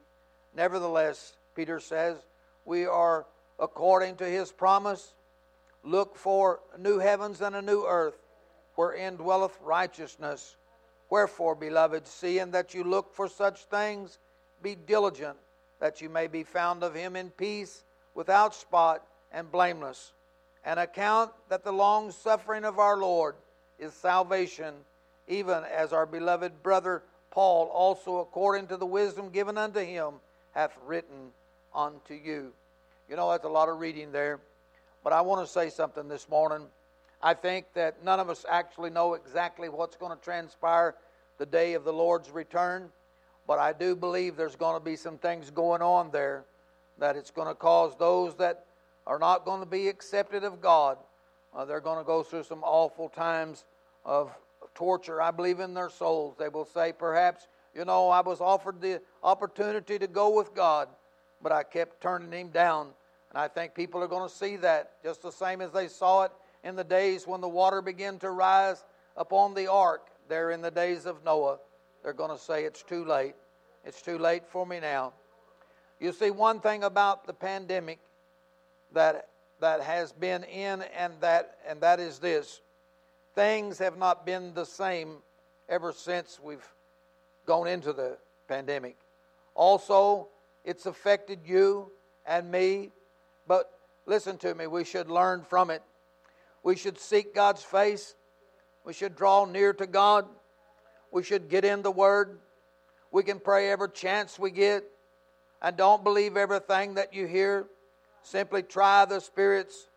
Nevertheless, 0.56 1.36
Peter 1.56 1.80
says, 1.80 2.18
we 2.66 2.86
are 2.86 3.26
according 3.60 4.16
to 4.18 4.26
his 4.26 4.52
promise. 4.52 5.14
Look 5.84 6.16
for 6.16 6.60
new 6.78 7.00
heavens 7.00 7.42
and 7.42 7.56
a 7.56 7.62
new 7.62 7.86
earth, 7.86 8.18
wherein 8.76 9.16
dwelleth 9.16 9.58
righteousness. 9.62 10.56
Wherefore, 11.10 11.56
beloved, 11.56 12.08
seeing 12.08 12.52
that 12.52 12.74
you 12.74 12.84
look 12.84 13.14
for 13.14 13.28
such 13.28 13.66
things, 13.66 14.20
be 14.62 14.76
diligent 14.76 15.38
that 15.80 16.02
you 16.02 16.10
may 16.10 16.28
be 16.28 16.44
found 16.44 16.84
of 16.84 16.96
him 16.96 17.16
in 17.16 17.30
peace, 17.30 17.84
without 18.18 18.56
spot, 18.56 19.04
and 19.32 19.50
blameless. 19.52 20.12
And 20.66 20.80
account 20.80 21.32
that 21.50 21.64
the 21.64 21.72
long 21.72 22.12
suffering 22.12 22.66
of 22.66 22.80
our 22.80 22.98
Lord 22.98 23.36
is 23.78 23.94
salvation, 23.94 24.74
even 25.28 25.64
as 25.64 25.94
our 25.94 26.08
beloved 26.08 26.64
brother 26.64 27.04
Paul 27.30 27.68
also, 27.68 28.18
according 28.18 28.68
to 28.68 28.78
the 28.78 28.88
wisdom 28.88 29.30
given 29.30 29.56
unto 29.56 29.82
him, 29.82 30.16
hath 30.56 30.76
written 30.88 31.32
unto 31.76 32.16
you. 32.16 32.52
You 33.08 33.16
know, 33.16 33.30
that's 33.30 33.46
a 33.46 33.50
lot 33.50 33.70
of 33.70 33.80
reading 33.80 34.12
there. 34.12 34.40
But 35.04 35.14
I 35.14 35.22
want 35.22 35.46
to 35.46 35.52
say 35.52 35.70
something 35.70 36.08
this 36.08 36.28
morning. 36.28 36.66
I 37.22 37.36
think 37.36 37.68
that 37.76 38.04
none 38.04 38.20
of 38.20 38.32
us 38.32 38.46
actually 38.50 38.90
know 38.90 39.14
exactly 39.14 39.70
what's 39.70 39.96
going 39.96 40.18
to 40.18 40.24
transpire 40.24 40.96
the 41.38 41.46
day 41.46 41.76
of 41.76 41.84
the 41.84 41.94
Lord's 41.94 42.32
return. 42.32 42.90
But 43.46 43.60
I 43.60 43.74
do 43.74 43.96
believe 43.96 44.36
there's 44.36 44.56
going 44.56 44.76
to 44.76 44.84
be 44.84 44.96
some 44.96 45.20
things 45.20 45.52
going 45.52 45.84
on 45.84 46.10
there 46.10 46.46
that 47.00 47.16
it's 47.16 47.32
going 47.32 47.48
to 47.48 47.56
cause 47.56 47.96
those 47.98 48.36
that 48.36 48.66
are 49.06 49.20
not 49.20 49.46
going 49.46 49.60
to 49.60 49.66
be 49.66 49.88
accepted 49.88 50.44
of 50.44 50.62
God, 50.62 50.98
uh, 51.56 51.66
they're 51.66 51.82
going 51.82 51.98
to 51.98 52.04
go 52.04 52.24
through 52.24 52.44
some 52.44 52.64
awful 52.64 53.10
times 53.10 53.66
of 54.06 54.32
torture, 54.76 55.22
I 55.22 55.32
believe, 55.32 55.60
in 55.60 55.74
their 55.74 55.90
souls. 55.90 56.36
They 56.38 56.50
will 56.50 56.66
say, 56.66 56.94
perhaps, 56.94 57.48
you 57.74 57.86
know, 57.86 58.10
I 58.10 58.22
was 58.22 58.42
offered 58.42 58.82
the 58.82 59.02
opportunity 59.24 60.00
to 60.00 60.08
go 60.08 60.36
with 60.36 60.54
God, 60.54 60.90
but 61.42 61.52
I 61.52 61.64
kept 61.64 62.02
turning 62.02 62.32
him 62.32 62.50
down. 62.50 62.88
And 63.30 63.40
I 63.40 63.48
think 63.48 63.76
people 63.76 64.02
are 64.02 64.08
going 64.08 64.28
to 64.28 64.34
see 64.34 64.56
that 64.58 65.02
just 65.04 65.22
the 65.22 65.32
same 65.32 65.62
as 65.62 65.72
they 65.72 65.88
saw 65.88 66.24
it 66.24 66.32
in 66.64 66.76
the 66.76 66.84
days 66.84 67.28
when 67.28 67.42
the 67.42 67.50
water 67.50 67.82
began 67.82 68.20
to 68.20 68.32
rise 68.32 68.84
upon 69.16 69.54
the 69.54 69.68
ark 69.68 70.08
there 70.28 70.52
in 70.52 70.62
the 70.62 70.72
days 70.72 71.06
of 71.06 71.24
Noah 71.24 71.58
they're 72.08 72.14
going 72.14 72.32
to 72.32 72.42
say 72.42 72.64
it's 72.64 72.84
too 72.84 73.04
late. 73.04 73.36
It's 73.84 74.02
too 74.02 74.18
late 74.18 74.48
for 74.48 74.66
me 74.66 74.80
now. 74.80 75.12
You 76.00 76.12
see, 76.12 76.32
one 76.32 76.60
thing 76.60 76.84
about 76.84 77.26
the 77.26 77.34
pandemic 77.34 78.00
that 78.94 79.30
that 79.60 79.82
has 79.82 80.12
been 80.12 80.44
in 80.44 80.84
and 80.96 81.14
that 81.22 81.58
and 81.68 81.82
that 81.82 82.00
is 82.00 82.20
this. 82.20 82.62
Things 83.36 83.80
have 83.80 83.98
not 83.98 84.26
been 84.26 84.54
the 84.54 84.66
same 84.66 85.18
ever 85.70 85.92
since 85.92 86.40
we've 86.42 86.68
gone 87.46 87.68
into 87.68 87.94
the 87.94 88.18
pandemic. 88.48 88.98
Also, 89.56 90.28
it's 90.64 90.86
affected 90.86 91.40
you 91.46 91.92
and 92.26 92.52
me, 92.52 92.92
but 93.48 93.72
listen 94.06 94.38
to 94.38 94.54
me, 94.54 94.68
we 94.68 94.84
should 94.84 95.10
learn 95.10 95.44
from 95.44 95.70
it. 95.70 95.82
We 96.64 96.76
should 96.76 97.00
seek 97.00 97.34
God's 97.34 97.64
face. 97.64 98.16
We 98.84 98.94
should 98.94 99.16
draw 99.16 99.46
near 99.46 99.74
to 99.74 99.88
God. 99.88 100.26
We 101.12 101.24
should 101.24 101.50
get 101.50 101.64
in 101.64 101.82
the 101.82 101.92
Word. 101.92 102.40
We 103.12 103.24
can 103.24 103.40
pray 103.40 103.70
every 103.70 103.90
chance 103.90 104.38
we 104.38 104.52
get. 104.52 104.84
And 105.62 105.76
don't 105.76 106.04
believe 106.04 106.38
everything 106.38 106.96
that 106.96 107.14
you 107.14 107.28
hear. 107.28 107.66
Simply 108.22 108.64
try 108.64 109.06
the 109.06 109.20
spirits. 109.20 109.88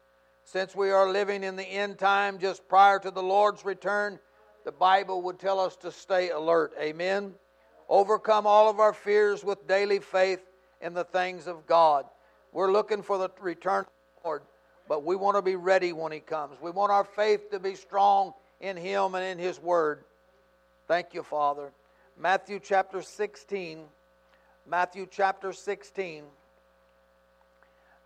Since 0.45 0.74
we 0.74 0.91
are 0.91 1.11
living 1.11 1.45
in 1.45 1.57
the 1.57 1.65
end 1.65 1.99
time 1.99 2.39
just 2.39 2.66
prior 2.69 2.99
to 3.01 3.11
the 3.11 3.23
Lord's 3.23 3.65
return, 3.65 4.19
the 4.65 4.73
Bible 4.73 5.23
would 5.23 5.39
tell 5.39 5.61
us 5.61 5.77
to 5.77 5.93
stay 5.93 6.31
alert. 6.31 6.73
Amen. 6.81 7.35
Overcome 7.89 8.47
all 8.47 8.70
of 8.70 8.78
our 8.81 8.93
fears 8.93 9.45
with 9.45 9.66
daily 9.66 9.99
faith 9.99 10.41
in 10.81 10.95
the 10.95 11.05
things 11.05 11.47
of 11.47 11.66
God. 11.66 12.07
We're 12.53 12.73
looking 12.73 13.03
for 13.03 13.19
the 13.19 13.31
return 13.41 13.81
of 13.81 13.87
the 14.23 14.28
Lord, 14.28 14.43
but 14.89 15.05
we 15.05 15.16
want 15.16 15.37
to 15.37 15.43
be 15.43 15.57
ready 15.57 15.93
when 15.93 16.12
He 16.12 16.20
comes. 16.20 16.61
We 16.61 16.70
want 16.70 16.93
our 16.93 17.05
faith 17.05 17.51
to 17.51 17.61
be 17.61 17.74
strong 17.74 18.32
in 18.61 18.77
Him 18.77 19.15
and 19.15 19.24
in 19.24 19.39
His 19.39 19.61
Word. 19.61 20.05
Thank 20.89 21.15
you, 21.15 21.23
Father. 21.23 21.73
Matthew 22.19 22.61
chapter 22.61 23.03
16. 23.03 23.85
Matthew 24.66 25.07
chapter 25.11 25.53
16. 25.53 26.24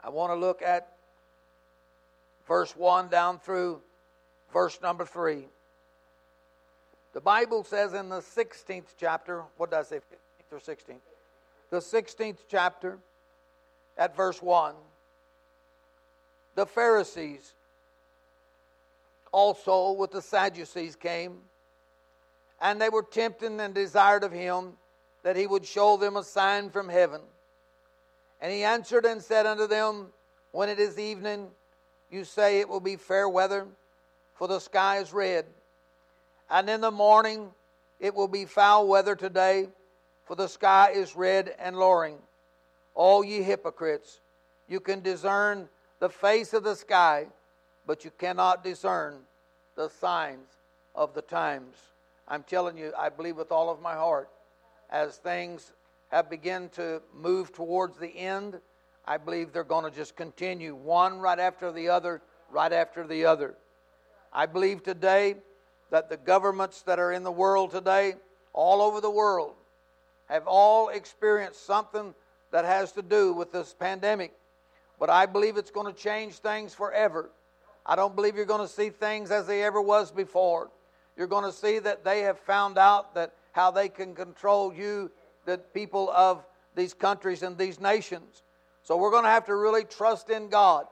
I 0.01 0.09
want 0.11 0.31
to 0.31 0.37
look 0.37 0.63
at 0.63 0.97
verse 2.47 2.77
1 2.77 3.09
down 3.09 3.39
through 3.39 3.81
verse 4.53 4.79
number 4.83 5.05
3. 5.05 5.47
The 7.13 7.21
Bible 7.21 7.65
says 7.65 7.95
in 7.95 8.09
the 8.09 8.21
16th 8.21 8.95
chapter, 8.99 9.45
what 9.57 9.71
does 9.71 9.93
it 9.93 10.03
say, 10.11 10.17
15th 10.57 10.57
or 10.57 10.75
16th? 10.75 11.01
The 11.71 11.79
16th 11.79 12.39
chapter, 12.49 12.99
at 13.97 14.17
verse 14.17 14.43
1, 14.43 14.75
the 16.55 16.67
Pharisees 16.67 17.55
also 19.33 19.93
with 19.93 20.11
the 20.11 20.23
Sadducees 20.23 20.97
came 20.97 21.39
and 22.61 22.81
they 22.81 22.89
were 22.89 23.03
tempted 23.03 23.53
and 23.53 23.75
desired 23.75 24.25
of 24.25 24.33
him 24.33 24.75
that 25.25 25.37
he 25.37 25.47
would 25.47 25.65
show 25.65 25.97
them 25.97 26.17
a 26.17 26.23
sign 26.23 26.71
from 26.71 26.89
heaven. 26.89 27.21
And 28.41 28.53
he 28.53 28.63
answered 28.63 29.07
and 29.07 29.21
said 29.21 29.47
unto 29.47 29.67
them, 29.67 30.09
When 30.53 30.69
it 30.69 30.79
is 30.79 30.99
evening, 30.99 31.49
you 32.11 32.25
say 32.25 32.61
it 32.61 32.69
will 32.69 32.79
be 32.79 32.97
fair 32.97 33.29
weather, 33.29 33.67
for 34.35 34.47
the 34.47 34.61
sky 34.61 34.99
is 34.99 35.13
red. 35.13 35.47
And 36.51 36.69
in 36.69 36.83
the 36.83 36.91
morning, 36.91 37.51
it 37.99 38.15
will 38.15 38.29
be 38.29 38.45
foul 38.45 38.87
weather 38.87 39.17
today, 39.17 39.69
for 40.25 40.37
the 40.37 40.47
sky 40.47 40.91
is 40.95 41.17
red 41.17 41.55
and 41.59 41.77
lowering. 41.77 42.19
All 42.95 43.25
ye 43.25 43.43
hypocrites, 43.43 44.21
you 44.69 44.79
can 44.79 45.01
discern 45.01 45.69
the 46.01 46.11
face 46.11 46.53
of 46.53 46.65
the 46.65 46.77
sky, 46.77 47.27
but 47.87 48.05
you 48.05 48.11
cannot 48.19 48.63
discern 48.63 49.21
the 49.75 49.89
signs 49.89 50.49
of 50.95 51.15
the 51.15 51.23
times. 51.23 51.77
I'm 52.29 52.43
telling 52.43 52.77
you, 52.77 52.93
I 52.97 53.09
believe 53.09 53.37
with 53.37 53.53
all 53.53 53.71
of 53.71 53.81
my 53.81 53.95
heart, 53.95 54.29
as 54.91 55.17
things 55.17 55.73
have 56.09 56.31
begun 56.31 56.69
to 56.71 57.03
move 57.13 57.53
towards 57.53 57.99
the 57.99 58.09
end, 58.17 58.61
I 59.05 59.17
believe 59.17 59.53
they're 59.53 59.65
going 59.65 59.85
to 59.85 59.91
just 59.91 60.17
continue 60.17 60.75
one 60.75 61.19
right 61.19 61.39
after 61.39 61.73
the 61.73 61.89
other, 61.89 62.23
right 62.51 62.73
after 62.73 63.07
the 63.07 63.27
other. 63.27 63.55
I 64.33 64.47
believe 64.47 64.83
today 64.83 65.37
that 65.91 66.09
the 66.09 66.17
governments 66.17 66.83
that 66.83 66.99
are 66.99 67.13
in 67.13 67.23
the 67.23 67.33
world 67.33 67.71
today, 67.71 68.15
all 68.53 68.81
over 68.81 69.01
the 69.01 69.11
world, 69.11 69.55
have 70.27 70.47
all 70.47 70.89
experienced 70.89 71.67
something 71.67 72.15
that 72.51 72.65
has 72.65 72.93
to 72.93 73.03
do 73.03 73.33
with 73.33 73.53
this 73.53 73.75
pandemic. 73.75 74.33
But 74.99 75.11
I 75.11 75.27
believe 75.27 75.57
it's 75.57 75.71
going 75.71 75.93
to 75.93 75.99
change 75.99 76.35
things 76.35 76.73
forever. 76.73 77.31
I 77.85 77.97
don't 77.97 78.17
believe 78.17 78.37
you're 78.37 78.47
going 78.47 78.67
to 78.67 78.73
see 78.73 78.91
things 78.91 79.31
as 79.31 79.47
they 79.47 79.63
ever 79.63 79.83
was 79.83 80.11
before 80.11 80.71
you're 81.17 81.27
going 81.27 81.45
to 81.45 81.57
see 81.57 81.79
that 81.79 82.05
they 82.05 82.21
have 82.21 82.39
found 82.39 82.79
out 82.79 83.15
that 83.15 83.35
how 83.55 83.71
they 83.71 83.89
can 83.89 84.17
control 84.17 84.75
you, 84.75 85.11
the 85.47 85.59
people 85.59 86.11
of 86.11 86.45
these 86.75 86.93
countries 86.93 87.45
and 87.45 87.57
these 87.57 87.79
nations. 87.79 88.43
So 88.83 88.97
we're 88.97 89.13
going 89.13 89.23
to 89.23 89.31
have 89.31 89.47
to 89.47 89.55
really 89.55 89.85
trust 89.85 90.29
in 90.29 90.49
God. 90.49 90.87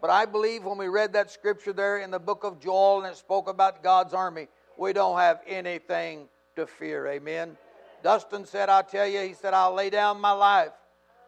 But 0.00 0.08
I 0.08 0.24
believe 0.24 0.64
when 0.64 0.78
we 0.78 0.88
read 0.88 1.12
that 1.12 1.30
scripture 1.30 1.74
there 1.74 1.98
in 1.98 2.10
the 2.10 2.18
book 2.18 2.44
of 2.44 2.60
Joel 2.60 3.02
and 3.02 3.12
it 3.12 3.18
spoke 3.18 3.46
about 3.46 3.82
God's 3.82 4.14
army, 4.14 4.48
we 4.78 4.94
don't 4.94 5.18
have 5.18 5.40
anything 5.46 6.28
to 6.56 6.66
fear. 6.66 7.06
Amen. 7.08 7.58
Dustin 8.02 8.46
said, 8.46 8.70
I'll 8.70 8.82
tell 8.82 9.06
you, 9.06 9.20
he 9.20 9.34
said, 9.34 9.52
I'll 9.52 9.74
lay 9.74 9.90
down 9.90 10.18
my 10.18 10.32
life 10.32 10.72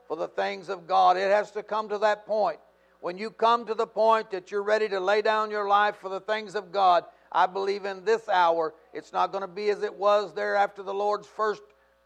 for 0.08 0.16
the 0.16 0.28
things 0.28 0.70
of 0.70 0.86
God. 0.86 1.18
It 1.18 1.30
has 1.30 1.50
to 1.50 1.62
come 1.62 1.90
to 1.90 1.98
that 1.98 2.26
point. 2.26 2.58
When 3.02 3.18
you 3.18 3.30
come 3.30 3.66
to 3.66 3.74
the 3.74 3.86
point 3.86 4.30
that 4.30 4.50
you're 4.50 4.62
ready 4.62 4.88
to 4.88 5.00
lay 5.00 5.20
down 5.20 5.50
your 5.50 5.68
life 5.68 5.96
for 5.96 6.08
the 6.08 6.20
things 6.20 6.54
of 6.54 6.72
God, 6.72 7.04
I 7.32 7.46
believe 7.46 7.84
in 7.84 8.04
this 8.04 8.28
hour 8.28 8.74
it's 8.92 9.12
not 9.12 9.32
going 9.32 9.42
to 9.42 9.48
be 9.48 9.70
as 9.70 9.82
it 9.82 9.94
was 9.94 10.34
there 10.34 10.56
after 10.56 10.82
the 10.82 10.94
Lord's 10.94 11.26
first 11.26 11.62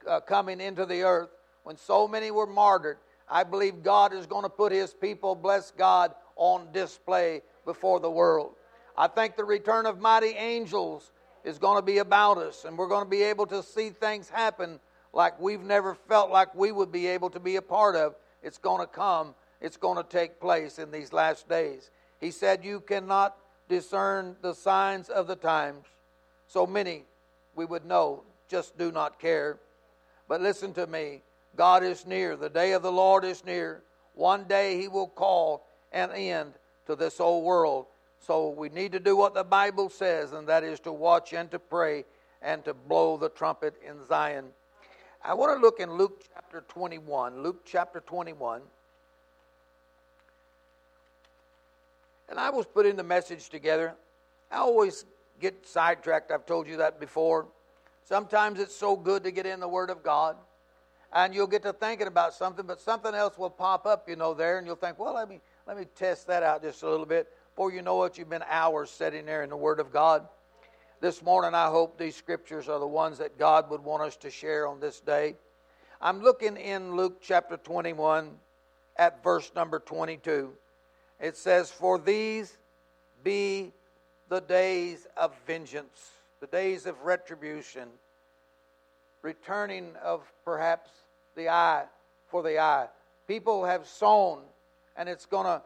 uh, 0.09 0.21
coming 0.21 0.61
into 0.61 0.85
the 0.87 1.03
earth 1.03 1.31
when 1.63 1.77
so 1.77 2.07
many 2.07 2.31
were 2.31 2.47
martyred. 2.47 2.99
I 3.29 3.43
believe 3.43 3.83
God 3.83 4.13
is 4.13 4.27
going 4.27 4.43
to 4.43 4.51
put 4.51 4.71
His 4.71 4.93
people, 4.93 5.35
bless 5.35 5.71
God, 5.71 6.15
on 6.37 6.71
display 6.73 7.43
before 7.65 8.01
the 8.01 8.11
world. 8.11 8.55
I 8.97 9.09
think 9.09 9.37
the 9.37 9.45
return 9.45 9.87
of 9.87 9.99
mighty 9.99 10.31
angels 10.31 11.11
is 11.43 11.59
going 11.59 11.77
to 11.77 11.83
be 11.83 11.99
about 11.99 12.39
us, 12.39 12.65
and 12.65 12.77
we're 12.77 12.89
going 12.89 13.05
to 13.05 13.11
be 13.11 13.23
able 13.23 13.47
to 13.47 13.63
see 13.63 13.91
things 13.91 14.29
happen 14.29 14.79
like 15.13 15.41
we've 15.41 15.63
never 15.63 15.95
felt 15.95 16.31
like 16.31 16.55
we 16.55 16.73
would 16.73 16.93
be 16.93 17.07
able 17.07 17.31
to 17.31 17.41
be 17.41 17.57
a 17.57 17.63
part 17.63 17.97
of. 17.97 18.15
It's 18.43 18.59
going 18.59 18.81
to 18.81 18.87
come, 18.87 19.35
it's 19.61 19.77
going 19.77 19.97
to 19.97 20.09
take 20.09 20.41
place 20.41 20.79
in 20.79 20.91
these 20.91 21.13
last 21.13 21.49
days. 21.49 21.91
He 22.21 22.31
said, 22.31 22.65
You 22.65 22.81
cannot 22.81 23.37
discern 23.69 24.36
the 24.43 24.55
signs 24.55 25.09
of 25.09 25.27
the 25.27 25.36
times. 25.36 25.86
So 26.47 26.66
many 26.66 27.05
we 27.55 27.65
would 27.65 27.85
know 27.85 28.24
just 28.49 28.77
do 28.78 28.93
not 28.93 29.19
care. 29.19 29.59
But 30.28 30.41
listen 30.41 30.73
to 30.74 30.86
me 30.86 31.23
God 31.57 31.85
is 31.85 32.07
near. 32.07 32.36
The 32.36 32.49
day 32.49 32.73
of 32.73 32.82
the 32.82 32.93
Lord 32.93 33.24
is 33.24 33.45
near. 33.45 33.82
One 34.15 34.45
day 34.45 34.81
He 34.81 34.89
will 34.89 35.09
call 35.09 35.66
an 35.93 36.11
end 36.12 36.55
to 36.86 36.97
this 36.97 37.20
old 37.20 37.45
world. 37.45 37.86
So 38.20 38.49
we 38.49 38.69
need 38.69 38.93
to 38.93 39.01
do 39.01 39.16
what 39.16 39.35
the 39.35 39.45
Bible 39.45 39.91
says, 39.91 40.32
and 40.32 40.49
that 40.49 40.65
is 40.65 40.81
to 40.81 40.93
watch 40.93 41.32
and 41.32 41.51
to 41.51 41.59
pray 41.59 42.05
and 42.41 42.65
to 42.65 42.74
blow 42.74 43.16
the 43.16 43.28
trumpet 43.28 43.74
in 43.86 44.05
Zion. 44.07 44.47
I 45.23 45.35
want 45.35 45.57
to 45.57 45.61
look 45.61 45.81
in 45.81 45.93
Luke 45.93 46.24
chapter 46.35 46.62
21. 46.69 47.43
Luke 47.43 47.62
chapter 47.65 48.01
21. 48.01 48.62
And 52.29 52.39
I 52.39 52.51
was 52.51 52.67
putting 52.67 52.97
the 52.97 53.03
message 53.03 53.49
together. 53.49 53.95
I 54.51 54.59
always 54.59 55.05
get 55.41 55.67
sidetracked. 55.67 56.31
I've 56.31 56.47
told 56.47 56.67
you 56.67 56.79
that 56.79 57.01
before. 57.01 57.47
Sometimes 58.05 58.61
it's 58.61 58.75
so 58.75 58.97
good 58.97 59.25
to 59.25 59.31
get 59.31 59.47
in 59.47 59.61
the 59.61 59.69
Word 59.69 59.91
of 59.91 60.03
God 60.03 60.37
and 61.15 61.33
you'll 61.33 61.47
get 61.47 61.63
to 61.63 61.73
thinking 61.73 62.09
about 62.09 62.35
something, 62.35 62.67
but 62.67 62.81
something 62.81 63.15
else 63.15 63.39
will 63.39 63.51
pop 63.51 63.87
up, 63.87 64.09
you 64.09 64.17
know, 64.17 64.35
there, 64.35 64.59
and 64.59 64.67
you'll 64.67 64.77
think, 64.77 64.99
well, 64.99 65.15
let 65.15 65.29
me 65.29 65.41
let 65.67 65.79
me 65.79 65.87
test 65.95 66.27
that 66.27 66.43
out 66.43 66.63
just 66.63 66.83
a 66.83 66.89
little 66.89 67.07
bit. 67.07 67.33
Before 67.55 67.73
you 67.73 67.83
know 67.83 68.03
it, 68.03 68.19
you've 68.19 68.29
been 68.29 68.45
hours 68.49 68.91
sitting 68.91 69.25
there 69.25 69.43
in 69.45 69.49
the 69.49 69.57
Word 69.57 69.81
of 69.81 69.93
God. 69.93 70.27
This 71.01 71.23
morning, 71.23 71.55
I 71.55 71.67
hope 71.67 71.99
these 71.99 72.17
scriptures 72.17 72.69
are 72.69 72.79
the 72.79 72.87
ones 72.87 73.19
that 73.19 73.39
God 73.39 73.71
would 73.71 73.83
want 73.83 74.03
us 74.03 74.17
to 74.19 74.31
share 74.31 74.67
on 74.67 74.81
this 74.81 75.01
day. 75.01 75.37
I'm 76.01 76.23
looking 76.23 76.57
in 76.57 76.97
Luke 76.97 77.23
chapter 77.23 77.57
21 77.57 78.31
at 78.97 79.23
verse 79.23 79.53
number 79.55 79.79
22. 79.79 80.53
It 81.25 81.39
says, 81.39 81.71
For 81.71 81.99
these 81.99 82.55
be 83.23 83.73
the 84.29 84.43
days 84.43 85.07
of 85.17 85.35
vengeance, 85.47 86.11
the 86.41 86.47
days 86.47 86.85
of 86.85 87.01
retribution, 87.01 87.89
returning 89.23 89.93
of 90.05 90.31
perhaps 90.45 90.91
the 91.35 91.49
eye 91.49 91.85
for 92.27 92.43
the 92.43 92.59
eye. 92.59 92.89
People 93.27 93.65
have 93.65 93.87
sown, 93.87 94.41
and 94.97 95.09
it's 95.09 95.25
gonna 95.25 95.63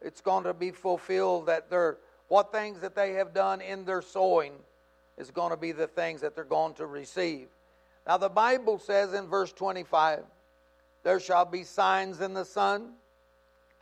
it's 0.00 0.22
going 0.22 0.44
to 0.44 0.54
be 0.54 0.70
fulfilled 0.70 1.46
that 1.46 1.68
their 1.68 1.98
what 2.28 2.50
things 2.50 2.80
that 2.80 2.94
they 2.94 3.12
have 3.12 3.34
done 3.34 3.60
in 3.60 3.84
their 3.84 4.00
sowing 4.00 4.54
is 5.18 5.30
going 5.30 5.50
to 5.50 5.58
be 5.58 5.72
the 5.72 5.86
things 5.86 6.22
that 6.22 6.34
they're 6.34 6.44
going 6.44 6.72
to 6.76 6.86
receive. 6.86 7.48
Now 8.06 8.16
the 8.16 8.30
Bible 8.30 8.78
says 8.78 9.12
in 9.12 9.26
verse 9.26 9.52
25, 9.52 10.24
there 11.02 11.20
shall 11.20 11.44
be 11.44 11.62
signs 11.62 12.22
in 12.22 12.32
the 12.32 12.46
sun 12.46 12.94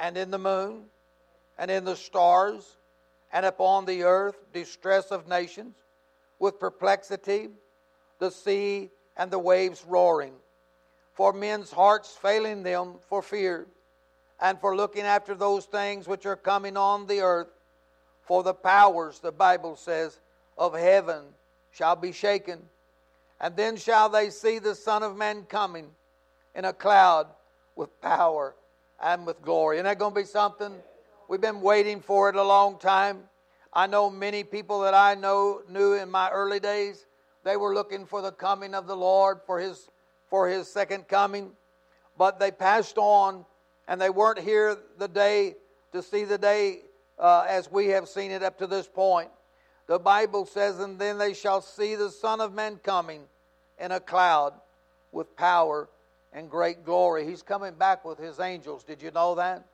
and 0.00 0.16
in 0.16 0.32
the 0.32 0.38
moon 0.38 0.86
and 1.62 1.70
in 1.70 1.84
the 1.84 1.94
stars 1.94 2.76
and 3.32 3.46
upon 3.46 3.84
the 3.84 4.02
earth 4.02 4.34
distress 4.52 5.12
of 5.12 5.28
nations 5.28 5.76
with 6.40 6.58
perplexity, 6.58 7.50
the 8.18 8.32
sea 8.32 8.90
and 9.16 9.30
the 9.30 9.38
waves 9.38 9.84
roaring 9.86 10.32
for 11.12 11.32
men's 11.32 11.70
hearts 11.70 12.18
failing 12.20 12.64
them 12.64 12.94
for 13.08 13.22
fear, 13.22 13.68
and 14.40 14.58
for 14.58 14.74
looking 14.74 15.04
after 15.04 15.36
those 15.36 15.66
things 15.66 16.08
which 16.08 16.26
are 16.26 16.34
coming 16.34 16.76
on 16.76 17.06
the 17.06 17.20
earth. 17.20 17.52
For 18.22 18.42
the 18.42 18.54
powers, 18.54 19.20
the 19.20 19.30
Bible 19.30 19.76
says, 19.76 20.18
of 20.58 20.74
heaven 20.74 21.22
shall 21.70 21.94
be 21.94 22.10
shaken. 22.10 22.60
And 23.40 23.56
then 23.56 23.76
shall 23.76 24.08
they 24.08 24.30
see 24.30 24.58
the 24.58 24.74
Son 24.74 25.04
of 25.04 25.16
Man 25.16 25.44
coming 25.44 25.90
in 26.56 26.64
a 26.64 26.72
cloud 26.72 27.28
with 27.76 28.00
power 28.00 28.56
and 29.00 29.24
with 29.24 29.42
glory. 29.42 29.76
Isn't 29.76 29.84
that 29.84 30.00
going 30.00 30.14
to 30.14 30.20
be 30.20 30.26
something? 30.26 30.72
We've 31.32 31.40
been 31.40 31.62
waiting 31.62 32.02
for 32.02 32.28
it 32.28 32.36
a 32.36 32.42
long 32.42 32.78
time. 32.78 33.22
I 33.72 33.86
know 33.86 34.10
many 34.10 34.44
people 34.44 34.82
that 34.82 34.92
I 34.92 35.14
know 35.14 35.62
knew 35.66 35.94
in 35.94 36.10
my 36.10 36.28
early 36.28 36.60
days, 36.60 37.06
they 37.42 37.56
were 37.56 37.72
looking 37.72 38.04
for 38.04 38.20
the 38.20 38.30
coming 38.30 38.74
of 38.74 38.86
the 38.86 38.94
Lord, 38.94 39.40
for 39.46 39.58
his 39.58 39.88
for 40.28 40.46
his 40.46 40.68
second 40.68 41.08
coming, 41.08 41.52
but 42.18 42.38
they 42.38 42.50
passed 42.50 42.98
on 42.98 43.46
and 43.88 43.98
they 43.98 44.10
weren't 44.10 44.40
here 44.40 44.76
the 44.98 45.08
day 45.08 45.54
to 45.92 46.02
see 46.02 46.24
the 46.24 46.36
day 46.36 46.80
uh, 47.18 47.46
as 47.48 47.72
we 47.72 47.86
have 47.86 48.08
seen 48.08 48.30
it 48.30 48.42
up 48.42 48.58
to 48.58 48.66
this 48.66 48.86
point. 48.86 49.30
The 49.86 49.98
Bible 49.98 50.44
says, 50.44 50.80
And 50.80 50.98
then 50.98 51.16
they 51.16 51.32
shall 51.32 51.62
see 51.62 51.94
the 51.94 52.10
Son 52.10 52.42
of 52.42 52.52
Man 52.52 52.76
coming 52.76 53.22
in 53.80 53.90
a 53.90 54.00
cloud 54.00 54.52
with 55.12 55.34
power 55.34 55.88
and 56.30 56.50
great 56.50 56.84
glory. 56.84 57.26
He's 57.26 57.40
coming 57.40 57.72
back 57.72 58.04
with 58.04 58.18
his 58.18 58.38
angels. 58.38 58.84
Did 58.84 59.00
you 59.00 59.10
know 59.12 59.34
that? 59.36 59.64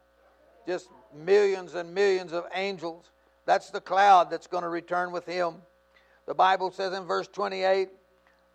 Just 0.64 0.88
millions 1.14 1.74
and 1.74 1.94
millions 1.94 2.32
of 2.32 2.44
angels. 2.54 3.10
That's 3.46 3.70
the 3.70 3.80
cloud 3.80 4.30
that's 4.30 4.46
going 4.46 4.62
to 4.62 4.68
return 4.68 5.12
with 5.12 5.26
him. 5.26 5.56
The 6.26 6.34
Bible 6.34 6.70
says 6.70 6.92
in 6.92 7.04
verse 7.04 7.28
28 7.28 7.88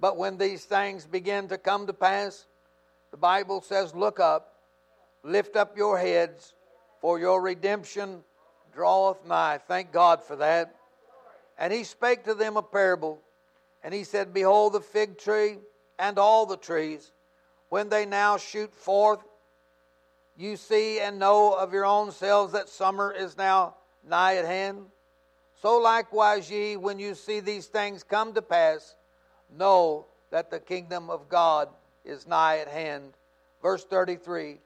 but 0.03 0.17
when 0.17 0.37
these 0.37 0.65
things 0.65 1.05
begin 1.05 1.47
to 1.47 1.57
come 1.57 1.87
to 1.87 1.93
pass, 1.93 2.45
the 3.11 3.17
Bible 3.17 3.61
says, 3.61 3.95
Look 3.95 4.19
up, 4.19 4.55
lift 5.23 5.55
up 5.55 5.77
your 5.77 5.97
heads, 5.97 6.55
for 6.99 7.19
your 7.19 7.41
redemption 7.41 8.21
draweth 8.73 9.25
nigh. 9.25 9.59
Thank 9.65 9.93
God 9.93 10.21
for 10.21 10.35
that. 10.35 10.75
And 11.57 11.71
he 11.71 11.85
spake 11.85 12.25
to 12.25 12.33
them 12.33 12.57
a 12.57 12.61
parable, 12.61 13.21
and 13.81 13.93
he 13.93 14.03
said, 14.03 14.33
Behold, 14.33 14.73
the 14.73 14.81
fig 14.81 15.17
tree 15.17 15.59
and 15.97 16.19
all 16.19 16.45
the 16.45 16.57
trees, 16.57 17.13
when 17.69 17.87
they 17.87 18.05
now 18.05 18.35
shoot 18.35 18.73
forth, 18.73 19.23
you 20.37 20.57
see 20.57 20.99
and 20.99 21.19
know 21.19 21.53
of 21.53 21.73
your 21.73 21.85
own 21.85 22.11
selves 22.11 22.53
that 22.53 22.69
summer 22.69 23.11
is 23.11 23.37
now 23.37 23.75
nigh 24.07 24.37
at 24.37 24.45
hand. 24.45 24.85
So 25.61 25.77
likewise, 25.77 26.49
ye, 26.49 26.75
when 26.75 26.99
you 26.99 27.15
see 27.15 27.39
these 27.39 27.67
things 27.67 28.03
come 28.03 28.33
to 28.33 28.41
pass, 28.41 28.95
know 29.55 30.07
that 30.31 30.49
the 30.49 30.59
kingdom 30.59 31.09
of 31.09 31.29
God 31.29 31.69
is 32.03 32.27
nigh 32.27 32.57
at 32.57 32.67
hand. 32.67 33.13
Verse 33.61 33.83
33 33.85 34.59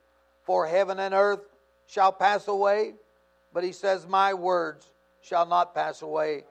For 0.43 0.65
heaven 0.65 0.99
and 0.99 1.13
earth 1.13 1.41
shall 1.85 2.11
pass 2.11 2.47
away, 2.47 2.93
but 3.53 3.63
he 3.63 3.71
says, 3.71 4.07
My 4.07 4.33
words 4.33 4.89
shall 5.21 5.45
not 5.45 5.75
pass 5.75 6.01
away. 6.01 6.45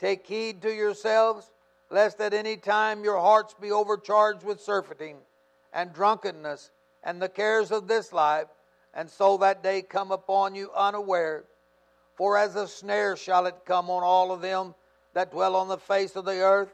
Take 0.00 0.26
heed 0.26 0.60
to 0.62 0.74
yourselves, 0.74 1.50
lest 1.90 2.20
at 2.20 2.34
any 2.34 2.56
time 2.56 3.04
your 3.04 3.18
hearts 3.18 3.54
be 3.58 3.70
overcharged 3.70 4.42
with 4.42 4.60
surfeiting 4.60 5.16
and 5.72 5.92
drunkenness 5.92 6.70
and 7.02 7.22
the 7.22 7.28
cares 7.28 7.70
of 7.70 7.86
this 7.86 8.12
life, 8.12 8.48
and 8.96 9.10
so 9.10 9.36
that 9.36 9.62
day 9.62 9.82
come 9.82 10.10
upon 10.10 10.54
you 10.54 10.70
unaware. 10.74 11.44
For 12.14 12.38
as 12.38 12.56
a 12.56 12.66
snare 12.66 13.14
shall 13.14 13.44
it 13.44 13.66
come 13.66 13.90
on 13.90 14.02
all 14.02 14.32
of 14.32 14.40
them 14.40 14.74
that 15.12 15.30
dwell 15.30 15.54
on 15.54 15.68
the 15.68 15.76
face 15.76 16.16
of 16.16 16.24
the 16.24 16.40
earth. 16.40 16.72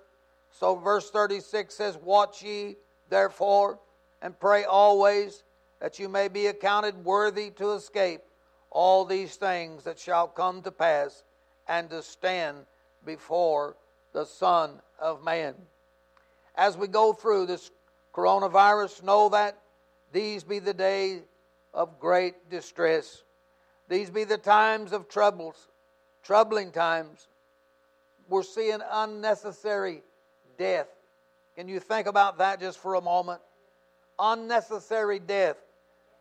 So, 0.52 0.76
verse 0.76 1.10
36 1.10 1.74
says, 1.74 1.98
Watch 1.98 2.42
ye 2.42 2.76
therefore 3.10 3.80
and 4.22 4.38
pray 4.38 4.62
always 4.62 5.42
that 5.80 5.98
you 5.98 6.08
may 6.08 6.28
be 6.28 6.46
accounted 6.46 7.04
worthy 7.04 7.50
to 7.50 7.72
escape 7.72 8.22
all 8.70 9.04
these 9.04 9.34
things 9.34 9.82
that 9.82 9.98
shall 9.98 10.28
come 10.28 10.62
to 10.62 10.70
pass 10.70 11.24
and 11.66 11.90
to 11.90 12.02
stand 12.02 12.58
before 13.04 13.76
the 14.12 14.24
Son 14.24 14.80
of 15.00 15.24
Man. 15.24 15.54
As 16.54 16.76
we 16.76 16.86
go 16.86 17.12
through 17.12 17.46
this 17.46 17.72
coronavirus, 18.14 19.02
know 19.02 19.28
that 19.30 19.58
these 20.12 20.44
be 20.44 20.60
the 20.60 20.74
days 20.74 21.22
of 21.74 21.98
great 21.98 22.50
distress. 22.50 23.22
These 23.88 24.10
be 24.10 24.24
the 24.24 24.38
times 24.38 24.92
of 24.92 25.08
troubles, 25.08 25.68
troubling 26.22 26.70
times. 26.70 27.28
We're 28.28 28.42
seeing 28.42 28.80
unnecessary 28.90 30.02
death. 30.58 30.88
Can 31.56 31.68
you 31.68 31.80
think 31.80 32.06
about 32.06 32.38
that 32.38 32.60
just 32.60 32.78
for 32.78 32.94
a 32.94 33.00
moment? 33.00 33.40
Unnecessary 34.18 35.18
death. 35.18 35.56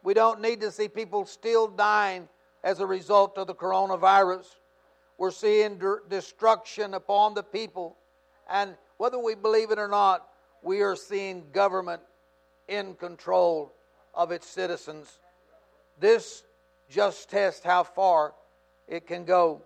We 0.03 0.13
don't 0.13 0.41
need 0.41 0.61
to 0.61 0.71
see 0.71 0.87
people 0.87 1.25
still 1.25 1.67
dying 1.67 2.27
as 2.63 2.79
a 2.79 2.85
result 2.85 3.37
of 3.37 3.47
the 3.47 3.55
coronavirus. 3.55 4.45
We're 5.17 5.31
seeing 5.31 5.79
destruction 6.09 6.93
upon 6.93 7.35
the 7.35 7.43
people. 7.43 7.97
And 8.49 8.75
whether 8.97 9.19
we 9.19 9.35
believe 9.35 9.71
it 9.71 9.79
or 9.79 9.87
not, 9.87 10.27
we 10.63 10.81
are 10.81 10.95
seeing 10.95 11.45
government 11.51 12.01
in 12.67 12.95
control 12.95 13.73
of 14.13 14.31
its 14.31 14.47
citizens. 14.47 15.19
This 16.01 16.43
just 16.89 17.29
tests 17.29 17.63
how 17.63 17.83
far 17.83 18.33
it 18.87 19.07
can 19.07 19.23
go. 19.23 19.61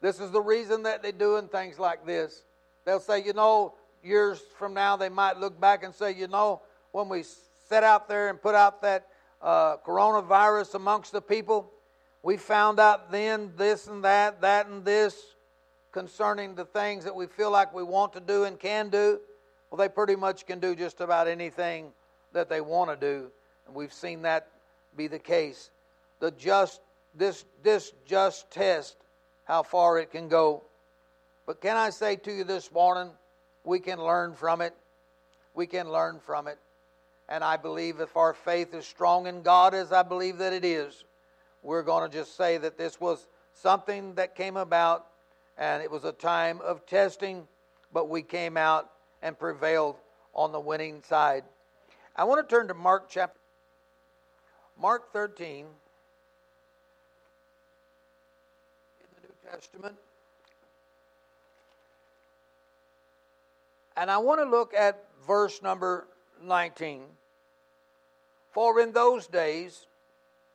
This 0.00 0.18
is 0.18 0.30
the 0.30 0.40
reason 0.40 0.82
that 0.84 1.02
they're 1.02 1.12
doing 1.12 1.46
things 1.46 1.78
like 1.78 2.04
this. 2.04 2.42
They'll 2.84 3.00
say, 3.00 3.22
you 3.22 3.34
know, 3.34 3.74
years 4.02 4.40
from 4.58 4.74
now, 4.74 4.96
they 4.96 5.10
might 5.10 5.38
look 5.38 5.60
back 5.60 5.84
and 5.84 5.94
say, 5.94 6.12
you 6.12 6.26
know, 6.26 6.62
when 6.92 7.08
we 7.08 7.22
set 7.68 7.84
out 7.84 8.08
there 8.08 8.30
and 8.30 8.40
put 8.40 8.54
out 8.54 8.80
that 8.82 9.08
uh, 9.42 9.76
coronavirus 9.86 10.74
amongst 10.74 11.12
the 11.12 11.20
people, 11.20 11.70
we 12.22 12.38
found 12.38 12.80
out 12.80 13.12
then 13.12 13.52
this 13.56 13.86
and 13.86 14.02
that, 14.04 14.40
that 14.40 14.66
and 14.66 14.84
this 14.84 15.22
concerning 15.92 16.54
the 16.54 16.64
things 16.64 17.04
that 17.04 17.14
we 17.14 17.26
feel 17.26 17.50
like 17.50 17.74
we 17.74 17.82
want 17.82 18.14
to 18.14 18.20
do 18.20 18.44
and 18.44 18.58
can 18.58 18.88
do. 18.88 19.20
Well, 19.70 19.76
they 19.76 19.88
pretty 19.88 20.16
much 20.16 20.46
can 20.46 20.60
do 20.60 20.74
just 20.74 21.02
about 21.02 21.28
anything 21.28 21.92
that 22.32 22.48
they 22.48 22.62
want 22.62 22.90
to 22.90 22.96
do. 22.96 23.30
And 23.66 23.74
we've 23.74 23.92
seen 23.92 24.22
that 24.22 24.48
be 24.96 25.06
the 25.06 25.18
case. 25.18 25.70
The 26.20 26.30
just 26.30 26.80
this 27.14 27.44
this 27.62 27.92
just 28.06 28.50
test 28.50 28.96
how 29.44 29.62
far 29.62 29.98
it 29.98 30.10
can 30.10 30.28
go. 30.28 30.64
But 31.46 31.60
can 31.60 31.76
I 31.76 31.90
say 31.90 32.16
to 32.16 32.32
you 32.32 32.44
this 32.44 32.72
morning, 32.72 33.10
we 33.64 33.78
can 33.78 33.98
learn 33.98 34.34
from 34.34 34.60
it. 34.60 34.74
We 35.54 35.66
can 35.66 35.90
learn 35.90 36.20
from 36.20 36.48
it. 36.48 36.58
And 37.28 37.44
I 37.44 37.56
believe 37.56 38.00
if 38.00 38.16
our 38.16 38.34
faith 38.34 38.74
is 38.74 38.86
strong 38.86 39.26
in 39.26 39.42
God, 39.42 39.74
as 39.74 39.92
I 39.92 40.02
believe 40.02 40.38
that 40.38 40.52
it 40.52 40.64
is, 40.64 41.04
we're 41.62 41.82
going 41.82 42.10
to 42.10 42.14
just 42.14 42.36
say 42.36 42.58
that 42.58 42.76
this 42.76 43.00
was 43.00 43.26
something 43.52 44.14
that 44.14 44.34
came 44.34 44.56
about 44.56 45.06
and 45.56 45.82
it 45.82 45.90
was 45.90 46.04
a 46.04 46.12
time 46.12 46.60
of 46.60 46.84
testing, 46.86 47.46
but 47.92 48.08
we 48.08 48.22
came 48.22 48.56
out 48.56 48.90
and 49.22 49.38
prevailed 49.38 49.96
on 50.34 50.52
the 50.52 50.60
winning 50.60 51.02
side. 51.02 51.44
I 52.16 52.24
want 52.24 52.46
to 52.46 52.54
turn 52.54 52.68
to 52.68 52.74
Mark 52.74 53.08
chapter 53.08 53.38
Mark 54.80 55.12
13 55.12 55.58
in 55.58 55.66
the 59.14 59.28
New 59.28 59.50
Testament. 59.50 59.94
And 63.96 64.10
I 64.10 64.18
want 64.18 64.40
to 64.40 64.48
look 64.48 64.74
at 64.74 65.04
verse 65.26 65.62
number 65.62 66.08
19. 66.42 67.02
For 68.52 68.80
in 68.80 68.92
those 68.92 69.26
days 69.26 69.86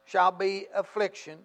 shall 0.05 0.31
be 0.31 0.67
affliction, 0.75 1.39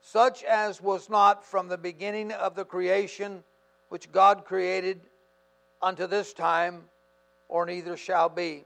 such 0.00 0.42
as 0.44 0.82
was 0.82 1.08
not 1.08 1.44
from 1.44 1.68
the 1.68 1.78
beginning 1.78 2.32
of 2.32 2.54
the 2.54 2.64
creation 2.64 3.44
which 3.88 4.10
God 4.10 4.44
created 4.44 5.00
unto 5.80 6.06
this 6.06 6.32
time, 6.32 6.84
or 7.48 7.64
neither 7.66 7.96
shall 7.96 8.28
be. 8.28 8.64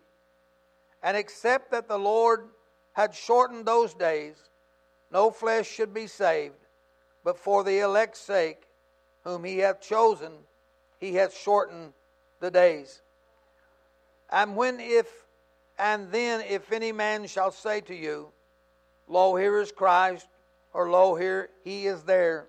And 1.03 1.17
except 1.17 1.71
that 1.73 1.89
the 1.89 1.99
Lord 1.99 2.49
had 2.99 3.15
shortened 3.15 3.65
those 3.65 3.95
days, 3.95 4.35
no 5.13 5.31
flesh 5.31 5.69
should 5.69 5.95
be 5.95 6.09
saved, 6.09 6.67
but 7.23 7.39
for 7.39 7.63
the 7.63 7.79
elect's 7.79 8.19
sake, 8.19 8.65
whom 9.23 9.45
he 9.45 9.59
hath 9.59 9.81
chosen, 9.81 10.33
he 10.99 11.15
hath 11.15 11.33
shortened 11.33 11.93
the 12.41 12.51
days. 12.51 13.01
And 14.31 14.57
when 14.57 14.81
if 14.81 15.07
and 15.79 16.11
then 16.11 16.41
if 16.41 16.73
any 16.73 16.91
man 16.91 17.29
shall 17.29 17.53
say 17.53 17.81
to 17.83 17.95
you, 17.95 18.31
Lo, 19.07 19.37
here 19.37 19.61
is 19.61 19.71
Christ, 19.71 20.27
or 20.75 20.91
Lo, 20.91 21.15
here 21.15 21.51
he 21.63 21.87
is 21.87 22.03
there, 22.03 22.47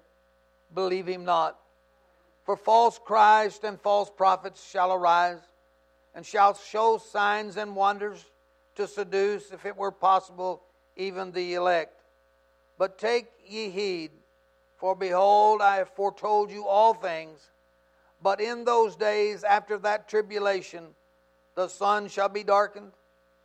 believe 0.74 1.06
him 1.06 1.26
not. 1.26 1.60
For 2.44 2.58
false 2.58 2.98
Christ 2.98 3.64
and 3.64 3.80
false 3.80 4.10
prophets 4.10 4.68
shall 4.68 4.92
arise, 4.94 5.42
and 6.16 6.26
shall 6.26 6.56
show 6.56 6.98
signs 6.98 7.56
and 7.56 7.76
wonders 7.76 8.26
to 8.80 8.88
seduce, 8.88 9.52
if 9.52 9.66
it 9.66 9.76
were 9.76 9.92
possible, 9.92 10.64
even 10.96 11.34
the 11.34 11.54
elect. 11.56 12.02
But 12.78 12.98
take 12.98 13.28
ye 13.46 13.70
heed, 13.70 14.12
for 14.78 14.96
behold, 14.96 15.62
I 15.62 15.76
have 15.76 15.90
foretold 15.90 16.50
you 16.50 16.66
all 16.66 16.94
things. 16.94 17.52
But 18.22 18.40
in 18.40 18.64
those 18.64 18.96
days 18.96 19.44
after 19.44 19.78
that 19.80 20.08
tribulation, 20.08 20.96
the 21.56 21.68
sun 21.68 22.08
shall 22.08 22.30
be 22.30 22.44
darkened, 22.44 22.94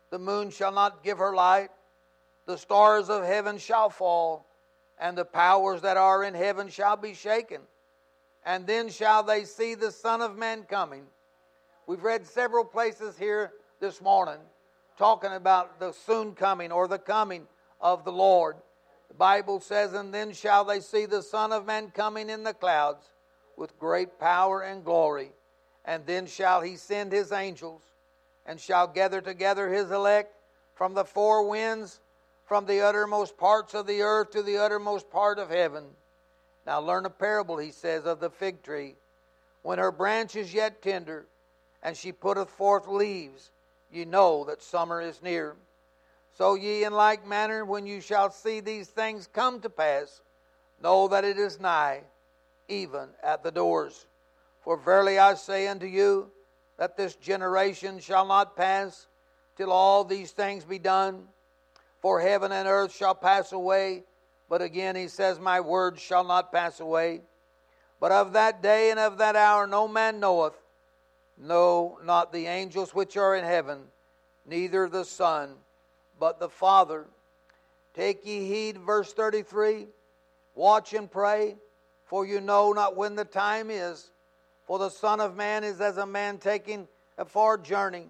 the 0.09 0.19
moon 0.19 0.51
shall 0.51 0.71
not 0.71 1.03
give 1.03 1.17
her 1.17 1.35
light, 1.35 1.69
the 2.45 2.57
stars 2.57 3.09
of 3.09 3.25
heaven 3.25 3.57
shall 3.57 3.89
fall, 3.89 4.47
and 4.97 5.17
the 5.17 5.25
powers 5.25 5.81
that 5.81 5.97
are 5.97 6.23
in 6.23 6.33
heaven 6.33 6.69
shall 6.69 6.95
be 6.95 7.13
shaken. 7.13 7.59
And 8.45 8.65
then 8.65 8.87
shall 8.87 9.21
they 9.21 9.43
see 9.43 9.75
the 9.75 9.91
Son 9.91 10.21
of 10.21 10.37
Man 10.37 10.63
coming. 10.63 11.07
We've 11.87 12.03
read 12.03 12.25
several 12.25 12.63
places 12.63 13.17
here 13.17 13.51
this 13.81 14.01
morning 14.01 14.39
talking 14.97 15.31
about 15.31 15.79
the 15.79 15.91
soon 15.91 16.33
coming 16.33 16.71
or 16.71 16.87
the 16.87 16.99
coming 16.99 17.47
of 17.81 18.05
the 18.05 18.11
Lord. 18.11 18.55
The 19.09 19.15
Bible 19.15 19.59
says, 19.59 19.93
And 19.93 20.13
then 20.13 20.33
shall 20.33 20.65
they 20.65 20.79
see 20.79 21.05
the 21.05 21.21
Son 21.21 21.51
of 21.51 21.65
Man 21.65 21.91
coming 21.91 22.29
in 22.29 22.43
the 22.43 22.53
clouds 22.53 23.05
with 23.57 23.77
great 23.79 24.19
power 24.19 24.61
and 24.61 24.83
glory. 24.83 25.31
And 25.85 26.05
then 26.05 26.25
shall 26.25 26.61
he 26.61 26.75
send 26.77 27.11
his 27.11 27.31
angels 27.31 27.81
and 28.45 28.59
shall 28.59 28.87
gather 28.87 29.21
together 29.21 29.69
his 29.69 29.91
elect 29.91 30.33
from 30.73 30.93
the 30.93 31.05
four 31.05 31.47
winds, 31.47 31.99
from 32.45 32.65
the 32.65 32.81
uttermost 32.81 33.37
parts 33.37 33.73
of 33.73 33.87
the 33.87 34.01
earth 34.01 34.31
to 34.31 34.43
the 34.43 34.57
uttermost 34.57 35.09
part 35.09 35.39
of 35.39 35.49
heaven. 35.49 35.85
Now 36.65 36.79
learn 36.81 37.05
a 37.05 37.09
parable, 37.09 37.57
he 37.57 37.71
says, 37.71 38.05
of 38.05 38.19
the 38.19 38.29
fig 38.29 38.63
tree. 38.63 38.95
When 39.61 39.79
her 39.79 39.91
branch 39.91 40.35
is 40.35 40.53
yet 40.53 40.81
tender, 40.81 41.25
and 41.81 41.95
she 41.95 42.11
putteth 42.11 42.49
forth 42.49 42.87
leaves, 42.87 43.51
ye 43.95 44.05
know 44.05 44.43
that 44.43 44.61
summer 44.61 45.01
is 45.01 45.21
near. 45.23 45.55
So 46.33 46.55
ye 46.55 46.83
in 46.83 46.93
like 46.93 47.25
manner, 47.25 47.63
when 47.63 47.87
you 47.87 48.01
shall 48.01 48.29
see 48.29 48.59
these 48.59 48.87
things 48.87 49.27
come 49.31 49.61
to 49.61 49.69
pass, 49.69 50.21
know 50.81 51.07
that 51.07 51.23
it 51.23 51.37
is 51.37 51.59
nigh, 51.59 52.01
even 52.67 53.09
at 53.23 53.43
the 53.43 53.51
doors. 53.51 54.05
For 54.61 54.75
verily 54.77 55.17
I 55.17 55.35
say 55.35 55.67
unto 55.67 55.85
you, 55.85 56.31
that 56.77 56.97
this 56.97 57.15
generation 57.15 57.99
shall 57.99 58.25
not 58.27 58.57
pass 58.57 59.07
till 59.55 59.71
all 59.71 60.03
these 60.03 60.31
things 60.31 60.65
be 60.65 60.79
done. 60.79 61.23
For 62.01 62.19
heaven 62.19 62.51
and 62.51 62.67
earth 62.67 62.93
shall 62.93 63.15
pass 63.15 63.53
away, 63.53 64.03
but 64.49 64.61
again 64.61 64.95
he 64.95 65.07
says, 65.07 65.39
My 65.39 65.61
words 65.61 66.01
shall 66.01 66.25
not 66.25 66.51
pass 66.51 66.81
away. 66.81 67.21
But 68.01 68.11
of 68.11 68.33
that 68.33 68.61
day 68.61 68.91
and 68.91 68.99
of 68.99 69.19
that 69.19 69.37
hour 69.37 69.65
no 69.67 69.87
man 69.87 70.19
knoweth, 70.19 70.53
no, 71.37 71.99
not 72.03 72.31
the 72.31 72.47
angels 72.47 72.93
which 72.93 73.17
are 73.17 73.35
in 73.35 73.43
heaven, 73.43 73.79
neither 74.45 74.87
the 74.87 75.05
Son, 75.05 75.55
but 76.19 76.39
the 76.39 76.49
Father. 76.49 77.05
Take 77.93 78.25
ye 78.25 78.47
heed, 78.47 78.77
verse 78.77 79.13
33 79.13 79.87
Watch 80.53 80.93
and 80.93 81.11
pray, 81.11 81.57
for 82.05 82.25
you 82.25 82.39
know 82.39 82.71
not 82.71 82.95
when 82.95 83.15
the 83.15 83.25
time 83.25 83.69
is. 83.69 84.09
For 84.63 84.79
the 84.79 84.89
Son 84.89 85.19
of 85.19 85.35
Man 85.35 85.63
is 85.63 85.81
as 85.81 85.97
a 85.97 86.05
man 86.05 86.37
taking 86.37 86.87
a 87.17 87.25
far 87.25 87.57
journey, 87.57 88.07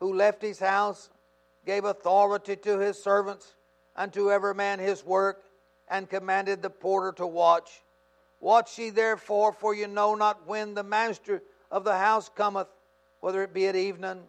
who 0.00 0.14
left 0.14 0.42
his 0.42 0.58
house, 0.58 1.10
gave 1.64 1.84
authority 1.84 2.56
to 2.56 2.78
his 2.78 3.02
servants, 3.02 3.54
and 3.96 4.12
to 4.12 4.30
every 4.30 4.54
man 4.54 4.78
his 4.78 5.04
work, 5.04 5.44
and 5.88 6.10
commanded 6.10 6.62
the 6.62 6.70
porter 6.70 7.12
to 7.12 7.26
watch. 7.26 7.82
Watch 8.40 8.78
ye 8.78 8.90
therefore, 8.90 9.52
for 9.52 9.74
you 9.74 9.88
know 9.88 10.14
not 10.14 10.46
when 10.46 10.74
the 10.74 10.82
master 10.82 11.42
of 11.70 11.84
the 11.84 11.96
house 11.96 12.28
cometh, 12.28 12.68
whether 13.20 13.42
it 13.42 13.52
be 13.52 13.66
at 13.66 13.76
evening, 13.76 14.22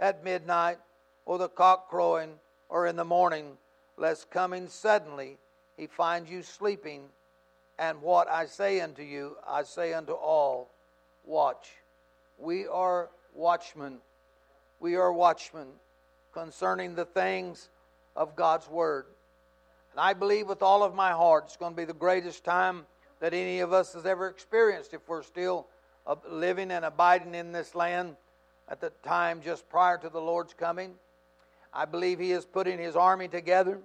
at 0.00 0.24
midnight, 0.24 0.78
or 1.24 1.38
the 1.38 1.48
cock 1.48 1.88
crowing, 1.88 2.34
or 2.68 2.86
in 2.86 2.96
the 2.96 3.04
morning, 3.04 3.56
lest 3.96 4.30
coming 4.30 4.68
suddenly 4.68 5.38
he 5.76 5.86
find 5.86 6.28
you 6.28 6.42
sleeping. 6.42 7.04
And 7.78 8.00
what 8.02 8.28
I 8.28 8.46
say 8.46 8.80
unto 8.80 9.02
you, 9.02 9.36
I 9.46 9.62
say 9.62 9.92
unto 9.92 10.12
all, 10.12 10.70
watch. 11.24 11.70
We 12.38 12.66
are 12.66 13.10
watchmen. 13.34 13.98
We 14.80 14.96
are 14.96 15.12
watchmen 15.12 15.68
concerning 16.32 16.94
the 16.94 17.04
things 17.04 17.68
of 18.16 18.36
God's 18.36 18.68
Word. 18.68 19.06
And 19.92 20.00
I 20.00 20.12
believe 20.14 20.48
with 20.48 20.62
all 20.62 20.82
of 20.82 20.94
my 20.94 21.10
heart 21.10 21.44
it's 21.46 21.56
going 21.56 21.72
to 21.72 21.76
be 21.76 21.84
the 21.84 21.92
greatest 21.92 22.44
time 22.44 22.86
that 23.20 23.34
any 23.34 23.60
of 23.60 23.72
us 23.72 23.92
has 23.92 24.06
ever 24.06 24.28
experienced 24.28 24.94
if 24.94 25.06
we're 25.06 25.22
still 25.22 25.66
living 26.28 26.70
and 26.70 26.84
abiding 26.84 27.34
in 27.34 27.52
this 27.52 27.74
land 27.74 28.16
at 28.68 28.80
the 28.80 28.90
time 29.02 29.40
just 29.42 29.68
prior 29.68 29.98
to 29.98 30.08
the 30.08 30.20
Lord's 30.20 30.54
coming. 30.54 30.94
I 31.72 31.84
believe 31.84 32.18
He 32.18 32.32
is 32.32 32.44
putting 32.44 32.78
His 32.78 32.96
army 32.96 33.28
together, 33.28 33.78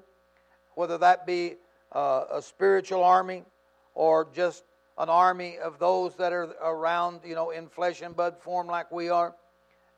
whether 0.75 0.97
that 0.97 1.25
be 1.25 1.55
uh, 1.91 2.25
a 2.31 2.41
spiritual 2.41 3.03
army 3.03 3.43
or 3.93 4.27
just 4.33 4.63
an 4.97 5.09
army 5.09 5.57
of 5.59 5.79
those 5.79 6.15
that 6.15 6.33
are 6.33 6.55
around, 6.61 7.21
you 7.23 7.35
know, 7.35 7.51
in 7.51 7.67
flesh 7.67 8.01
and 8.01 8.15
blood 8.15 8.37
form 8.39 8.67
like 8.67 8.91
we 8.91 9.09
are. 9.09 9.35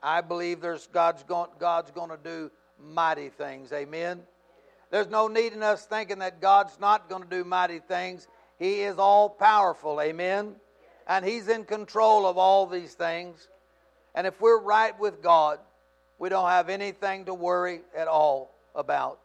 I 0.02 0.22
believe 0.22 0.62
there's 0.62 0.88
God's 0.88 1.24
going, 1.24 1.50
God's 1.60 1.92
going 1.92 2.10
to 2.10 2.20
do 2.22 2.52
mighty 2.78 3.30
things. 3.30 3.72
Amen. 3.72 4.22
There's 4.92 5.08
no 5.08 5.28
need 5.28 5.54
in 5.54 5.64
us 5.64 5.86
thinking 5.86 6.20
that 6.20 6.42
God's 6.42 6.80
not 6.80 7.10
going 7.10 7.24
to 7.24 7.30
do 7.30 7.44
mighty 7.44 7.80
things. 7.80 8.28
He 8.58 8.82
is 8.82 8.98
all 8.98 9.30
powerful. 9.30 10.02
Amen 10.02 10.56
and 11.10 11.26
He's 11.26 11.50
in 11.50 11.66
control 11.66 12.26
of 12.26 12.38
all 12.38 12.68
these 12.68 12.94
things. 12.94 13.50
And 14.16 14.26
if 14.26 14.40
we're 14.40 14.62
right 14.62 14.98
with 14.98 15.22
God, 15.22 15.60
we 16.20 16.30
don't 16.30 16.50
have 16.50 16.70
anything 16.70 17.26
to 17.26 17.34
worry 17.34 17.82
at 17.96 18.08
all 18.08 18.56
about 18.76 19.20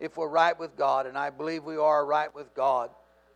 if 0.00 0.16
we're 0.16 0.28
right 0.28 0.58
with 0.58 0.76
God, 0.76 1.06
and 1.06 1.18
I 1.18 1.30
believe 1.30 1.64
we 1.64 1.76
are 1.76 2.04
right 2.04 2.34
with 2.34 2.54
God. 2.54 2.90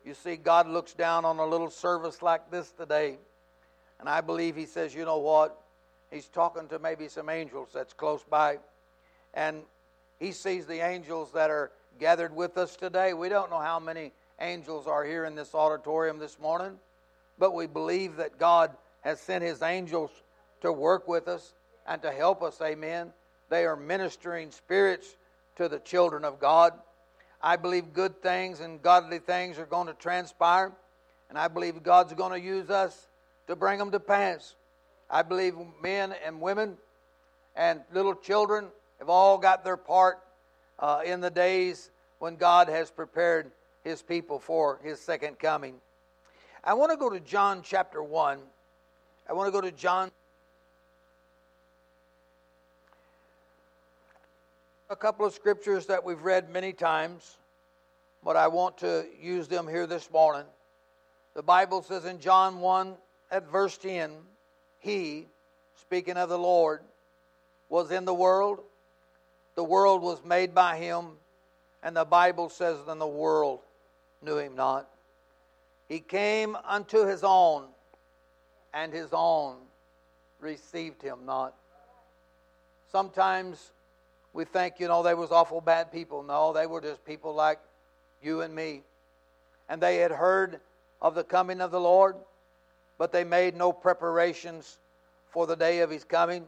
You 0.04 0.14
see, 0.14 0.36
God 0.36 0.68
looks 0.68 0.94
down 0.94 1.24
on 1.24 1.38
a 1.38 1.46
little 1.46 1.70
service 1.70 2.22
like 2.22 2.50
this 2.50 2.72
today, 2.72 3.18
and 4.00 4.08
I 4.08 4.20
believe 4.20 4.56
He 4.56 4.66
says, 4.66 4.94
you 4.94 5.04
know 5.04 5.18
what? 5.18 5.58
He's 6.10 6.26
talking 6.26 6.68
to 6.68 6.78
maybe 6.78 7.08
some 7.08 7.28
angels 7.28 7.68
that's 7.74 7.92
close 7.92 8.22
by, 8.22 8.58
and 9.34 9.62
He 10.20 10.32
sees 10.32 10.66
the 10.66 10.80
angels 10.80 11.32
that 11.32 11.50
are 11.50 11.72
gathered 11.98 12.34
with 12.34 12.58
us 12.58 12.76
today. 12.76 13.12
We 13.12 13.28
don't 13.28 13.50
know 13.50 13.58
how 13.58 13.80
many 13.80 14.12
angels 14.40 14.86
are 14.86 15.04
here 15.04 15.24
in 15.24 15.34
this 15.34 15.54
auditorium 15.54 16.18
this 16.18 16.38
morning, 16.38 16.78
but 17.38 17.54
we 17.54 17.66
believe 17.66 18.16
that 18.16 18.38
God 18.38 18.70
has 19.02 19.20
sent 19.20 19.44
His 19.44 19.62
angels 19.62 20.10
to 20.60 20.72
work 20.72 21.06
with 21.06 21.28
us 21.28 21.54
and 21.86 22.02
to 22.02 22.10
help 22.10 22.42
us. 22.42 22.60
Amen. 22.60 23.12
They 23.48 23.64
are 23.64 23.76
ministering 23.76 24.50
spirits 24.50 25.16
to 25.56 25.68
the 25.68 25.78
children 25.78 26.24
of 26.24 26.38
God. 26.38 26.72
I 27.40 27.56
believe 27.56 27.92
good 27.92 28.20
things 28.20 28.60
and 28.60 28.82
godly 28.82 29.20
things 29.20 29.58
are 29.58 29.66
going 29.66 29.86
to 29.86 29.94
transpire, 29.94 30.72
and 31.28 31.38
I 31.38 31.48
believe 31.48 31.82
God's 31.82 32.12
going 32.14 32.32
to 32.32 32.40
use 32.40 32.68
us 32.68 33.08
to 33.46 33.56
bring 33.56 33.78
them 33.78 33.90
to 33.92 34.00
pass. 34.00 34.54
I 35.08 35.22
believe 35.22 35.54
men 35.82 36.14
and 36.24 36.40
women 36.40 36.76
and 37.56 37.80
little 37.92 38.14
children 38.14 38.66
have 38.98 39.08
all 39.08 39.38
got 39.38 39.64
their 39.64 39.76
part 39.76 40.18
uh, 40.78 41.00
in 41.04 41.20
the 41.20 41.30
days 41.30 41.90
when 42.18 42.36
God 42.36 42.68
has 42.68 42.90
prepared 42.90 43.50
his 43.84 44.02
people 44.02 44.38
for 44.38 44.80
his 44.82 45.00
second 45.00 45.38
coming. 45.38 45.76
I 46.68 46.74
want 46.74 46.90
to 46.90 46.98
go 46.98 47.08
to 47.08 47.18
John 47.18 47.62
chapter 47.64 48.02
1. 48.02 48.38
I 49.26 49.32
want 49.32 49.46
to 49.46 49.50
go 49.50 49.62
to 49.62 49.72
John. 49.72 50.10
A 54.90 54.96
couple 54.96 55.24
of 55.24 55.32
scriptures 55.32 55.86
that 55.86 56.04
we've 56.04 56.20
read 56.20 56.50
many 56.50 56.74
times, 56.74 57.38
but 58.22 58.36
I 58.36 58.48
want 58.48 58.76
to 58.78 59.06
use 59.18 59.48
them 59.48 59.66
here 59.66 59.86
this 59.86 60.10
morning. 60.10 60.44
The 61.32 61.42
Bible 61.42 61.80
says 61.80 62.04
in 62.04 62.20
John 62.20 62.60
1 62.60 62.96
at 63.30 63.50
verse 63.50 63.78
10, 63.78 64.12
He, 64.78 65.26
speaking 65.80 66.18
of 66.18 66.28
the 66.28 66.38
Lord, 66.38 66.82
was 67.70 67.90
in 67.90 68.04
the 68.04 68.12
world. 68.12 68.60
The 69.54 69.64
world 69.64 70.02
was 70.02 70.22
made 70.22 70.54
by 70.54 70.76
Him, 70.76 71.12
and 71.82 71.96
the 71.96 72.04
Bible 72.04 72.50
says, 72.50 72.76
then 72.86 72.98
the 72.98 73.06
world 73.06 73.60
knew 74.20 74.36
Him 74.36 74.54
not. 74.54 74.86
He 75.88 76.00
came 76.00 76.56
unto 76.66 77.06
His 77.06 77.24
own, 77.24 77.64
and 78.74 78.92
His 78.92 79.08
own 79.12 79.56
received 80.40 81.02
Him 81.02 81.20
not. 81.24 81.54
Sometimes 82.90 83.72
we 84.32 84.44
think, 84.44 84.78
you 84.78 84.88
know, 84.88 85.02
they 85.02 85.14
was 85.14 85.30
awful 85.30 85.60
bad 85.60 85.90
people. 85.90 86.22
No, 86.22 86.52
they 86.52 86.66
were 86.66 86.80
just 86.80 87.04
people 87.04 87.34
like 87.34 87.58
you 88.22 88.42
and 88.42 88.54
me. 88.54 88.82
And 89.68 89.80
they 89.80 89.96
had 89.96 90.10
heard 90.10 90.60
of 91.00 91.14
the 91.14 91.24
coming 91.24 91.60
of 91.60 91.70
the 91.70 91.80
Lord, 91.80 92.16
but 92.98 93.12
they 93.12 93.24
made 93.24 93.56
no 93.56 93.72
preparations 93.72 94.78
for 95.30 95.46
the 95.46 95.56
day 95.56 95.80
of 95.80 95.90
his 95.90 96.04
coming, 96.04 96.46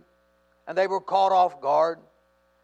and 0.66 0.76
they 0.76 0.86
were 0.86 1.00
caught 1.00 1.32
off 1.32 1.60
guard. 1.60 1.98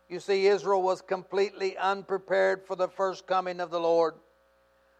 You 0.09 0.21
see, 0.21 0.47
Israel 0.47 0.83
was 0.83 1.03
completely 1.03 1.77
unprepared 1.77 2.65
for 2.65 2.77
the 2.77 2.89
first 2.89 3.27
coming 3.27 3.61
of 3.61 3.71
the 3.71 3.81
Lord. 3.81 4.15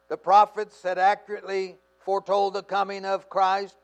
The 0.09 0.17
prophets 0.17 0.83
had 0.83 0.99
accurately 0.99 1.77
foretold 1.99 2.55
the 2.55 2.63
coming 2.63 3.05
of 3.05 3.29
Christ. 3.29 3.77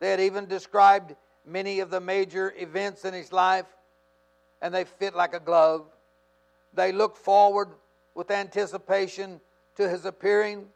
They 0.00 0.10
had 0.10 0.20
even 0.20 0.46
described 0.46 1.14
many 1.44 1.80
of 1.80 1.90
the 1.90 2.00
major 2.00 2.52
events 2.56 3.04
in 3.04 3.14
his 3.14 3.32
life 3.32 3.66
and 4.62 4.72
they 4.72 4.84
fit 4.84 5.14
like 5.14 5.34
a 5.34 5.40
glove. 5.40 5.84
They 6.72 6.92
looked 6.92 7.18
forward 7.18 7.68
with 8.14 8.30
anticipation 8.30 9.40
to 9.76 9.88
his 9.88 10.04
appearing, 10.04 10.66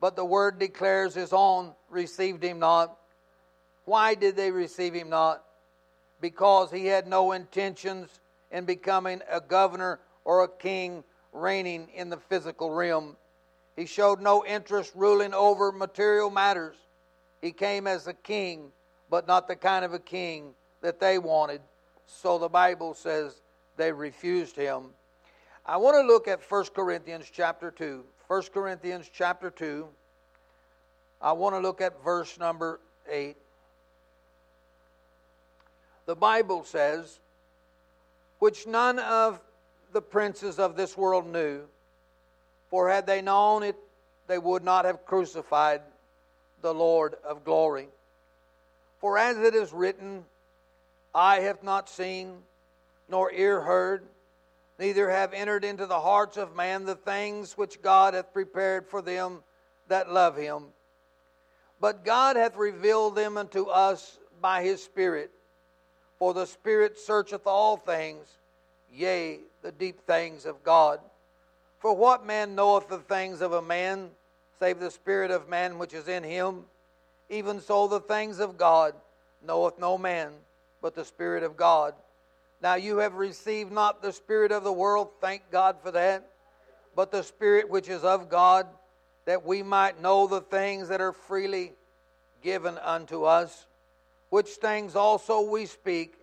but 0.00 0.16
the 0.16 0.24
word 0.24 0.58
declares 0.58 1.14
his 1.14 1.32
own 1.32 1.72
received 1.88 2.42
him 2.42 2.58
not. 2.58 2.98
Why 3.84 4.14
did 4.14 4.36
they 4.36 4.50
receive 4.50 4.94
him 4.94 5.08
not? 5.08 5.44
Because 6.20 6.70
he 6.70 6.86
had 6.86 7.06
no 7.06 7.32
intentions 7.32 8.20
in 8.50 8.64
becoming 8.64 9.22
a 9.30 9.40
governor 9.40 10.00
or 10.24 10.44
a 10.44 10.48
king 10.48 11.04
reigning 11.32 11.88
in 11.94 12.10
the 12.10 12.18
physical 12.18 12.70
realm. 12.70 13.16
He 13.76 13.86
showed 13.86 14.20
no 14.20 14.44
interest 14.44 14.92
ruling 14.94 15.32
over 15.32 15.72
material 15.72 16.30
matters. 16.30 16.76
He 17.40 17.52
came 17.52 17.86
as 17.86 18.06
a 18.06 18.12
king, 18.12 18.70
but 19.08 19.26
not 19.26 19.48
the 19.48 19.56
kind 19.56 19.84
of 19.84 19.94
a 19.94 19.98
king 19.98 20.54
that 20.82 21.00
they 21.00 21.18
wanted. 21.18 21.60
So 22.06 22.38
the 22.38 22.48
Bible 22.48 22.94
says 22.94 23.40
they 23.76 23.92
refused 23.92 24.56
him. 24.56 24.90
I 25.64 25.76
want 25.76 25.96
to 25.96 26.02
look 26.02 26.28
at 26.28 26.40
1 26.46 26.64
Corinthians 26.74 27.30
chapter 27.32 27.70
2. 27.70 28.04
1 28.28 28.42
Corinthians 28.52 29.10
chapter 29.12 29.50
2. 29.50 29.86
I 31.20 31.32
want 31.32 31.54
to 31.54 31.60
look 31.60 31.80
at 31.80 32.02
verse 32.02 32.38
number 32.38 32.80
8. 33.08 33.36
The 36.06 36.16
Bible 36.16 36.64
says, 36.64 37.20
which 38.40 38.66
none 38.66 38.98
of 38.98 39.40
the 39.92 40.02
princes 40.02 40.58
of 40.58 40.76
this 40.76 40.96
world 40.96 41.26
knew, 41.26 41.62
for 42.72 42.88
had 42.88 43.06
they 43.06 43.20
known 43.20 43.62
it, 43.62 43.76
they 44.28 44.38
would 44.38 44.64
not 44.64 44.86
have 44.86 45.04
crucified 45.04 45.82
the 46.62 46.72
Lord 46.72 47.16
of 47.22 47.44
glory. 47.44 47.88
For 48.98 49.18
as 49.18 49.36
it 49.36 49.54
is 49.54 49.74
written, 49.74 50.24
eye 51.14 51.40
hath 51.40 51.62
not 51.62 51.90
seen, 51.90 52.38
nor 53.10 53.30
ear 53.30 53.60
heard, 53.60 54.04
neither 54.78 55.10
have 55.10 55.34
entered 55.34 55.66
into 55.66 55.84
the 55.84 56.00
hearts 56.00 56.38
of 56.38 56.56
man 56.56 56.86
the 56.86 56.94
things 56.94 57.58
which 57.58 57.82
God 57.82 58.14
hath 58.14 58.32
prepared 58.32 58.88
for 58.88 59.02
them 59.02 59.42
that 59.88 60.10
love 60.10 60.34
him. 60.38 60.68
But 61.78 62.06
God 62.06 62.36
hath 62.36 62.56
revealed 62.56 63.16
them 63.16 63.36
unto 63.36 63.66
us 63.66 64.18
by 64.40 64.62
his 64.62 64.82
Spirit. 64.82 65.30
For 66.18 66.32
the 66.32 66.46
Spirit 66.46 66.98
searcheth 66.98 67.46
all 67.46 67.76
things, 67.76 68.26
yea, 68.90 69.40
the 69.60 69.72
deep 69.72 70.06
things 70.06 70.46
of 70.46 70.64
God. 70.64 71.00
For 71.82 71.92
what 71.92 72.24
man 72.24 72.54
knoweth 72.54 72.88
the 72.88 72.98
things 72.98 73.40
of 73.40 73.52
a 73.52 73.60
man, 73.60 74.10
save 74.60 74.78
the 74.78 74.92
Spirit 74.92 75.32
of 75.32 75.48
man 75.48 75.80
which 75.80 75.92
is 75.92 76.06
in 76.06 76.22
him? 76.22 76.66
Even 77.28 77.60
so 77.60 77.88
the 77.88 77.98
things 77.98 78.38
of 78.38 78.56
God 78.56 78.94
knoweth 79.44 79.80
no 79.80 79.98
man 79.98 80.30
but 80.80 80.94
the 80.94 81.04
Spirit 81.04 81.42
of 81.42 81.56
God. 81.56 81.94
Now 82.60 82.76
you 82.76 82.98
have 82.98 83.14
received 83.14 83.72
not 83.72 84.00
the 84.00 84.12
Spirit 84.12 84.52
of 84.52 84.62
the 84.62 84.72
world, 84.72 85.08
thank 85.20 85.50
God 85.50 85.78
for 85.82 85.90
that, 85.90 86.30
but 86.94 87.10
the 87.10 87.24
Spirit 87.24 87.68
which 87.68 87.88
is 87.88 88.04
of 88.04 88.28
God, 88.28 88.68
that 89.24 89.44
we 89.44 89.64
might 89.64 90.00
know 90.00 90.28
the 90.28 90.40
things 90.40 90.86
that 90.86 91.00
are 91.00 91.12
freely 91.12 91.72
given 92.42 92.78
unto 92.78 93.24
us, 93.24 93.66
which 94.30 94.50
things 94.50 94.94
also 94.94 95.50
we 95.50 95.66
speak, 95.66 96.14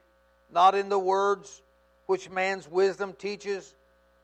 not 0.49 0.73
in 0.73 0.87
the 0.87 0.97
words 0.97 1.61
which 2.05 2.29
man's 2.29 2.65
wisdom 2.65 3.11
teaches, 3.11 3.75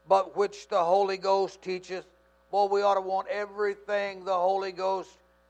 but 0.07 0.35
which 0.35 0.67
the 0.67 0.83
Holy 0.83 1.17
Ghost 1.17 1.61
teacheth. 1.61 2.05
Well, 2.51 2.69
we 2.69 2.81
ought 2.81 2.95
to 2.95 3.01
want 3.01 3.27
everything 3.27 4.23
the 4.23 4.33
Holy 4.33 4.71
Ghost 4.71 5.09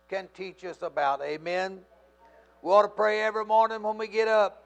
can 0.09 0.27
teach 0.33 0.63
us 0.63 0.81
about. 0.81 1.21
Amen. 1.21 1.79
We 2.61 2.71
ought 2.71 2.83
to 2.83 2.87
pray 2.87 3.21
every 3.21 3.45
morning 3.45 3.83
when 3.83 3.97
we 3.97 4.07
get 4.07 4.27
up. 4.27 4.63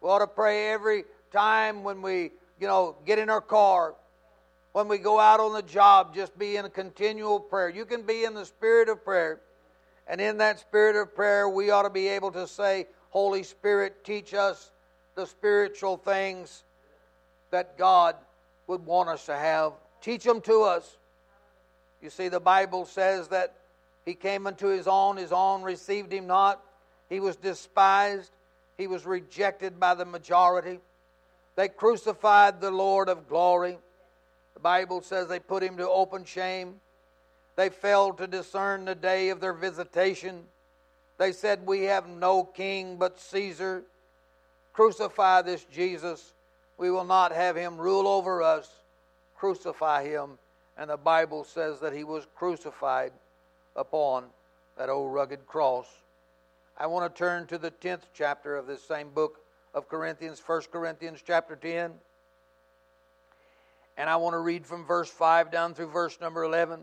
We 0.00 0.08
ought 0.08 0.18
to 0.18 0.26
pray 0.26 0.70
every 0.70 1.04
time 1.32 1.84
when 1.84 2.02
we, 2.02 2.32
you 2.60 2.66
know, 2.66 2.96
get 3.06 3.18
in 3.18 3.30
our 3.30 3.40
car, 3.40 3.94
when 4.72 4.88
we 4.88 4.98
go 4.98 5.18
out 5.18 5.40
on 5.40 5.52
the 5.52 5.62
job, 5.62 6.14
just 6.14 6.38
be 6.38 6.56
in 6.56 6.64
a 6.64 6.70
continual 6.70 7.40
prayer. 7.40 7.68
You 7.68 7.84
can 7.84 8.02
be 8.02 8.24
in 8.24 8.34
the 8.34 8.44
spirit 8.44 8.88
of 8.88 9.04
prayer. 9.04 9.40
And 10.06 10.20
in 10.20 10.38
that 10.38 10.60
spirit 10.60 10.96
of 10.96 11.14
prayer, 11.14 11.48
we 11.48 11.70
ought 11.70 11.82
to 11.82 11.90
be 11.90 12.08
able 12.08 12.32
to 12.32 12.46
say, 12.46 12.86
Holy 13.10 13.42
Spirit, 13.42 14.04
teach 14.04 14.34
us 14.34 14.70
the 15.14 15.26
spiritual 15.26 15.96
things 15.96 16.62
that 17.50 17.76
God 17.76 18.14
would 18.68 18.86
want 18.86 19.08
us 19.08 19.26
to 19.26 19.36
have. 19.36 19.72
Teach 20.00 20.22
them 20.22 20.40
to 20.42 20.62
us. 20.62 20.96
You 22.00 22.10
see, 22.10 22.28
the 22.28 22.38
Bible 22.38 22.84
says 22.86 23.28
that 23.28 23.56
he 24.04 24.14
came 24.14 24.46
unto 24.46 24.68
his 24.68 24.86
own, 24.86 25.16
his 25.16 25.32
own 25.32 25.62
received 25.62 26.12
him 26.12 26.28
not. 26.28 26.62
He 27.08 27.18
was 27.18 27.36
despised, 27.36 28.30
he 28.76 28.86
was 28.86 29.04
rejected 29.04 29.80
by 29.80 29.94
the 29.94 30.04
majority. 30.04 30.78
They 31.56 31.68
crucified 31.68 32.60
the 32.60 32.70
Lord 32.70 33.08
of 33.08 33.28
glory. 33.28 33.78
The 34.54 34.60
Bible 34.60 35.02
says 35.02 35.26
they 35.26 35.40
put 35.40 35.62
him 35.62 35.76
to 35.78 35.88
open 35.88 36.24
shame. 36.24 36.76
They 37.56 37.70
failed 37.70 38.18
to 38.18 38.28
discern 38.28 38.84
the 38.84 38.94
day 38.94 39.30
of 39.30 39.40
their 39.40 39.52
visitation. 39.52 40.44
They 41.18 41.32
said, 41.32 41.66
We 41.66 41.84
have 41.84 42.08
no 42.08 42.44
king 42.44 42.96
but 42.96 43.18
Caesar. 43.18 43.82
Crucify 44.72 45.42
this 45.42 45.64
Jesus. 45.64 46.34
We 46.78 46.90
will 46.90 47.04
not 47.04 47.32
have 47.32 47.56
him 47.56 47.76
rule 47.76 48.08
over 48.08 48.42
us. 48.42 48.70
Crucify 49.36 50.04
him. 50.04 50.38
And 50.76 50.90
the 50.90 50.96
Bible 50.96 51.44
says 51.44 51.80
that 51.80 51.92
he 51.92 52.04
was 52.04 52.26
crucified 52.36 53.12
upon 53.74 54.24
that 54.76 54.88
old 54.88 55.12
rugged 55.12 55.46
cross. 55.46 55.86
I 56.76 56.86
want 56.86 57.12
to 57.12 57.18
turn 57.18 57.46
to 57.48 57.58
the 57.58 57.72
10th 57.72 58.02
chapter 58.14 58.56
of 58.56 58.68
this 58.68 58.82
same 58.82 59.10
book 59.10 59.40
of 59.74 59.88
Corinthians, 59.88 60.40
1 60.44 60.62
Corinthians 60.70 61.20
chapter 61.26 61.56
10. 61.56 61.92
And 63.96 64.08
I 64.08 64.14
want 64.16 64.34
to 64.34 64.38
read 64.38 64.64
from 64.64 64.86
verse 64.86 65.10
5 65.10 65.50
down 65.50 65.74
through 65.74 65.88
verse 65.88 66.20
number 66.20 66.44
11. 66.44 66.80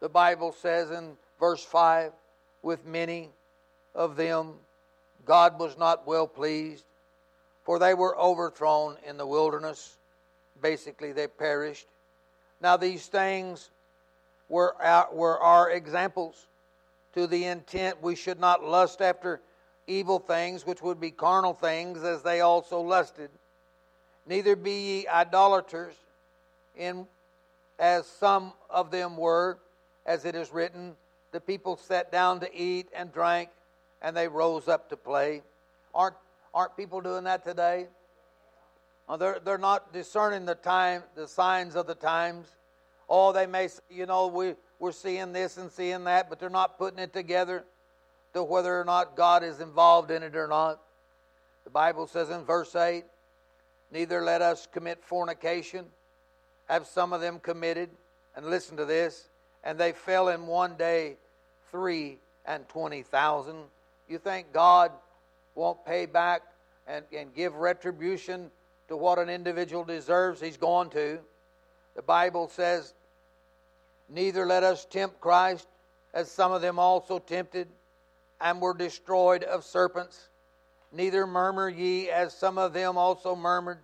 The 0.00 0.08
Bible 0.08 0.52
says 0.52 0.90
in 0.90 1.18
verse 1.38 1.62
5 1.62 2.12
with 2.62 2.86
many 2.86 3.28
of 3.94 4.16
them 4.16 4.54
God 5.26 5.58
was 5.58 5.76
not 5.76 6.06
well 6.06 6.26
pleased, 6.26 6.84
for 7.66 7.80
they 7.80 7.94
were 7.94 8.16
overthrown 8.16 8.96
in 9.04 9.16
the 9.16 9.26
wilderness. 9.26 9.96
Basically, 10.62 11.10
they 11.10 11.26
perished. 11.26 11.88
Now, 12.60 12.76
these 12.76 13.08
things 13.08 13.70
were 14.48 14.80
our, 14.80 15.08
were 15.12 15.38
our 15.40 15.70
examples 15.72 16.46
to 17.14 17.26
the 17.26 17.44
intent 17.44 18.00
we 18.00 18.14
should 18.14 18.38
not 18.38 18.62
lust 18.62 19.02
after 19.02 19.40
evil 19.88 20.20
things, 20.20 20.64
which 20.64 20.80
would 20.80 21.00
be 21.00 21.10
carnal 21.10 21.54
things, 21.54 22.04
as 22.04 22.22
they 22.22 22.40
also 22.40 22.80
lusted. 22.80 23.30
Neither 24.26 24.54
be 24.54 24.70
ye 24.70 25.08
idolaters, 25.08 25.94
in 26.76 27.06
as 27.78 28.06
some 28.06 28.52
of 28.70 28.90
them 28.90 29.16
were, 29.16 29.58
as 30.06 30.24
it 30.24 30.36
is 30.36 30.52
written, 30.52 30.94
the 31.32 31.40
people 31.40 31.76
sat 31.76 32.12
down 32.12 32.40
to 32.40 32.56
eat 32.56 32.88
and 32.94 33.12
drank, 33.12 33.50
and 34.02 34.16
they 34.16 34.28
rose 34.28 34.68
up 34.68 34.88
to 34.90 34.96
play. 34.96 35.42
Aren't 35.94 36.16
aren't 36.56 36.74
people 36.74 37.02
doing 37.02 37.24
that 37.24 37.44
today? 37.44 37.86
Uh, 39.06 39.18
they're, 39.18 39.38
they're 39.44 39.58
not 39.58 39.92
discerning 39.92 40.46
the 40.46 40.54
time, 40.54 41.02
the 41.14 41.28
signs 41.28 41.76
of 41.76 41.86
the 41.86 41.94
times. 41.94 42.48
Oh, 43.10 43.30
they 43.32 43.46
may, 43.46 43.68
you 43.90 44.06
know, 44.06 44.26
we, 44.28 44.54
we're 44.80 44.90
seeing 44.90 45.34
this 45.34 45.58
and 45.58 45.70
seeing 45.70 46.04
that, 46.04 46.30
but 46.30 46.40
they're 46.40 46.48
not 46.48 46.78
putting 46.78 46.98
it 46.98 47.12
together 47.12 47.64
to 48.32 48.42
whether 48.42 48.80
or 48.80 48.84
not 48.84 49.16
God 49.16 49.44
is 49.44 49.60
involved 49.60 50.10
in 50.10 50.22
it 50.22 50.34
or 50.34 50.48
not. 50.48 50.80
The 51.64 51.70
Bible 51.70 52.06
says 52.06 52.30
in 52.30 52.42
verse 52.44 52.74
8, 52.74 53.04
Neither 53.92 54.22
let 54.22 54.40
us 54.40 54.66
commit 54.66 55.04
fornication, 55.04 55.84
have 56.68 56.86
some 56.86 57.12
of 57.12 57.20
them 57.20 57.38
committed, 57.38 57.90
and 58.34 58.46
listen 58.46 58.78
to 58.78 58.86
this, 58.86 59.28
and 59.62 59.78
they 59.78 59.92
fell 59.92 60.30
in 60.30 60.46
one 60.46 60.76
day 60.76 61.18
three 61.70 62.18
and 62.46 62.66
twenty 62.68 63.02
thousand. 63.02 63.56
You 64.08 64.18
think 64.18 64.52
God 64.52 64.90
won't 65.56 65.84
pay 65.84 66.06
back 66.06 66.42
and, 66.86 67.04
and 67.12 67.34
give 67.34 67.54
retribution 67.56 68.50
to 68.88 68.96
what 68.96 69.18
an 69.18 69.28
individual 69.28 69.84
deserves? 69.84 70.40
He's 70.40 70.56
going 70.56 70.90
to. 70.90 71.18
The 71.96 72.02
Bible 72.02 72.48
says, 72.48 72.94
Neither 74.08 74.46
let 74.46 74.62
us 74.62 74.84
tempt 74.84 75.20
Christ, 75.20 75.66
as 76.14 76.30
some 76.30 76.52
of 76.52 76.62
them 76.62 76.78
also 76.78 77.18
tempted, 77.18 77.68
and 78.40 78.60
were 78.60 78.74
destroyed 78.74 79.42
of 79.42 79.64
serpents. 79.64 80.28
Neither 80.92 81.26
murmur 81.26 81.68
ye, 81.68 82.10
as 82.10 82.32
some 82.32 82.58
of 82.58 82.72
them 82.72 82.96
also 82.96 83.34
murmured, 83.34 83.78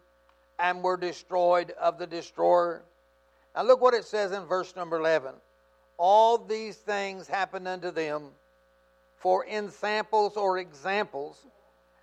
and 0.58 0.82
were 0.82 0.96
destroyed 0.96 1.72
of 1.72 1.98
the 1.98 2.06
destroyer. 2.06 2.82
Now 3.56 3.62
look 3.64 3.80
what 3.80 3.94
it 3.94 4.04
says 4.04 4.30
in 4.32 4.44
verse 4.44 4.76
number 4.76 4.98
11. 4.98 5.34
All 5.98 6.38
these 6.38 6.76
things 6.76 7.26
happened 7.26 7.66
unto 7.66 7.90
them 7.90 8.30
for 9.16 9.46
ensamples 9.46 10.36
or 10.36 10.58
examples, 10.58 11.46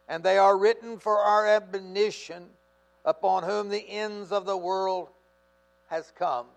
and 0.09 0.23
they 0.23 0.37
are 0.37 0.57
written 0.57 0.97
for 0.97 1.19
our 1.19 1.45
admonition, 1.45 2.47
upon 3.05 3.43
whom 3.43 3.69
the 3.69 3.87
ends 3.87 4.31
of 4.31 4.45
the 4.45 4.57
world 4.57 5.09
has 5.87 6.11
come. 6.17 6.47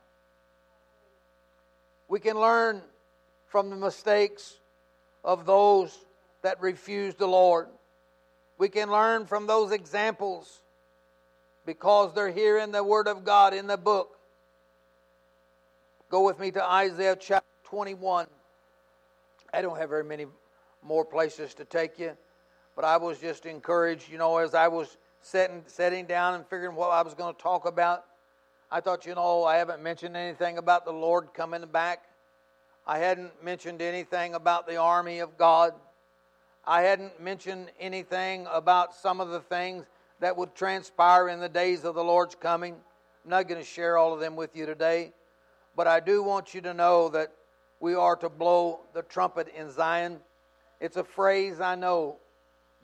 We 2.08 2.18
can 2.18 2.36
learn 2.36 2.82
from 3.46 3.70
the 3.70 3.76
mistakes 3.76 4.58
of 5.22 5.46
those 5.46 5.96
that 6.42 6.60
refuse 6.60 7.14
the 7.14 7.28
Lord. 7.28 7.68
We 8.58 8.68
can 8.68 8.90
learn 8.90 9.26
from 9.26 9.46
those 9.46 9.70
examples 9.70 10.60
because 11.64 12.14
they're 12.14 12.32
here 12.32 12.58
in 12.58 12.72
the 12.72 12.82
Word 12.82 13.06
of 13.06 13.24
God 13.24 13.54
in 13.54 13.66
the 13.66 13.76
book. 13.76 14.18
Go 16.10 16.24
with 16.24 16.38
me 16.38 16.50
to 16.50 16.64
Isaiah 16.64 17.16
chapter 17.16 17.46
21. 17.64 18.26
I 19.54 19.62
don't 19.62 19.78
have 19.78 19.90
very 19.90 20.04
many 20.04 20.26
more 20.82 21.04
places 21.04 21.54
to 21.54 21.64
take 21.64 21.98
you, 21.98 22.16
but 22.74 22.84
I 22.84 22.96
was 22.96 23.18
just 23.18 23.46
encouraged, 23.46 24.10
you 24.10 24.18
know, 24.18 24.38
as 24.38 24.54
I 24.54 24.68
was 24.68 24.96
sitting, 25.20 25.62
sitting 25.66 26.06
down 26.06 26.34
and 26.34 26.46
figuring 26.46 26.74
what 26.74 26.90
I 26.90 27.02
was 27.02 27.14
going 27.14 27.34
to 27.34 27.40
talk 27.40 27.66
about. 27.66 28.04
I 28.70 28.80
thought, 28.80 29.04
you 29.06 29.14
know, 29.14 29.44
I 29.44 29.56
haven't 29.56 29.82
mentioned 29.82 30.16
anything 30.16 30.58
about 30.58 30.84
the 30.84 30.92
Lord 30.92 31.34
coming 31.34 31.64
back. 31.66 32.04
I 32.86 32.98
hadn't 32.98 33.42
mentioned 33.44 33.82
anything 33.82 34.34
about 34.34 34.66
the 34.66 34.76
army 34.76 35.20
of 35.20 35.36
God. 35.36 35.74
I 36.64 36.82
hadn't 36.82 37.20
mentioned 37.20 37.70
anything 37.78 38.46
about 38.50 38.94
some 38.94 39.20
of 39.20 39.28
the 39.28 39.40
things 39.40 39.84
that 40.20 40.36
would 40.36 40.54
transpire 40.54 41.28
in 41.28 41.40
the 41.40 41.48
days 41.48 41.84
of 41.84 41.94
the 41.94 42.04
Lord's 42.04 42.34
coming. 42.34 42.74
I'm 43.24 43.30
not 43.30 43.48
going 43.48 43.60
to 43.60 43.66
share 43.66 43.98
all 43.98 44.14
of 44.14 44.20
them 44.20 44.36
with 44.36 44.56
you 44.56 44.66
today, 44.66 45.12
but 45.76 45.86
I 45.86 46.00
do 46.00 46.22
want 46.22 46.54
you 46.54 46.60
to 46.62 46.72
know 46.72 47.08
that 47.10 47.32
we 47.80 47.94
are 47.94 48.16
to 48.16 48.28
blow 48.28 48.80
the 48.94 49.02
trumpet 49.02 49.48
in 49.56 49.70
Zion. 49.70 50.20
It's 50.80 50.96
a 50.96 51.04
phrase 51.04 51.60
I 51.60 51.74
know, 51.74 52.16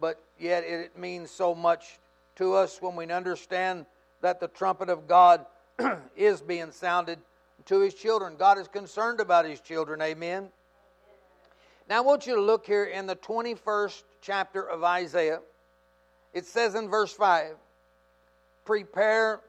but 0.01 0.21
yet 0.39 0.65
it 0.65 0.99
means 0.99 1.31
so 1.31 1.55
much 1.55 1.99
to 2.37 2.55
us 2.55 2.81
when 2.81 2.97
we 2.97 3.07
understand 3.07 3.87
that 4.21 4.41
the 4.41 4.49
trumpet 4.49 4.89
of 4.89 5.07
God 5.07 5.47
is 6.17 6.41
being 6.41 6.71
sounded 6.71 7.19
to 7.67 7.81
his 7.81 7.95
children. 7.95 8.37
God 8.37 8.59
is 8.59 8.69
concerned 8.69 9.21
about 9.21 9.45
his 9.45 9.61
children. 9.61 10.01
Amen. 10.03 10.49
Now 11.89 11.99
I 11.99 12.01
want 12.01 12.27
you 12.27 12.35
to 12.35 12.41
look 12.41 12.67
here 12.67 12.85
in 12.85 13.07
the 13.07 13.17
21st 13.17 14.03
chapter 14.21 14.63
of 14.63 14.85
Isaiah. 14.85 15.41
It 16.33 16.47
says 16.47 16.75
in 16.75 16.89
verse 16.89 17.13
5 17.13 17.55
Prepare 18.65 19.41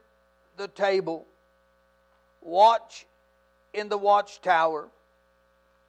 the 0.57 0.67
table, 0.67 1.26
watch 2.41 3.05
in 3.73 3.89
the 3.89 3.97
watchtower, 3.97 4.89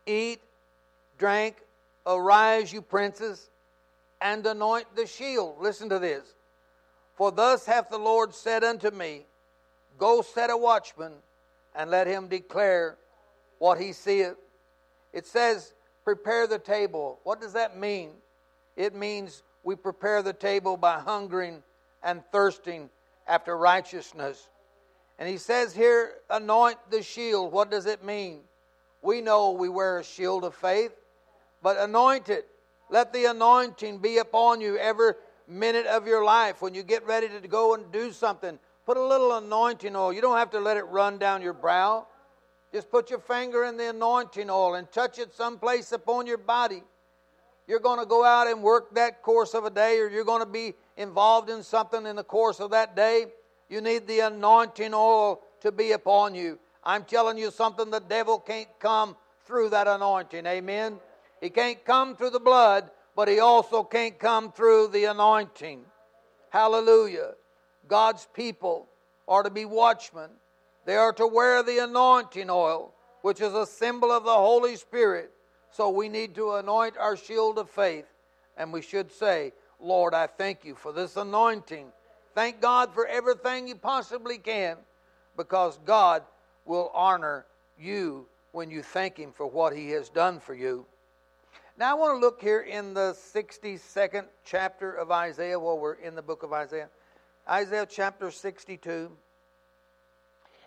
eat, 0.06 0.40
drink, 1.18 1.56
arise, 2.06 2.72
you 2.72 2.82
princes, 2.82 3.49
and 4.20 4.44
anoint 4.46 4.86
the 4.96 5.06
shield. 5.06 5.56
Listen 5.60 5.88
to 5.88 5.98
this. 5.98 6.22
For 7.14 7.30
thus 7.30 7.66
hath 7.66 7.90
the 7.90 7.98
Lord 7.98 8.34
said 8.34 8.64
unto 8.64 8.90
me, 8.90 9.26
Go 9.98 10.22
set 10.22 10.50
a 10.50 10.56
watchman, 10.56 11.12
and 11.74 11.90
let 11.90 12.06
him 12.06 12.28
declare 12.28 12.96
what 13.58 13.78
he 13.78 13.92
seeth. 13.92 14.36
It 15.12 15.26
says, 15.26 15.74
Prepare 16.04 16.46
the 16.46 16.58
table. 16.58 17.20
What 17.24 17.40
does 17.40 17.52
that 17.52 17.78
mean? 17.78 18.10
It 18.76 18.94
means 18.94 19.42
we 19.62 19.76
prepare 19.76 20.22
the 20.22 20.32
table 20.32 20.76
by 20.76 20.98
hungering 20.98 21.62
and 22.02 22.22
thirsting 22.32 22.88
after 23.26 23.56
righteousness. 23.56 24.48
And 25.18 25.28
he 25.28 25.36
says 25.36 25.74
here, 25.74 26.14
anoint 26.30 26.78
the 26.90 27.02
shield. 27.02 27.52
What 27.52 27.70
does 27.70 27.84
it 27.84 28.02
mean? 28.02 28.40
We 29.02 29.20
know 29.20 29.52
we 29.52 29.68
wear 29.68 29.98
a 29.98 30.04
shield 30.04 30.44
of 30.44 30.54
faith, 30.54 30.92
but 31.62 31.76
anoint 31.76 32.30
it. 32.30 32.48
Let 32.90 33.12
the 33.12 33.26
anointing 33.26 33.98
be 33.98 34.18
upon 34.18 34.60
you 34.60 34.76
every 34.76 35.12
minute 35.46 35.86
of 35.86 36.06
your 36.06 36.24
life. 36.24 36.60
When 36.60 36.74
you 36.74 36.82
get 36.82 37.06
ready 37.06 37.28
to 37.28 37.48
go 37.48 37.74
and 37.74 37.90
do 37.92 38.12
something, 38.12 38.58
put 38.84 38.96
a 38.96 39.04
little 39.04 39.36
anointing 39.36 39.94
oil. 39.94 40.12
You 40.12 40.20
don't 40.20 40.36
have 40.36 40.50
to 40.50 40.60
let 40.60 40.76
it 40.76 40.84
run 40.84 41.16
down 41.16 41.40
your 41.40 41.52
brow. 41.52 42.06
Just 42.72 42.90
put 42.90 43.10
your 43.10 43.20
finger 43.20 43.64
in 43.64 43.76
the 43.76 43.90
anointing 43.90 44.50
oil 44.50 44.74
and 44.74 44.90
touch 44.90 45.18
it 45.18 45.34
someplace 45.34 45.92
upon 45.92 46.26
your 46.26 46.38
body. 46.38 46.82
You're 47.66 47.80
going 47.80 48.00
to 48.00 48.06
go 48.06 48.24
out 48.24 48.48
and 48.48 48.62
work 48.62 48.94
that 48.94 49.22
course 49.22 49.54
of 49.54 49.64
a 49.64 49.70
day, 49.70 49.98
or 49.98 50.08
you're 50.08 50.24
going 50.24 50.40
to 50.40 50.46
be 50.46 50.74
involved 50.96 51.50
in 51.50 51.62
something 51.62 52.04
in 52.06 52.16
the 52.16 52.24
course 52.24 52.58
of 52.58 52.72
that 52.72 52.96
day. 52.96 53.26
You 53.68 53.80
need 53.80 54.08
the 54.08 54.20
anointing 54.20 54.92
oil 54.92 55.40
to 55.60 55.70
be 55.70 55.92
upon 55.92 56.34
you. 56.34 56.58
I'm 56.82 57.04
telling 57.04 57.38
you 57.38 57.52
something, 57.52 57.90
the 57.90 58.00
devil 58.00 58.40
can't 58.40 58.68
come 58.80 59.16
through 59.44 59.70
that 59.70 59.86
anointing. 59.86 60.46
Amen. 60.46 60.98
He 61.40 61.50
can't 61.50 61.84
come 61.84 62.16
through 62.16 62.30
the 62.30 62.40
blood, 62.40 62.90
but 63.16 63.28
he 63.28 63.40
also 63.40 63.82
can't 63.82 64.18
come 64.18 64.52
through 64.52 64.88
the 64.88 65.04
anointing. 65.04 65.84
Hallelujah. 66.50 67.32
God's 67.88 68.28
people 68.34 68.88
are 69.26 69.42
to 69.42 69.50
be 69.50 69.64
watchmen. 69.64 70.30
They 70.84 70.96
are 70.96 71.12
to 71.14 71.26
wear 71.26 71.62
the 71.62 71.78
anointing 71.78 72.50
oil, 72.50 72.94
which 73.22 73.40
is 73.40 73.54
a 73.54 73.66
symbol 73.66 74.10
of 74.10 74.24
the 74.24 74.32
Holy 74.32 74.76
Spirit. 74.76 75.30
So 75.70 75.88
we 75.90 76.08
need 76.08 76.34
to 76.34 76.54
anoint 76.54 76.96
our 76.98 77.16
shield 77.16 77.58
of 77.58 77.70
faith. 77.70 78.06
And 78.56 78.72
we 78.72 78.82
should 78.82 79.12
say, 79.12 79.52
Lord, 79.78 80.14
I 80.14 80.26
thank 80.26 80.64
you 80.64 80.74
for 80.74 80.92
this 80.92 81.16
anointing. 81.16 81.86
Thank 82.34 82.60
God 82.60 82.92
for 82.92 83.06
everything 83.06 83.68
you 83.68 83.76
possibly 83.76 84.38
can 84.38 84.76
because 85.36 85.78
God 85.84 86.22
will 86.64 86.90
honor 86.94 87.46
you 87.78 88.26
when 88.52 88.70
you 88.70 88.82
thank 88.82 89.16
Him 89.16 89.32
for 89.32 89.46
what 89.46 89.74
He 89.74 89.90
has 89.90 90.08
done 90.08 90.40
for 90.40 90.54
you. 90.54 90.86
Now, 91.80 91.92
I 91.92 91.94
want 91.94 92.20
to 92.20 92.20
look 92.20 92.42
here 92.42 92.60
in 92.60 92.92
the 92.92 93.16
62nd 93.34 94.26
chapter 94.44 94.92
of 94.92 95.10
Isaiah 95.10 95.58
while 95.58 95.78
we're 95.78 95.94
in 95.94 96.14
the 96.14 96.20
book 96.20 96.42
of 96.42 96.52
Isaiah. 96.52 96.90
Isaiah 97.48 97.86
chapter 97.88 98.30
62. 98.30 99.10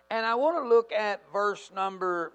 And 0.09 0.25
I 0.25 0.33
want 0.33 0.57
to 0.57 0.67
look 0.67 0.91
at 0.91 1.21
verse 1.31 1.69
number, 1.71 2.33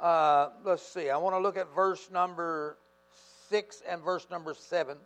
uh, 0.00 0.50
let's 0.64 0.86
see, 0.86 1.10
I 1.10 1.16
want 1.16 1.34
to 1.34 1.40
look 1.40 1.56
at 1.56 1.74
verse 1.74 2.08
number 2.08 2.78
6 3.48 3.82
and 3.88 4.00
verse 4.00 4.28
number 4.30 4.54
7. 4.54 4.96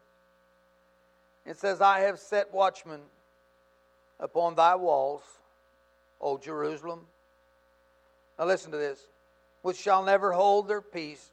It 1.46 1.56
says, 1.56 1.80
I 1.80 2.00
have 2.00 2.18
set 2.18 2.52
watchmen 2.52 3.00
upon 4.20 4.54
thy 4.54 4.74
walls 4.74 5.22
O 6.20 6.36
Jerusalem. 6.36 7.06
Now 8.38 8.44
listen 8.44 8.70
to 8.70 8.76
this. 8.76 9.00
Which 9.62 9.78
shall 9.78 10.04
never 10.04 10.32
hold 10.32 10.68
their 10.68 10.82
peace 10.82 11.30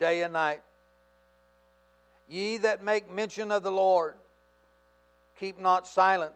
day 0.00 0.22
and 0.22 0.32
night. 0.32 0.62
Ye 2.28 2.56
that 2.58 2.82
make 2.82 3.10
mention 3.10 3.52
of 3.52 3.62
the 3.62 3.70
Lord, 3.70 4.14
keep 5.38 5.60
not 5.60 5.86
silent. 5.86 6.32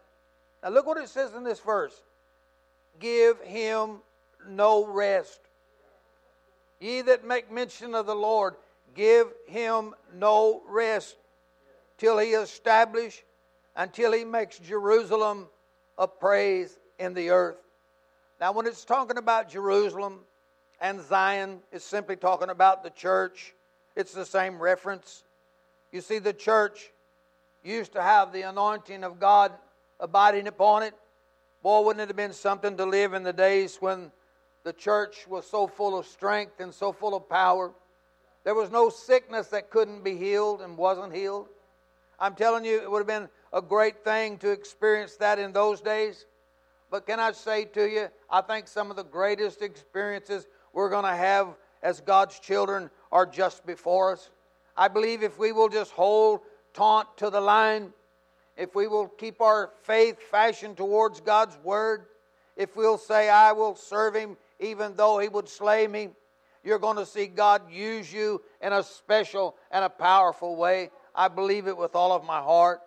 Now 0.63 0.71
look 0.71 0.87
what 0.87 0.99
it 0.99 1.09
says 1.09 1.35
in 1.35 1.43
this 1.43 1.59
verse. 1.59 1.95
Give 3.01 3.41
him 3.41 3.99
no 4.49 4.87
rest. 4.87 5.41
Ye 6.81 7.03
that 7.03 7.27
make 7.27 7.51
mention 7.51 7.95
of 7.95 8.07
the 8.07 8.15
Lord, 8.15 8.55
give 8.95 9.29
him 9.47 9.95
no 10.15 10.63
rest 10.69 11.17
till 11.99 12.19
he 12.19 12.31
establish, 12.31 13.23
until 13.77 14.13
he 14.13 14.25
makes 14.25 14.59
Jerusalem 14.59 15.47
a 15.97 16.07
praise 16.07 16.79
in 16.99 17.15
the 17.15 17.31
earth. 17.31 17.57
Now, 18.41 18.53
when 18.53 18.67
it's 18.67 18.85
talking 18.85 19.17
about 19.17 19.49
Jerusalem 19.49 20.21
and 20.85 21.01
Zion, 21.01 21.61
is 21.73 21.83
simply 21.83 22.15
talking 22.15 22.51
about 22.51 22.85
the 22.85 22.91
church. 22.91 23.55
It's 23.97 24.13
the 24.13 24.27
same 24.27 24.59
reference. 24.59 25.25
You 25.91 26.03
see, 26.03 26.19
the 26.19 26.35
church 26.35 26.93
used 27.63 27.95
to 27.95 28.03
have 28.03 28.35
the 28.35 28.43
anointing 28.43 29.03
of 29.03 29.19
God 29.19 29.53
abiding 29.99 30.47
upon 30.47 30.83
it. 30.83 30.93
Boy, 31.63 31.81
wouldn't 31.81 32.03
it 32.03 32.09
have 32.09 32.17
been 32.17 32.35
something 32.35 32.77
to 32.77 32.85
live 32.85 33.15
in 33.15 33.23
the 33.23 33.33
days 33.33 33.79
when 33.81 34.13
the 34.63 34.75
church 34.75 35.27
was 35.27 35.47
so 35.47 35.67
full 35.67 35.99
of 35.99 36.05
strength 36.05 36.61
and 36.61 36.75
so 36.75 36.93
full 36.93 37.15
of 37.15 37.31
power? 37.31 37.73
There 38.45 38.55
was 38.55 38.71
no 38.71 38.91
sickness 38.91 39.47
that 39.49 39.71
couldn't 39.71 40.05
be 40.05 40.19
healed 40.19 40.61
and 40.61 40.77
wasn't 40.77 41.15
healed. 41.15 41.49
I'm 42.21 42.35
telling 42.35 42.67
you, 42.67 42.83
it 42.83 42.91
would 42.91 42.99
have 42.99 43.07
been 43.07 43.31
a 43.55 43.63
great 43.63 44.05
thing 44.05 44.37
to 44.37 44.51
experience 44.51 45.17
that 45.17 45.39
in 45.39 45.55
those 45.55 45.81
days. 45.81 46.27
But 46.91 47.07
can 47.07 47.21
I 47.21 47.33
say 47.33 47.65
to 47.65 47.89
you, 47.89 48.09
I 48.29 48.43
think 48.43 48.69
some 48.69 48.91
of 48.91 48.97
the 48.97 49.03
greatest 49.03 49.63
experiences 49.63 50.47
we're 50.75 50.91
going 50.91 51.05
to 51.05 51.17
have 51.17 51.49
as 51.83 52.01
God's 52.01 52.39
children 52.39 52.91
are 53.11 53.25
just 53.25 53.65
before 53.65 54.13
us. 54.13 54.31
I 54.77 54.89
believe 54.89 55.23
if 55.23 55.39
we 55.39 55.53
will 55.53 55.69
just 55.69 55.93
hold 55.93 56.41
taunt 56.75 57.17
to 57.19 57.31
the 57.31 57.41
line, 57.41 57.93
if 58.57 58.75
we 58.75 58.87
will 58.87 59.07
keep 59.07 59.41
our 59.41 59.71
faith 59.83 60.21
fashioned 60.31 60.77
towards 60.77 61.21
God's 61.21 61.57
word, 61.63 62.07
if 62.57 62.77
we'll 62.77 62.99
say, 62.99 63.29
I 63.29 63.53
will 63.53 63.77
serve 63.77 64.15
him 64.15 64.37
even 64.61 64.95
though 64.95 65.19
he 65.19 65.29
would 65.29 65.49
slay 65.49 65.87
me, 65.87 66.11
you're 66.63 66.79
going 66.79 66.97
to 66.97 67.07
see 67.07 67.27
God 67.27 67.63
use 67.71 68.13
you 68.13 68.41
in 68.61 68.73
a 68.73 68.83
special 68.83 69.57
and 69.71 69.85
a 69.85 69.91
powerful 69.91 70.57
way. 70.57 70.91
I 71.15 71.29
believe 71.29 71.67
it 71.67 71.77
with 71.77 71.95
all 71.95 72.13
of 72.13 72.25
my 72.25 72.41
heart. 72.41 72.81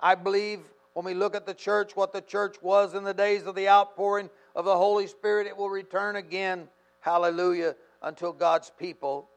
I 0.00 0.14
believe 0.14 0.60
when 0.94 1.04
we 1.04 1.14
look 1.14 1.34
at 1.34 1.46
the 1.46 1.54
church, 1.54 1.94
what 1.94 2.12
the 2.12 2.22
church 2.22 2.56
was 2.62 2.94
in 2.94 3.04
the 3.04 3.14
days 3.14 3.46
of 3.46 3.54
the 3.54 3.68
outpouring 3.68 4.30
of 4.56 4.64
the 4.64 4.76
Holy 4.76 5.06
Spirit, 5.06 5.46
it 5.46 5.56
will 5.56 5.70
return 5.70 6.16
again. 6.16 6.68
Hallelujah. 7.00 7.74
Until 8.02 8.32
God's 8.32 8.70
people. 8.78 9.28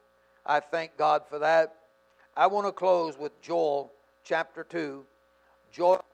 I 0.46 0.60
thank 0.60 0.96
God 0.96 1.22
for 1.28 1.38
that. 1.38 1.74
I 2.36 2.46
want 2.46 2.66
to 2.66 2.72
close 2.72 3.18
with 3.18 3.40
Joel 3.40 3.92
chapter 4.24 4.64
2. 4.64 5.04
Joel 5.72 6.04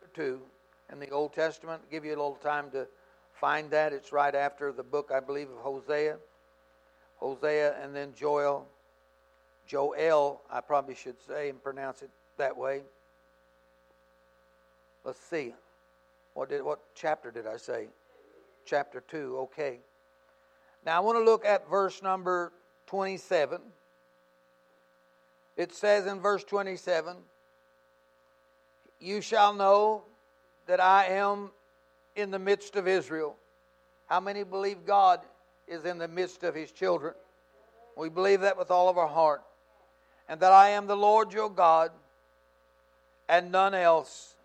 chapter 0.00 0.22
2 0.22 0.40
in 0.92 1.00
the 1.00 1.10
Old 1.10 1.32
Testament. 1.32 1.82
Give 1.90 2.04
you 2.04 2.10
a 2.10 2.16
little 2.16 2.38
time 2.42 2.70
to 2.70 2.86
find 3.32 3.70
that. 3.70 3.92
It's 3.92 4.12
right 4.12 4.34
after 4.34 4.72
the 4.72 4.82
book, 4.82 5.10
I 5.14 5.20
believe, 5.20 5.50
of 5.50 5.58
Hosea. 5.58 6.16
Hosea 7.16 7.76
and 7.82 7.94
then 7.94 8.12
Joel. 8.14 8.66
Joel, 9.66 10.40
I 10.50 10.60
probably 10.60 10.94
should 10.94 11.16
say 11.26 11.50
and 11.50 11.62
pronounce 11.62 12.02
it 12.02 12.10
that 12.38 12.56
way. 12.56 12.82
Let's 15.04 15.20
see. 15.20 15.54
What 16.34 16.48
did 16.48 16.62
what 16.62 16.80
chapter 16.94 17.30
did 17.30 17.46
I 17.46 17.56
say? 17.56 17.88
Chapter 18.64 19.02
2. 19.08 19.38
Okay. 19.38 19.80
Now 20.88 20.96
I 20.96 21.00
want 21.00 21.18
to 21.18 21.22
look 21.22 21.44
at 21.44 21.68
verse 21.68 22.02
number 22.02 22.50
27. 22.86 23.60
It 25.54 25.74
says 25.74 26.06
in 26.06 26.18
verse 26.18 26.42
27, 26.44 27.14
You 28.98 29.20
shall 29.20 29.52
know 29.52 30.04
that 30.66 30.80
I 30.80 31.04
am 31.08 31.50
in 32.16 32.30
the 32.30 32.38
midst 32.38 32.74
of 32.74 32.88
Israel. 32.88 33.36
How 34.06 34.18
many 34.18 34.44
believe 34.44 34.86
God 34.86 35.20
is 35.66 35.84
in 35.84 35.98
the 35.98 36.08
midst 36.08 36.42
of 36.42 36.54
his 36.54 36.72
children? 36.72 37.12
We 37.94 38.08
believe 38.08 38.40
that 38.40 38.56
with 38.56 38.70
all 38.70 38.88
of 38.88 38.96
our 38.96 39.08
heart. 39.08 39.42
And 40.26 40.40
that 40.40 40.52
I 40.52 40.70
am 40.70 40.86
the 40.86 40.96
Lord 40.96 41.34
your 41.34 41.50
God 41.50 41.90
and 43.28 43.52
none 43.52 43.74
else 43.74 44.36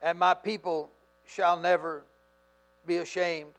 and 0.00 0.18
my 0.18 0.32
people 0.32 0.88
shall 1.26 1.60
never 1.60 2.04
be 2.86 2.96
ashamed. 2.96 3.52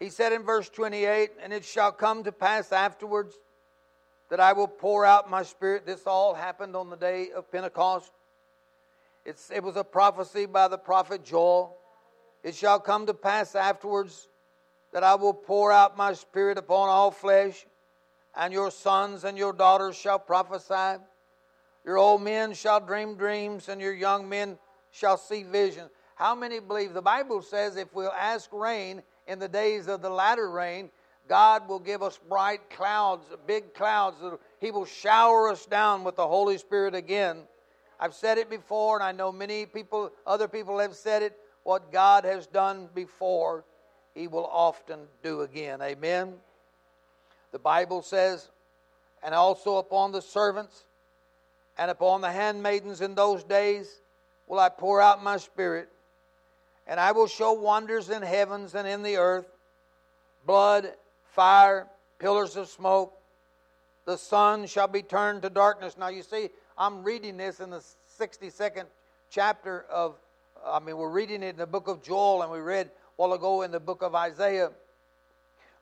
He 0.00 0.08
said 0.08 0.32
in 0.32 0.42
verse 0.42 0.68
28, 0.70 1.32
And 1.42 1.52
it 1.52 1.64
shall 1.64 1.92
come 1.92 2.24
to 2.24 2.32
pass 2.32 2.72
afterwards 2.72 3.36
that 4.30 4.40
I 4.40 4.54
will 4.54 4.66
pour 4.66 5.04
out 5.04 5.30
my 5.30 5.42
spirit. 5.42 5.84
This 5.84 6.06
all 6.06 6.32
happened 6.32 6.74
on 6.74 6.88
the 6.88 6.96
day 6.96 7.30
of 7.36 7.52
Pentecost. 7.52 8.10
It's, 9.26 9.50
it 9.50 9.62
was 9.62 9.76
a 9.76 9.84
prophecy 9.84 10.46
by 10.46 10.68
the 10.68 10.78
prophet 10.78 11.22
Joel. 11.22 11.76
It 12.42 12.54
shall 12.54 12.80
come 12.80 13.06
to 13.06 13.14
pass 13.14 13.54
afterwards 13.54 14.28
that 14.94 15.04
I 15.04 15.16
will 15.16 15.34
pour 15.34 15.70
out 15.70 15.98
my 15.98 16.14
spirit 16.14 16.56
upon 16.56 16.88
all 16.88 17.10
flesh, 17.10 17.66
and 18.34 18.52
your 18.52 18.70
sons 18.70 19.24
and 19.24 19.36
your 19.36 19.52
daughters 19.52 19.96
shall 19.96 20.18
prophesy. 20.18 21.02
Your 21.84 21.98
old 21.98 22.22
men 22.22 22.54
shall 22.54 22.80
dream 22.80 23.16
dreams, 23.16 23.68
and 23.68 23.80
your 23.80 23.92
young 23.92 24.28
men 24.28 24.58
shall 24.90 25.18
see 25.18 25.42
visions. 25.42 25.90
How 26.14 26.34
many 26.34 26.58
believe 26.58 26.94
the 26.94 27.02
Bible 27.02 27.42
says 27.42 27.76
if 27.76 27.94
we'll 27.94 28.12
ask 28.12 28.50
rain 28.52 29.02
in 29.30 29.38
the 29.38 29.48
days 29.48 29.86
of 29.86 30.02
the 30.02 30.10
latter 30.10 30.50
rain, 30.50 30.90
God 31.28 31.68
will 31.68 31.78
give 31.78 32.02
us 32.02 32.18
bright 32.28 32.68
clouds, 32.68 33.24
big 33.46 33.72
clouds. 33.74 34.16
He 34.60 34.72
will 34.72 34.84
shower 34.84 35.48
us 35.48 35.64
down 35.66 36.02
with 36.02 36.16
the 36.16 36.26
Holy 36.26 36.58
Spirit 36.58 36.96
again. 36.96 37.42
I've 38.00 38.14
said 38.14 38.38
it 38.38 38.50
before, 38.50 38.96
and 38.96 39.04
I 39.04 39.12
know 39.12 39.30
many 39.30 39.66
people, 39.66 40.10
other 40.26 40.48
people 40.48 40.80
have 40.80 40.96
said 40.96 41.22
it. 41.22 41.38
What 41.62 41.92
God 41.92 42.24
has 42.24 42.48
done 42.48 42.88
before, 42.92 43.64
He 44.16 44.26
will 44.26 44.46
often 44.46 44.98
do 45.22 45.42
again. 45.42 45.80
Amen. 45.80 46.34
The 47.52 47.60
Bible 47.60 48.02
says, 48.02 48.50
and 49.22 49.32
also 49.32 49.76
upon 49.76 50.10
the 50.10 50.22
servants 50.22 50.86
and 51.78 51.88
upon 51.88 52.20
the 52.20 52.32
handmaidens 52.32 53.00
in 53.00 53.14
those 53.14 53.44
days 53.44 54.00
will 54.48 54.58
I 54.58 54.70
pour 54.70 55.00
out 55.00 55.22
my 55.22 55.36
spirit, 55.36 55.88
and 56.90 56.98
I 56.98 57.12
will 57.12 57.28
show 57.28 57.52
wonders 57.52 58.10
in 58.10 58.20
heavens 58.20 58.74
and 58.74 58.86
in 58.86 59.04
the 59.04 59.16
earth 59.16 59.46
blood, 60.44 60.92
fire, 61.22 61.86
pillars 62.18 62.56
of 62.56 62.68
smoke. 62.68 63.16
The 64.06 64.18
sun 64.18 64.66
shall 64.66 64.88
be 64.88 65.02
turned 65.02 65.42
to 65.42 65.50
darkness. 65.50 65.96
Now, 65.96 66.08
you 66.08 66.22
see, 66.22 66.50
I'm 66.76 67.04
reading 67.04 67.36
this 67.36 67.60
in 67.60 67.70
the 67.70 67.84
62nd 68.18 68.86
chapter 69.30 69.84
of, 69.88 70.16
I 70.66 70.80
mean, 70.80 70.96
we're 70.96 71.10
reading 71.10 71.44
it 71.44 71.50
in 71.50 71.56
the 71.58 71.66
book 71.66 71.86
of 71.86 72.02
Joel, 72.02 72.42
and 72.42 72.50
we 72.50 72.58
read 72.58 72.90
while 73.14 73.34
ago 73.34 73.62
in 73.62 73.70
the 73.70 73.78
book 73.78 74.02
of 74.02 74.16
Isaiah. 74.16 74.72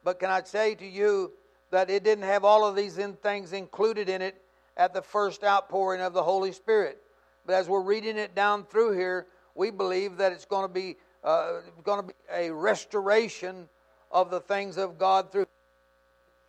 But 0.04 0.20
can 0.20 0.28
I 0.28 0.42
say 0.42 0.74
to 0.74 0.86
you 0.86 1.32
that 1.70 1.88
it 1.88 2.04
didn't 2.04 2.24
have 2.24 2.44
all 2.44 2.66
of 2.66 2.76
these 2.76 2.98
in 2.98 3.14
things 3.14 3.54
included 3.54 4.10
in 4.10 4.20
it 4.20 4.42
at 4.76 4.92
the 4.92 5.02
first 5.02 5.42
outpouring 5.42 6.02
of 6.02 6.12
the 6.12 6.22
Holy 6.22 6.52
Spirit? 6.52 6.98
But 7.46 7.54
as 7.54 7.66
we're 7.66 7.80
reading 7.80 8.18
it 8.18 8.34
down 8.34 8.64
through 8.64 8.92
here, 8.92 9.26
we 9.58 9.72
believe 9.72 10.16
that 10.18 10.30
it's 10.30 10.44
going 10.44 10.62
to 10.62 10.72
be 10.72 10.96
uh, 11.24 11.54
going 11.82 12.00
to 12.00 12.06
be 12.06 12.14
a 12.32 12.48
restoration 12.48 13.68
of 14.12 14.30
the 14.30 14.38
things 14.38 14.78
of 14.78 14.98
God 14.98 15.32
through 15.32 15.46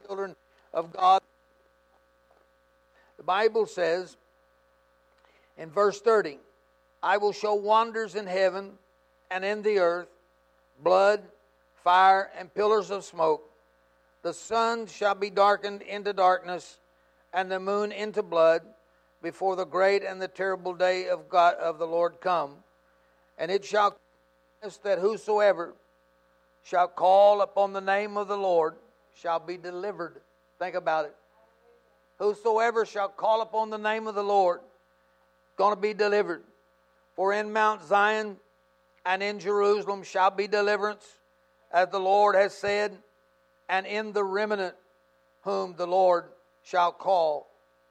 children 0.05 0.35
of 0.73 0.93
God. 0.93 1.21
The 3.17 3.23
Bible 3.23 3.65
says 3.65 4.15
in 5.57 5.71
verse 5.71 5.99
30, 5.99 6.37
I 7.01 7.17
will 7.17 7.33
show 7.33 7.55
wonders 7.55 8.13
in 8.13 8.27
heaven 8.27 8.73
and 9.31 9.43
in 9.43 9.63
the 9.63 9.79
earth, 9.79 10.09
blood, 10.83 11.23
fire, 11.83 12.29
and 12.37 12.53
pillars 12.53 12.91
of 12.91 13.03
smoke. 13.03 13.49
The 14.21 14.33
sun 14.33 14.85
shall 14.85 15.15
be 15.15 15.31
darkened 15.31 15.81
into 15.81 16.13
darkness, 16.13 16.77
and 17.33 17.51
the 17.51 17.59
moon 17.59 17.91
into 17.91 18.21
blood 18.21 18.61
before 19.23 19.55
the 19.55 19.65
great 19.65 20.03
and 20.03 20.21
the 20.21 20.27
terrible 20.27 20.75
day 20.75 21.07
of 21.09 21.27
God 21.27 21.55
of 21.55 21.79
the 21.79 21.87
Lord 21.87 22.21
come. 22.21 22.57
And 23.39 23.49
it 23.49 23.65
shall 23.65 23.91
come 23.91 24.71
that 24.83 24.99
whosoever 24.99 25.73
shall 26.63 26.87
call 26.87 27.41
upon 27.41 27.73
the 27.73 27.81
name 27.81 28.17
of 28.17 28.27
the 28.27 28.37
Lord 28.37 28.75
shall 29.15 29.39
be 29.39 29.57
delivered. 29.57 30.19
Think 30.59 30.75
about 30.75 31.05
it. 31.05 31.15
Whosoever 32.19 32.85
shall 32.85 33.07
call 33.07 33.41
upon 33.41 33.69
the 33.69 33.77
name 33.77 34.05
of 34.05 34.13
the 34.15 34.23
Lord 34.23 34.59
going 35.55 35.73
to 35.73 35.81
be 35.81 35.93
delivered. 35.93 36.43
For 37.15 37.33
in 37.33 37.51
Mount 37.51 37.83
Zion 37.83 38.35
and 39.05 39.23
in 39.23 39.39
Jerusalem 39.39 40.03
shall 40.03 40.29
be 40.29 40.47
deliverance, 40.47 41.05
as 41.71 41.89
the 41.89 41.99
Lord 41.99 42.35
has 42.35 42.53
said, 42.53 42.97
and 43.69 43.87
in 43.87 44.11
the 44.11 44.23
remnant 44.23 44.75
whom 45.43 45.75
the 45.77 45.87
Lord 45.87 46.25
shall 46.63 46.91
call 46.91 47.49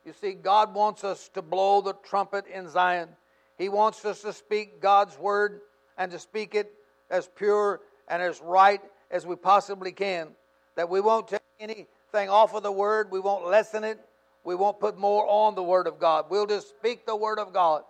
you 0.09 0.15
see, 0.15 0.33
God 0.33 0.75
wants 0.75 1.05
us 1.05 1.29
to 1.35 1.43
blow 1.43 1.83
the 1.83 1.93
trumpet 1.93 2.47
in 2.47 2.67
Zion. 2.71 3.11
He 3.59 3.69
wants 3.69 4.05
us 4.05 4.23
to 4.23 4.33
speak 4.33 4.81
God's 4.81 5.19
word 5.19 5.61
and 5.99 6.11
to 6.13 6.19
speak 6.19 6.55
it 6.55 6.73
as 7.11 7.29
pure 7.35 7.81
and 8.07 8.23
as 8.23 8.41
right 8.41 8.81
as 9.11 9.27
we 9.27 9.37
possibly 9.37 9.93
can. 9.93 10.29
That 10.77 10.89
we 10.89 11.01
won't 11.01 11.29
take 11.29 11.41
anything 11.59 12.29
off 12.29 12.55
of 12.55 12.63
the 12.63 12.73
Word, 12.73 13.11
we 13.11 13.21
won't 13.21 13.47
lessen 13.47 13.85
it, 13.85 13.99
we 14.45 14.55
won't 14.55 14.79
put 14.79 14.97
more 14.97 15.27
on 15.29 15.57
the 15.57 15.63
Word 15.63 15.87
of 15.87 15.99
God. 15.99 16.27
We'll 16.31 16.47
just 16.47 16.69
speak 16.71 17.05
the 17.05 17.17
Word 17.17 17.39
of 17.39 17.53
God. 17.53 17.83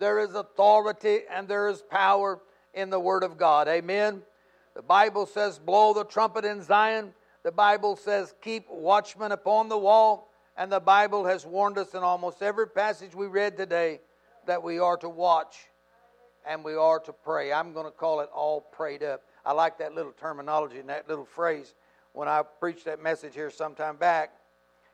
There 0.00 0.18
is 0.18 0.34
authority 0.34 1.20
and 1.30 1.46
there 1.46 1.68
is 1.68 1.80
power 1.82 2.40
in 2.74 2.90
the 2.90 2.98
Word 2.98 3.22
of 3.22 3.38
God. 3.38 3.68
Amen. 3.68 4.22
The 4.74 4.82
Bible 4.82 5.26
says, 5.26 5.58
blow 5.60 5.94
the 5.94 6.04
trumpet 6.04 6.44
in 6.44 6.60
Zion. 6.60 7.14
The 7.44 7.52
Bible 7.52 7.94
says, 7.94 8.34
keep 8.42 8.68
watchmen 8.68 9.30
upon 9.30 9.68
the 9.68 9.78
wall. 9.78 10.28
And 10.56 10.70
the 10.70 10.80
Bible 10.80 11.24
has 11.26 11.46
warned 11.46 11.78
us 11.78 11.94
in 11.94 12.00
almost 12.00 12.42
every 12.42 12.68
passage 12.68 13.14
we 13.14 13.26
read 13.26 13.56
today 13.56 14.00
that 14.46 14.62
we 14.62 14.78
are 14.78 14.96
to 14.98 15.08
watch 15.08 15.56
and 16.46 16.64
we 16.64 16.74
are 16.74 17.00
to 17.00 17.12
pray. 17.12 17.52
I'm 17.52 17.72
going 17.72 17.86
to 17.86 17.92
call 17.92 18.20
it 18.20 18.28
all 18.34 18.60
prayed 18.60 19.02
up. 19.02 19.22
I 19.44 19.52
like 19.52 19.78
that 19.78 19.94
little 19.94 20.12
terminology 20.12 20.78
and 20.78 20.88
that 20.88 21.08
little 21.08 21.24
phrase. 21.24 21.74
When 22.12 22.28
I 22.28 22.42
preached 22.42 22.84
that 22.84 23.02
message 23.02 23.34
here 23.34 23.50
some 23.50 23.74
time 23.74 23.96
back, 23.96 24.32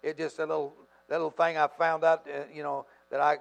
it 0.02 0.16
just 0.16 0.38
a 0.38 0.42
little 0.42 0.74
little 1.08 1.30
thing 1.30 1.58
I 1.58 1.66
found 1.66 2.04
out, 2.04 2.26
uh, 2.28 2.44
you 2.52 2.62
know, 2.62 2.86
that 3.10 3.20
I 3.20 3.38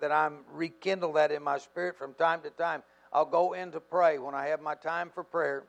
that 0.00 0.12
I'm 0.12 0.40
rekindle 0.52 1.14
that 1.14 1.32
in 1.32 1.42
my 1.42 1.58
spirit 1.58 1.96
from 1.96 2.14
time 2.14 2.42
to 2.42 2.50
time. 2.50 2.82
I'll 3.12 3.24
go 3.24 3.54
in 3.54 3.72
to 3.72 3.80
pray 3.80 4.18
when 4.18 4.34
I 4.34 4.46
have 4.48 4.60
my 4.60 4.74
time 4.74 5.10
for 5.12 5.24
prayer, 5.24 5.64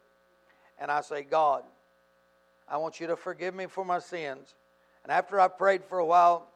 and 0.78 0.92
I 0.92 1.02
say, 1.02 1.24
God, 1.24 1.64
I 2.68 2.78
want 2.78 3.00
you 3.00 3.08
to 3.08 3.16
forgive 3.16 3.56
me 3.56 3.68
for 3.68 3.86
my 3.86 4.00
sins. 4.00 4.54
And 5.04 5.12
after 5.12 5.40
I've 5.40 5.58
prayed 5.58 5.84
for 5.86 6.00
a 6.00 6.06
while, 6.06 6.48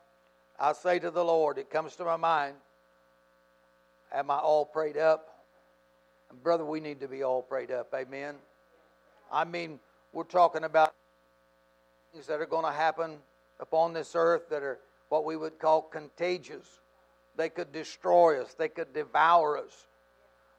I 0.59 0.73
say 0.73 0.99
to 0.99 1.09
the 1.09 1.23
Lord, 1.23 1.57
it 1.57 1.69
comes 1.69 1.95
to 1.95 2.03
my 2.03 2.17
mind, 2.17 2.55
Am 4.13 4.29
I 4.29 4.37
all 4.37 4.65
prayed 4.65 4.97
up? 4.97 5.45
Brother, 6.43 6.65
we 6.65 6.81
need 6.81 6.99
to 6.99 7.07
be 7.07 7.23
all 7.23 7.41
prayed 7.41 7.71
up. 7.71 7.93
Amen. 7.93 8.35
I 9.31 9.45
mean, 9.45 9.79
we're 10.11 10.23
talking 10.23 10.65
about 10.65 10.93
things 12.11 12.27
that 12.27 12.41
are 12.41 12.45
going 12.45 12.65
to 12.65 12.71
happen 12.71 13.17
upon 13.59 13.93
this 13.93 14.11
earth 14.15 14.49
that 14.49 14.63
are 14.63 14.79
what 15.07 15.23
we 15.23 15.37
would 15.37 15.59
call 15.59 15.81
contagious. 15.81 16.65
They 17.37 17.47
could 17.47 17.71
destroy 17.71 18.41
us, 18.41 18.53
they 18.53 18.67
could 18.67 18.93
devour 18.93 19.57
us. 19.57 19.87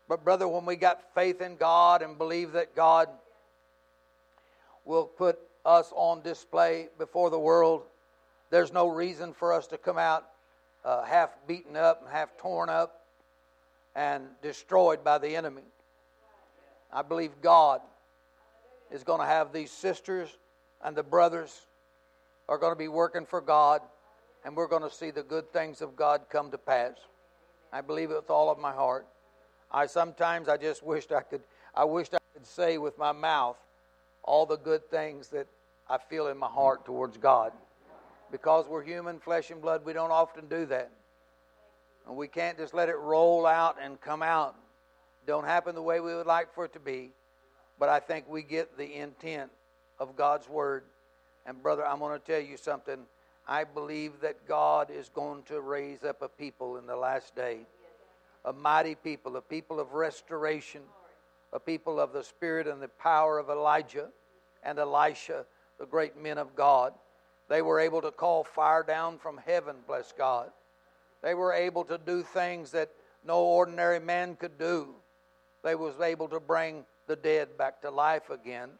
But, 0.09 0.25
brother, 0.25 0.49
when 0.49 0.65
we 0.65 0.77
got 0.77 1.15
faith 1.15 1.43
in 1.43 1.57
God 1.57 2.03
and 2.03 2.17
believe 2.17 2.53
that 2.53 2.75
God 2.75 3.09
will 4.85 5.05
put 5.05 5.39
us 5.65 5.93
on 5.95 6.23
display 6.23 6.89
before 6.99 7.31
the 7.31 7.39
world, 7.39 7.83
there's 8.51 8.73
no 8.73 8.89
reason 8.89 9.33
for 9.33 9.53
us 9.53 9.67
to 9.69 9.79
come 9.79 9.99
out 9.99 10.27
uh, 10.85 11.03
half 11.05 11.31
beaten 11.47 11.77
up 11.77 12.01
and 12.03 12.11
half 12.11 12.37
torn 12.39 12.69
up 12.69 13.02
and 13.95 14.25
destroyed 14.43 15.05
by 15.05 15.19
the 15.19 15.37
enemy. 15.37 15.63
I 16.93 17.03
believe 17.03 17.31
God 17.41 17.81
is 18.91 19.05
going 19.05 19.21
to 19.21 19.27
have 19.27 19.53
these 19.53 19.71
sisters 19.71 20.29
and 20.85 20.97
the 20.97 21.03
brothers 21.03 21.67
are 22.49 22.59
going 22.59 22.73
to 22.73 22.79
be 22.79 22.89
working 22.89 23.25
for 23.25 23.41
God, 23.41 23.81
and 24.45 24.57
we're 24.57 24.67
going 24.67 24.83
to 24.83 24.91
see 24.91 25.11
the 25.11 25.23
good 25.23 25.53
things 25.53 25.81
of 25.81 25.97
God 25.97 26.23
come 26.29 26.51
to 26.51 26.59
pass. 26.59 26.97
I 27.73 27.81
believe 27.81 28.11
it 28.11 28.17
with 28.17 28.31
all 28.31 28.51
of 28.51 28.59
my 28.59 28.73
heart. 28.73 29.07
I 29.71 29.87
sometimes 29.87 30.49
I 30.49 30.59
just 30.59 30.83
wished 30.83 31.13
I 31.13 31.23
could 31.23 31.41
I 31.75 31.85
wished 31.85 32.15
I 32.15 32.19
could 32.35 32.47
say 32.47 32.77
with 32.77 32.99
my 32.99 33.13
mouth 33.13 33.57
all 34.23 34.45
the 34.45 34.59
good 34.59 34.91
things 34.91 35.29
that 35.29 35.47
I 35.89 35.99
feel 35.99 36.29
in 36.29 36.37
my 36.37 36.49
heart 36.49 36.85
towards 36.85 37.17
God. 37.17 37.53
Because 38.31 38.67
we're 38.69 38.83
human, 38.83 39.19
flesh 39.19 39.51
and 39.51 39.61
blood, 39.61 39.85
we 39.85 39.93
don't 39.93 40.11
often 40.11 40.49
do 40.49 40.67
that. 40.67 40.91
And 42.07 42.17
we 42.17 42.29
can't 42.29 42.59
just 42.59 42.75
let 42.75 42.89
it 42.89 42.97
roll 42.97 43.47
out 43.47 43.77
and 43.81 44.01
come 44.01 44.23
out. 44.23 44.57
Don't 45.27 45.45
happen 45.45 45.75
the 45.75 45.83
way 45.83 46.01
we 46.01 46.15
would 46.15 46.27
like 46.27 46.53
for 46.55 46.65
it 46.65 46.73
to 46.73 46.81
be. 46.81 47.13
But 47.79 47.89
I 47.89 48.01
think 48.01 48.29
we 48.29 48.43
get 48.43 48.77
the 48.77 48.95
intent 48.95 49.51
of 49.99 50.17
God's 50.17 50.49
Word. 50.49 50.85
And, 51.47 51.63
brother, 51.63 51.87
I'm 51.87 51.99
going 51.99 52.19
to 52.19 52.25
tell 52.25 52.41
you 52.41 52.57
something. 52.57 52.99
I 53.47 53.65
believe 53.65 54.21
that 54.21 54.47
God 54.47 54.91
is 54.91 55.09
going 55.09 55.43
to 55.45 55.61
raise 55.61 56.05
up 56.05 56.23
a 56.23 56.29
people 56.29 56.77
in 56.77 56.87
the 56.87 56.97
last 56.97 57.35
day, 57.35 57.67
a 58.45 58.53
mighty 58.53 58.95
people, 58.95 59.37
a 59.37 59.43
people 59.43 59.81
of 59.81 59.95
restoration, 59.95 60.83
a 61.53 61.59
people 61.59 61.99
of 61.99 62.13
the 62.13 62.23
spirit 62.23 62.67
and 62.67 62.81
the 62.81 62.89
power 62.89 63.39
of 63.39 63.51
Elijah 63.51 64.09
and 64.63 64.79
Elisha, 64.79 65.45
the 65.79 65.87
great 65.87 66.17
men 66.17 66.39
of 66.39 66.55
God. 66.55 66.93
They 67.49 67.63
were 67.63 67.81
able 67.81 68.01
to 68.03 68.13
call 68.13 68.45
fire 68.45 68.85
down 68.85 69.19
from 69.19 69.39
heaven, 69.45 69.77
bless 69.87 70.13
God. 70.13 70.51
They 71.23 71.35
were 71.35 71.53
able 71.53 71.85
to 71.85 71.99
do 71.99 72.23
things 72.23 72.73
that 72.73 72.91
no 73.25 73.43
ordinary 73.43 74.01
man 74.01 74.37
could 74.37 74.59
do. 74.59 74.95
They 75.63 75.75
was 75.75 76.01
able 76.01 76.29
to 76.29 76.41
bring 76.41 76.85
the 77.07 77.17
dead 77.17 77.57
back 77.57 77.81
to 77.83 77.91
life 77.91 78.31
again. 78.31 78.71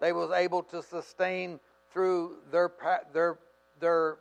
They 0.00 0.12
was 0.12 0.30
able 0.30 0.62
to 0.64 0.82
sustain 0.82 1.60
through 1.92 2.36
their 2.50 2.70
their 3.12 3.38
their 3.80 4.18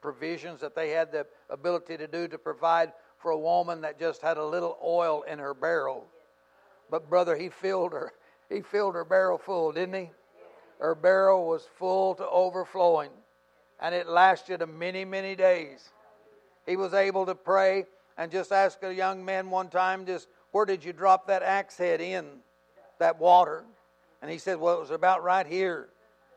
provisions 0.00 0.60
that 0.60 0.74
they 0.74 0.90
had 0.90 1.12
the 1.12 1.26
ability 1.50 1.96
to 1.96 2.06
do 2.06 2.28
to 2.28 2.38
provide 2.38 2.92
for 3.18 3.30
a 3.30 3.38
woman 3.38 3.80
that 3.82 3.98
just 3.98 4.20
had 4.20 4.36
a 4.36 4.44
little 4.44 4.78
oil 4.82 5.22
in 5.22 5.38
her 5.38 5.54
barrel. 5.54 6.06
But 6.90 7.08
brother, 7.08 7.36
he 7.36 7.48
filled 7.48 7.92
her. 7.92 8.12
He 8.48 8.60
filled 8.62 8.94
her 8.94 9.04
barrel 9.04 9.38
full, 9.38 9.72
didn't 9.72 9.94
he? 9.94 10.10
Her 10.78 10.94
barrel 10.94 11.46
was 11.46 11.68
full 11.78 12.14
to 12.16 12.28
overflowing, 12.28 13.10
and 13.80 13.94
it 13.94 14.08
lasted 14.08 14.60
a 14.60 14.66
many, 14.66 15.04
many 15.04 15.36
days. 15.36 15.90
He 16.66 16.76
was 16.76 16.94
able 16.94 17.26
to 17.26 17.34
pray 17.34 17.86
and 18.16 18.30
just 18.30 18.52
ask 18.52 18.82
a 18.82 18.94
young 18.94 19.24
man 19.24 19.50
one 19.50 19.68
time, 19.68 20.06
just 20.06 20.28
where 20.52 20.64
did 20.64 20.84
you 20.84 20.92
drop 20.92 21.26
that 21.26 21.42
axe 21.42 21.76
head 21.76 22.00
in 22.00 22.26
that 22.98 23.18
water? 23.18 23.64
And 24.20 24.30
he 24.30 24.38
said, 24.38 24.58
Well, 24.58 24.76
it 24.76 24.80
was 24.80 24.90
about 24.90 25.24
right 25.24 25.46
here. 25.46 25.88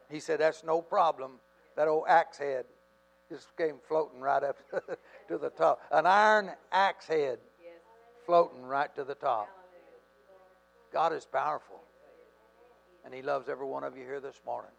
He 0.10 0.20
said, 0.20 0.40
That's 0.40 0.64
no 0.64 0.82
problem. 0.82 1.34
That 1.76 1.88
old 1.88 2.06
axe 2.08 2.38
head 2.38 2.66
just 3.30 3.56
came 3.58 3.76
floating 3.88 4.22
right 4.22 4.44
up 4.44 4.58
to 5.28 5.38
the 5.38 5.50
top. 5.50 5.82
An 5.92 6.06
iron 6.06 6.52
axe 6.72 7.08
head 7.08 7.40
floating 8.26 8.64
right 8.64 8.94
to 8.96 9.04
the 9.04 9.16
top. 9.16 9.50
God 10.94 11.14
is 11.14 11.26
powerful. 11.26 11.82
And 13.04 13.14
He 13.14 13.22
loves 13.22 13.50
every 13.50 13.68
one 13.68 13.84
of 13.84 13.98
you 13.98 14.04
here 14.04 14.20
this 14.20 14.42
morning. 14.46 14.72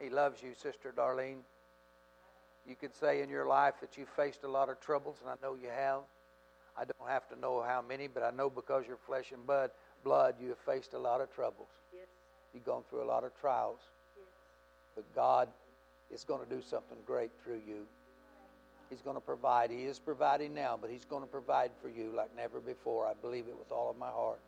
He 0.00 0.10
loves 0.10 0.42
you, 0.42 0.54
Sister 0.54 0.92
Darlene. 0.96 1.42
You 2.68 2.76
could 2.76 2.94
say 2.94 3.22
in 3.22 3.30
your 3.30 3.46
life 3.46 3.74
that 3.80 3.96
you've 3.96 4.10
faced 4.10 4.44
a 4.44 4.48
lot 4.48 4.68
of 4.68 4.78
troubles, 4.78 5.16
and 5.22 5.30
I 5.30 5.34
know 5.42 5.54
you 5.54 5.70
have. 5.74 6.02
I 6.76 6.84
don't 6.84 7.08
have 7.08 7.26
to 7.30 7.40
know 7.40 7.64
how 7.66 7.82
many, 7.82 8.08
but 8.08 8.22
I 8.22 8.30
know 8.30 8.50
because 8.50 8.84
you're 8.86 8.98
flesh 8.98 9.32
and 9.32 9.44
blood, 9.46 9.70
blood, 10.04 10.34
you 10.38 10.50
have 10.50 10.58
faced 10.58 10.92
a 10.92 10.98
lot 10.98 11.22
of 11.22 11.32
troubles. 11.34 11.70
Yes. 11.94 12.04
You've 12.52 12.64
gone 12.64 12.82
through 12.90 13.02
a 13.02 13.08
lot 13.08 13.24
of 13.24 13.32
trials. 13.40 13.80
Yes. 14.16 14.26
But 14.94 15.14
God 15.14 15.48
is 16.12 16.24
going 16.24 16.46
to 16.46 16.54
do 16.54 16.60
something 16.60 16.98
great 17.06 17.30
through 17.42 17.62
you. 17.66 17.86
He's 18.90 19.00
going 19.00 19.16
to 19.16 19.20
provide. 19.20 19.70
He 19.70 19.84
is 19.84 19.98
providing 19.98 20.52
now, 20.52 20.78
but 20.80 20.90
He's 20.90 21.06
going 21.06 21.22
to 21.22 21.28
provide 21.28 21.70
for 21.80 21.88
you 21.88 22.12
like 22.14 22.36
never 22.36 22.60
before. 22.60 23.06
I 23.06 23.14
believe 23.20 23.46
it 23.48 23.58
with 23.58 23.72
all 23.72 23.90
of 23.90 23.96
my 23.96 24.10
heart. 24.10 24.40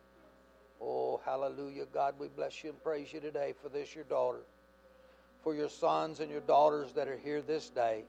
Oh, 0.79 1.19
hallelujah. 1.25 1.85
God, 1.91 2.15
we 2.19 2.27
bless 2.27 2.63
you 2.63 2.69
and 2.69 2.83
praise 2.83 3.11
you 3.11 3.19
today 3.19 3.53
for 3.61 3.69
this, 3.69 3.95
your 3.95 4.03
daughter 4.03 4.41
for 5.43 5.55
your 5.55 5.69
sons 5.69 6.19
and 6.19 6.29
your 6.29 6.41
daughters 6.41 6.93
that 6.93 7.07
are 7.07 7.17
here 7.17 7.41
this 7.41 7.69
day. 7.69 8.03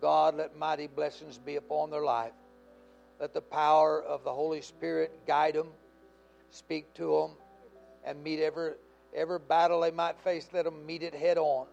God, 0.00 0.36
let 0.36 0.56
mighty 0.56 0.86
blessings 0.86 1.38
be 1.38 1.56
upon 1.56 1.90
their 1.90 2.04
life. 2.04 2.32
Let 3.20 3.34
the 3.34 3.40
power 3.40 4.02
of 4.02 4.22
the 4.22 4.32
Holy 4.32 4.62
Spirit 4.62 5.26
guide 5.26 5.54
them, 5.54 5.68
speak 6.50 6.94
to 6.94 7.20
them, 7.20 7.30
and 8.04 8.22
meet 8.22 8.40
every, 8.40 8.72
every 9.14 9.40
battle 9.40 9.80
they 9.80 9.90
might 9.90 10.18
face. 10.20 10.48
Let 10.52 10.64
them 10.64 10.86
meet 10.86 11.02
it 11.02 11.14
head 11.14 11.36
on. 11.36 11.66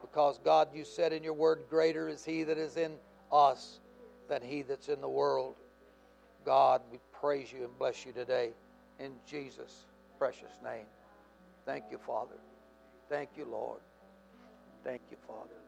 Because, 0.00 0.38
God, 0.44 0.68
you 0.74 0.84
said 0.84 1.12
in 1.12 1.22
your 1.22 1.32
word, 1.32 1.60
Greater 1.70 2.08
is 2.08 2.24
He 2.24 2.42
that 2.44 2.58
is 2.58 2.76
in 2.76 2.92
us 3.32 3.80
than 4.28 4.42
He 4.42 4.62
that's 4.62 4.88
in 4.88 5.00
the 5.00 5.08
world. 5.08 5.56
God, 6.44 6.82
we 6.90 6.98
praise 7.20 7.52
you 7.52 7.64
and 7.64 7.78
bless 7.78 8.04
you 8.04 8.12
today 8.12 8.50
in 8.98 9.12
Jesus' 9.26 9.84
precious 10.18 10.52
name. 10.62 10.86
Thank 11.64 11.84
you, 11.90 11.98
Father. 11.98 12.36
Thank 13.10 13.34
you, 13.34 13.42
Lord. 13.42 13.82
Thank 14.86 15.02
you, 15.10 15.18
Father. 15.26 15.58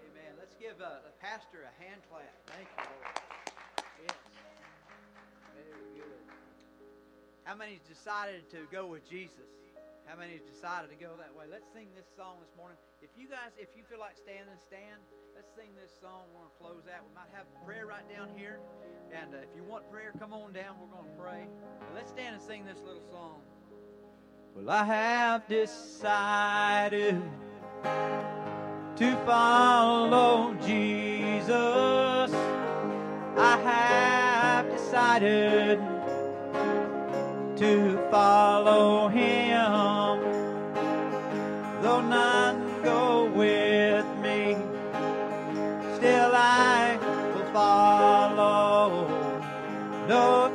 Amen. 0.00 0.32
Let's 0.40 0.56
give 0.56 0.80
a, 0.80 1.04
a 1.04 1.12
pastor 1.20 1.68
a 1.68 1.72
hand 1.76 2.00
clap. 2.08 2.32
Thank 2.48 2.72
you, 2.72 2.88
Lord. 2.88 3.12
Yes. 4.00 4.16
Very 5.52 5.92
good. 5.92 6.24
How 7.44 7.52
many 7.52 7.84
decided 7.84 8.48
to 8.48 8.64
go 8.72 8.88
with 8.88 9.04
Jesus? 9.04 9.52
How 10.08 10.16
many 10.16 10.40
decided 10.48 10.88
to 10.88 10.96
go 10.96 11.20
that 11.20 11.36
way? 11.36 11.44
Let's 11.52 11.68
sing 11.68 11.92
this 11.92 12.08
song 12.16 12.40
this 12.40 12.56
morning. 12.56 12.80
If 13.04 13.12
you 13.12 13.28
guys, 13.28 13.52
if 13.60 13.68
you 13.76 13.84
feel 13.84 14.00
like 14.00 14.16
standing, 14.16 14.56
stand. 14.56 15.04
Let's 15.36 15.52
sing 15.52 15.68
this 15.76 15.92
song. 16.00 16.32
We're 16.32 16.48
going 16.48 16.56
to 16.56 16.60
close 16.64 16.84
out. 16.88 17.04
We 17.04 17.12
might 17.12 17.28
have 17.36 17.44
prayer 17.68 17.84
right 17.84 18.08
down 18.08 18.32
here. 18.32 18.56
And 19.12 19.36
uh, 19.36 19.44
if 19.44 19.52
you 19.52 19.68
want 19.68 19.84
prayer, 19.92 20.16
come 20.16 20.32
on 20.32 20.56
down. 20.56 20.80
We're 20.80 20.96
going 20.96 21.12
to 21.12 21.18
pray. 21.20 21.44
But 21.76 21.92
let's 21.92 22.08
stand 22.08 22.40
and 22.40 22.42
sing 22.42 22.64
this 22.64 22.80
little 22.80 23.04
song. 23.12 23.44
Well, 24.64 24.70
I 24.70 24.84
have 24.84 25.46
decided 25.46 27.22
to 28.96 29.16
follow 29.24 30.54
Jesus. 30.66 32.32
I 33.36 33.56
have 33.62 34.68
decided 34.70 35.78
to 37.56 38.08
follow 38.10 39.08
him. 39.08 40.20
Though 41.82 42.00
none 42.00 42.82
go 42.82 43.26
with 43.26 44.06
me, 44.18 44.56
still 45.96 46.32
I 46.34 46.98
will 47.34 47.52
follow. 47.52 49.06
No 50.08 50.47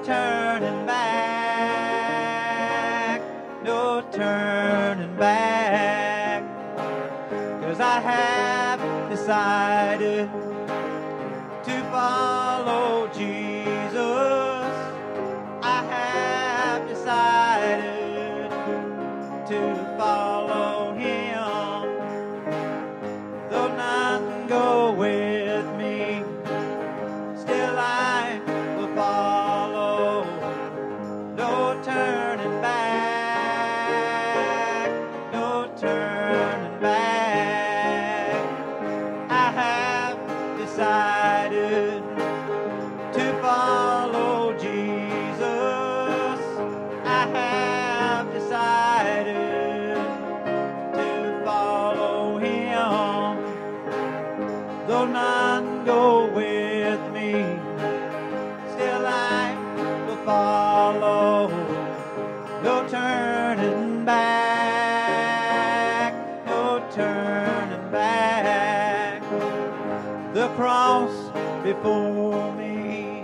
before 71.83 72.55
me 72.55 73.21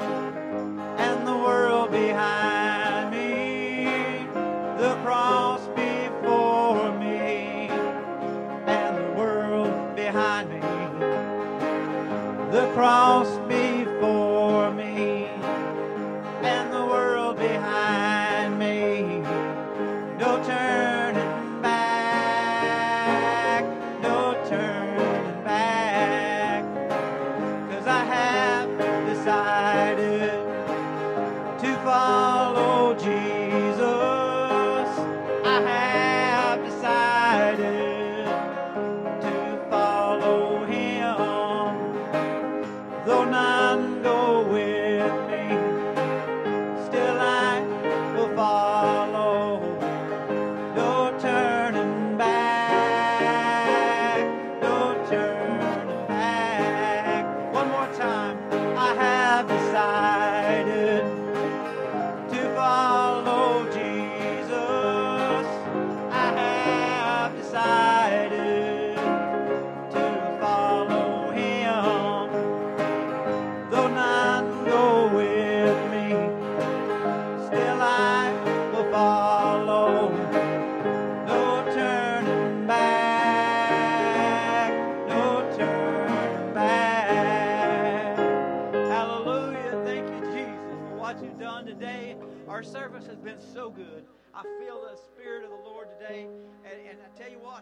and 0.97 1.25
the 1.25 1.33
world 1.33 1.91
behind 1.91 3.09
me. 3.09 4.27
The 4.77 4.95
cross 5.01 5.61
before 5.67 6.91
me 6.99 7.69
and 8.67 8.97
the 8.97 9.13
world 9.17 9.95
behind 9.95 10.49
me. 10.49 10.59
The 12.51 12.69
cross 12.73 13.38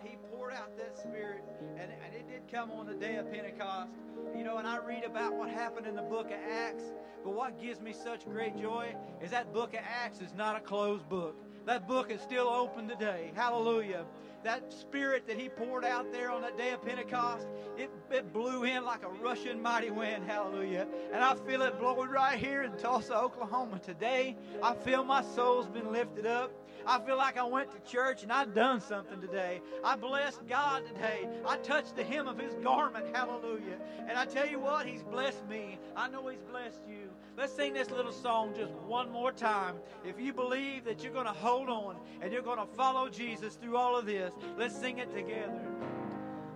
He 0.03 0.17
poured 0.31 0.53
out 0.53 0.77
that 0.77 0.97
Spirit, 0.97 1.43
and, 1.77 1.91
and 1.91 2.13
it 2.13 2.27
did 2.29 2.51
come 2.51 2.71
on 2.71 2.85
the 2.85 2.93
day 2.93 3.15
of 3.15 3.31
Pentecost. 3.31 3.91
You 4.35 4.43
know, 4.43 4.57
and 4.57 4.67
I 4.67 4.77
read 4.77 5.03
about 5.03 5.35
what 5.35 5.49
happened 5.49 5.87
in 5.87 5.95
the 5.95 6.01
book 6.01 6.27
of 6.27 6.37
Acts. 6.51 6.83
But 7.23 7.33
what 7.33 7.59
gives 7.59 7.81
me 7.81 7.93
such 7.93 8.25
great 8.25 8.57
joy 8.57 8.95
is 9.21 9.31
that 9.31 9.53
book 9.53 9.73
of 9.73 9.79
Acts 10.03 10.21
is 10.21 10.33
not 10.33 10.55
a 10.55 10.59
closed 10.59 11.09
book. 11.09 11.35
That 11.65 11.87
book 11.87 12.11
is 12.11 12.21
still 12.21 12.47
open 12.47 12.87
today. 12.87 13.31
Hallelujah. 13.35 14.05
That 14.43 14.71
spirit 14.71 15.27
that 15.27 15.37
he 15.37 15.49
poured 15.49 15.83
out 15.83 16.13
there 16.13 16.31
on 16.31 16.41
that 16.43 16.57
day 16.57 16.71
of 16.71 16.81
Pentecost, 16.85 17.47
it, 17.77 17.89
it 18.09 18.31
blew 18.31 18.63
in 18.63 18.85
like 18.85 19.03
a 19.03 19.09
rushing 19.09 19.61
mighty 19.61 19.89
wind. 19.89 20.23
Hallelujah. 20.25 20.87
And 21.11 21.21
I 21.21 21.35
feel 21.35 21.61
it 21.63 21.77
blowing 21.79 22.09
right 22.09 22.39
here 22.39 22.63
in 22.63 22.71
Tulsa, 22.77 23.17
Oklahoma 23.17 23.79
today. 23.79 24.37
I 24.63 24.75
feel 24.75 25.03
my 25.03 25.21
soul's 25.21 25.67
been 25.67 25.91
lifted 25.91 26.25
up. 26.25 26.51
I 26.87 26.99
feel 27.01 27.17
like 27.17 27.37
I 27.37 27.43
went 27.43 27.69
to 27.71 27.91
church 27.91 28.23
and 28.23 28.31
I've 28.31 28.55
done 28.55 28.79
something 28.79 29.19
today. 29.19 29.59
I 29.83 29.97
blessed 29.97 30.47
God 30.47 30.83
today. 30.87 31.27
I 31.45 31.57
touched 31.57 31.97
the 31.97 32.03
hem 32.03 32.29
of 32.29 32.39
his 32.39 32.53
garment. 32.63 33.13
Hallelujah. 33.13 33.77
And 34.07 34.17
I 34.17 34.25
tell 34.25 34.47
you 34.47 34.59
what, 34.59 34.85
he's 34.85 35.03
blessed 35.03 35.45
me. 35.49 35.79
I 35.97 36.07
know 36.07 36.25
he's 36.29 36.43
blessed 36.49 36.83
you. 36.87 37.09
Let's 37.37 37.51
sing 37.53 37.73
this 37.73 37.91
little 37.91 38.13
song 38.13 38.53
just 38.55 38.71
one 38.87 39.11
more 39.11 39.33
time. 39.33 39.75
If 40.05 40.17
you 40.17 40.31
believe 40.31 40.85
that 40.85 41.03
you're 41.03 41.11
going 41.11 41.25
to 41.25 41.33
hold 41.33 41.67
on 41.67 41.97
and 42.21 42.31
you're 42.31 42.41
going 42.41 42.57
to 42.57 42.65
follow 42.65 43.09
Jesus 43.09 43.55
through 43.55 43.75
all 43.75 43.97
of 43.97 44.05
this, 44.05 44.33
let's 44.57 44.75
sing 44.75 44.99
it 44.99 45.13
together. 45.13 45.59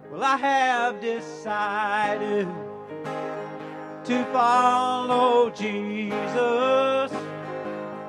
Well, 0.09 0.23
I 0.23 0.37
have 0.37 1.01
decided 1.01 2.47
to 4.05 4.25
follow 4.31 5.49
Jesus. 5.49 7.11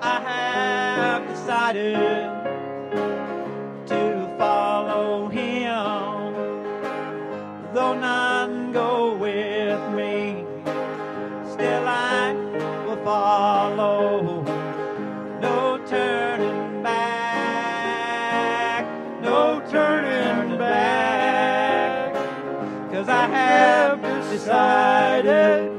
I 0.04 0.20
have 0.20 1.28
decided 1.28 1.94
to 3.86 4.34
follow 4.36 5.28
him. 5.28 6.34
Though 7.72 7.94
none 7.94 8.72
go 8.72 9.14
with 9.14 9.80
me, 9.94 10.44
still 11.52 11.86
I 11.86 12.32
will 12.84 12.96
follow. 13.04 14.42
No 15.40 15.78
turning 15.86 16.82
back, 16.82 17.64
no 19.22 19.62
turning 19.70 20.58
back. 20.58 22.12
Cause 22.90 23.08
I 23.08 23.26
have 23.28 24.02
decided 24.32 25.71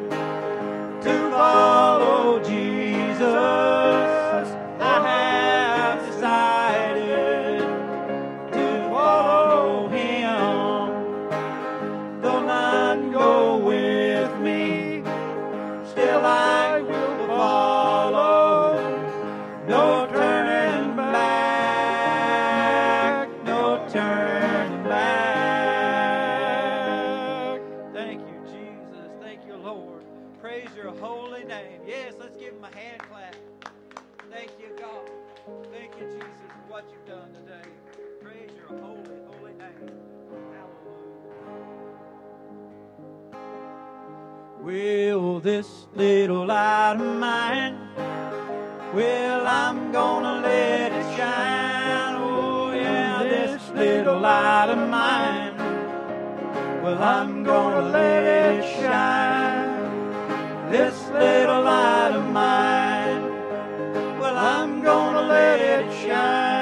this 45.43 45.87
little 45.93 46.45
light 46.45 46.95
of 46.97 47.19
mine, 47.19 47.77
well, 48.95 49.45
I'm 49.45 49.91
gonna 49.91 50.39
let 50.39 50.93
it 50.93 51.17
shine. 51.17 52.15
Oh, 52.15 52.71
yeah, 52.71 53.23
this 53.23 53.69
little 53.71 54.19
light 54.21 54.69
of 54.69 54.87
mine. 54.87 55.57
Well, 56.81 57.03
I'm 57.03 57.43
gonna 57.43 57.89
let 57.89 58.23
it 58.23 58.63
shine. 58.79 60.71
This 60.71 61.09
little 61.09 61.61
light 61.61 62.13
of 62.15 62.31
mine. 62.31 63.23
Well, 64.21 64.37
I'm 64.37 64.81
gonna 64.81 65.23
let 65.23 65.59
it 65.59 65.91
shine. 66.07 66.52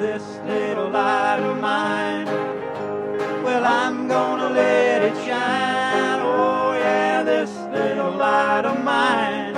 This 0.00 0.24
little 0.46 0.88
light 0.88 1.40
of 1.40 1.60
mine. 1.60 2.24
Well, 3.44 3.66
I'm 3.66 4.08
gonna 4.08 4.48
let 4.48 5.02
it 5.02 5.14
shine. 5.26 6.20
Oh, 6.22 6.72
yeah, 6.72 7.22
this 7.22 7.50
little 7.70 8.12
light 8.12 8.64
of 8.64 8.82
mine. 8.82 9.52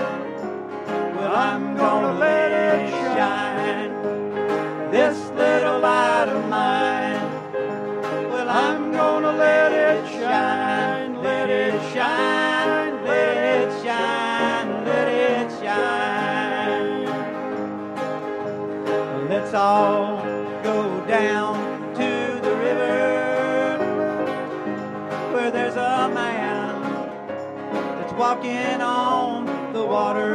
Well, 1.15 1.33
I'm 1.33 1.77
gonna 1.77 2.19
let 2.19 2.51
it 2.51 2.91
shine. 2.91 3.93
This 4.91 5.17
little 5.31 5.79
light 5.79 6.29
of 6.29 6.49
mine. 6.49 7.23
Well, 8.29 8.49
I'm 8.51 8.91
gonna 8.91 9.33
let 9.33 9.71
it 9.71 10.05
shine. 10.11 11.23
Let 11.23 11.51
it 11.51 11.81
shine. 11.95 13.05
Let 13.05 13.37
it 13.61 13.85
shine. 13.85 14.85
Let 14.85 15.09
it 15.09 15.51
shine. 15.63 16.03
Let's 19.29 19.55
all 19.55 20.22
down 21.13 21.93
to 21.93 22.41
the 22.41 22.57
river 22.57 23.77
where 25.35 25.51
there's 25.51 25.77
a 25.77 26.09
man 26.09 26.81
that's 27.99 28.15
walking 28.15 28.81
on 28.81 29.45
the 29.75 29.85
water. 29.85 30.33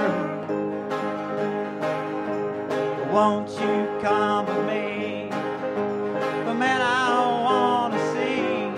Won't 3.12 3.50
you 3.50 3.90
come 4.04 4.46
with 4.46 4.68
me? 4.68 5.30
But 6.46 6.54
man, 6.54 6.82
I 6.84 7.26
want 7.48 7.96
to 7.96 8.00
see 8.14 8.70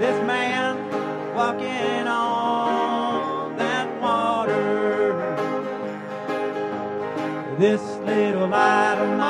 this 0.00 0.18
man 0.26 0.74
walking 1.32 2.08
on 2.08 3.56
that 3.56 3.86
water. 4.02 5.14
This 7.56 7.82
little 7.98 8.48
light 8.48 8.98
of 8.98 9.16
mine, 9.16 9.23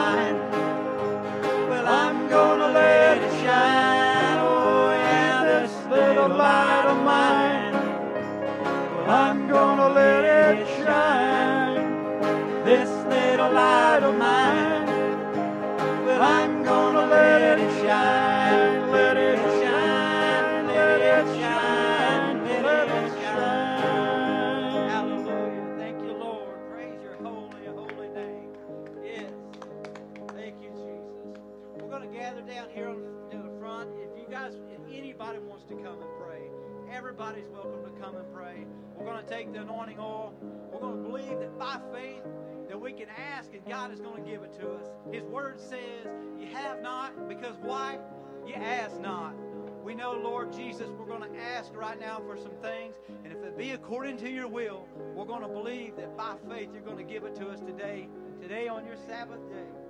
little 13.44 13.56
light 13.56 14.02
of 14.02 14.16
mine, 14.16 14.86
well, 16.06 16.23
I'm 16.23 16.62
gonna 16.62 17.06
let 17.06 17.58
it 17.58 17.70
shine. 17.82 18.90
Let 18.90 19.16
it 19.16 19.39
shine, 19.39 20.66
let 20.66 21.00
it 21.00 21.26
shine, 21.40 22.44
let 22.44 22.89
it 22.89 23.10
shine. 23.20 24.89
Hallelujah. 24.89 25.74
Thank 25.76 26.00
you, 26.02 26.12
Lord. 26.12 26.56
Praise 26.70 27.02
your 27.02 27.14
holy, 27.16 27.66
holy 27.66 28.08
name. 28.08 28.50
Yes. 29.05 29.32
Thank 30.32 30.62
you, 30.62 30.70
Jesus. 30.70 31.39
We're 31.82 31.98
to 32.00 32.06
gather 32.06 32.42
down 32.42 32.68
here 32.70 32.89
on 32.89 33.02
in 33.31 33.42
the 33.42 33.58
front. 33.58 33.90
If 33.98 34.16
you 34.18 34.26
guys, 34.31 34.55
if 34.70 34.81
anybody 34.97 35.39
wants 35.40 35.64
to 35.64 35.74
come 35.74 36.00
and 36.00 36.10
pray, 36.18 36.48
everybody's 36.90 37.48
welcome 37.48 37.84
to 37.84 38.00
come 38.00 38.16
and 38.16 38.32
pray. 38.32 38.64
We're 38.97 39.06
going 39.06 39.23
to 39.23 39.28
take 39.28 39.52
the 39.52 39.62
anointing 39.62 39.98
oil. 39.98 40.32
We're 40.73 40.81
going 40.81 41.02
to 41.02 41.08
believe 41.08 41.39
that 41.40 41.58
by 41.58 41.81
faith 41.92 42.23
that 42.75 42.81
we 42.81 42.93
can 42.93 43.07
ask 43.33 43.55
and 43.55 43.65
God 43.67 43.93
is 43.93 44.01
going 44.01 44.25
to 44.25 44.28
give 44.28 44.43
it 44.43 44.53
to 44.55 44.69
us. 44.73 44.86
His 45.12 45.23
word 45.23 45.61
says, 45.61 46.09
You 46.36 46.49
have 46.49 46.83
not, 46.83 47.28
because 47.28 47.55
why? 47.62 48.01
You 48.44 48.55
ask 48.55 48.99
not. 49.01 49.36
We 49.85 49.94
know, 49.94 50.11
Lord 50.11 50.53
Jesus, 50.53 50.89
we're 50.99 51.07
going 51.07 51.23
to 51.23 51.41
ask 51.41 51.73
right 51.77 52.01
now 52.01 52.20
for 52.27 52.36
some 52.36 52.57
things, 52.61 52.97
and 53.23 53.33
if 53.33 53.39
it 53.44 53.57
be 53.57 53.70
according 53.70 54.17
to 54.17 54.28
your 54.28 54.49
will, 54.49 54.89
we're 55.15 55.25
going 55.25 55.43
to 55.43 55.49
believe 55.49 55.94
that 55.99 56.17
by 56.17 56.35
faith 56.51 56.70
you're 56.73 56.83
going 56.83 56.97
to 56.97 57.05
give 57.05 57.23
it 57.23 57.36
to 57.36 57.47
us 57.47 57.61
today, 57.61 58.09
today 58.43 58.67
on 58.67 58.85
your 58.85 58.97
Sabbath 59.07 59.49
day. 59.49 59.84